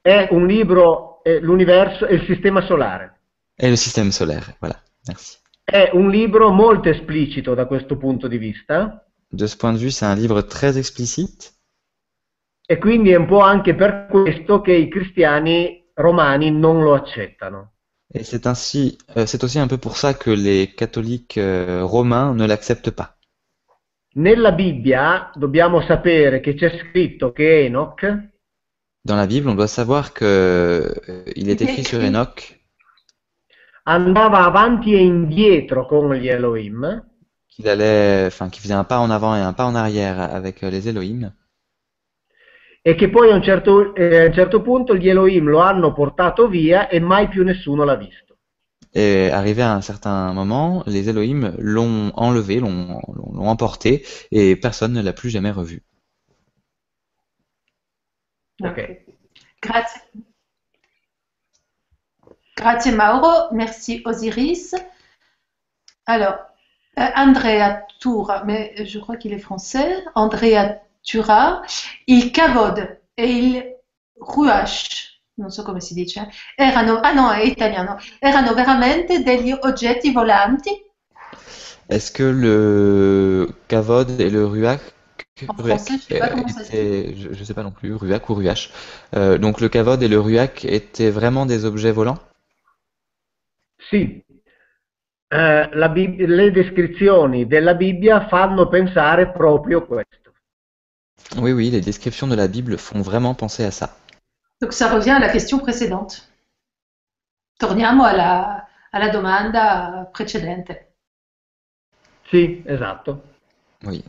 È 0.00 0.28
un 0.30 0.46
libro, 0.46 1.24
eh, 1.24 1.40
l'universo 1.40 2.06
e 2.06 2.14
il 2.14 2.24
sistema 2.26 2.62
solare. 2.62 3.18
Et 3.56 3.68
le 3.68 3.76
système 3.76 4.12
solaire. 4.12 4.56
Voilà, 4.60 4.80
merci. 5.08 5.38
È 5.64 5.90
un 5.92 6.08
libro 6.08 6.50
molto 6.50 6.88
esplicito 6.88 7.54
da 7.54 7.66
questo 7.66 7.96
punto 7.96 8.28
di 8.28 8.38
vista 8.38 9.04
De 9.32 9.46
ce 9.46 9.56
point 9.56 9.72
de 9.72 9.78
vue, 9.78 9.90
c'est 9.90 10.06
un 10.06 10.14
livre 10.14 10.42
très 10.42 10.76
explicite. 10.78 11.60
e 12.70 12.78
quindi 12.78 13.10
è 13.10 13.16
un 13.16 13.26
po' 13.26 13.40
anche 13.40 13.74
per 13.74 14.06
questo 14.08 14.60
che 14.60 14.72
i 14.72 14.88
cristiani 14.88 15.90
romani 15.94 16.52
non 16.52 16.80
lo 16.84 16.94
accettano. 16.94 17.72
Et 18.12 18.24
c'est 18.24 18.46
ainsi, 18.46 18.96
euh, 19.16 19.26
c'est 19.26 19.42
aussi 19.42 19.58
un 19.58 19.66
peu 19.66 19.76
pour 19.76 19.96
ça 19.96 20.14
que 20.14 20.30
les 20.30 20.68
catholiques 20.68 21.36
euh, 21.36 21.82
romains 21.82 22.32
ne 22.32 22.46
l'acceptent 22.46 22.92
pas. 22.92 23.18
Nella 24.14 24.52
Bibbia 24.52 25.32
dobbiamo 25.34 25.80
sapere 25.80 26.38
che 26.38 26.54
c'è 26.54 26.78
scritto 26.78 27.32
che 27.32 27.64
Enoch 27.64 28.02
Dans 29.02 29.16
la 29.16 29.26
Bible, 29.26 29.50
on 29.50 29.56
doit 29.56 29.66
savoir 29.66 30.12
que 30.12 30.24
euh, 30.24 31.22
il 31.34 31.50
est 31.50 31.60
écrit 31.60 31.82
sur. 31.82 32.00
Enoch 32.00 32.56
andava 33.82 34.44
avanti 34.44 34.94
e 34.94 35.02
indietro 35.02 35.86
con 35.86 36.14
gli 36.14 36.28
Elohim 36.28 37.09
qu'il 37.50 37.68
allait, 37.68 38.24
enfin, 38.26 38.48
qu'il 38.48 38.62
faisait 38.62 38.74
un 38.74 38.84
pas 38.84 38.98
en 39.00 39.10
avant 39.10 39.36
et 39.36 39.40
un 39.40 39.52
pas 39.52 39.66
en 39.66 39.74
arrière 39.74 40.20
avec 40.20 40.62
euh, 40.62 40.70
les 40.70 40.88
Elohim, 40.88 41.32
e 42.82 42.94
che 42.94 43.10
poi 43.10 43.30
a 43.30 43.34
un 43.34 43.42
certo, 43.42 43.94
eh, 43.94 44.22
a 44.22 44.24
un 44.26 44.32
certo 44.32 44.62
punto 44.62 44.96
gli 44.96 45.08
Elohim 45.08 45.48
lo 45.48 45.60
hanno 45.60 45.92
portato 45.92 46.48
via 46.48 46.88
e 46.88 46.98
mai 46.98 47.28
più 47.28 47.44
nessuno 47.44 47.84
l'ha 47.84 47.96
visto. 47.96 48.30
et 48.92 49.30
arrivé 49.30 49.62
à 49.62 49.74
un 49.74 49.82
certain 49.82 50.32
moment, 50.32 50.82
les 50.86 51.08
Elohim 51.08 51.54
l'ont 51.58 52.12
enlevé, 52.16 52.58
l'ont 52.58 53.00
emporté, 53.38 54.04
et 54.32 54.56
personne 54.56 54.92
ne 54.92 55.02
l'a 55.02 55.12
plus 55.12 55.30
jamais 55.30 55.50
revu. 55.50 55.82
Ok. 58.62 59.04
Grazie. 59.62 60.00
Grazie 62.56 62.92
Mauro, 62.92 63.52
merci 63.52 64.02
Osiris. 64.04 64.74
Alors, 66.06 66.49
Andrea 67.14 67.86
Tura, 67.98 68.44
mais 68.44 68.74
je 68.84 68.98
crois 68.98 69.16
qu'il 69.16 69.32
est 69.32 69.38
français, 69.38 70.04
Andrea 70.14 70.80
Tura, 71.02 71.62
il 72.06 72.32
cavode 72.32 73.00
e 73.16 73.26
il 73.26 73.76
ruash, 74.18 75.22
non 75.36 75.50
so 75.50 75.62
come 75.62 75.80
si 75.80 75.94
dice, 75.94 76.28
erano, 76.56 77.00
ah 77.00 77.12
no, 77.12 77.30
è 77.32 77.42
italiano, 77.42 77.96
erano 78.18 78.52
veramente 78.54 79.22
degli 79.22 79.52
oggetti 79.52 80.12
volanti? 80.12 80.70
Est-ce 81.88 82.10
que 82.12 82.22
le 82.22 83.48
Kavod 83.68 84.20
et 84.20 84.30
le 84.30 84.46
Ruach, 84.46 84.80
En 85.48 85.54
Ruach, 85.58 85.78
français, 85.78 85.98
je 85.98 86.02
sais 86.02 86.18
pas 86.18 86.28
euh, 86.28 86.34
comment 86.34 86.48
ça 86.48 86.62
étaient- 86.62 87.14
je, 87.16 87.32
je 87.34 87.44
sais 87.44 87.54
pas 87.54 87.62
non 87.62 87.72
plus, 87.72 87.94
Ruach 87.94 88.28
ou 88.30 88.34
Ruach. 88.34 88.70
Euh, 89.16 89.38
donc 89.38 89.60
le 89.60 89.68
Kavod 89.68 90.02
et 90.02 90.08
le 90.08 90.20
Ruach 90.20 90.64
étaient 90.64 91.10
vraiment 91.10 91.46
des 91.46 91.64
objets 91.64 91.92
volants? 91.92 92.18
Sì, 93.90 94.24
Eh, 95.32 95.68
le 95.72 96.50
descrizioni 96.50 97.46
della 97.46 97.74
Bibbia 97.74 98.26
fanno 98.26 98.66
pensare 98.66 99.30
proprio 99.30 99.86
questo. 99.86 100.32
Oui, 101.36 101.52
oui, 101.52 101.70
les 101.70 101.80
descriptions 101.80 102.28
de 102.28 102.34
la 102.34 102.48
Bible 102.48 102.76
font 102.76 103.00
vraiment 103.00 103.34
penser 103.36 103.64
à 103.64 103.70
ça. 103.70 103.96
Donc 104.60 104.72
ça 104.72 104.88
revient 104.88 105.12
à 105.12 105.20
la 105.20 105.28
question 105.28 105.60
précédente. 105.60 106.28
Torniamo 107.56 108.04
alla, 108.04 108.66
alla 108.90 109.08
domanda 109.10 110.08
precedente. 110.10 110.94
Sì, 112.28 112.62
esatto. 112.66 113.22
Oui, 113.84 114.02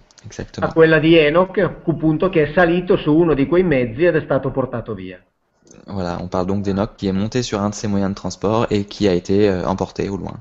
A 0.59 0.73
quella 0.73 0.99
di 0.99 1.17
Enoch, 1.17 1.57
appunto, 1.57 2.29
che 2.29 2.43
è 2.43 2.53
salito 2.53 2.97
su 2.97 3.15
uno 3.15 3.33
di 3.33 3.47
quei 3.47 3.63
mezzi 3.63 4.05
ed 4.05 4.15
è 4.15 4.21
stato 4.21 4.51
portato 4.51 4.93
via. 4.93 5.23
Voilà, 5.87 6.17
on 6.19 6.27
parle 6.27 6.47
donc 6.47 6.63
d'Enoch 6.63 6.95
qui 6.97 7.07
est 7.07 7.13
monté 7.13 7.41
sur 7.41 7.59
un 7.59 7.69
de 7.69 7.75
ses 7.75 7.87
moyens 7.87 8.09
de 8.09 8.15
transport 8.15 8.67
et 8.69 8.85
qui 8.85 9.07
a 9.07 9.13
été 9.13 9.49
euh, 9.49 9.65
emporté 9.65 10.09
au 10.09 10.17
loin. 10.17 10.39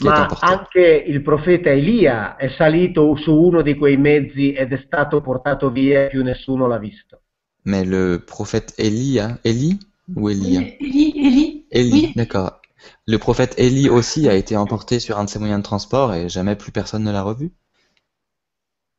Ma 0.00 0.26
anche 0.40 1.04
il 1.06 1.22
profeta 1.22 1.70
Elia 1.70 2.36
è 2.36 2.48
salito 2.56 3.16
su 3.16 3.34
uno 3.34 3.62
di 3.62 3.74
quei 3.74 3.96
mezzi 3.96 4.52
ed 4.52 4.72
è 4.72 4.82
stato 4.84 5.20
portato 5.20 5.70
via 5.70 6.04
e 6.04 6.08
più 6.08 6.22
nessuno 6.22 6.66
l'ha 6.66 6.78
visto. 6.78 7.22
Mais 7.64 7.86
le 7.86 8.20
prophète 8.24 8.72
Élie, 8.78 9.20
hein, 9.20 9.38
Élie 9.42 9.76
ou 10.16 10.30
Élia? 10.30 10.60
Élie, 10.60 11.12
Élie, 11.16 11.66
Élie, 11.70 11.92
oui. 11.92 12.12
d'accord. 12.14 12.60
Le 13.06 13.18
prophète 13.18 13.54
Élie 13.58 13.90
aussi 13.90 14.28
a 14.28 14.34
été 14.34 14.56
emporté 14.56 14.98
sur 15.00 15.18
un 15.18 15.24
de 15.24 15.28
ses 15.28 15.38
moyens 15.38 15.60
de 15.60 15.64
transport 15.64 16.14
et 16.14 16.28
jamais 16.28 16.56
plus 16.56 16.72
personne 16.72 17.04
ne 17.04 17.12
l'a 17.12 17.22
revu. 17.22 17.52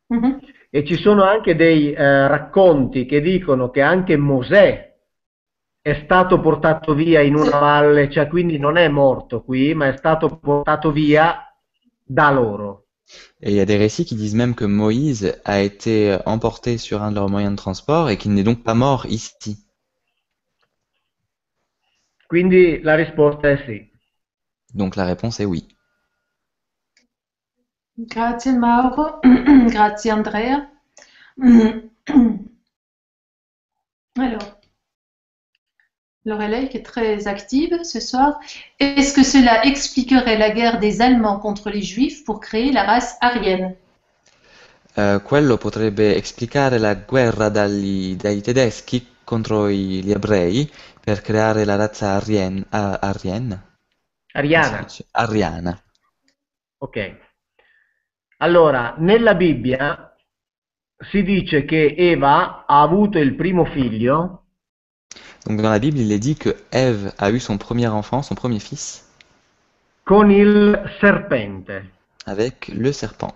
Mhm. 0.10 0.40
E 0.70 0.86
ci 0.86 0.96
sono 0.96 1.24
anche 1.24 1.56
dei 1.56 1.92
eh, 1.92 2.28
racconti 2.28 3.06
che 3.06 3.20
dicono 3.20 3.72
che 3.72 3.82
anche 3.82 4.16
Mosè 4.16 4.91
è 5.82 6.02
stato 6.04 6.40
portato 6.40 6.94
via 6.94 7.22
in 7.22 7.36
una 7.36 7.58
valle, 7.58 8.10
cioè 8.12 8.28
quindi 8.28 8.60
non 8.60 8.78
è 8.78 8.88
morto 8.88 9.44
qui, 9.44 9.74
ma 9.74 9.88
è 9.88 9.98
stato 9.98 10.38
portato 10.38 10.92
via 10.92 11.52
da 12.04 12.30
loro. 12.30 12.86
Et 13.42 13.50
il 13.50 13.56
y 13.56 13.60
a 13.60 13.66
des 13.66 13.78
récits 13.78 14.06
qui 14.06 14.16
disent 14.16 14.36
même 14.36 14.56
que 14.56 14.66
Moïse 14.66 15.42
a 15.44 15.60
été 15.60 16.18
emporté 16.26 16.78
sur 16.78 17.02
un 17.02 17.12
de 17.12 17.16
leurs 17.16 17.30
moyens 17.30 17.52
de 17.52 17.58
transport 17.58 18.10
et 18.10 18.18
qu'il 18.18 18.34
n'est 18.34 18.44
donc 18.44 18.64
pas 18.64 18.76
mort 18.76 19.06
ici. 19.08 19.58
Quindi 22.28 22.80
la 22.82 22.96
risposta 22.96 23.50
è 23.50 23.58
sì. 23.66 23.90
Donc 24.74 24.96
la 24.96 25.04
réponse 25.06 25.42
est 25.42 25.46
oui. 25.46 25.68
Grazie 27.98 28.54
Mauro, 28.54 29.20
grazie 29.68 30.12
Andrea. 30.12 30.70
Alors, 34.16 34.61
Lorelei 36.26 36.70
qui 36.70 36.78
est 36.78 36.84
très 36.84 37.28
active 37.28 37.84
ce 37.84 38.00
soir. 38.00 38.40
Est-ce 38.80 39.14
que 39.14 39.24
cela 39.24 39.66
expliquerait 39.66 40.38
la 40.38 40.52
guerre 40.52 40.80
des 40.80 41.02
Allemands 41.02 41.40
contre 41.40 41.70
les 41.70 41.82
Juifs 41.82 42.24
pour 42.24 42.40
créer 42.40 42.72
la 42.72 42.84
race 42.84 43.18
aryenne 43.22 43.76
Eh, 44.94 45.22
quello 45.24 45.58
potrebbe 45.58 46.16
explicare 46.16 46.78
la 46.78 46.96
guerra 46.96 47.50
dagli- 47.50 48.16
dai 48.16 48.42
tedeschi 48.42 49.08
contro 49.24 49.70
gli 49.70 50.12
ebrei 50.12 50.70
per 51.00 51.22
creare 51.22 51.64
la 51.64 51.76
razza 51.76 52.16
arien, 52.16 52.66
a- 52.70 53.00
arienne? 53.02 53.70
Ariana. 54.34 54.86
Ariana. 55.12 55.82
Ok. 56.80 56.98
Allora, 58.38 58.96
nella 58.98 59.36
Bibbia 59.36 60.14
si 60.98 61.24
dice 61.24 61.64
che 61.64 61.96
Eva 61.98 62.66
ha 62.66 62.82
avuto 62.82 63.18
il 63.18 63.36
primo 63.36 63.66
figlio 63.66 64.41
Donc 65.48 65.62
dans 65.62 65.72
la 65.72 65.80
Bible, 65.80 65.98
il 65.98 66.12
est 66.12 66.20
dit 66.20 66.36
que 66.36 66.56
Ève 66.72 67.14
a 67.18 67.32
eu 67.32 67.40
son 67.40 67.58
premier 67.58 67.88
enfant, 67.88 68.22
son 68.22 68.36
premier 68.36 68.60
fils, 68.60 69.08
con 70.06 70.30
il 70.30 70.80
serpente. 71.00 71.72
avec 72.26 72.68
le 72.68 72.92
serpent. 72.92 73.34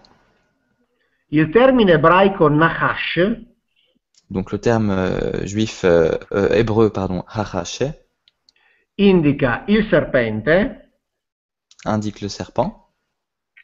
Il 1.32 1.52
termine 1.52 1.98
Nahash 1.98 3.20
Donc 4.30 4.52
le 4.52 4.60
terme 4.60 4.90
euh, 4.90 5.46
juif 5.46 5.84
euh, 5.84 6.12
euh, 6.32 6.50
hébreu, 6.54 6.92
pardon, 6.92 7.24
hachash, 7.28 7.84
indica 9.00 9.64
il 9.68 9.88
serpente, 9.90 10.50
indique 11.86 12.22
le 12.22 12.30
serpent, 12.30 12.94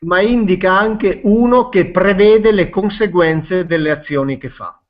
ma 0.01 0.21
indica 0.21 0.77
anche 0.77 1.21
uno 1.23 1.69
che 1.69 1.91
prevede 1.91 2.51
le 2.51 2.69
conseguenze 2.69 3.65
delle 3.65 3.91
azioni 3.91 4.37
che 4.37 4.49
fa. 4.49 4.80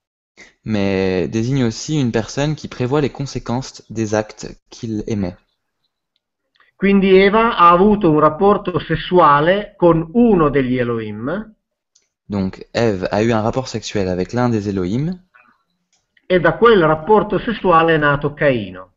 Mais 0.63 1.27
désigne 1.27 1.63
aussi 1.63 1.99
une 1.99 2.11
personne 2.11 2.55
qui 2.55 2.67
prévoit 2.67 3.01
les 3.01 3.09
conséquences 3.09 3.83
des 3.89 4.13
actes 4.13 4.47
qu'il 4.69 5.03
émet. 5.07 5.35
Quindi 6.75 7.15
Eva 7.15 7.57
ha 7.57 7.69
avuto 7.69 8.09
un 8.11 8.19
rapporto 8.19 8.79
sessuale 8.79 9.75
con 9.77 10.09
uno 10.13 10.49
degli 10.49 10.77
Elohim 10.77 11.53
Donc 12.31 12.65
Ève 12.71 13.07
a 13.11 13.21
eu 13.21 13.33
un 13.33 13.41
rapport 13.41 13.67
sexuel 13.67 14.07
avec 14.07 14.31
l'un 14.31 14.49
des 14.49 14.65
Elohim, 14.65 15.13
e 16.25 16.39
da 16.39 16.53
quel 16.53 16.81
rapporto 16.81 17.37
sessuale 17.39 17.95
è 17.95 17.97
nato 17.97 18.33
Caino, 18.33 18.93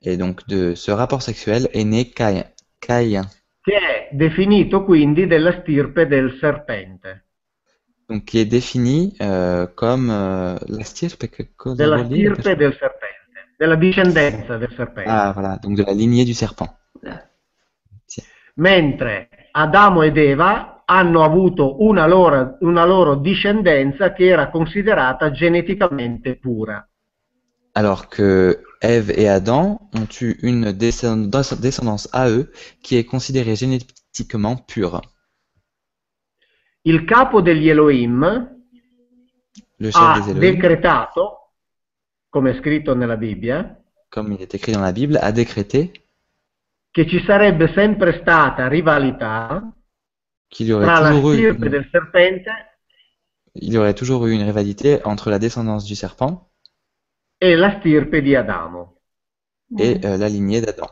et 0.00 0.16
donc 0.16 0.44
de 0.46 0.74
ce 0.74 0.90
rapport 0.90 1.22
sexuel 1.22 1.68
est 1.72 1.84
né. 1.84 2.10
Caïn. 2.10 3.24
che 3.60 3.78
è 3.78 4.08
definito 4.10 4.84
quindi 4.84 5.28
della 5.28 5.60
stirpe 5.60 6.08
del 6.08 6.36
serpente, 6.40 7.23
Donc 8.08 8.24
qui 8.26 8.38
est 8.38 8.44
défini 8.44 9.16
euh, 9.22 9.66
comme 9.74 10.10
euh, 10.10 10.56
la 10.68 10.84
stirpe, 10.84 11.26
que 11.28 11.42
cosa 11.56 11.76
della 11.76 11.96
vuol 11.96 12.08
dire? 12.08 12.32
stirpe 12.34 12.56
del 12.56 12.76
serpente, 12.78 13.56
della 13.56 13.76
discendenza 13.76 14.58
del 14.58 14.72
serpente. 14.76 15.08
Ah 15.08 15.32
voilà, 15.32 15.58
donc 15.62 15.76
de 15.76 15.84
la 15.84 15.92
lignée 15.92 16.24
du 16.24 16.34
serpent. 16.34 16.68
Mentre 18.56 19.28
Adamo 19.52 20.02
ed 20.02 20.16
Eva 20.16 20.82
hanno 20.84 21.24
avuto 21.24 21.82
una 21.82 22.06
loro, 22.06 22.58
una 22.60 22.84
loro 22.84 23.16
discendenza 23.16 24.12
che 24.12 24.26
era 24.26 24.50
considerata 24.50 25.30
geneticamente 25.30 26.36
pura. 26.36 26.86
Alors 27.72 28.06
que 28.08 28.62
Ève 28.80 29.10
et 29.16 29.28
Adam 29.28 29.78
ont 29.94 30.20
eu 30.20 30.36
une 30.42 30.72
descend- 30.72 31.28
descendance 31.58 32.08
à 32.12 32.28
eux 32.28 32.52
qui 32.82 32.96
est 32.96 33.04
considérée 33.04 33.56
génétiquement 33.56 34.56
pure. 34.56 35.00
Il 36.86 37.04
capo 37.04 37.40
degli 37.40 37.68
Elohim 37.68 38.22
ha 39.92 40.32
decretato, 40.32 41.52
come 42.28 42.50
è 42.50 42.58
scritto 42.58 42.94
nella 42.94 43.16
Bibbia, 43.16 43.82
comme 44.08 44.34
il 44.34 44.42
est 44.42 44.54
écrit 44.54 44.72
dans 44.72 44.82
la 44.82 44.92
Bible, 44.92 45.18
a 45.18 45.30
décrété 45.30 45.92
che 46.90 47.08
ci 47.08 47.22
sarebbe 47.26 47.72
sempre 47.74 48.20
stata 48.20 48.68
rivalità 48.68 49.72
tra 50.46 51.00
la 51.00 51.12
stirpe 51.12 51.68
del 51.68 51.88
serpente 51.90 52.78
il 53.54 53.72
y 53.72 53.78
aurait 53.78 53.94
toujours 53.94 54.26
eu 54.26 54.32
une 54.32 54.42
rivalité 54.42 55.00
entre 55.04 55.30
la 55.30 55.38
descendance 55.38 55.84
du 55.84 55.94
serpent 55.94 56.50
e 57.38 57.56
la 57.56 57.78
stirpe 57.78 58.20
di 58.20 58.34
Adamo. 58.34 58.94
et 59.78 60.04
euh, 60.04 60.16
la 60.16 60.28
lignée 60.28 60.60
d'Adam. 60.60 60.88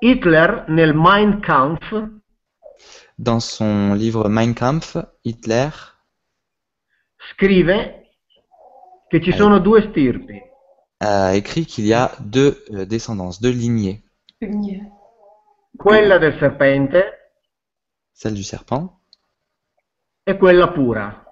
Hitler 0.00 0.64
nel 0.68 0.94
Mein 0.94 1.40
Kampf 1.40 1.92
Dans 3.18 3.40
son 3.40 3.94
livre 3.94 4.28
Mein 4.28 4.54
Kampf, 4.54 4.96
Hitler 5.24 5.70
scrive 7.32 8.06
che 9.08 9.20
ci 9.20 9.32
sono 9.32 9.58
due 9.58 9.88
stirpi, 9.88 10.40
a 10.98 11.34
écrit 11.34 11.64
qu'il 11.64 11.86
y 11.86 11.92
a 11.92 12.14
deux 12.20 12.64
euh, 12.70 12.86
descendances, 12.86 13.40
deux 13.40 13.50
lignées, 13.50 14.04
quella 15.76 16.18
del 16.18 16.38
serpente 16.38 16.96
celle 18.12 18.34
du 18.34 18.42
serpent 18.42 19.00
e 20.24 20.36
quella 20.36 20.68
pura. 20.68 21.24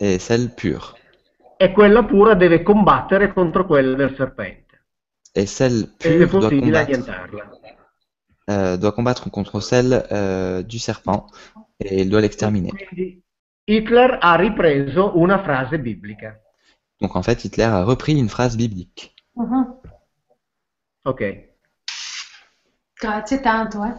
et 0.00 0.18
celle 0.18 0.48
pure. 0.48 0.98
E 1.56 1.72
quella 1.72 2.04
pura 2.04 2.34
deve 2.34 2.62
combattere 2.62 3.32
contro 3.32 3.64
quella 3.64 3.96
del 3.96 4.14
serpente. 4.16 4.62
Celle 5.32 5.94
E 5.98 6.22
è 6.22 6.26
pure 6.26 6.26
doit 6.26 6.40
possibile 6.40 6.86
combattre. 6.86 7.63
Euh, 8.50 8.76
doit 8.76 8.92
combattre 8.92 9.30
contre 9.30 9.60
celle 9.60 10.06
euh, 10.12 10.62
du 10.62 10.78
serpent 10.78 11.26
et 11.80 12.02
il 12.02 12.10
doit 12.10 12.20
l'exterminer. 12.20 12.70
Hitler 13.66 14.18
ha 14.20 14.36
ripreso 14.36 15.12
una 15.16 15.38
frase 15.42 15.78
biblica. 15.78 16.36
Donc 17.00 17.16
en 17.16 17.22
fait, 17.22 17.44
Hitler 17.44 17.64
a 17.64 17.84
repris 17.84 18.14
une 18.14 18.28
phrase 18.28 18.56
biblique. 18.56 19.14
Mhm. 19.36 19.74
Ok. 21.04 21.22
Grazie 23.00 23.40
tanto, 23.40 23.82
eh. 23.84 23.94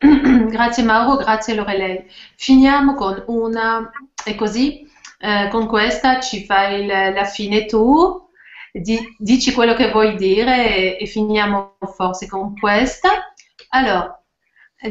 grazie 0.48 0.82
Mauro, 0.84 1.16
grazie 1.16 1.54
Lorelei. 1.54 2.04
Finiamo 2.36 2.94
con 2.94 3.22
una, 3.26 3.90
e 4.24 4.34
così, 4.36 4.86
eh, 5.18 5.48
con 5.50 5.66
questa 5.66 6.20
ci 6.20 6.44
fai 6.44 6.82
il- 6.82 6.86
la 7.14 7.24
fine 7.24 7.66
tu, 7.66 8.26
Di- 8.70 9.16
dici 9.18 9.52
quello 9.52 9.74
che 9.74 9.90
vuoi 9.90 10.14
dire 10.16 10.76
e, 10.98 10.98
e 11.02 11.06
finiamo 11.06 11.78
forse 11.96 12.28
con 12.28 12.54
questa. 12.54 13.32
Allora, 13.70 14.22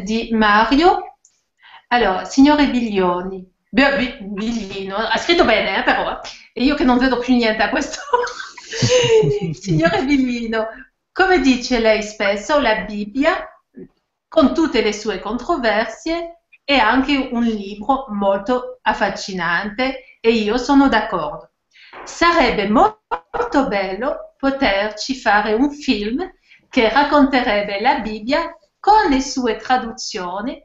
di 0.04 0.30
Mario. 0.32 1.18
Allora, 1.88 2.26
signore 2.26 2.70
Biglioni, 2.70 3.49
Bi- 3.70 3.95
Bi- 3.98 4.18
Biglino, 4.22 4.95
ha 4.95 5.18
scritto 5.18 5.45
bene 5.45 5.80
eh, 5.80 5.84
però, 5.84 6.12
eh. 6.12 6.20
e 6.54 6.64
io 6.64 6.76
che 6.76 6.84
non 6.84 6.98
vedo 6.98 7.18
più 7.20 7.36
niente 7.36 7.64
a 7.64 7.70
questo. 7.70 8.02
signore 9.54 10.04
Biglino, 10.04 10.68
come 11.12 11.40
dice 11.40 11.80
lei 11.80 12.04
spesso, 12.04 12.60
la 12.60 12.82
Bibbia, 12.82 13.48
con 14.28 14.54
tutte 14.54 14.82
le 14.82 14.94
sue 14.94 15.20
controversie, 15.20 16.41
è 16.64 16.76
anche 16.76 17.30
un 17.32 17.44
libro 17.44 18.08
molto 18.10 18.80
affascinante 18.82 20.18
e 20.20 20.32
io 20.32 20.58
sono 20.58 20.90
d'accordo. 20.90 21.52
Sarebbe 22.04 22.68
molto 22.68 23.68
bello 23.68 24.34
poterci 24.38 25.16
fare 25.16 25.54
un 25.54 25.72
film 25.72 26.30
che 26.70 26.90
racconterebbe 26.90 27.80
la 27.80 27.99
Bibbia 27.99 28.54
con 28.80 29.10
le 29.10 29.20
sue 29.22 29.58
traduzioni. 29.58 30.62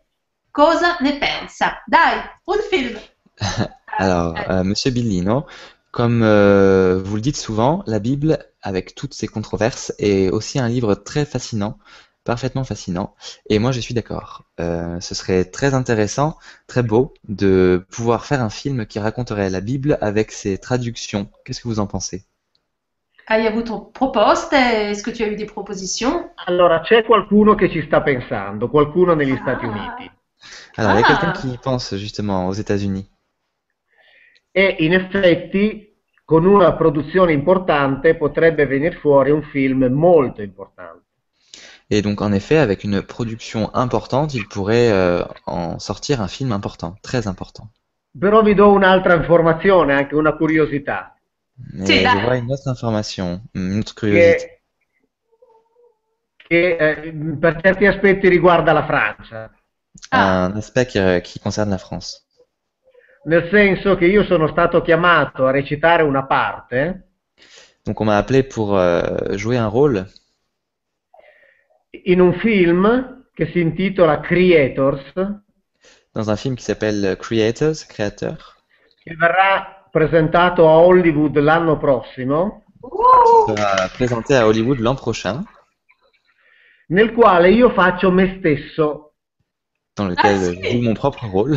Cosa 0.50 0.98
ne 1.00 1.18
pensa? 1.18 1.78
Dai, 1.88 2.22
un 2.46 2.62
film! 2.70 2.98
Alors, 3.98 4.34
euh, 4.50 4.62
Monsieur 4.64 4.90
Billino, 4.90 5.46
comme 5.90 6.22
euh, 6.22 7.00
vous 7.04 7.16
le 7.16 7.20
dites 7.20 7.36
souvent, 7.36 7.82
la 7.86 7.98
Bible, 7.98 8.38
avec 8.62 8.94
toutes 8.94 9.14
ses 9.14 9.28
controverses, 9.28 9.92
est 9.98 10.30
aussi 10.30 10.58
un 10.58 10.68
livre 10.68 10.94
très 10.94 11.24
fascinant, 11.24 11.78
parfaitement 12.24 12.64
fascinant. 12.64 13.14
Et 13.48 13.58
moi, 13.58 13.72
je 13.72 13.80
suis 13.80 13.94
d'accord. 13.94 14.44
Euh, 14.60 15.00
ce 15.00 15.14
serait 15.14 15.44
très 15.44 15.74
intéressant, 15.74 16.38
très 16.66 16.82
beau, 16.82 17.14
de 17.28 17.86
pouvoir 17.90 18.24
faire 18.24 18.42
un 18.42 18.50
film 18.50 18.86
qui 18.86 18.98
raconterait 18.98 19.50
la 19.50 19.60
Bible 19.60 19.98
avec 20.00 20.32
ses 20.32 20.58
traductions. 20.58 21.30
Qu'est-ce 21.44 21.60
que 21.60 21.68
vous 21.68 21.80
en 21.80 21.86
pensez? 21.86 22.26
Hai 23.24 23.46
avuto 23.46 23.90
proposte? 23.92 24.56
Est-ce 24.56 25.02
que 25.02 25.10
tu 25.12 25.22
as 25.22 25.28
eu 25.28 25.36
des 25.36 25.46
propositions? 25.46 26.30
Allora, 26.46 26.80
c'è 26.80 27.04
qualcuno 27.04 27.54
che 27.54 27.70
ci 27.70 27.82
sta 27.82 28.02
pensando, 28.02 28.68
qualcuno 28.68 29.14
negli 29.14 29.36
Stati 29.36 29.64
Ah. 29.64 29.68
Uniti. 29.68 30.10
Alors, 30.74 30.94
il 30.94 31.00
y 31.00 31.02
a 31.02 31.06
Ah. 31.06 31.18
quelqu'un 31.18 31.32
qui 31.40 31.58
pense 31.58 31.94
justement 31.96 32.46
aux 32.48 32.54
États-Unis. 32.54 33.08
e 34.54 34.76
in 34.80 34.92
effetti 34.92 35.94
con 36.26 36.44
una 36.44 36.74
produzione 36.74 37.32
importante 37.32 38.16
potrebbe 38.16 38.66
venire 38.66 38.96
fuori 38.96 39.30
un 39.30 39.42
film 39.42 39.84
molto 39.86 40.42
importante. 40.42 41.00
Et 41.88 42.02
donc, 42.02 42.20
en 42.20 42.32
effet, 42.32 42.58
avec 42.58 42.84
une 42.84 43.02
production 43.02 43.70
importante, 43.74 44.34
il 44.34 44.46
pourrait 44.48 44.90
euh, 44.90 45.24
en 45.46 45.78
sortir 45.78 46.20
un 46.20 46.28
film 46.28 46.52
important, 46.52 46.96
très 47.02 47.26
important. 47.26 47.68
Però 48.18 48.42
vi 48.42 48.54
do 48.54 48.70
un'altra 48.70 49.14
informazione, 49.14 49.94
anche 49.94 50.14
una 50.14 50.34
curiosità, 50.36 51.14
Mais 51.74 51.86
je 51.86 52.24
vois 52.24 52.36
une 52.36 52.50
autre 52.50 52.68
information, 52.68 53.40
une 53.54 53.78
autre 53.80 53.94
curiosité. 53.94 54.60
che, 56.36 56.76
che, 56.76 57.02
eh, 57.08 57.12
per 57.38 57.60
certi 57.62 57.86
aspetti 57.86 58.28
riguarda 58.28 58.72
la 58.72 58.84
Francia, 58.84 59.50
Ah. 60.10 60.46
Un 60.50 60.56
aspect 60.56 60.90
qui, 60.90 61.20
qui 61.22 61.40
concerne 61.40 61.70
la 61.72 61.78
France. 61.78 62.22
nel 63.24 63.48
senso 63.50 63.94
che 63.96 64.06
io 64.06 64.24
sono 64.24 64.48
stato 64.48 64.82
chiamato 64.82 65.46
a 65.46 65.50
recitare 65.52 66.02
una 66.02 66.24
parte 66.26 67.08
Donc, 67.84 67.98
on 68.00 68.06
m'a 68.06 68.16
appelé 68.16 68.42
pour 68.42 68.76
euh, 68.78 69.36
jouer 69.36 69.58
un 69.58 69.68
rôle 69.68 70.06
in 72.04 72.20
un 72.20 72.32
film 72.34 73.24
che 73.34 73.46
si 73.52 73.60
intitola 73.60 74.20
Creators, 74.20 75.12
dans 76.12 76.28
un 76.28 76.36
film 76.36 76.54
qui 76.54 76.62
s'appelle 76.64 77.16
Creators, 77.18 77.84
Créateurs, 77.86 78.56
che 79.02 79.14
verrà 79.16 79.81
presentato 79.92 80.66
a 80.68 80.78
Hollywood 80.78 81.38
l'anno 81.38 81.76
prossimo, 81.76 82.64
Ouh. 82.80 83.44
qui 83.44 83.54
sera 83.54 83.88
présenté 83.94 84.34
à 84.34 84.46
Hollywood 84.46 84.78
l'an 84.80 84.94
prochain, 84.96 85.44
nel 86.88 87.12
quale 87.12 87.50
io 87.50 87.70
faccio 87.70 88.10
me 88.10 88.36
stesso. 88.38 89.08
dans 89.94 90.08
lequel 90.08 90.56
Ah, 90.56 90.68
joue 90.70 90.80
mon 90.80 90.94
propre 90.94 91.26
rôle. 91.26 91.54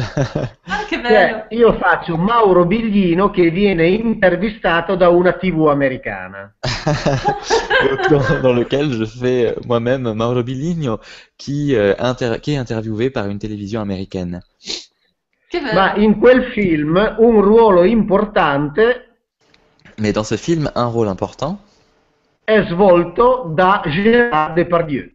Ah, 0.68 0.84
che 0.90 1.00
bello. 1.00 1.08
Cioè, 1.08 1.46
io 1.52 1.78
faccio 1.78 2.18
Mauro 2.18 2.66
Biglino 2.66 3.32
che 3.32 3.50
viene 3.50 3.88
intervistato 3.88 4.96
da 4.98 5.08
una 5.08 5.32
TV 5.34 5.70
americana. 5.70 6.54
Dans, 8.10 8.42
dans 8.42 8.54
lequel 8.54 8.92
je 8.92 9.06
fais 9.06 9.56
moi-même 9.66 10.12
Mauro 10.14 10.44
Biligno, 10.44 11.00
qui, 11.38 11.74
euh, 11.76 11.96
inter- 11.98 12.40
qui 12.42 12.52
est 12.54 12.58
interviewé 12.58 13.10
par 13.10 13.28
une 13.28 13.40
télévision 13.40 13.80
américaine. 13.80 14.42
Ma 15.74 15.94
in 15.96 16.20
quel 16.20 16.52
film 16.52 16.96
un 16.98 17.42
ruolo 17.42 17.84
importante 17.84 18.80
Mais 19.98 20.12
dans 20.12 20.24
ce 20.28 20.36
film, 20.36 20.70
un 20.76 20.88
rôle 20.88 21.08
important, 21.08 21.58
è 22.44 22.66
svolto 22.70 23.52
da 23.56 23.82
Gérard 23.86 24.54
Depardieu. 24.56 25.12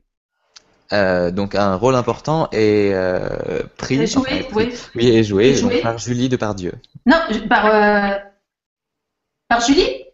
euh, 0.92 1.30
donc 1.30 1.54
un 1.54 1.74
rôle 1.76 1.94
important 1.94 2.48
est 2.52 2.92
euh, 2.94 3.62
pris, 3.76 3.98
Est 4.00 4.06
joué, 4.06 4.22
enfin, 4.30 4.42
pris- 4.50 4.54
oui. 4.54 4.74
oui, 4.94 5.16
est 5.16 5.22
joué, 5.24 5.50
Est 5.50 5.60
donc, 5.62 5.70
joué. 5.72 5.80
par 5.82 5.98
Julie 5.98 6.28
Depardieu. 6.28 6.72
Non, 7.04 7.18
par, 7.48 7.66
euh, 7.66 8.18
par 9.48 9.60
Julie? 9.60 10.04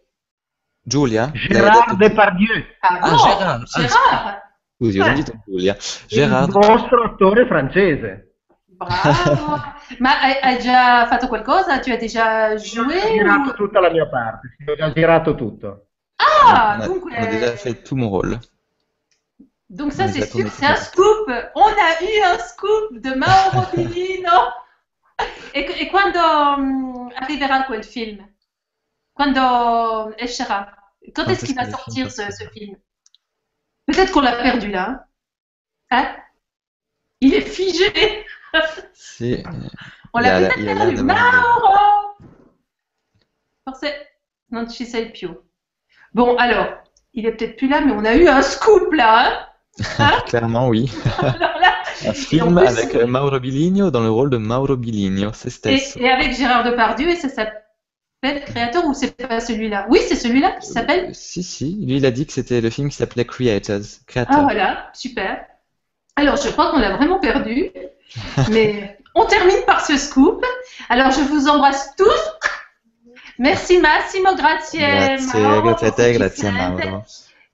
Julia. 0.85 1.31
Gérard 1.33 1.95
Depardieu, 1.97 2.65
Ah, 2.81 2.99
Ah, 3.01 3.09
bon, 3.11 3.17
Gérard. 3.17 3.65
Ah, 3.73 3.79
Gérard. 3.81 4.41
Scusi, 4.75 4.99
ho 4.99 5.03
sentito 5.05 5.33
Giulia. 5.47 5.75
il 5.75 6.15
Gérard. 6.17 6.49
vostro 6.51 7.03
attore 7.03 7.45
francese. 7.47 8.26
Bravo. 8.77 9.61
Ma 9.99 10.21
hai, 10.21 10.39
hai 10.41 10.59
già 10.59 11.07
fatto 11.07 11.27
qualcosa? 11.27 11.79
Tu 11.79 11.89
hai 11.89 11.97
déjà 11.97 12.51
Ho 12.51 12.57
joué? 12.57 12.99
girato 13.01 13.53
tutta 13.53 13.79
la 13.79 13.89
mia 13.89 14.07
parte, 14.07 14.55
ho 14.65 14.75
già 14.75 14.91
girato 14.93 15.35
tutto. 15.35 15.87
Ah, 16.17 16.77
on, 16.81 17.01
on 17.03 17.11
a 17.13 17.25
déjà 17.25 17.55
fait 17.55 17.83
tout 17.83 17.95
mon 17.95 18.09
rôle. 18.09 18.39
donc 19.69 19.91
ça 19.91 20.07
c'est 20.07 20.25
sûr, 20.25 20.49
c'est 20.51 20.65
un 20.65 20.75
scoop. 20.75 21.27
On 21.55 21.61
a 21.67 22.01
eu 22.01 22.21
un 22.23 22.37
scoop 22.39 22.99
de 22.99 23.13
Mauro 23.15 23.65
Pilino. 23.71 24.53
E, 25.53 25.59
e 25.61 25.87
quando 25.89 26.19
mm, 26.57 27.09
arriverà 27.15 27.65
quel 27.65 27.83
film? 27.83 28.25
Quando 29.13 30.13
escerà? 30.17 30.75
Quand 31.13 31.25
Quand 31.25 31.29
est-ce 31.31 31.45
qu'il 31.45 31.55
va 31.55 31.65
sortir 31.69 32.11
ce 32.11 32.47
film? 32.53 32.77
Peut-être 33.87 34.11
qu'on 34.11 34.21
l'a 34.21 34.35
perdu 34.35 34.69
là. 34.69 35.07
Hein? 35.89 36.05
Hein? 36.05 36.15
Il 37.21 37.33
est 37.33 37.41
figé. 37.41 38.25
Si, 38.93 39.43
On 40.13 40.19
l'a 40.19 40.39
peut-être 40.39 40.65
perdu. 40.65 41.03
Mauro 41.03 42.15
Forse 43.65 43.85
non 44.51 44.67
ci 44.69 44.85
sei 44.85 45.07
più. 45.11 45.29
Bon, 46.13 46.37
alors, 46.37 46.67
il 47.13 47.25
est 47.25 47.33
peut-être 47.33 47.57
plus 47.57 47.67
là, 47.67 47.81
mais 47.81 47.91
on 47.91 48.05
a 48.05 48.15
eu 48.15 48.27
un 48.27 48.41
scoop 48.41 48.93
là. 48.93 49.49
Hein 49.99 50.11
clairement 50.27 50.69
oui. 50.69 50.89
Hein 51.21 51.35
alors 51.39 51.59
là, 51.59 51.75
Un 52.05 52.13
film 52.13 52.55
plus- 52.55 52.67
avec 52.67 52.95
euh, 52.95 53.05
Mauro 53.07 53.39
Biligno 53.39 53.91
dans 53.91 54.01
le 54.01 54.09
rôle 54.09 54.29
de 54.29 54.37
Mauro 54.37 54.75
Biligno, 54.77 55.31
c'est 55.33 55.65
et, 55.65 55.79
et 55.97 56.09
avec 56.09 56.33
Gérard 56.33 56.63
Depardieu, 56.63 57.09
et 57.09 57.15
ça 57.15 57.29
s'appelle 57.29 58.43
Créateur 58.45 58.85
ou 58.85 58.93
c'est 58.93 59.15
pas 59.15 59.39
celui-là? 59.39 59.85
Oui, 59.89 59.99
c'est 60.07 60.15
celui-là 60.15 60.51
qui 60.53 60.67
s'appelle. 60.67 61.09
Euh, 61.09 61.13
Si, 61.13 61.43
si, 61.43 61.85
lui 61.85 61.97
il 61.97 62.05
a 62.05 62.11
dit 62.11 62.25
que 62.25 62.33
c'était 62.33 62.61
le 62.61 62.69
film 62.69 62.89
qui 62.89 62.95
s'appelait 62.95 63.25
Creators, 63.25 63.81
Ah 63.81 64.03
Créateurs. 64.07 64.43
voilà, 64.43 64.89
super. 64.93 65.45
Alors, 66.15 66.37
je 66.37 66.49
crois 66.49 66.71
qu'on 66.71 66.79
l'a 66.79 66.95
vraiment 66.95 67.19
perdu, 67.19 67.69
mais 68.49 68.97
on 69.15 69.25
termine 69.25 69.63
par 69.65 69.85
ce 69.85 69.97
scoop. 69.97 70.45
Alors, 70.89 71.11
je 71.11 71.21
vous 71.21 71.47
embrasse 71.47 71.95
tous. 71.97 72.23
Merci 73.39 73.79
Massimo, 73.79 74.35
grazie. 74.35 74.79
Grazie, 74.79 75.39
Mauro, 75.41 75.61
grazie 75.61 75.87
a 75.87 75.91
te, 75.91 76.13
grazie 76.13 76.43
sente. 76.43 76.85
Mauro. 76.85 77.05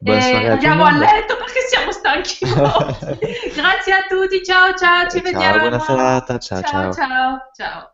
Buona 0.03 0.19
E 0.27 0.47
a 0.47 0.51
andiamo 0.53 0.83
a 0.85 0.97
letto 0.97 1.37
perché 1.37 1.59
siamo 1.69 1.91
stanchi. 1.91 2.39
Grazie 3.55 3.93
a 3.93 4.05
tutti, 4.09 4.43
ciao 4.43 4.73
ciao, 4.75 5.07
ci 5.09 5.21
Ciao, 5.21 5.31
vediamo. 5.31 5.59
buona 5.59 5.79
serata, 5.79 6.37
ciao 6.39 6.61
ciao. 6.61 6.93
ciao. 6.93 7.39
ciao. 7.55 7.93